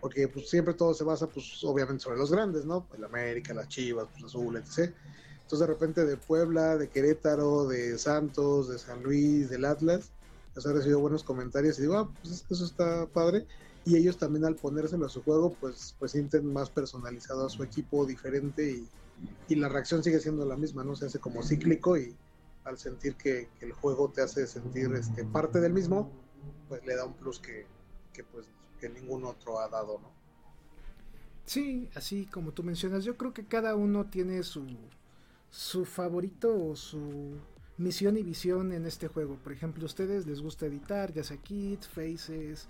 Porque 0.00 0.28
pues 0.28 0.48
siempre 0.48 0.74
todo 0.74 0.94
se 0.94 1.02
basa, 1.02 1.26
pues 1.26 1.64
obviamente 1.64 2.04
sobre 2.04 2.18
los 2.18 2.30
grandes, 2.30 2.64
¿no? 2.64 2.86
El 2.96 3.04
América, 3.04 3.52
las 3.52 3.68
Chivas, 3.68 4.06
pues 4.12 4.24
Azul, 4.24 4.56
etc. 4.56 4.94
Entonces 5.34 5.58
de 5.58 5.66
repente 5.66 6.04
de 6.04 6.16
Puebla, 6.16 6.76
de 6.76 6.88
Querétaro, 6.88 7.66
de 7.66 7.98
Santos, 7.98 8.68
de 8.68 8.78
San 8.78 9.02
Luis, 9.02 9.50
del 9.50 9.64
Atlas, 9.64 10.12
pues 10.54 10.64
he 10.66 10.72
recibido 10.72 11.00
buenos 11.00 11.24
comentarios 11.24 11.78
y 11.78 11.82
digo, 11.82 11.96
ah, 11.96 12.10
pues 12.22 12.44
eso 12.48 12.64
está 12.64 13.06
padre 13.06 13.46
y 13.84 13.96
ellos 13.96 14.18
también 14.18 14.44
al 14.44 14.54
ponérselo 14.54 15.06
a 15.06 15.08
su 15.08 15.22
juego, 15.22 15.56
pues, 15.60 15.96
pues 15.98 16.12
sienten 16.12 16.52
más 16.52 16.70
personalizado 16.70 17.46
a 17.46 17.50
su 17.50 17.62
equipo 17.64 18.06
diferente 18.06 18.70
y, 18.70 18.88
y 19.48 19.56
la 19.56 19.68
reacción 19.68 20.04
sigue 20.04 20.20
siendo 20.20 20.44
la 20.44 20.56
misma, 20.56 20.84
¿no? 20.84 20.94
Se 20.94 21.06
hace 21.06 21.18
como 21.18 21.42
cíclico 21.42 21.96
y 21.96 22.14
al 22.66 22.78
sentir 22.78 23.16
que, 23.16 23.48
el 23.60 23.72
juego 23.72 24.10
te 24.10 24.22
hace 24.22 24.46
sentir 24.46 24.92
este, 24.94 25.24
parte 25.24 25.60
del 25.60 25.72
mismo, 25.72 26.10
pues 26.68 26.84
le 26.84 26.96
da 26.96 27.04
un 27.04 27.14
plus 27.14 27.38
que, 27.38 27.66
que, 28.12 28.24
pues, 28.24 28.46
que 28.80 28.88
ningún 28.88 29.24
otro 29.24 29.60
ha 29.60 29.68
dado, 29.68 29.98
¿no? 30.00 30.10
Sí, 31.44 31.88
así 31.94 32.26
como 32.26 32.52
tú 32.52 32.64
mencionas, 32.64 33.04
yo 33.04 33.16
creo 33.16 33.32
que 33.32 33.46
cada 33.46 33.76
uno 33.76 34.06
tiene 34.06 34.42
su, 34.42 34.66
su 35.48 35.84
favorito 35.84 36.70
o 36.70 36.74
su 36.74 37.38
misión 37.78 38.16
y 38.16 38.24
visión 38.24 38.72
en 38.72 38.84
este 38.84 39.06
juego. 39.06 39.36
Por 39.36 39.52
ejemplo, 39.52 39.84
a 39.84 39.86
ustedes 39.86 40.26
les 40.26 40.40
gusta 40.40 40.66
editar, 40.66 41.12
ya 41.12 41.22
sea 41.22 41.36
kits, 41.36 41.86
faces, 41.86 42.68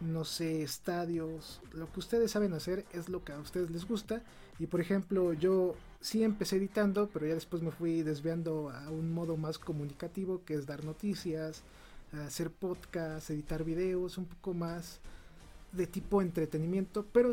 no 0.00 0.24
sé, 0.24 0.62
estadios, 0.62 1.62
lo 1.72 1.90
que 1.92 2.00
ustedes 2.00 2.32
saben 2.32 2.52
hacer 2.52 2.84
es 2.92 3.08
lo 3.08 3.24
que 3.24 3.32
a 3.32 3.38
ustedes 3.38 3.70
les 3.70 3.86
gusta. 3.86 4.22
Y 4.58 4.66
por 4.66 4.80
ejemplo, 4.80 5.32
yo 5.32 5.76
sí 6.00 6.22
empecé 6.22 6.56
editando, 6.56 7.08
pero 7.12 7.26
ya 7.26 7.34
después 7.34 7.62
me 7.62 7.70
fui 7.70 8.02
desviando 8.02 8.70
a 8.70 8.90
un 8.90 9.12
modo 9.12 9.36
más 9.36 9.58
comunicativo, 9.58 10.42
que 10.44 10.54
es 10.54 10.66
dar 10.66 10.84
noticias, 10.84 11.62
hacer 12.24 12.50
podcasts, 12.50 13.30
editar 13.30 13.64
videos, 13.64 14.18
un 14.18 14.26
poco 14.26 14.54
más 14.54 15.00
de 15.72 15.86
tipo 15.86 16.22
entretenimiento, 16.22 17.04
pero 17.12 17.32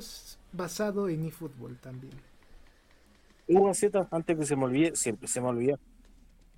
basado 0.52 1.07
en 1.10 1.26
eFootball 1.26 1.77
también. 1.77 2.14
Una 3.48 3.73
cita, 3.73 4.07
antes 4.11 4.38
que 4.38 4.45
se 4.45 4.56
me 4.56 4.65
olvide, 4.65 4.95
siempre 4.95 5.27
se 5.27 5.41
me 5.41 5.48
olvida. 5.48 5.77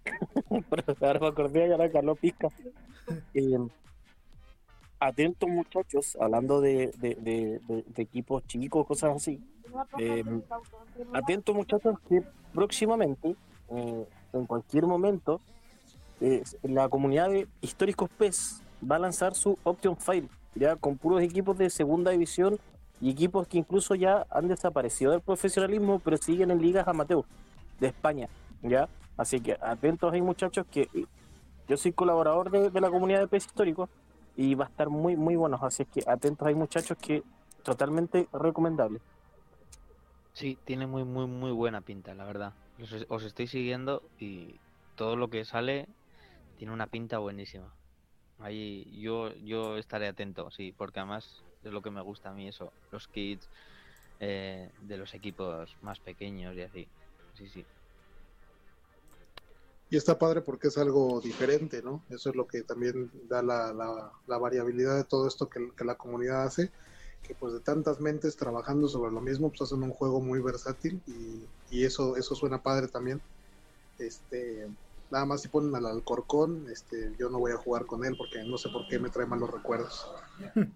ahora 1.02 1.20
me 1.20 1.28
acordé, 1.28 1.70
ya 1.70 1.78
la 1.78 1.92
Carlos 1.92 2.18
Pizca. 2.20 2.50
Eh, 3.36 3.60
atentos 5.00 5.48
muchachos, 5.48 6.18
hablando 6.20 6.60
de, 6.60 6.92
equipos 7.98 8.48
chicos, 8.48 8.88
cosas 8.88 9.16
así. 9.16 9.40
Eh, 9.98 10.24
atentos 11.14 11.56
muchachos 11.56 11.98
que 12.08 12.24
próximamente, 12.54 13.36
eh, 13.70 14.08
en 14.34 14.46
cualquier 14.46 14.86
momento, 14.86 15.42
eh, 16.22 16.44
la 16.64 16.88
comunidad 16.90 17.30
de 17.30 17.48
históricos 17.62 18.10
PES 18.18 18.62
va 18.90 18.96
a 18.98 19.00
lanzar 19.00 19.36
su 19.36 19.58
Option 19.64 19.98
File 19.98 20.30
ya 20.56 20.78
con 20.78 20.98
puros 20.98 21.22
equipos 21.22 21.58
de 21.58 21.70
segunda 21.70 22.12
división 22.12 22.58
y 23.02 23.10
equipos 23.10 23.48
que 23.48 23.58
incluso 23.58 23.94
ya 23.96 24.26
han 24.30 24.48
desaparecido 24.48 25.12
del 25.12 25.20
profesionalismo, 25.20 26.00
pero 26.00 26.16
siguen 26.16 26.52
en 26.52 26.62
ligas 26.62 26.88
amateur 26.88 27.26
de 27.80 27.88
España, 27.88 28.30
¿ya? 28.62 28.88
Así 29.18 29.42
que 29.42 29.58
atentos 29.62 30.14
ahí 30.14 30.22
muchachos 30.22 30.66
que 30.72 30.88
yo 31.68 31.78
soy 31.78 31.92
colaborador 31.92 32.50
de, 32.52 32.80
la 32.80 32.90
comunidad 32.90 33.20
de 33.20 33.28
PES 33.28 33.48
histórico 33.48 33.90
y 34.38 34.56
va 34.56 34.66
a 34.66 34.68
estar 34.70 34.90
muy 34.90 35.18
muy 35.18 35.36
bueno, 35.36 35.60
así 35.62 35.84
que 35.86 36.04
atentos 36.08 36.48
ahí 36.48 36.56
muchachos 36.56 36.98
que 36.98 37.24
totalmente 37.64 38.30
recomendable. 38.32 39.02
Sí, 40.36 40.58
tiene 40.66 40.86
muy 40.86 41.04
muy 41.04 41.28
muy 41.28 41.52
buena 41.52 41.82
pinta, 41.82 42.14
la 42.14 42.26
verdad. 42.26 42.54
os 43.08 43.24
estoy 43.24 43.48
siguiendo 43.48 44.04
y 44.20 44.60
todo 44.96 45.16
lo 45.16 45.30
que 45.30 45.46
sale 45.46 45.88
tiene 46.58 46.74
una 46.74 46.88
pinta 46.88 47.20
buenísima. 47.20 47.74
Ahí 48.40 48.86
yo, 49.02 49.34
yo 49.46 49.78
estaré 49.78 50.08
atento, 50.08 50.52
sí, 50.52 50.74
porque 50.78 51.00
además 51.00 51.44
es 51.64 51.72
lo 51.72 51.82
que 51.82 51.90
me 51.90 52.02
gusta 52.02 52.30
a 52.30 52.34
mí 52.34 52.48
eso, 52.48 52.72
los 52.92 53.08
kits 53.08 53.48
eh, 54.20 54.70
de 54.82 54.98
los 54.98 55.14
equipos 55.14 55.76
más 55.82 56.00
pequeños 56.00 56.56
y 56.56 56.62
así. 56.62 56.88
Sí, 57.34 57.48
sí. 57.48 57.66
Y 59.90 59.98
está 59.98 60.18
padre 60.18 60.42
porque 60.42 60.68
es 60.68 60.78
algo 60.78 61.22
diferente, 61.22 61.82
¿no? 61.82 62.04
Eso 62.10 62.30
es 62.30 62.36
lo 62.36 62.48
que 62.48 62.64
también 62.64 63.10
da 63.30 63.42
la, 63.42 63.72
la, 64.28 64.38
variabilidad 64.38 64.98
de 64.98 65.04
todo 65.04 65.28
esto 65.28 65.48
que, 65.48 65.72
que, 65.78 65.86
la 65.86 65.96
comunidad 65.96 66.44
hace, 66.44 66.72
que 67.28 67.36
pues 67.36 67.54
de 67.54 67.60
tantas 67.60 68.00
mentes 68.00 68.36
trabajando 68.38 68.88
sobre 68.88 69.12
lo 69.12 69.22
mismo, 69.22 69.50
pues 69.50 69.62
hacen 69.62 69.84
un 69.84 69.92
juego 69.92 70.22
muy 70.22 70.40
versátil 70.40 71.02
y, 71.08 71.46
y 71.70 71.84
eso, 71.84 72.18
eso 72.18 72.36
suena 72.36 72.62
padre 72.62 72.88
también. 72.88 73.22
Este, 73.98 74.68
Nada 75.12 75.26
más 75.26 75.42
si 75.42 75.48
ponen 75.48 75.76
al 75.76 75.86
Alcorcón, 75.86 76.68
este, 76.72 77.14
yo 77.20 77.30
no 77.30 77.40
voy 77.40 77.52
a 77.52 77.58
jugar 77.58 77.86
con 77.86 78.04
él 78.06 78.16
porque 78.18 78.44
no 78.44 78.58
sé 78.58 78.70
por 78.70 78.88
qué 78.88 79.00
me 79.00 79.10
trae 79.10 79.26
malos 79.26 79.50
recuerdos. 79.50 80.08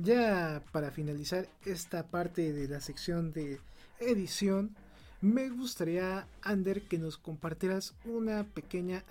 Ya 0.00 0.62
para 0.70 0.92
finalizar 0.92 1.48
esta 1.64 2.04
parte 2.04 2.52
de 2.52 2.68
la 2.68 2.80
sección 2.80 3.32
de 3.32 3.58
edición, 3.98 4.76
me 5.20 5.48
gustaría, 5.50 6.28
Ander, 6.40 6.82
que 6.82 6.98
nos 6.98 7.18
compartieras 7.18 7.96
una 8.04 8.44
pequeña 8.44 9.02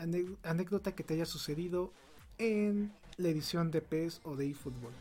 anécdota 0.44 0.94
que 0.94 1.04
te 1.04 1.16
haya 1.16 1.26
sucedido 1.26 1.92
en 2.38 2.94
la 3.18 3.30
edición 3.30 3.72
de 3.72 3.82
PES 3.82 4.22
o 4.24 4.36
de 4.36 4.50
eFootball. 4.50 4.94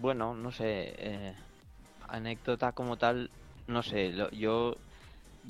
Bueno, 0.00 0.34
no 0.34 0.50
sé, 0.50 0.94
eh, 0.96 1.34
anécdota 2.08 2.72
como 2.72 2.96
tal, 2.96 3.30
no 3.66 3.82
sé, 3.82 4.14
yo 4.32 4.76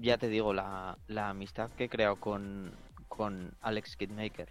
ya 0.00 0.18
te 0.18 0.28
digo, 0.28 0.52
la, 0.52 0.98
la 1.08 1.30
amistad 1.30 1.70
que 1.70 1.84
he 1.84 1.88
creado 1.88 2.16
con, 2.16 2.72
con 3.08 3.54
Alex 3.60 3.96
Kidmaker. 3.96 4.48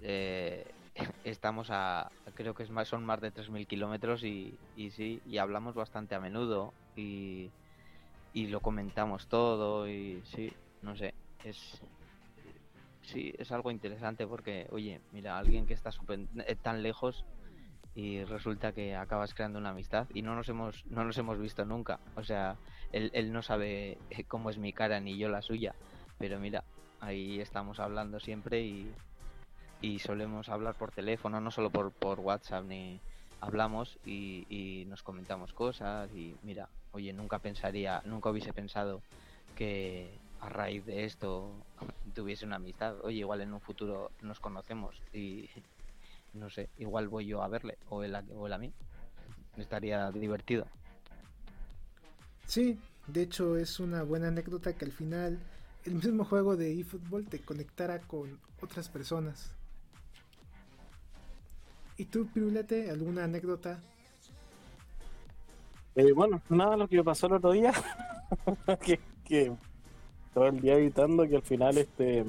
Eh, 0.00 0.66
estamos 1.24 1.68
a, 1.70 2.10
creo 2.34 2.54
que 2.54 2.62
es 2.62 2.70
más, 2.70 2.88
son 2.88 3.04
más 3.04 3.20
de 3.20 3.32
3.000 3.32 3.66
kilómetros 3.66 4.24
y, 4.24 4.56
y 4.76 4.90
sí, 4.90 5.20
y 5.26 5.38
hablamos 5.38 5.74
bastante 5.74 6.14
a 6.14 6.20
menudo 6.20 6.72
y, 6.96 7.50
y 8.32 8.46
lo 8.46 8.60
comentamos 8.60 9.26
todo 9.26 9.88
y 9.88 10.22
sí, 10.24 10.52
no 10.82 10.96
sé, 10.96 11.14
es 11.44 11.82
sí, 13.06 13.34
es 13.38 13.52
algo 13.52 13.70
interesante 13.70 14.26
porque, 14.26 14.66
oye, 14.70 15.00
mira, 15.12 15.38
alguien 15.38 15.66
que 15.66 15.74
está 15.74 15.90
eh, 16.46 16.56
tan 16.56 16.82
lejos 16.82 17.24
y 17.94 18.24
resulta 18.24 18.72
que 18.72 18.96
acabas 18.96 19.34
creando 19.34 19.58
una 19.58 19.70
amistad 19.70 20.08
y 20.12 20.22
no 20.22 20.34
nos 20.34 20.48
hemos 20.48 20.84
no 20.86 21.04
nos 21.04 21.16
hemos 21.16 21.38
visto 21.38 21.64
nunca. 21.64 22.00
O 22.16 22.24
sea 22.24 22.56
él, 22.92 23.10
él 23.14 23.32
no 23.32 23.42
sabe 23.42 23.98
eh, 24.10 24.24
cómo 24.24 24.50
es 24.50 24.58
mi 24.58 24.72
cara 24.72 24.98
ni 25.00 25.16
yo 25.16 25.28
la 25.28 25.42
suya 25.42 25.74
pero 26.18 26.40
mira 26.40 26.64
ahí 27.00 27.40
estamos 27.40 27.78
hablando 27.78 28.18
siempre 28.18 28.62
y, 28.62 28.92
y 29.80 29.98
solemos 30.00 30.48
hablar 30.48 30.74
por 30.74 30.90
teléfono 30.90 31.40
no 31.40 31.50
solo 31.50 31.70
por, 31.70 31.92
por 31.92 32.18
WhatsApp 32.18 32.64
ni 32.64 33.00
hablamos 33.40 33.98
y, 34.04 34.44
y 34.48 34.86
nos 34.86 35.02
comentamos 35.02 35.52
cosas 35.52 36.10
y 36.14 36.34
mira 36.42 36.68
oye 36.92 37.12
nunca 37.12 37.38
pensaría 37.38 38.02
nunca 38.04 38.30
hubiese 38.30 38.52
pensado 38.52 39.02
que 39.54 40.18
a 40.40 40.48
raíz 40.48 40.84
de 40.84 41.04
esto 41.04 41.52
tuviese 42.14 42.46
una 42.46 42.56
amistad 42.56 42.96
oye 43.02 43.18
igual 43.18 43.40
en 43.40 43.52
un 43.52 43.60
futuro 43.60 44.10
nos 44.22 44.40
conocemos 44.40 45.02
y 45.12 45.50
no 46.34 46.50
sé, 46.50 46.68
igual 46.78 47.08
voy 47.08 47.26
yo 47.26 47.42
a 47.42 47.48
verle 47.48 47.78
o 47.88 48.02
él 48.02 48.14
a, 48.14 48.24
o 48.34 48.46
a 48.46 48.58
mí. 48.58 48.72
Estaría 49.56 50.10
divertido. 50.10 50.66
Sí, 52.46 52.78
de 53.06 53.22
hecho 53.22 53.56
es 53.56 53.78
una 53.80 54.02
buena 54.02 54.28
anécdota 54.28 54.74
que 54.74 54.84
al 54.84 54.92
final 54.92 55.38
el 55.84 55.94
mismo 55.94 56.24
juego 56.24 56.56
de 56.56 56.80
eFootball 56.80 57.26
te 57.26 57.40
conectara 57.40 58.00
con 58.00 58.38
otras 58.60 58.88
personas. 58.88 59.52
¿Y 61.96 62.06
tú, 62.06 62.26
Pirulete, 62.26 62.90
alguna 62.90 63.24
anécdota? 63.24 63.78
Eh, 65.94 66.12
bueno, 66.12 66.42
nada, 66.48 66.76
lo 66.76 66.88
que 66.88 66.96
me 66.96 67.04
pasó 67.04 67.28
el 67.28 67.34
otro 67.34 67.52
día, 67.52 67.72
que, 68.84 68.98
que 69.24 69.56
todo 70.34 70.48
el 70.48 70.60
día 70.60 70.74
evitando 70.74 71.26
que 71.26 71.36
al 71.36 71.42
final 71.42 71.78
este 71.78 72.24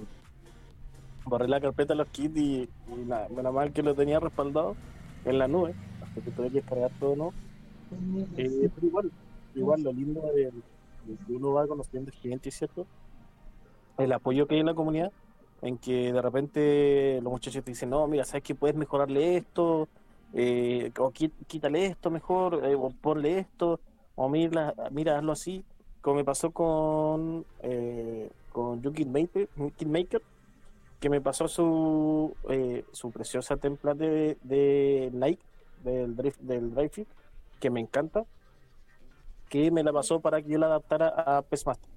borré 1.25 1.47
la 1.47 1.59
carpeta 1.59 1.93
de 1.93 1.97
los 1.97 2.07
kits 2.09 2.37
y, 2.37 2.69
nada, 3.07 3.27
menos 3.29 3.53
mal 3.53 3.73
que 3.73 3.81
lo 3.81 3.95
tenía 3.95 4.19
respaldado 4.19 4.75
en 5.25 5.39
la 5.39 5.47
nube, 5.47 5.73
así 6.03 6.21
que 6.21 6.31
tuve 6.31 6.49
que 6.49 6.61
descargar 6.61 6.91
todo, 6.99 7.15
¿no? 7.15 7.33
Eh, 8.37 8.69
pero 8.75 8.87
igual, 8.87 9.11
igual 9.55 9.81
lo 9.81 9.91
lindo 9.91 10.21
de, 10.21 10.51
que 11.25 11.33
uno 11.33 11.53
va 11.53 11.67
conociendo 11.67 12.11
clientes, 12.11 12.55
¿cierto? 12.55 12.85
El 13.97 14.11
apoyo 14.11 14.47
que 14.47 14.55
hay 14.55 14.61
en 14.61 14.67
la 14.67 14.75
comunidad, 14.75 15.11
en 15.61 15.77
que 15.77 16.13
de 16.13 16.21
repente 16.21 17.19
los 17.23 17.31
muchachos 17.31 17.63
te 17.63 17.71
dicen, 17.71 17.89
no, 17.89 18.07
mira, 18.07 18.23
sabes 18.23 18.43
que 18.43 18.53
puedes 18.53 18.75
mejorarle 18.75 19.37
esto, 19.37 19.87
eh, 20.33 20.91
o 20.99 21.11
quítale 21.11 21.87
esto 21.87 22.11
mejor, 22.11 22.65
eh, 22.65 22.75
o 22.75 22.89
ponle 22.89 23.39
esto, 23.39 23.79
o 24.15 24.29
mira, 24.29 24.75
mira, 24.91 25.17
hazlo 25.17 25.31
así, 25.31 25.63
como 26.05 26.17
me 26.17 26.23
pasó 26.23 26.51
con, 26.51 27.47
eh, 27.63 28.29
con 28.51 28.79
Yuki 28.79 29.05
Maker, 29.05 29.49
Maker 29.87 30.21
que 30.99 31.09
me 31.09 31.19
pasó 31.19 31.47
su, 31.47 32.35
eh, 32.47 32.85
su 32.91 33.09
preciosa 33.09 33.57
template 33.57 34.05
de, 34.05 34.37
de, 34.43 35.09
Nike, 35.11 35.41
del 35.83 36.15
Drift, 36.15 36.39
del 36.41 36.75
Drive 36.75 37.07
que 37.59 37.71
me 37.71 37.79
encanta, 37.79 38.23
que 39.49 39.71
me 39.71 39.81
la 39.81 39.91
pasó 39.91 40.19
para 40.19 40.43
que 40.43 40.49
yo 40.49 40.59
la 40.59 40.67
adaptara 40.67 41.07
a 41.07 41.41
PESMaster. 41.41 41.89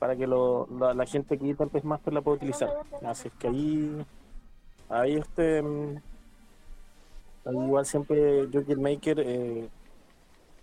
Para 0.00 0.16
que 0.16 0.26
lo, 0.26 0.66
la, 0.96 1.06
gente 1.06 1.38
que 1.38 1.44
edita 1.44 1.62
en 1.62 1.70
PESMaster 1.70 2.12
la 2.12 2.22
pueda 2.22 2.38
utilizar. 2.38 2.70
Así 3.06 3.28
es 3.28 3.34
que 3.34 3.46
ahí, 3.46 4.04
ahí 4.88 5.14
este, 5.14 5.62
mm, 5.62 5.96
igual 7.52 7.86
siempre 7.86 8.48
Joker 8.52 8.78
Maker 8.78 9.20
eh, 9.20 9.68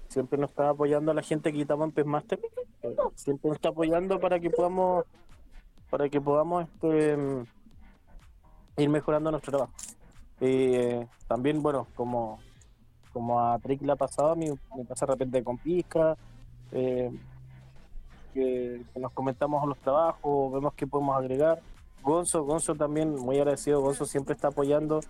siempre 0.10 0.38
nos 0.38 0.49
está 0.49 0.69
apoyando 0.69 1.11
a 1.11 1.15
la 1.15 1.22
gente 1.22 1.52
que 1.52 1.57
editamos 1.60 1.86
en 1.88 1.91
PESMaster. 1.94 2.40
Eh, 2.84 2.95
siempre 3.15 3.49
nos 3.49 3.56
está 3.56 3.69
apoyando 3.69 4.19
para 4.19 4.40
que 4.40 4.49
podamos 4.49 5.06
para 5.90 6.07
que 6.10 6.22
podamos 6.22 6.65
este, 6.65 7.18
ir 8.77 8.90
mejorando 8.90 9.31
nuestro 9.31 9.52
trabajo. 9.52 9.73
Eh, 10.41 11.06
también, 11.27 11.61
bueno, 11.61 11.88
como, 11.95 12.40
como 13.11 13.40
a 13.40 13.57
Trick 13.60 13.81
le 13.81 13.91
ha 13.91 13.95
pasado, 13.95 14.31
a 14.31 14.36
mí 14.36 14.48
me 14.76 14.86
pasa 14.86 15.06
de 15.06 15.14
repente 15.14 15.44
con 15.44 15.57
Pizca, 15.57 16.15
eh, 16.72 17.11
que, 18.34 18.84
nos 18.95 19.11
comentamos 19.14 19.68
los 19.68 19.77
trabajos, 19.80 20.53
vemos 20.53 20.73
qué 20.76 20.88
podemos 20.88 21.18
agregar. 21.18 21.60
Gonzo, 22.02 22.44
Gonzo 22.44 22.76
también, 22.76 23.15
muy 23.15 23.38
agradecido, 23.38 23.81
Gonzo 23.81 24.06
siempre 24.06 24.34
está 24.34 24.49
apoyando, 24.49 25.02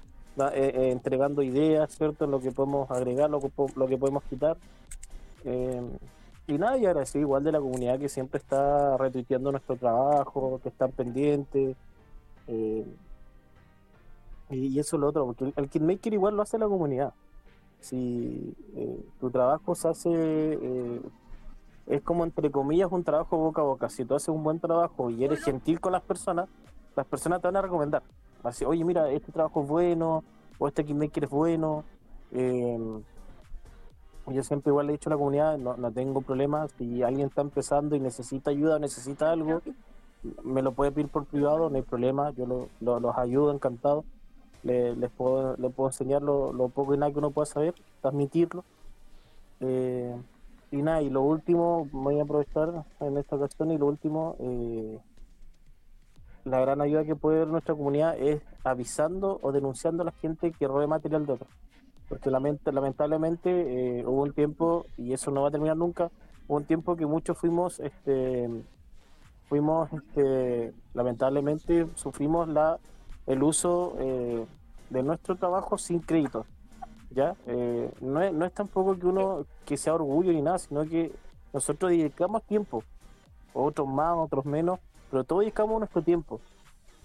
eh, 0.47 0.91
entregando 0.91 1.41
ideas, 1.41 1.91
¿cierto? 1.95 2.25
Lo 2.27 2.39
que 2.39 2.51
podemos 2.51 2.89
agregar, 2.89 3.29
lo 3.29 3.39
que, 3.39 3.51
lo 3.75 3.87
que 3.87 3.97
podemos 3.97 4.23
quitar. 4.23 4.57
Y 6.49 6.57
nada, 6.57 6.79
y 6.79 6.85
agradecido 6.87 7.21
igual 7.21 7.43
de 7.43 7.51
la 7.51 7.59
comunidad 7.59 7.99
que 7.99 8.09
siempre 8.09 8.39
está 8.39 8.97
retuiteando 8.97 9.51
nuestro 9.51 9.75
trabajo, 9.75 10.59
que 10.63 10.69
están 10.69 10.91
pendientes. 10.91 11.77
Eh, 12.47 12.85
y 14.49 14.79
eso 14.79 14.95
es 14.95 14.99
lo 14.99 15.09
otro, 15.09 15.27
porque 15.27 15.53
el 15.55 15.69
Kidmaker 15.69 16.11
igual 16.11 16.35
lo 16.35 16.41
hace 16.41 16.57
la 16.57 16.67
comunidad. 16.67 17.13
Si 17.81 18.55
eh, 18.75 19.05
tu 19.19 19.29
trabajo 19.29 19.75
se 19.75 19.89
hace, 19.89 20.09
eh, 20.11 21.01
es 21.85 22.01
como 22.01 22.23
entre 22.23 22.49
comillas 22.49 22.91
un 22.91 23.03
trabajo 23.03 23.37
boca 23.37 23.61
a 23.61 23.65
boca. 23.65 23.87
Si 23.87 24.03
tú 24.03 24.15
haces 24.15 24.29
un 24.29 24.43
buen 24.43 24.59
trabajo 24.59 25.11
y 25.11 25.23
eres 25.23 25.43
gentil 25.43 25.79
con 25.79 25.91
las 25.91 26.01
personas, 26.01 26.49
las 26.95 27.05
personas 27.05 27.41
te 27.41 27.47
van 27.47 27.57
a 27.57 27.61
recomendar. 27.61 28.01
Así, 28.43 28.65
oye, 28.65 28.83
mira, 28.83 29.09
este 29.11 29.31
trabajo 29.31 29.61
es 29.63 29.67
bueno, 29.67 30.23
o 30.57 30.67
este 30.67 30.85
Kidmaker 30.85 31.25
es 31.25 31.29
bueno. 31.29 31.83
Eh, 32.31 33.01
yo 34.27 34.43
siempre 34.43 34.69
igual 34.69 34.87
le 34.87 34.93
he 34.93 34.97
dicho 34.97 35.09
a 35.09 35.11
la 35.11 35.17
comunidad, 35.17 35.57
no, 35.57 35.75
no 35.75 35.91
tengo 35.91 36.21
problemas, 36.21 36.71
si 36.77 37.01
alguien 37.01 37.27
está 37.27 37.41
empezando 37.41 37.95
y 37.95 37.99
necesita 37.99 38.51
ayuda, 38.51 38.77
necesita 38.77 39.31
algo, 39.31 39.61
me 40.43 40.61
lo 40.61 40.73
puede 40.73 40.91
pedir 40.91 41.09
por 41.09 41.25
privado, 41.25 41.69
no 41.69 41.75
hay 41.77 41.81
problema, 41.81 42.31
yo 42.31 42.45
lo, 42.79 42.99
los 42.99 43.17
ayudo, 43.17 43.51
encantado. 43.51 44.03
Le, 44.61 44.93
les 44.95 45.09
puedo, 45.09 45.55
le 45.55 45.69
puedo 45.69 45.89
enseñar 45.89 46.21
lo, 46.21 46.69
poco 46.69 46.93
y 46.93 46.97
nada 46.97 47.11
que 47.11 47.19
uno 47.19 47.31
pueda 47.31 47.45
saber, 47.45 47.73
transmitirlo. 48.01 48.65
Eh, 49.61 50.15
y 50.71 50.81
nada, 50.81 51.01
y 51.01 51.09
lo 51.09 51.21
último, 51.21 51.87
voy 51.91 52.19
a 52.19 52.23
aprovechar 52.23 52.85
en 52.99 53.17
esta 53.17 53.37
ocasión, 53.37 53.71
y 53.71 53.77
lo 53.77 53.87
último, 53.87 54.35
eh, 54.39 54.99
la 56.45 56.59
gran 56.59 56.81
ayuda 56.81 57.05
que 57.05 57.15
puede 57.15 57.39
dar 57.39 57.47
nuestra 57.47 57.75
comunidad 57.75 58.17
es 58.17 58.41
avisando 58.63 59.39
o 59.41 59.51
denunciando 59.51 60.03
a 60.03 60.05
la 60.05 60.11
gente 60.11 60.51
que 60.51 60.67
robe 60.67 60.87
material 60.87 61.25
de 61.25 61.33
otros. 61.33 61.49
Porque 62.07 62.31
lamentablemente 62.31 63.99
eh, 63.99 64.05
hubo 64.05 64.23
un 64.23 64.33
tiempo, 64.33 64.85
y 64.97 65.13
eso 65.13 65.31
no 65.31 65.43
va 65.43 65.49
a 65.49 65.51
terminar 65.51 65.77
nunca, 65.77 66.09
hubo 66.47 66.57
un 66.57 66.65
tiempo 66.65 66.95
que 66.95 67.05
muchos 67.05 67.37
fuimos, 67.37 67.79
este, 67.79 68.49
fuimos, 69.47 69.91
este, 69.93 70.73
lamentablemente 70.93 71.87
sufrimos 71.95 72.47
la 72.47 72.79
el 73.29 73.43
uso 73.43 73.93
eh, 73.99 74.43
de 74.89 75.03
nuestro 75.03 75.35
trabajo 75.35 75.77
sin 75.77 75.99
crédito. 75.99 76.45
¿ya? 77.11 77.35
Eh, 77.45 77.91
no, 78.01 78.21
es, 78.21 78.33
no 78.33 78.45
es 78.45 78.53
tampoco 78.53 78.97
que 78.97 79.05
uno 79.05 79.45
que 79.65 79.77
sea 79.77 79.93
orgullo 79.93 80.33
ni 80.33 80.41
nada, 80.41 80.57
sino 80.57 80.83
que 80.83 81.13
nosotros 81.53 81.91
dedicamos 81.91 82.43
tiempo, 82.43 82.83
otros 83.53 83.87
más, 83.87 84.17
otros 84.17 84.45
menos, 84.45 84.79
pero 85.10 85.23
todos 85.23 85.41
dedicamos 85.41 85.80
nuestro 85.80 86.02
tiempo 86.02 86.40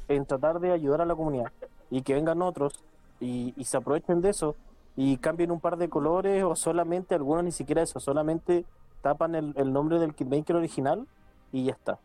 en 0.09 0.27
tratar 0.27 0.61
de 0.61 0.73
ayudar 0.73 1.01
a 1.01 1.07
la 1.07 1.15
comunidad 1.15 1.53
y 1.91 2.03
que 2.03 2.15
vengan 2.15 2.43
otros 2.43 2.83
y, 3.21 3.55
se 3.65 3.77
aprovechen 3.77 4.21
de 4.21 4.31
eso 4.31 4.57
y 4.97 5.17
cambien 5.17 5.51
un 5.51 5.61
par 5.61 5.77
de 5.77 5.89
colores 5.89 6.45
o 6.45 6.55
solamente 6.57 7.15
algunos 7.15 7.45
ni 7.45 7.53
siquiera 7.53 7.83
eso, 7.83 8.01
solamente 8.01 8.65
tapan 9.03 9.35
el, 9.35 9.73
nombre 9.73 9.99
del 9.99 10.15
Kitmaker 10.15 10.57
original 10.57 11.07
y 11.53 11.65
ya 11.65 11.73
está. 11.73 11.99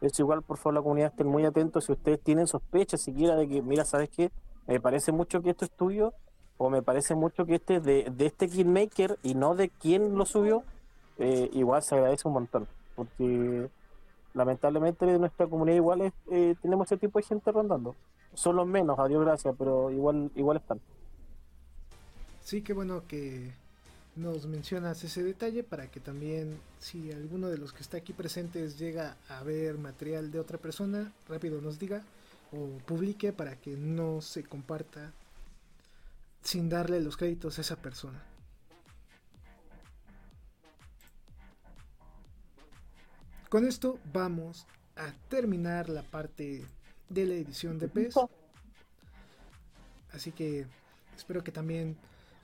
Es 0.00 0.18
igual, 0.18 0.42
por 0.42 0.58
favor, 0.58 0.74
la 0.74 0.82
comunidad 0.82 1.10
estén 1.10 1.26
muy 1.26 1.44
atentos 1.44 1.84
si 1.86 1.92
ustedes 1.92 2.20
tienen 2.20 2.46
sospechas 2.46 3.00
siquiera 3.00 3.36
de 3.36 3.48
que, 3.48 3.62
mira, 3.62 3.84
¿sabes 3.84 4.10
qué? 4.10 4.30
Me 4.66 4.80
parece 4.80 5.12
mucho 5.12 5.42
que 5.42 5.50
esto 5.50 5.64
es 5.64 5.70
tuyo 5.70 6.12
o 6.58 6.70
me 6.70 6.82
parece 6.82 7.14
mucho 7.14 7.46
que 7.46 7.56
este 7.56 7.76
es 7.76 7.84
de, 7.84 8.12
de 8.14 8.26
este 8.26 8.48
Kitmaker 8.48 9.18
y 9.22 9.34
no 9.34 9.54
de 9.54 9.70
quién 9.70 10.16
lo 10.16 10.26
subió, 10.26 10.62
eh, 11.18 11.50
igual 11.52 11.82
se 11.82 11.94
agradece 11.94 12.28
un 12.28 12.34
montón, 12.34 12.66
porque 12.94 13.70
lamentablemente 14.36 15.06
de 15.06 15.18
nuestra 15.18 15.46
comunidad 15.46 15.76
igual 15.76 16.12
eh, 16.30 16.54
tenemos 16.60 16.86
ese 16.86 16.98
tipo 16.98 17.18
de 17.18 17.24
gente 17.24 17.50
rondando. 17.50 17.96
Son 18.34 18.54
los 18.54 18.66
menos, 18.66 18.98
a 18.98 19.08
Dios 19.08 19.24
gracias, 19.24 19.54
pero 19.58 19.90
igual, 19.90 20.30
igual 20.36 20.58
están. 20.58 20.80
Sí, 22.44 22.62
qué 22.62 22.74
bueno 22.74 23.02
que 23.08 23.50
nos 24.14 24.46
mencionas 24.46 25.02
ese 25.02 25.22
detalle 25.22 25.64
para 25.64 25.90
que 25.90 26.00
también 26.00 26.58
si 26.78 27.10
alguno 27.12 27.48
de 27.48 27.58
los 27.58 27.72
que 27.72 27.82
está 27.82 27.96
aquí 27.96 28.12
presentes 28.12 28.78
llega 28.78 29.16
a 29.28 29.42
ver 29.42 29.78
material 29.78 30.30
de 30.30 30.38
otra 30.38 30.58
persona, 30.58 31.12
rápido 31.28 31.60
nos 31.60 31.78
diga 31.78 32.02
o 32.52 32.78
publique 32.86 33.32
para 33.32 33.56
que 33.56 33.76
no 33.76 34.20
se 34.20 34.44
comparta 34.44 35.12
sin 36.42 36.68
darle 36.68 37.00
los 37.00 37.16
créditos 37.16 37.58
a 37.58 37.62
esa 37.62 37.76
persona. 37.76 38.22
Con 43.48 43.64
esto 43.64 43.98
vamos 44.12 44.66
a 44.96 45.12
terminar 45.28 45.88
la 45.88 46.02
parte 46.02 46.64
de 47.08 47.26
la 47.26 47.34
edición 47.34 47.78
de 47.78 47.88
PES. 47.88 48.14
Así 50.12 50.32
que 50.32 50.66
espero 51.16 51.44
que 51.44 51.52
también 51.52 51.96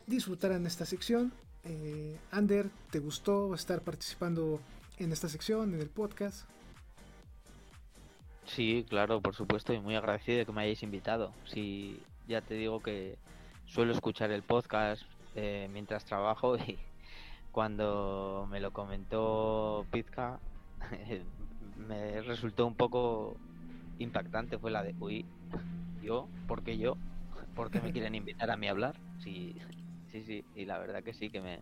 disfrutaran 0.06 0.64
esta 0.64 0.86
sección. 0.86 1.32
Eh, 1.64 2.16
Ander, 2.30 2.70
¿te 2.90 3.00
gustó 3.00 3.52
estar 3.54 3.80
participando 3.80 4.60
en 4.98 5.12
esta 5.12 5.28
sección, 5.28 5.74
en 5.74 5.80
el 5.80 5.88
podcast? 5.88 6.48
Sí, 8.46 8.84
claro, 8.88 9.20
por 9.20 9.34
supuesto, 9.34 9.72
y 9.72 9.80
muy 9.80 9.96
agradecido 9.96 10.38
de 10.38 10.46
que 10.46 10.52
me 10.52 10.62
hayáis 10.62 10.82
invitado. 10.84 11.32
Sí, 11.46 12.00
ya 12.28 12.42
te 12.42 12.54
digo 12.54 12.80
que 12.80 13.16
suelo 13.66 13.92
escuchar 13.92 14.30
el 14.30 14.42
podcast 14.42 15.02
eh, 15.34 15.68
mientras 15.72 16.04
trabajo 16.04 16.56
y 16.58 16.78
cuando 17.50 18.46
me 18.50 18.60
lo 18.60 18.72
comentó 18.72 19.84
Pizca 19.90 20.38
me 21.88 22.20
resultó 22.22 22.66
un 22.66 22.74
poco 22.74 23.36
impactante 23.98 24.58
fue 24.58 24.70
la 24.70 24.82
de, 24.82 24.94
uy, 25.00 25.24
yo, 26.02 26.28
¿por 26.46 26.62
qué 26.62 26.78
yo? 26.78 26.96
¿Por 27.54 27.70
qué 27.70 27.80
me 27.80 27.92
quieren 27.92 28.14
invitar 28.14 28.50
a 28.50 28.56
mí 28.56 28.68
a 28.68 28.72
hablar? 28.72 28.96
Sí, 29.18 29.54
sí, 30.10 30.22
sí, 30.24 30.44
y 30.54 30.64
la 30.64 30.78
verdad 30.78 31.02
que 31.02 31.14
sí, 31.14 31.30
que 31.30 31.40
me, 31.40 31.60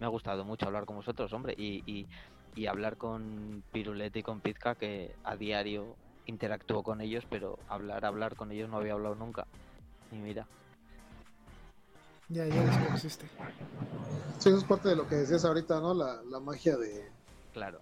me 0.00 0.06
ha 0.06 0.08
gustado 0.08 0.44
mucho 0.44 0.66
hablar 0.66 0.84
con 0.84 0.96
vosotros, 0.96 1.32
hombre, 1.32 1.54
y, 1.56 1.82
y, 1.86 2.06
y 2.54 2.66
hablar 2.66 2.96
con 2.96 3.62
Pirulete 3.72 4.20
y 4.20 4.22
con 4.22 4.40
Pizca, 4.40 4.74
que 4.74 5.14
a 5.24 5.36
diario 5.36 5.96
interactúo 6.26 6.82
con 6.82 7.00
ellos, 7.00 7.24
pero 7.28 7.58
hablar, 7.68 8.04
hablar 8.04 8.36
con 8.36 8.50
ellos 8.50 8.70
no 8.70 8.78
había 8.78 8.94
hablado 8.94 9.14
nunca. 9.14 9.46
Y 10.12 10.16
mira. 10.16 10.46
Ya, 12.28 12.46
ya 12.46 12.62
les 12.62 12.76
conociste. 12.78 13.26
Sí, 14.38 14.48
eso 14.48 14.58
es 14.58 14.64
parte 14.64 14.88
de 14.88 14.96
lo 14.96 15.06
que 15.06 15.16
decías 15.16 15.44
ahorita, 15.44 15.80
¿no? 15.80 15.94
La, 15.94 16.22
la 16.22 16.40
magia 16.40 16.76
de, 16.76 17.13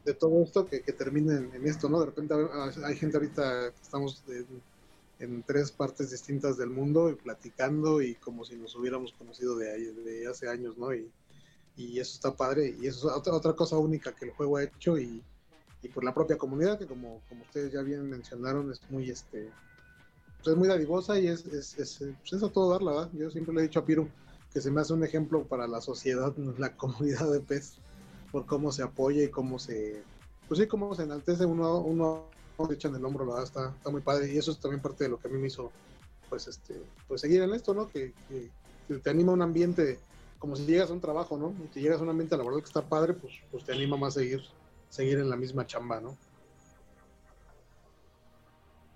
de 0.04 0.14
todo 0.14 0.42
esto 0.42 0.66
que, 0.66 0.82
que 0.82 0.94
en, 1.00 1.66
esto, 1.66 1.88
¿no? 1.88 2.00
De 2.00 2.06
repente 2.06 2.34
hay 2.84 2.96
gente 2.96 3.16
ahorita 3.16 3.72
que 3.72 3.82
estamos 3.82 4.22
en 5.18 5.42
tres 5.44 5.70
partes 5.70 6.10
distintas 6.10 6.56
del 6.56 6.70
mundo 6.70 7.10
y 7.10 7.14
platicando 7.14 8.02
y 8.02 8.14
como 8.16 8.44
si 8.44 8.56
nos 8.56 8.74
hubiéramos 8.74 9.12
conocido 9.12 9.56
de, 9.56 9.92
de 9.92 10.26
hace 10.26 10.48
años, 10.48 10.76
¿no? 10.76 10.94
Y, 10.94 11.10
y, 11.76 11.98
eso 11.98 12.14
está 12.14 12.34
padre 12.34 12.76
y 12.80 12.86
eso 12.86 13.08
es 13.08 13.16
otra, 13.16 13.32
otra 13.32 13.54
cosa 13.54 13.78
única 13.78 14.14
que 14.14 14.26
el 14.26 14.32
juego 14.32 14.58
ha 14.58 14.64
hecho 14.64 14.98
y, 14.98 15.22
y 15.82 15.88
por 15.88 16.04
la 16.04 16.12
propia 16.12 16.36
comunidad 16.36 16.78
que 16.78 16.86
como, 16.86 17.22
como 17.28 17.42
ustedes 17.42 17.72
ya 17.72 17.82
bien 17.82 18.08
mencionaron 18.10 18.70
es 18.70 18.80
muy 18.90 19.08
este 19.10 19.50
pues 20.42 20.54
es 20.54 20.56
muy 20.56 20.68
dadivosa 20.68 21.18
y 21.18 21.28
es, 21.28 21.46
es, 21.46 21.78
es, 21.78 21.98
pues 21.98 22.32
es 22.32 22.42
a 22.42 22.48
todo 22.48 22.72
dar, 22.72 22.82
la 22.82 22.92
verdad. 22.92 23.10
Yo 23.12 23.30
siempre 23.30 23.54
le 23.54 23.60
he 23.60 23.64
dicho 23.64 23.78
a 23.78 23.84
Piro 23.84 24.08
que 24.52 24.60
se 24.60 24.70
me 24.70 24.80
hace 24.80 24.92
un 24.92 25.04
ejemplo 25.04 25.44
para 25.44 25.66
la 25.66 25.80
sociedad, 25.80 26.34
la 26.58 26.76
comunidad 26.76 27.30
de 27.30 27.40
PES 27.40 27.78
por 28.32 28.46
cómo 28.46 28.72
se 28.72 28.82
apoya 28.82 29.22
y 29.22 29.28
cómo 29.28 29.58
se, 29.58 30.02
pues 30.48 30.58
sí, 30.58 30.66
cómo 30.66 30.94
se 30.94 31.04
enaltece 31.04 31.44
uno, 31.44 31.78
uno 31.78 32.24
se 32.66 32.74
echa 32.74 32.88
en 32.88 32.96
el 32.96 33.04
hombro, 33.04 33.24
la 33.24 33.32
verdad, 33.34 33.44
está, 33.44 33.68
está 33.76 33.90
muy 33.90 34.00
padre 34.00 34.32
y 34.32 34.38
eso 34.38 34.50
es 34.50 34.58
también 34.58 34.80
parte 34.80 35.04
de 35.04 35.10
lo 35.10 35.18
que 35.18 35.28
a 35.28 35.30
mí 35.30 35.38
me 35.38 35.48
hizo, 35.48 35.70
pues, 36.28 36.48
este, 36.48 36.82
pues 37.06 37.20
seguir 37.20 37.42
en 37.42 37.52
esto, 37.52 37.74
¿no? 37.74 37.88
Que, 37.88 38.12
te 39.02 39.10
anima 39.10 39.32
un 39.32 39.42
ambiente, 39.42 40.00
como 40.38 40.54
si 40.56 40.66
llegas 40.66 40.90
a 40.90 40.92
un 40.92 41.00
trabajo, 41.00 41.38
¿no? 41.38 41.54
Si 41.72 41.80
llegas 41.80 42.00
a 42.00 42.02
un 42.02 42.10
ambiente 42.10 42.36
laboral 42.36 42.60
que 42.60 42.66
está 42.66 42.82
padre, 42.82 43.14
pues, 43.14 43.32
pues 43.50 43.64
te 43.64 43.72
anima 43.72 43.96
más 43.96 44.16
a 44.16 44.20
seguir, 44.20 44.42
seguir 44.90 45.18
en 45.18 45.30
la 45.30 45.36
misma 45.36 45.66
chamba, 45.66 46.00
¿no? 46.00 46.16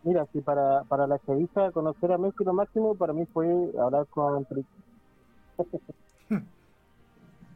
Mira, 0.02 0.26
si 0.32 0.40
para, 0.40 0.84
para 0.84 1.06
la 1.06 1.16
entrevista 1.16 1.72
conocer 1.72 2.12
a 2.12 2.18
Messi 2.18 2.44
lo 2.44 2.52
máximo, 2.52 2.94
para 2.94 3.12
mí 3.12 3.26
fue 3.26 3.48
hablar 3.80 4.06
con 4.08 4.46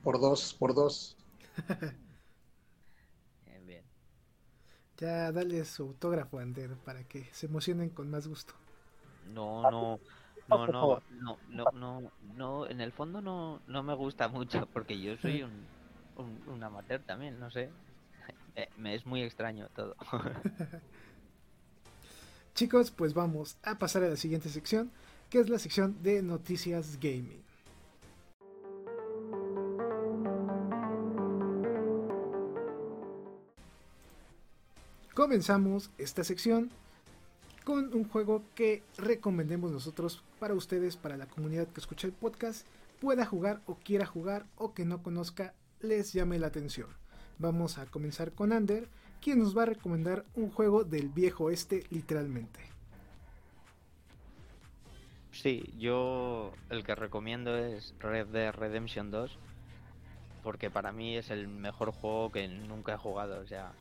por 0.03 0.21
dos, 0.21 0.57
por 0.59 0.75
dos. 0.75 1.17
Bien, 3.67 3.85
Ya 4.97 5.33
dale 5.33 5.65
su 5.65 5.83
autógrafo, 5.83 6.39
Ander, 6.39 6.77
para 6.77 7.05
que 7.05 7.25
se 7.33 7.47
emocionen 7.47 7.91
con 7.91 8.11
más 8.11 8.27
gusto. 8.27 8.55
No, 9.33 9.63
no, 9.71 10.01
no, 10.49 10.67
no, 10.67 11.03
no, 11.11 11.39
no, 11.49 11.65
no, 11.73 12.13
no, 12.35 12.67
en 12.67 12.81
el 12.81 12.93
fondo 12.93 13.21
no, 13.21 13.61
no 13.67 13.83
me 13.83 13.95
gusta 13.95 14.29
mucho 14.29 14.67
porque 14.73 15.01
yo 15.01 15.17
soy 15.19 15.43
un, 16.17 16.43
un, 16.47 16.63
amateur 16.63 17.01
también, 17.03 17.39
no 17.39 17.51
sé. 17.51 17.71
Eh, 18.57 18.69
me 18.77 18.97
es 18.97 19.07
muy 19.07 19.23
extraño 19.23 19.69
todo. 19.77 19.95
Chicos, 22.55 22.91
pues 22.91 23.15
vamos 23.15 23.57
a 23.63 23.79
pasar 23.79 24.03
a 24.03 24.09
la 24.09 24.17
siguiente 24.17 24.49
sección, 24.49 24.91
que 25.31 25.39
es 25.39 25.49
la 25.49 25.61
sección 25.61 26.03
de 26.03 26.21
noticias 26.21 26.99
gaming. 26.99 27.45
Comenzamos 35.21 35.91
esta 35.99 36.25
sección 36.25 36.71
con 37.65 37.93
un 37.93 38.09
juego 38.09 38.43
que 38.55 38.83
recomendemos 38.97 39.71
nosotros 39.71 40.25
para 40.39 40.55
ustedes, 40.55 40.97
para 40.97 41.19
la 41.19 41.27
comunidad 41.27 41.69
que 41.69 41.81
escucha 41.81 42.07
el 42.07 42.15
podcast, 42.15 42.67
pueda 43.03 43.27
jugar 43.27 43.61
o 43.67 43.75
quiera 43.75 44.07
jugar 44.07 44.47
o 44.57 44.73
que 44.73 44.87
no 44.87 45.03
conozca, 45.03 45.53
les 45.83 46.15
llame 46.15 46.39
la 46.39 46.47
atención. 46.47 46.89
Vamos 47.37 47.77
a 47.77 47.85
comenzar 47.85 48.33
con 48.33 48.51
Ander, 48.51 48.89
quien 49.21 49.41
nos 49.41 49.55
va 49.55 49.65
a 49.65 49.67
recomendar 49.67 50.25
un 50.37 50.51
juego 50.51 50.85
del 50.85 51.11
viejo 51.11 51.51
este 51.51 51.85
literalmente. 51.91 52.61
Sí, 55.33 55.71
yo 55.79 56.55
el 56.71 56.83
que 56.83 56.95
recomiendo 56.95 57.59
es 57.59 57.95
Red 57.99 58.29
Dead 58.29 58.55
Redemption 58.55 59.11
2, 59.11 59.37
porque 60.43 60.71
para 60.71 60.93
mí 60.93 61.19
es 61.19 61.29
el 61.29 61.47
mejor 61.47 61.93
juego 61.93 62.33
que 62.33 62.49
nunca 62.49 62.95
he 62.95 62.97
jugado, 62.97 63.39
o 63.43 63.47
sea, 63.47 63.75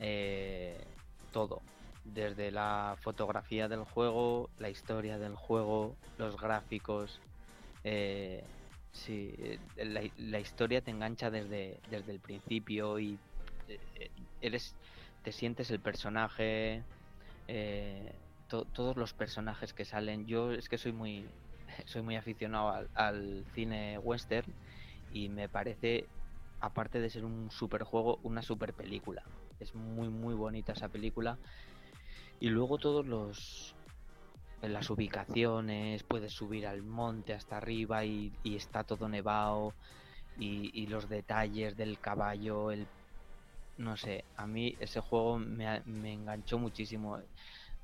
eh, 0.00 0.82
todo, 1.32 1.62
desde 2.04 2.50
la 2.50 2.96
fotografía 3.00 3.68
del 3.68 3.84
juego, 3.84 4.48
la 4.58 4.70
historia 4.70 5.18
del 5.18 5.36
juego, 5.36 5.94
los 6.18 6.40
gráficos. 6.40 7.20
Eh, 7.84 8.42
sí, 8.92 9.34
la, 9.76 10.02
la, 10.16 10.40
historia 10.40 10.80
te 10.80 10.90
engancha 10.90 11.30
desde, 11.30 11.78
desde 11.90 12.12
el 12.12 12.20
principio 12.20 12.98
y 12.98 13.18
eh, 13.68 14.10
eres, 14.40 14.74
te 15.22 15.32
sientes 15.32 15.70
el 15.70 15.80
personaje, 15.80 16.82
eh, 17.48 18.12
todos 18.48 18.96
los 18.96 19.12
personajes 19.12 19.72
que 19.72 19.84
salen. 19.84 20.26
Yo 20.26 20.52
es 20.52 20.68
que 20.68 20.78
soy 20.78 20.92
muy, 20.92 21.24
soy 21.86 22.02
muy 22.02 22.16
aficionado 22.16 22.70
al, 22.70 22.88
al 22.94 23.44
cine 23.54 23.98
western 23.98 24.52
y 25.12 25.28
me 25.28 25.48
parece, 25.48 26.06
aparte 26.60 27.00
de 27.00 27.10
ser 27.10 27.24
un 27.24 27.50
super 27.50 27.82
juego, 27.82 28.18
una 28.22 28.42
super 28.42 28.72
película. 28.72 29.22
Es 29.60 29.74
muy, 29.74 30.08
muy 30.08 30.34
bonita 30.34 30.72
esa 30.72 30.88
película. 30.88 31.38
Y 32.40 32.48
luego 32.48 32.78
todos 32.78 33.06
los 33.06 33.74
en 34.62 34.72
las 34.72 34.90
ubicaciones, 34.90 36.02
puedes 36.04 36.32
subir 36.32 36.66
al 36.66 36.82
monte 36.82 37.32
hasta 37.32 37.56
arriba 37.56 38.04
y, 38.04 38.32
está 38.44 38.84
todo 38.84 39.08
nevado 39.08 39.74
y, 40.36 40.86
los 40.86 41.08
detalles 41.08 41.76
del 41.76 41.98
caballo, 41.98 42.70
el 42.70 42.86
no 43.76 43.96
sé, 43.96 44.24
a 44.36 44.46
mí 44.46 44.76
ese 44.78 45.00
juego 45.00 45.38
me, 45.38 45.82
me 45.86 46.12
enganchó 46.12 46.58
muchísimo. 46.58 47.18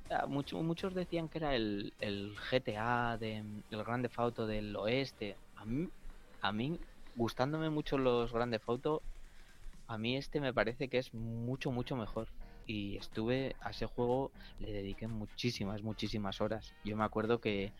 Ah, 0.09 0.27
mucho, 0.27 0.61
muchos 0.61 0.93
decían 0.93 1.27
que 1.27 1.39
era 1.39 1.55
el, 1.55 1.93
el 1.99 2.35
GTA 2.51 3.17
de 3.17 3.37
el 3.37 3.83
Grande 3.83 4.09
Auto 4.15 4.45
del 4.45 4.75
oeste. 4.75 5.37
A 5.55 5.65
mí, 5.65 5.89
a 6.41 6.51
mí, 6.51 6.79
gustándome 7.15 7.71
mucho 7.71 7.97
los 7.97 8.31
Grande 8.31 8.61
Auto, 8.67 9.01
a 9.87 9.97
mí 9.97 10.17
este 10.17 10.39
me 10.39 10.53
parece 10.53 10.87
que 10.89 10.97
es 10.97 11.13
mucho, 11.13 11.71
mucho 11.71 11.95
mejor 11.95 12.27
y 12.65 12.97
estuve 12.97 13.55
a 13.61 13.71
ese 13.71 13.85
juego, 13.85 14.31
le 14.59 14.71
dediqué 14.71 15.07
muchísimas, 15.07 15.81
muchísimas 15.81 16.41
horas. 16.41 16.73
Yo 16.83 16.97
me 16.97 17.05
acuerdo 17.05 17.39
que 17.39 17.71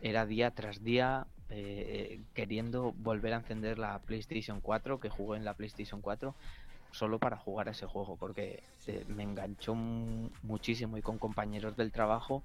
era 0.00 0.26
día 0.26 0.52
tras 0.52 0.82
día 0.84 1.26
eh, 1.50 2.20
queriendo 2.34 2.92
volver 2.92 3.32
a 3.32 3.38
encender 3.38 3.78
la 3.78 3.98
PlayStation 4.00 4.60
4, 4.60 5.00
que 5.00 5.08
jugué 5.08 5.38
en 5.38 5.44
la 5.44 5.54
PlayStation 5.54 6.00
4, 6.00 6.34
solo 6.92 7.18
para 7.18 7.36
jugar 7.36 7.68
a 7.68 7.72
ese 7.72 7.86
juego, 7.86 8.16
porque 8.16 8.62
eh, 8.86 9.04
me 9.08 9.24
enganchó 9.24 9.74
muchísimo 9.74 10.98
y 10.98 11.02
con 11.02 11.18
compañeros 11.18 11.76
del 11.76 11.90
trabajo 11.90 12.42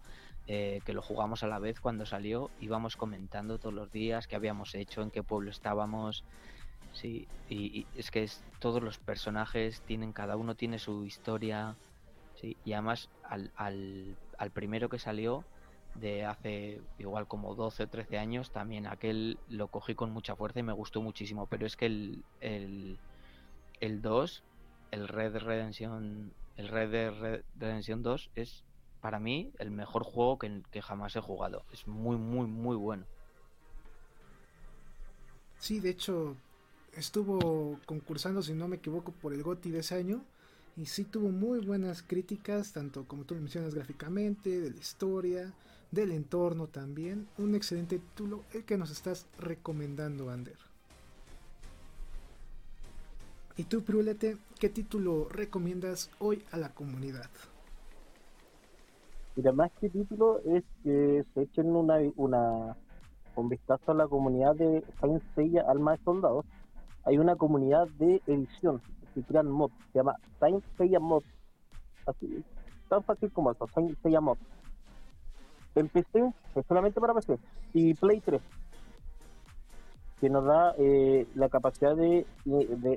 eh, 0.48 0.82
que 0.86 0.94
lo 0.94 1.02
jugamos 1.02 1.44
a 1.44 1.48
la 1.48 1.60
vez 1.60 1.80
cuando 1.80 2.06
salió, 2.06 2.50
íbamos 2.60 2.98
comentando 2.98 3.60
todos 3.60 3.74
los 3.74 3.92
días 3.92 4.28
qué 4.28 4.36
habíamos 4.36 4.74
hecho, 4.76 5.02
en 5.02 5.12
qué 5.12 5.22
pueblo 5.24 5.52
estábamos. 5.52 6.24
Sí, 6.94 7.28
y, 7.50 7.88
es 7.96 8.12
que 8.12 8.24
es, 8.24 8.44
todos 8.60 8.82
los 8.82 9.00
personajes 9.00 9.82
tienen, 9.82 10.14
cada 10.14 10.38
uno 10.38 10.56
tiene 10.56 10.80
su 10.80 11.06
historia. 11.06 11.76
Sí, 12.36 12.56
y 12.66 12.74
además 12.74 13.10
al, 13.24 13.52
al, 13.56 14.16
al, 14.38 14.52
primero 14.52 14.90
que 14.90 15.00
salió 15.00 15.44
de 15.96 16.26
hace 16.26 16.82
igual 16.98 17.28
como 17.28 17.56
12 17.56 17.84
o 17.84 17.88
13 17.88 18.18
años, 18.18 18.52
también 18.52 18.88
aquel 18.88 19.38
lo 19.50 19.68
cogí 19.68 19.96
con 19.96 20.12
mucha 20.12 20.36
fuerza 20.36 20.60
y 20.60 20.64
me 20.64 20.74
gustó 20.74 21.02
muchísimo. 21.02 21.48
Pero 21.48 21.66
es 21.66 21.76
que 21.76 21.88
el, 21.88 22.24
el, 22.42 23.00
el 23.80 24.02
2, 24.02 24.44
el 24.92 25.08
Red 25.08 25.38
Redemption, 25.38 26.32
el 26.58 26.68
Red 26.68 26.92
Dead 26.92 27.42
Redemption 27.60 28.04
2 28.04 28.30
es 28.36 28.64
para 29.02 29.20
mí 29.20 29.52
el 29.58 29.72
mejor 29.72 30.04
juego 30.04 30.38
que, 30.38 30.62
que 30.72 30.82
jamás 30.82 31.16
he 31.16 31.22
jugado. 31.22 31.66
Es 31.72 31.88
muy, 31.88 32.18
muy, 32.18 32.48
muy 32.48 32.76
bueno. 32.76 33.06
Sí, 35.58 35.80
de 35.80 35.92
hecho, 35.92 36.36
estuvo 36.96 37.80
concursando, 37.86 38.42
si 38.42 38.54
no 38.54 38.68
me 38.68 38.78
equivoco, 38.78 39.12
por 39.12 39.34
el 39.34 39.44
GOTI 39.44 39.72
de 39.72 39.80
ese 39.80 39.96
año. 39.96 40.22
Y 40.76 40.88
sí 40.88 41.04
tuvo 41.04 41.30
muy 41.30 41.60
buenas 41.60 42.02
críticas, 42.02 42.74
tanto 42.74 43.06
como 43.08 43.26
tú 43.26 43.36
mencionas 43.36 43.76
gráficamente, 43.76 44.60
de 44.60 44.72
la 44.72 44.78
historia, 44.78 45.54
del 45.92 46.12
entorno 46.12 46.68
también. 46.68 47.28
Un 47.38 47.54
excelente 47.54 48.00
título 48.00 48.44
el 48.54 48.64
que 48.64 48.78
nos 48.78 48.90
estás 48.90 49.28
recomendando, 49.38 50.32
Ander. 50.32 50.58
Y 53.56 53.66
tú, 53.66 53.84
Prulete, 53.84 54.38
¿qué 54.60 54.70
título 54.70 55.28
recomiendas 55.30 56.10
hoy 56.18 56.44
a 56.52 56.58
la 56.58 56.70
comunidad? 56.70 57.30
Mira, 59.36 59.52
más 59.52 59.72
que 59.80 59.90
título 59.90 60.40
es 60.46 60.64
que 60.84 61.24
se 61.34 61.42
echen 61.44 61.68
una, 61.68 61.98
una, 62.16 62.76
un 63.36 63.50
vistazo 63.50 63.92
a 63.92 63.96
la 63.96 64.08
comunidad 64.08 64.56
de 64.56 64.84
Saint 65.00 65.22
Seiya 65.36 65.66
Alma 65.68 65.92
de 65.92 66.04
Soldados 66.04 66.46
hay 67.06 67.18
una 67.18 67.36
comunidad 67.36 67.88
de 68.00 68.22
edición 68.28 68.82
que 69.14 69.24
crean 69.24 69.50
mod, 69.50 69.72
se 69.92 70.00
llama 70.00 70.16
Saint 70.40 70.64
Seiya 70.78 71.00
Mod. 71.00 71.24
Así, 72.06 72.44
tan 72.90 73.04
fácil 73.04 73.32
como 73.32 73.52
eso, 73.52 73.68
Saint 73.74 73.98
Seiya 74.02 74.22
Mod. 74.22 74.38
En 75.76 75.88
PC 75.90 76.34
es 76.56 76.66
solamente 76.68 77.00
para 77.00 77.14
PC 77.14 77.40
y 77.74 77.94
Play 77.96 78.22
3, 78.22 78.42
que 80.22 80.30
nos 80.30 80.46
da 80.46 80.74
eh, 80.78 81.28
la 81.36 81.50
capacidad 81.50 81.96
de, 81.96 82.26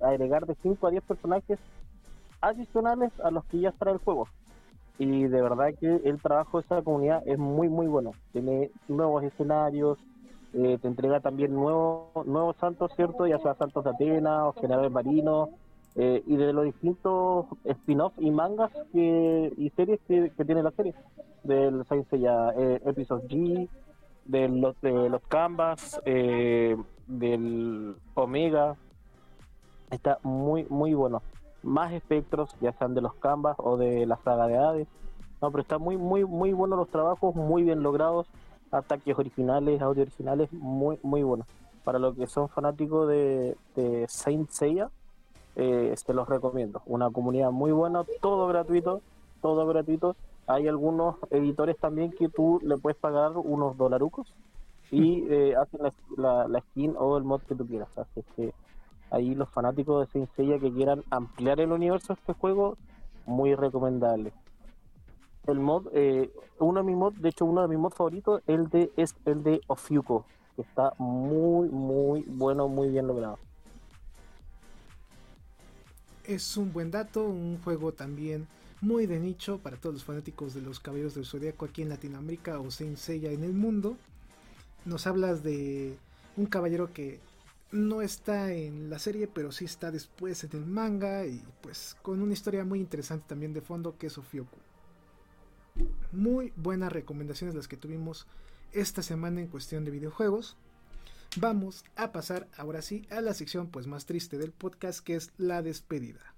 agregar 0.03 0.47
de 0.47 0.55
5 0.63 0.87
a 0.87 0.91
10 0.91 1.03
personajes 1.05 1.59
adicionales 2.41 3.13
a 3.21 3.31
los 3.31 3.45
que 3.47 3.61
ya 3.61 3.71
está 3.71 3.91
el 3.91 3.99
juego. 3.99 4.29
Y 4.99 5.25
de 5.25 5.43
verdad 5.43 5.75
que 5.79 6.01
el 6.05 6.21
trabajo 6.21 6.59
de 6.59 6.65
esa 6.65 6.83
comunidad 6.83 7.23
es 7.27 7.39
muy, 7.39 7.69
muy 7.69 7.87
bueno. 7.87 8.13
Tiene 8.33 8.71
nuevos 8.89 9.25
escenarios, 9.25 9.99
eh, 10.55 10.79
te 10.81 10.89
entrega 10.89 11.21
también 11.21 11.55
nuevos 11.55 12.27
nuevos 12.27 12.57
santos, 12.57 12.93
¿cierto? 12.97 13.27
Ya 13.27 13.39
sea 13.39 13.55
santos 13.55 13.85
de 13.85 13.91
Atenas 13.91 14.43
o 14.45 14.53
generales 14.61 14.91
marinos, 14.91 15.51
eh, 15.99 16.23
y 16.27 16.37
de 16.37 16.53
los 16.53 16.65
distintos 16.67 17.47
spin-offs 17.65 18.19
y 18.19 18.31
mangas 18.31 18.71
que, 18.93 19.51
y 19.57 19.71
series 19.71 19.99
que, 20.07 20.31
tiene 20.45 20.63
la 20.63 20.71
serie. 20.73 20.95
Del 21.43 21.87
Saint 21.87 22.07
Seiya 22.11 22.51
eh, 22.55 22.83
Episode 22.85 23.27
G, 23.29 23.69
de 24.27 24.49
los, 24.49 24.79
de 24.83 25.09
los 25.09 25.23
Canvas, 25.23 25.99
eh, 26.05 26.77
del 27.07 27.97
Omega. 28.15 28.77
Está 29.91 30.19
muy, 30.23 30.67
muy 30.69 30.93
bueno. 30.93 31.23
Más 31.63 31.93
espectros, 31.95 32.55
ya 32.61 32.73
sean 32.73 32.95
de 32.95 33.01
los 33.01 33.15
Canvas 33.15 33.57
o 33.59 33.79
de 33.79 34.05
la 34.05 34.19
saga 34.19 34.49
de 34.49 34.59
Hades. 34.59 34.89
No, 35.41 35.51
pero 35.51 35.63
está 35.63 35.79
muy, 35.79 35.97
muy, 35.97 36.27
muy 36.27 36.53
bueno 36.53 36.77
los 36.77 36.91
trabajos, 36.91 37.35
muy 37.35 37.63
bien 37.63 37.83
logrados 37.83 38.27
ataques 38.71 39.19
originales, 39.19 39.81
audio 39.81 40.03
originales, 40.03 40.53
muy, 40.53 40.99
muy 41.03 41.23
buenos. 41.23 41.47
Para 41.85 41.99
los 41.99 42.17
que 42.17 42.27
son 42.27 42.49
fanáticos 42.49 43.09
de, 43.09 43.57
de 43.77 44.07
Saint 44.09 44.51
Seiya, 44.51 44.91
eh, 45.55 45.95
se 45.97 46.13
los 46.13 46.29
recomiendo. 46.29 46.83
Una 46.87 47.11
comunidad 47.11 47.51
muy 47.51 47.73
buena, 47.73 48.05
todo 48.21 48.49
gratuito, 48.49 49.01
todo 49.41 49.67
gratuito. 49.67 50.17
Hay 50.47 50.69
algunos 50.69 51.17
editores 51.31 51.77
también 51.79 52.13
que 52.13 52.29
tú 52.29 52.61
le 52.63 52.77
puedes 52.77 52.99
pagar 52.99 53.33
unos 53.37 53.77
dolarucos 53.77 54.33
y 54.91 55.25
eh, 55.31 55.55
hacen 55.57 55.81
la, 55.83 55.93
la, 56.17 56.49
la, 56.49 56.61
skin 56.61 56.95
o 56.99 57.17
el 57.17 57.25
mod 57.25 57.41
que 57.43 57.55
tú 57.55 57.67
quieras. 57.67 57.89
Así 57.97 58.23
que 58.35 58.53
ahí 59.11 59.35
los 59.35 59.49
fanáticos 59.49 60.07
de 60.07 60.13
Saint 60.13 60.31
Seiya 60.35 60.59
que 60.59 60.73
quieran 60.73 61.05
ampliar 61.11 61.61
el 61.61 61.73
universo 61.73 62.15
de 62.15 62.21
este 62.21 62.33
juego, 62.33 62.77
muy 63.27 63.55
recomendable 63.55 64.33
el 65.53 65.61
mod, 65.61 65.89
eh, 65.93 66.31
uno 66.59 66.81
de 66.81 66.87
mis 66.87 66.97
mods, 66.97 67.21
de 67.21 67.29
hecho 67.29 67.45
uno 67.45 67.63
de 67.63 67.69
mis 67.69 67.79
mods 67.79 67.97
favoritos 67.97 68.43
el 68.47 68.69
de, 68.69 68.91
es 68.97 69.15
el 69.25 69.43
de 69.43 69.61
Ofiuco, 69.67 70.27
que 70.55 70.63
está 70.63 70.93
muy, 70.99 71.69
muy 71.69 72.25
bueno, 72.27 72.69
muy 72.69 72.91
bien 72.91 73.07
logrado. 73.07 73.39
Es 76.25 76.57
un 76.57 76.73
buen 76.73 76.91
dato, 76.91 77.25
un 77.25 77.61
juego 77.63 77.93
también 77.93 78.49
muy 78.81 79.07
de 79.07 79.19
nicho 79.19 79.59
para 79.59 79.77
todos 79.77 79.95
los 79.95 80.05
fanáticos 80.05 80.55
de 80.55 80.61
los 80.61 80.81
Caballeros 80.81 81.15
del 81.15 81.25
Zodiaco 81.25 81.65
aquí 81.65 81.83
en 81.83 81.89
Latinoamérica 81.89 82.61
o 82.61 82.71
Saint 82.71 82.97
Seiya 82.97 83.31
en 83.31 83.45
el 83.45 83.53
mundo. 83.53 83.97
Nos 84.85 85.07
hablas 85.07 85.43
de 85.43 85.97
un 86.37 86.47
caballero 86.47 86.93
que 86.93 87.21
no 87.73 88.03
está 88.03 88.53
en 88.53 88.91
la 88.91 88.99
serie, 88.99 89.27
pero 89.27 89.53
sí 89.53 89.65
está 89.65 89.91
después 89.91 90.45
en 90.45 90.51
el 90.53 90.67
manga 90.67 91.27
y 91.27 91.43
pues 91.61 91.97
con 92.03 92.23
una 92.23 92.33
historia 92.33 92.65
muy 92.65 92.81
interesante 92.81 93.25
también 93.29 93.53
de 93.53 93.61
fondo 93.61 93.97
que 93.99 94.07
es 94.07 94.19
Ofiuco. 94.19 94.57
Muy 96.13 96.53
buenas 96.57 96.93
recomendaciones 96.93 97.55
las 97.55 97.69
que 97.69 97.77
tuvimos 97.77 98.27
esta 98.73 99.03
semana 99.03 99.41
en 99.41 99.49
cuestión 99.49 99.85
de 99.85 99.91
videojuegos. 99.91 100.57
Vamos 101.39 101.85
a 101.97 102.13
pasar 102.13 102.49
ahora 102.57 102.81
sí 102.81 103.07
a 103.11 103.21
la 103.21 103.35
sección 103.35 103.69
pues 103.69 103.87
más 103.87 104.07
triste 104.07 104.39
del 104.39 104.53
podcast 104.53 105.01
que 105.01 105.17
es 105.17 105.33
la 105.37 105.63
despedida. 105.63 106.35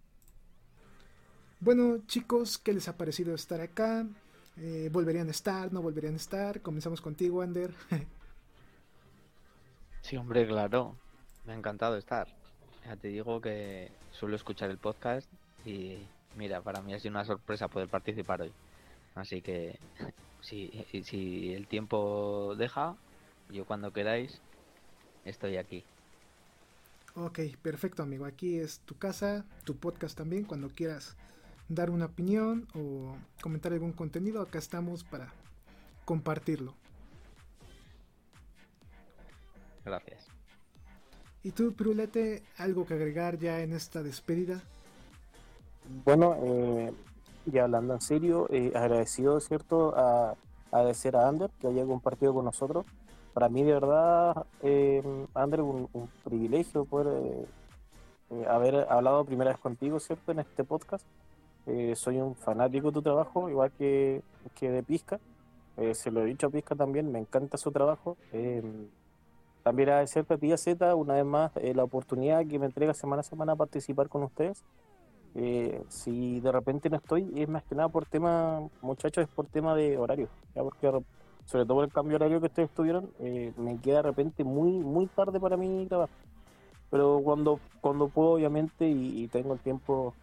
Bueno 1.61 1.99
chicos, 2.07 2.59
¿qué 2.59 2.73
les 2.73 2.89
ha 2.89 2.97
parecido 2.97 3.35
estar 3.35 3.61
acá? 3.61 4.07
Eh, 4.57 4.89
¿Volverían 4.93 5.29
a 5.29 5.31
estar? 5.31 5.73
¿No 5.73 5.83
volverían 5.83 6.15
a 6.15 6.17
estar? 6.17 6.61
Comenzamos 6.61 7.01
contigo, 7.01 7.43
Ander. 7.43 7.73
sí, 10.03 10.17
hombre, 10.17 10.47
claro. 10.49 10.97
Me 11.47 11.53
ha 11.53 11.57
encantado 11.57 11.97
estar. 11.97 12.27
Ya 12.85 12.97
te 12.97 13.09
digo 13.09 13.41
que 13.41 13.93
suelo 14.11 14.35
escuchar 14.35 14.71
el 14.71 14.79
podcast 14.79 15.31
y 15.65 15.99
mira, 16.37 16.61
para 16.61 16.83
mí 16.83 16.95
ha 16.95 16.99
sido 16.99 17.13
una 17.13 17.25
sorpresa 17.25 17.69
poder 17.69 17.89
participar 17.89 18.43
hoy. 18.43 18.53
Así 19.15 19.43
que 19.43 19.79
si, 20.41 20.71
si 21.05 21.53
el 21.55 21.67
tiempo 21.67 22.55
deja, 22.57 22.97
yo 23.51 23.65
cuando 23.65 23.93
queráis 23.93 24.41
estoy 25.25 25.57
aquí. 25.57 25.85
Ok, 27.15 27.41
perfecto 27.63 28.03
amigo. 28.03 28.27
Aquí 28.27 28.59
es 28.59 28.81
tu 28.81 28.97
casa, 28.97 29.45
tu 29.65 29.77
podcast 29.77 30.17
también. 30.17 30.45
Cuando 30.45 30.69
quieras 30.69 31.17
dar 31.69 31.91
una 31.91 32.07
opinión 32.07 32.69
o 32.75 33.17
comentar 33.43 33.73
algún 33.73 33.93
contenido, 33.93 34.41
acá 34.41 34.59
estamos 34.59 35.05
para 35.05 35.33
compartirlo. 36.05 36.75
Gracias. 39.85 40.29
¿Y 41.43 41.53
tú, 41.53 41.73
Prulete, 41.73 42.43
algo 42.57 42.87
que 42.87 42.95
agregar 42.95 43.39
ya 43.39 43.63
en 43.63 43.73
esta 43.73 44.03
despedida? 44.03 44.63
Bueno, 46.05 46.37
eh, 46.43 46.93
y 47.53 47.59
hablando 47.59 47.95
en 47.95 48.01
serio, 48.01 48.47
eh, 48.51 48.73
agradecido, 48.75 49.41
¿cierto? 49.41 49.95
A, 49.97 50.35
agradecer 50.71 51.17
a 51.17 51.29
Ander 51.29 51.51
que 51.61 51.69
haya 51.69 51.85
compartido 51.87 52.35
con 52.35 52.45
nosotros. 52.45 52.85
Para 53.35 53.49
mí, 53.49 53.63
de 53.63 53.73
verdad, 53.73 54.47
eh, 54.63 55.03
Ander, 55.35 55.63
un, 55.63 55.89
un 55.93 56.09
privilegio 56.25 56.85
poder 56.85 57.09
eh, 57.25 57.47
eh, 58.31 58.47
haber 58.49 58.87
hablado 58.91 59.25
primera 59.25 59.51
vez 59.51 59.61
contigo, 59.61 59.99
¿cierto? 60.01 60.33
En 60.33 60.41
este 60.41 60.65
podcast. 60.65 61.07
eh, 61.67 61.95
soy 61.97 62.19
un 62.19 62.35
fanático 62.35 62.89
de 62.89 62.95
tu 62.95 63.03
trabajo, 63.03 63.49
igual 63.51 63.71
que, 63.73 64.23
que 64.55 64.71
de 64.71 64.83
Pisca. 64.83 65.21
Eh, 65.77 65.95
se 65.95 66.11
lo 66.11 66.23
he 66.23 66.27
dicho 66.27 66.47
a 66.49 66.51
Pisca 66.51 66.75
también, 66.75 67.13
me 67.13 67.19
encanta 67.21 67.57
su 67.59 67.71
trabajo. 67.73 68.17
También 69.63 69.89
agradecerte 69.91 70.35
a 70.35 70.39
ti, 70.39 70.57
Z, 70.57 70.95
una 70.95 71.15
vez 71.15 71.25
más, 71.25 71.53
la 71.57 71.85
oportunidad 71.85 72.47
que 72.47 72.59
me 72.59 72.67
entrega 72.67 72.95
semana 72.95 73.21
a 73.21 73.23
semana 73.23 73.53
a 73.53 73.57
participar 73.57 74.09
con 74.09 74.23
ustedes. 74.23 74.65
Si 75.89 76.41
de 76.41 76.53
repente 76.53 76.91
no 76.91 76.97
estoy, 76.97 77.33
es 77.37 77.49
más 77.49 77.63
que 77.65 77.75
nada 77.75 77.89
por 77.89 78.07
tema, 78.07 78.61
muchachos, 78.83 79.25
es 79.25 79.31
por 79.31 79.47
tema 79.47 79.75
de 79.75 79.97
horario. 79.97 80.29
¿ya? 80.55 80.63
Porque 80.63 80.91
sobre 81.45 81.65
todo 81.65 81.77
por 81.77 81.85
el 81.85 81.93
cambio 81.93 82.17
horario 82.17 82.41
que 82.41 82.47
ustedes 82.47 82.71
tuvieron, 82.71 83.11
me 83.57 83.79
queda 83.81 83.97
de 83.97 84.03
repente 84.03 84.45
muy, 84.45 84.73
muy 84.73 85.07
tarde 85.07 85.39
para 85.41 85.57
mí 85.57 85.87
grabar. 85.87 86.09
Pero 86.91 87.21
cuando, 87.23 87.61
cuando 87.81 88.09
puedo, 88.09 88.33
obviamente, 88.33 88.89
y 88.89 89.29
tengo 89.29 89.55
el 89.55 89.61
tiempo 89.61 90.15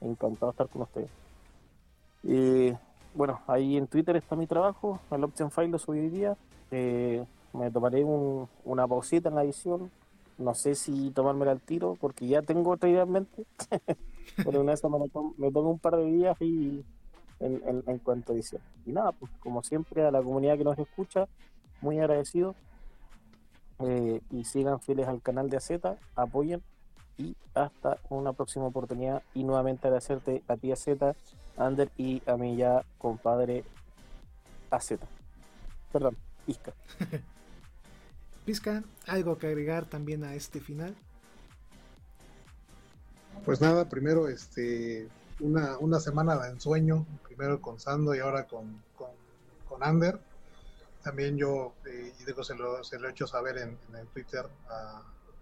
encantado 0.00 0.46
de 0.46 0.50
estar 0.50 0.68
con 0.68 0.82
ustedes. 0.82 1.10
Y 2.22 2.72
bueno, 3.14 3.40
ahí 3.46 3.76
en 3.76 3.86
Twitter 3.86 4.16
está 4.16 4.36
mi 4.36 4.46
trabajo, 4.46 5.00
el 5.10 5.24
Option 5.24 5.50
File 5.50 5.68
lo 5.68 5.78
subí 5.78 6.00
hoy 6.00 6.08
día. 6.08 6.36
Eh, 6.70 7.24
me 7.52 7.70
tomaré 7.70 8.04
una 8.04 8.86
pausita 8.86 9.28
en 9.28 9.36
la 9.36 9.44
edición. 9.44 9.90
No 10.38 10.54
sé 10.54 10.74
si 10.74 11.10
tomármela 11.12 11.52
al 11.52 11.60
tiro, 11.60 11.96
porque 11.98 12.26
ya 12.26 12.42
tengo 12.42 12.72
otra 12.72 12.90
idea 12.90 13.04
en 13.04 13.12
mente. 13.12 13.46
Pero 14.36 14.60
en 14.60 14.68
eso 14.68 14.88
me, 14.90 15.08
tomo, 15.08 15.70
un 15.70 15.78
par 15.78 15.96
de 15.96 16.04
días 16.04 16.36
y 16.40 16.84
en, 17.40 17.82
en, 17.86 17.98
cuanto 17.98 18.32
a 18.32 18.34
edición. 18.34 18.60
Y 18.84 18.92
nada, 18.92 19.12
pues 19.12 19.30
como 19.40 19.62
siempre, 19.62 20.04
a 20.04 20.10
la 20.10 20.22
comunidad 20.22 20.58
que 20.58 20.64
nos 20.64 20.78
escucha, 20.78 21.28
muy 21.80 21.98
agradecido. 21.98 22.54
Eh, 23.80 24.22
y 24.30 24.44
sigan 24.44 24.80
fieles 24.80 25.06
al 25.06 25.20
canal 25.20 25.50
de 25.50 25.58
AZ, 25.58 25.70
apoyen 26.14 26.62
y 27.18 27.36
hasta 27.54 27.98
una 28.08 28.32
próxima 28.32 28.66
oportunidad 28.66 29.22
y 29.34 29.44
nuevamente 29.44 29.86
agradecerte 29.86 30.42
a 30.48 30.56
ti 30.56 30.74
Z, 30.74 31.14
Ander 31.58 31.90
y 31.96 32.22
a 32.26 32.36
mi 32.36 32.56
ya 32.56 32.84
compadre 32.98 33.64
AZ. 34.70 34.94
Perdón, 35.92 36.16
Pisca. 36.46 36.72
Pisca, 38.46 38.84
¿algo 39.06 39.38
que 39.38 39.48
agregar 39.48 39.86
también 39.86 40.24
a 40.24 40.34
este 40.34 40.60
final? 40.60 40.94
Pues 43.46 43.60
nada, 43.60 43.88
primero 43.88 44.26
este 44.26 45.08
una, 45.38 45.78
una 45.78 46.00
semana 46.00 46.36
de 46.36 46.50
ensueño, 46.50 47.06
primero 47.22 47.60
con 47.60 47.78
Sando 47.78 48.12
y 48.12 48.18
ahora 48.18 48.48
con, 48.48 48.82
con, 48.96 49.10
con 49.68 49.84
Ander. 49.84 50.18
También 51.04 51.36
yo, 51.36 51.72
eh, 51.86 52.12
y 52.20 52.24
digo, 52.24 52.42
se 52.42 52.56
lo, 52.56 52.82
se 52.82 52.98
lo 52.98 53.06
he 53.06 53.12
hecho 53.12 53.28
saber 53.28 53.58
en, 53.58 53.78
en 53.96 54.06
Twitter 54.08 54.44
a, 54.68 55.00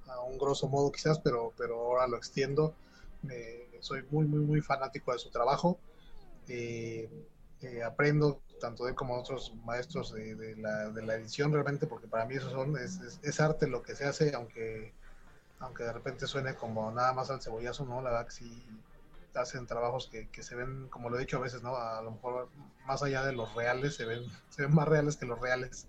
a 0.09 0.21
un 0.21 0.37
grosso 0.37 0.69
modo 0.69 0.93
quizás, 0.93 1.19
pero, 1.21 1.55
pero 1.57 1.81
ahora 1.81 2.07
lo 2.07 2.19
extiendo. 2.19 2.75
soy 3.81 4.05
muy, 4.11 4.27
muy, 4.27 4.41
muy 4.41 4.61
fanático 4.61 5.15
de 5.15 5.19
su 5.19 5.31
trabajo. 5.31 5.79
Eh, 6.47 7.09
eh, 7.63 7.83
aprendo 7.83 8.43
tanto 8.61 8.85
de 8.85 8.91
él 8.91 8.97
como 8.97 9.19
otros 9.19 9.55
maestros 9.65 10.13
de, 10.13 10.57
la, 10.57 10.91
de, 10.91 11.01
la, 11.01 11.15
edición 11.15 11.55
realmente, 11.55 11.87
porque 11.87 12.07
para 12.07 12.27
mí 12.27 12.35
eso 12.35 12.51
son, 12.51 12.77
es, 12.77 13.01
es, 13.23 13.41
arte 13.41 13.67
lo 13.67 13.83
que 13.83 13.97
se 13.97 14.05
hace, 14.05 14.35
aunque, 14.35 14.93
aunque 15.61 15.85
de 15.85 15.93
repente 15.93 16.27
suene 16.27 16.55
como 16.55 16.91
nada 16.91 17.13
más 17.13 17.31
al 17.31 17.43
cebollazo, 17.43 17.85
¿no? 17.85 18.03
La 18.03 18.11
verdad 18.11 18.27
que 18.27 18.33
sí 18.33 18.67
hacen 19.35 19.67
trabajos 19.67 20.09
que, 20.09 20.29
que, 20.29 20.43
se 20.43 20.55
ven, 20.55 20.89
como 20.89 21.11
lo 21.11 21.17
he 21.17 21.21
dicho 21.21 21.39
a 21.39 21.41
veces, 21.41 21.63
¿no? 21.63 21.77
A 21.77 22.03
lo 22.03 22.13
mejor 22.13 22.49
más 22.87 23.03
allá 23.03 23.25
de 23.25 23.33
los 23.33 23.53
reales, 23.55 23.97
se 23.97 24.05
ven, 24.05 24.25
se 24.51 24.63
ven 24.63 24.75
más 24.75 24.89
reales 24.89 25.17
que 25.17 25.27
los 25.27 25.39
reales. 25.41 25.87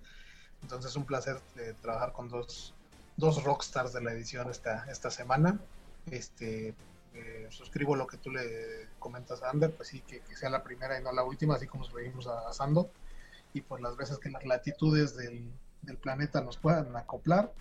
Entonces 0.62 0.92
es 0.92 0.98
un 0.98 1.06
placer 1.06 1.40
eh, 1.58 1.76
trabajar 1.82 2.12
con 2.12 2.30
dos 2.30 2.74
dos 3.18 3.44
rockstars 3.44 3.94
de 3.94 4.02
la 4.02 4.12
edición 4.12 4.50
esta, 4.50 4.86
esta 4.90 5.10
semana. 5.10 5.60
Este, 6.12 6.76
eh, 7.14 7.48
suscribo 7.50 7.96
lo 7.96 8.08
que 8.08 8.18
tú 8.18 8.32
le 8.32 8.90
comentas 9.00 9.42
a 9.42 9.50
Ander, 9.50 9.72
pues 9.72 9.90
sí, 9.90 10.02
que, 10.02 10.22
sea 10.36 10.50
la 10.50 10.64
primera 10.64 11.00
y 11.00 11.04
no 11.04 11.12
la 11.12 11.24
última, 11.24 11.56
así 11.56 11.68
como 11.68 11.86
seguimos 11.86 12.28
asando. 12.28 12.90
Y 13.54 13.62
pues 13.62 13.82
las 13.82 13.96
veces 13.96 14.20
que 14.20 14.30
las 14.30 14.46
latitudes 14.46 15.16
del, 15.16 15.50
del 15.82 15.98
planeta 15.98 16.42
nos 16.42 16.58
puedan 16.58 16.96
acoplar. 16.96 17.52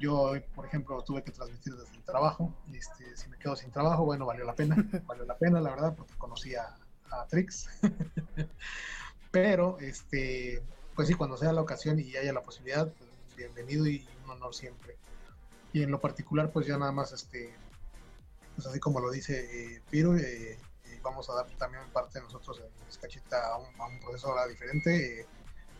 Yo 0.00 0.32
por 0.54 0.66
ejemplo, 0.66 1.02
tuve 1.02 1.22
que 1.22 1.30
transmitir 1.30 1.74
desde 1.74 1.94
el 1.94 2.02
trabajo. 2.02 2.52
Este, 2.72 3.16
si 3.16 3.28
me 3.28 3.36
quedo 3.36 3.54
sin 3.54 3.70
trabajo, 3.70 4.04
bueno, 4.04 4.26
valió 4.26 4.44
la 4.44 4.54
pena. 4.54 4.76
Valió 5.06 5.24
la 5.24 5.36
pena, 5.36 5.60
la 5.60 5.70
verdad, 5.70 5.94
porque 5.94 6.14
conocí 6.18 6.54
a, 6.54 6.76
a 7.10 7.26
Trix. 7.26 7.68
Pero, 9.30 9.78
este, 9.78 10.62
pues 10.94 11.08
sí, 11.08 11.14
cuando 11.14 11.36
sea 11.36 11.52
la 11.52 11.60
ocasión 11.60 11.98
y 12.00 12.16
haya 12.16 12.32
la 12.32 12.42
posibilidad, 12.42 12.88
pues, 12.92 13.10
bienvenido 13.36 13.86
y 13.86 14.06
un 14.24 14.30
honor 14.30 14.54
siempre. 14.54 14.96
Y 15.72 15.82
en 15.82 15.90
lo 15.90 16.00
particular, 16.00 16.50
pues 16.50 16.66
ya 16.66 16.78
nada 16.78 16.92
más, 16.92 17.12
este, 17.12 17.54
pues 18.56 18.66
así 18.66 18.80
como 18.80 19.00
lo 19.00 19.10
dice 19.10 19.74
eh, 19.74 19.82
Piro, 19.88 20.16
eh, 20.16 20.52
eh, 20.52 21.00
vamos 21.02 21.30
a 21.30 21.34
dar 21.34 21.46
también 21.56 21.82
parte 21.92 22.18
de 22.18 22.24
nosotros 22.24 22.60
en 22.60 22.88
Escachita 22.88 23.54
a 23.54 23.58
un, 23.58 23.80
a 23.80 23.86
un 23.86 24.00
proceso 24.00 24.28
ahora 24.28 24.46
diferente. 24.46 25.26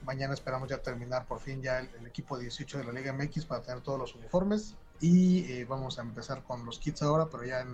Mañana 0.04 0.34
esperamos 0.34 0.68
ya 0.68 0.78
terminar 0.78 1.26
por 1.26 1.40
fin 1.40 1.62
ya 1.62 1.78
el, 1.80 2.06
equipo 2.06 2.38
18 2.38 2.78
de 2.78 2.84
la 2.84 2.92
Liga 2.92 3.12
MX 3.12 3.46
para 3.46 3.62
tener 3.62 3.82
todos 3.82 3.98
los 3.98 4.14
uniformes 4.14 4.76
y 5.00 5.64
vamos 5.64 5.98
a 5.98 6.02
empezar 6.02 6.42
con 6.42 6.64
los 6.66 6.78
kits 6.78 7.02
ahora, 7.02 7.28
pero 7.30 7.44
ya 7.44 7.64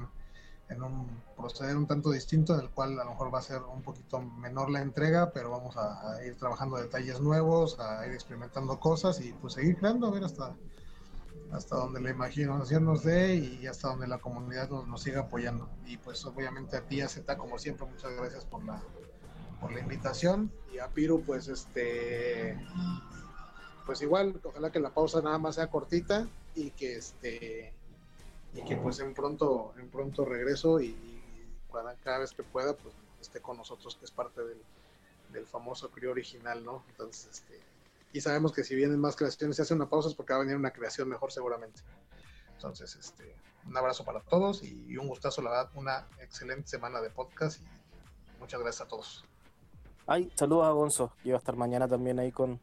en 0.69 0.82
un 0.82 1.23
proceder 1.36 1.77
un 1.77 1.86
tanto 1.86 2.11
distinto, 2.11 2.55
en 2.55 2.61
el 2.61 2.70
cual 2.70 2.98
a 2.98 3.05
lo 3.05 3.11
mejor 3.11 3.32
va 3.32 3.39
a 3.39 3.43
ser 3.43 3.62
un 3.62 3.82
poquito 3.82 4.20
menor 4.20 4.70
la 4.70 4.81
entrega, 4.81 5.31
pero 5.32 5.51
vamos 5.51 5.77
a, 5.77 6.24
ir 6.24 6.36
trabajando 6.36 6.77
detalles 6.77 7.20
nuevos, 7.20 7.78
a 7.78 8.07
ir 8.07 8.12
experimentando 8.12 8.78
cosas 8.81 9.20
y 9.20 9.32
pues 9.32 9.55
seguir 9.55 9.77
creando, 9.77 10.09
a 10.09 10.11
ver 10.11 10.24
hasta, 10.24 10.57
hasta 11.53 11.77
donde 11.77 12.01
la 12.01 12.11
imaginación 12.11 12.85
nos 12.85 13.05
dé 13.05 13.36
y 13.36 13.66
hasta 13.66 13.89
donde 13.89 14.09
la 14.09 14.19
comunidad 14.19 14.69
nos, 14.70 14.86
nos 14.89 15.03
siga 15.03 15.23
apoyando. 15.23 15.69
Y 15.86 15.98
pues 15.98 16.24
obviamente 16.24 16.77
a 16.77 16.82
ti, 16.82 17.01
Z, 17.07 17.36
como 17.36 17.59
siempre, 17.59 17.86
muchas 17.86 18.12
gracias 18.16 18.44
por 18.44 18.65
la, 18.65 18.82
por 19.61 19.73
la 19.73 19.81
invitación. 19.81 20.51
Y 20.73 20.78
a 20.78 20.89
Piru, 20.89 21.23
pues 21.23 21.49
este 21.49 22.59
pues 23.87 24.03
igual, 24.03 24.41
ojalá 24.43 24.73
que 24.73 24.81
la 24.81 24.91
pausa 24.91 25.23
nada 25.23 25.39
más 25.39 25.55
sea 25.55 25.69
cortita 25.69 26.27
y 26.55 26.70
que 26.73 26.97
este 26.97 27.73
y 28.53 28.65
que 28.65 28.77
pues 28.77 28.99
en 29.01 29.15
pronto, 29.15 29.74
en 29.78 29.89
pronto 29.89 30.24
regreso 30.24 30.81
y, 30.81 30.97
cada 32.03 32.20
vez 32.20 32.33
que 32.33 32.43
pueda, 32.43 32.74
pues 32.74 32.95
esté 33.20 33.43
con 33.43 33.59
nosotros, 33.59 33.97
que 33.97 34.07
es 34.07 34.11
parte 34.11 34.43
del, 34.43 34.62
del 35.31 35.47
famoso 35.47 35.91
crío 35.91 36.11
original, 36.11 36.65
¿no? 36.65 36.83
Entonces, 36.89 37.28
este, 37.31 37.61
y 38.15 38.20
sabemos 38.23 38.53
que 38.53 38.65
si 38.65 38.74
vienen 38.74 38.99
más 38.99 39.15
creaciones, 39.15 39.57
se 39.57 39.62
hace 39.62 39.74
una 39.74 39.87
pausa, 39.87 40.09
es 40.09 40.15
porque 40.15 40.33
va 40.33 40.39
a 40.39 40.43
venir 40.43 40.57
una 40.57 40.70
creación 40.70 41.07
mejor 41.07 41.33
seguramente. 41.33 41.83
Entonces, 42.55 42.97
este, 42.97 43.37
un 43.66 43.77
abrazo 43.77 44.07
para 44.07 44.20
todos 44.20 44.62
y 44.62 44.97
un 44.97 45.07
gustazo, 45.07 45.43
la 45.43 45.51
verdad, 45.51 45.70
una 45.74 46.09
excelente 46.20 46.66
semana 46.66 47.03
de 47.03 47.11
podcast 47.11 47.61
y 47.61 48.39
muchas 48.41 48.59
gracias 48.61 48.87
a 48.87 48.89
todos. 48.89 49.23
Ay, 50.07 50.31
saludos 50.37 50.66
a 50.66 50.70
Gonzo, 50.70 51.12
que 51.23 51.31
iba 51.31 51.37
a 51.37 51.39
estar 51.39 51.57
mañana 51.57 51.89
también 51.89 52.19
ahí 52.19 52.31
con... 52.31 52.61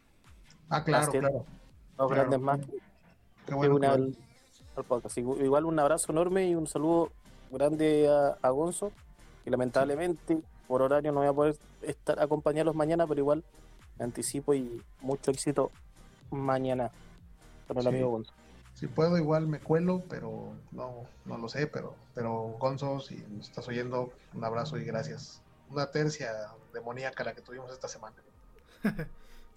Ah, 0.69 0.83
claro, 0.83 1.11
claro. 1.11 1.45
Dos 1.97 2.09
grandes 2.09 2.39
más. 2.39 2.59
Qué 3.45 3.53
bueno, 3.53 3.79
Igual 5.15 5.65
un 5.65 5.77
abrazo 5.77 6.11
enorme 6.11 6.47
y 6.47 6.55
un 6.55 6.67
saludo 6.67 7.11
grande 7.51 8.09
a, 8.41 8.49
Gonzo, 8.49 8.91
que 9.43 9.51
lamentablemente 9.51 10.41
por 10.67 10.81
horario 10.81 11.11
no 11.11 11.19
voy 11.19 11.27
a 11.27 11.33
poder 11.33 11.57
estar 11.81 12.19
acompañarlos 12.19 12.75
mañana, 12.75 13.05
pero 13.05 13.19
igual 13.19 13.43
anticipo 13.99 14.53
y 14.53 14.81
mucho 15.01 15.29
éxito 15.29 15.69
mañana 16.31 16.91
con 17.67 17.77
el 17.77 17.87
amigo 17.87 18.09
Gonzo. 18.09 18.33
Si 18.73 18.87
puedo, 18.87 19.17
igual 19.17 19.47
me 19.47 19.59
cuelo, 19.59 20.01
pero 20.09 20.53
no, 20.71 21.03
no 21.25 21.37
lo 21.37 21.47
sé, 21.47 21.67
pero, 21.67 21.93
pero 22.15 22.55
Gonzo, 22.57 23.01
si 23.01 23.17
nos 23.29 23.49
estás 23.49 23.67
oyendo, 23.67 24.11
un 24.33 24.43
abrazo 24.43 24.77
y 24.77 24.85
gracias. 24.85 25.42
Una 25.73 25.89
tercia 25.89 26.31
demoníaca 26.71 27.23
la 27.23 27.33
que 27.33 27.41
tuvimos 27.41 27.71
esta 27.71 27.87
semana. 27.87 28.15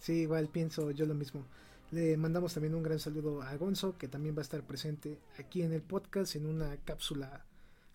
sí, 0.01 0.23
igual 0.23 0.49
pienso 0.49 0.91
yo 0.93 1.05
lo 1.05 1.13
mismo. 1.13 1.45
Le 1.91 2.17
mandamos 2.17 2.55
también 2.55 2.75
un 2.75 2.83
gran 2.83 2.99
saludo 2.99 3.43
a 3.43 3.55
Gonzo, 3.57 3.99
que 3.99 4.09
también 4.09 4.35
va 4.35 4.41
a 4.41 4.43
estar 4.43 4.63
presente 4.63 5.19
aquí 5.39 5.63
en 5.63 5.75
el 5.75 5.83
podcast 5.83 6.35
en 6.37 6.47
una 6.47 6.75
cápsula 6.87 7.45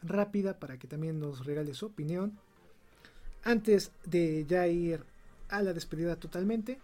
rápida 0.04 0.60
para 0.60 0.78
que 0.78 0.88
también 0.88 1.20
nos 1.20 1.48
regale 1.48 1.74
su 1.74 1.88
opinión. 1.88 2.38
Antes 3.44 3.92
de 4.06 4.46
ya 4.46 4.68
ir 4.68 5.04
a 5.50 5.64
la 5.64 5.74
despedida 5.74 6.16
totalmente, 6.16 6.78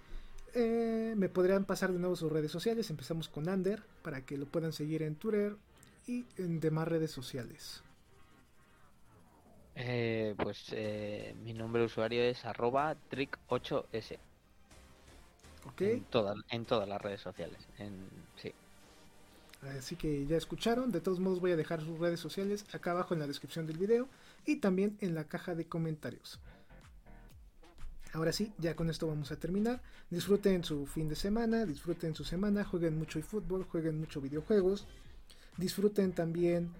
eh, 0.56 1.14
me 1.16 1.30
podrían 1.30 1.66
pasar 1.66 1.94
de 1.94 2.00
nuevo 2.00 2.16
sus 2.16 2.32
redes 2.32 2.52
sociales. 2.52 2.90
Empezamos 2.90 3.30
con 3.30 3.48
Ander 3.48 3.84
para 4.02 4.26
que 4.26 4.38
lo 4.38 4.48
puedan 4.48 4.74
seguir 4.74 5.04
en 5.04 5.16
Twitter 5.16 5.56
y 6.08 6.26
en 6.38 6.60
demás 6.60 6.88
redes 6.88 7.12
sociales. 7.12 7.84
Eh, 9.80 10.34
pues 10.42 10.66
eh, 10.72 11.36
mi 11.44 11.54
nombre 11.54 11.82
de 11.82 11.86
usuario 11.86 12.24
es 12.24 12.44
arroba 12.46 12.96
trick8s. 13.12 14.18
En, 15.80 16.06
en 16.50 16.66
todas 16.66 16.88
las 16.90 17.02
redes 17.02 17.22
sociales. 17.22 17.60
sí. 18.42 18.54
Así 19.78 19.96
que 19.96 20.26
ya 20.26 20.38
escucharon. 20.38 20.92
De 20.92 21.00
todos 21.00 21.20
modos 21.20 21.40
voy 21.40 21.52
a 21.52 21.56
dejar 21.56 21.82
sus 21.82 22.00
redes 22.00 22.20
sociales 22.20 22.66
acá 22.74 22.92
abajo 22.92 23.14
en 23.14 23.20
la 23.20 23.28
descripción 23.28 23.68
del 23.68 23.78
video 23.78 24.08
y 24.46 24.58
también 24.58 24.98
en 25.02 25.14
la 25.14 25.26
caja 25.26 25.54
de 25.54 25.66
comentarios. 25.66 26.40
Ahora 28.14 28.32
sí, 28.32 28.54
ya 28.58 28.76
con 28.76 28.90
esto 28.90 29.06
vamos 29.06 29.32
a 29.32 29.36
terminar. 29.36 29.82
Disfruten 30.10 30.64
su 30.64 30.88
fin 30.88 31.08
de 31.08 31.16
semana, 31.16 31.66
disfruten 31.66 32.16
su 32.16 32.24
semana, 32.24 32.64
jueguen 32.64 32.98
mucho 32.98 33.22
fútbol, 33.22 33.64
jueguen 33.66 34.00
mucho 34.00 34.22
videojuegos. 34.22 34.88
Disfruten 35.58 36.14
también 36.14 36.72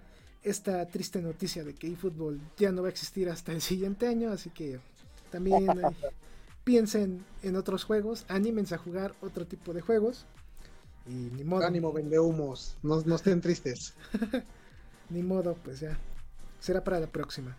esta 0.42 0.86
triste 0.86 1.20
noticia 1.20 1.64
de 1.64 1.74
que 1.74 1.88
eFootball 1.88 2.40
ya 2.56 2.72
no 2.72 2.82
va 2.82 2.88
a 2.88 2.90
existir 2.90 3.28
hasta 3.28 3.52
el 3.52 3.60
siguiente 3.60 4.06
año, 4.06 4.30
así 4.30 4.50
que 4.50 4.80
también 5.30 5.68
eh, 5.70 5.82
piensen 6.64 7.24
en 7.42 7.56
otros 7.56 7.84
juegos, 7.84 8.24
anímense 8.28 8.74
a 8.74 8.78
jugar 8.78 9.14
otro 9.20 9.46
tipo 9.46 9.72
de 9.72 9.80
juegos. 9.80 10.26
Y 11.06 11.30
ni 11.34 11.44
modo. 11.44 11.64
Ánimo, 11.64 11.92
vende 11.92 12.18
humos, 12.18 12.76
no, 12.82 13.00
no 13.00 13.14
estén 13.16 13.40
tristes. 13.40 13.94
ni 15.08 15.22
modo, 15.22 15.56
pues 15.64 15.80
ya. 15.80 15.98
Será 16.60 16.84
para 16.84 17.00
la 17.00 17.06
próxima. 17.06 17.56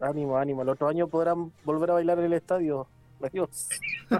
Ánimo, 0.00 0.38
ánimo. 0.38 0.62
El 0.62 0.70
otro 0.70 0.88
año 0.88 1.08
podrán 1.08 1.52
volver 1.64 1.90
a 1.90 1.94
bailar 1.94 2.18
en 2.18 2.24
el 2.26 2.32
estadio. 2.32 2.86
Adiós. 3.22 3.68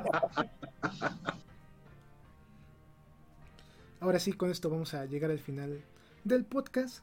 Ahora 4.01 4.19
sí, 4.19 4.33
con 4.35 4.51
esto 4.51 4.69
vamos 4.69 4.93
a 4.95 5.07
llegar 5.07 5.31
al 5.31 5.39
final 5.39 5.83
del 6.25 6.45
podcast. 6.45 7.03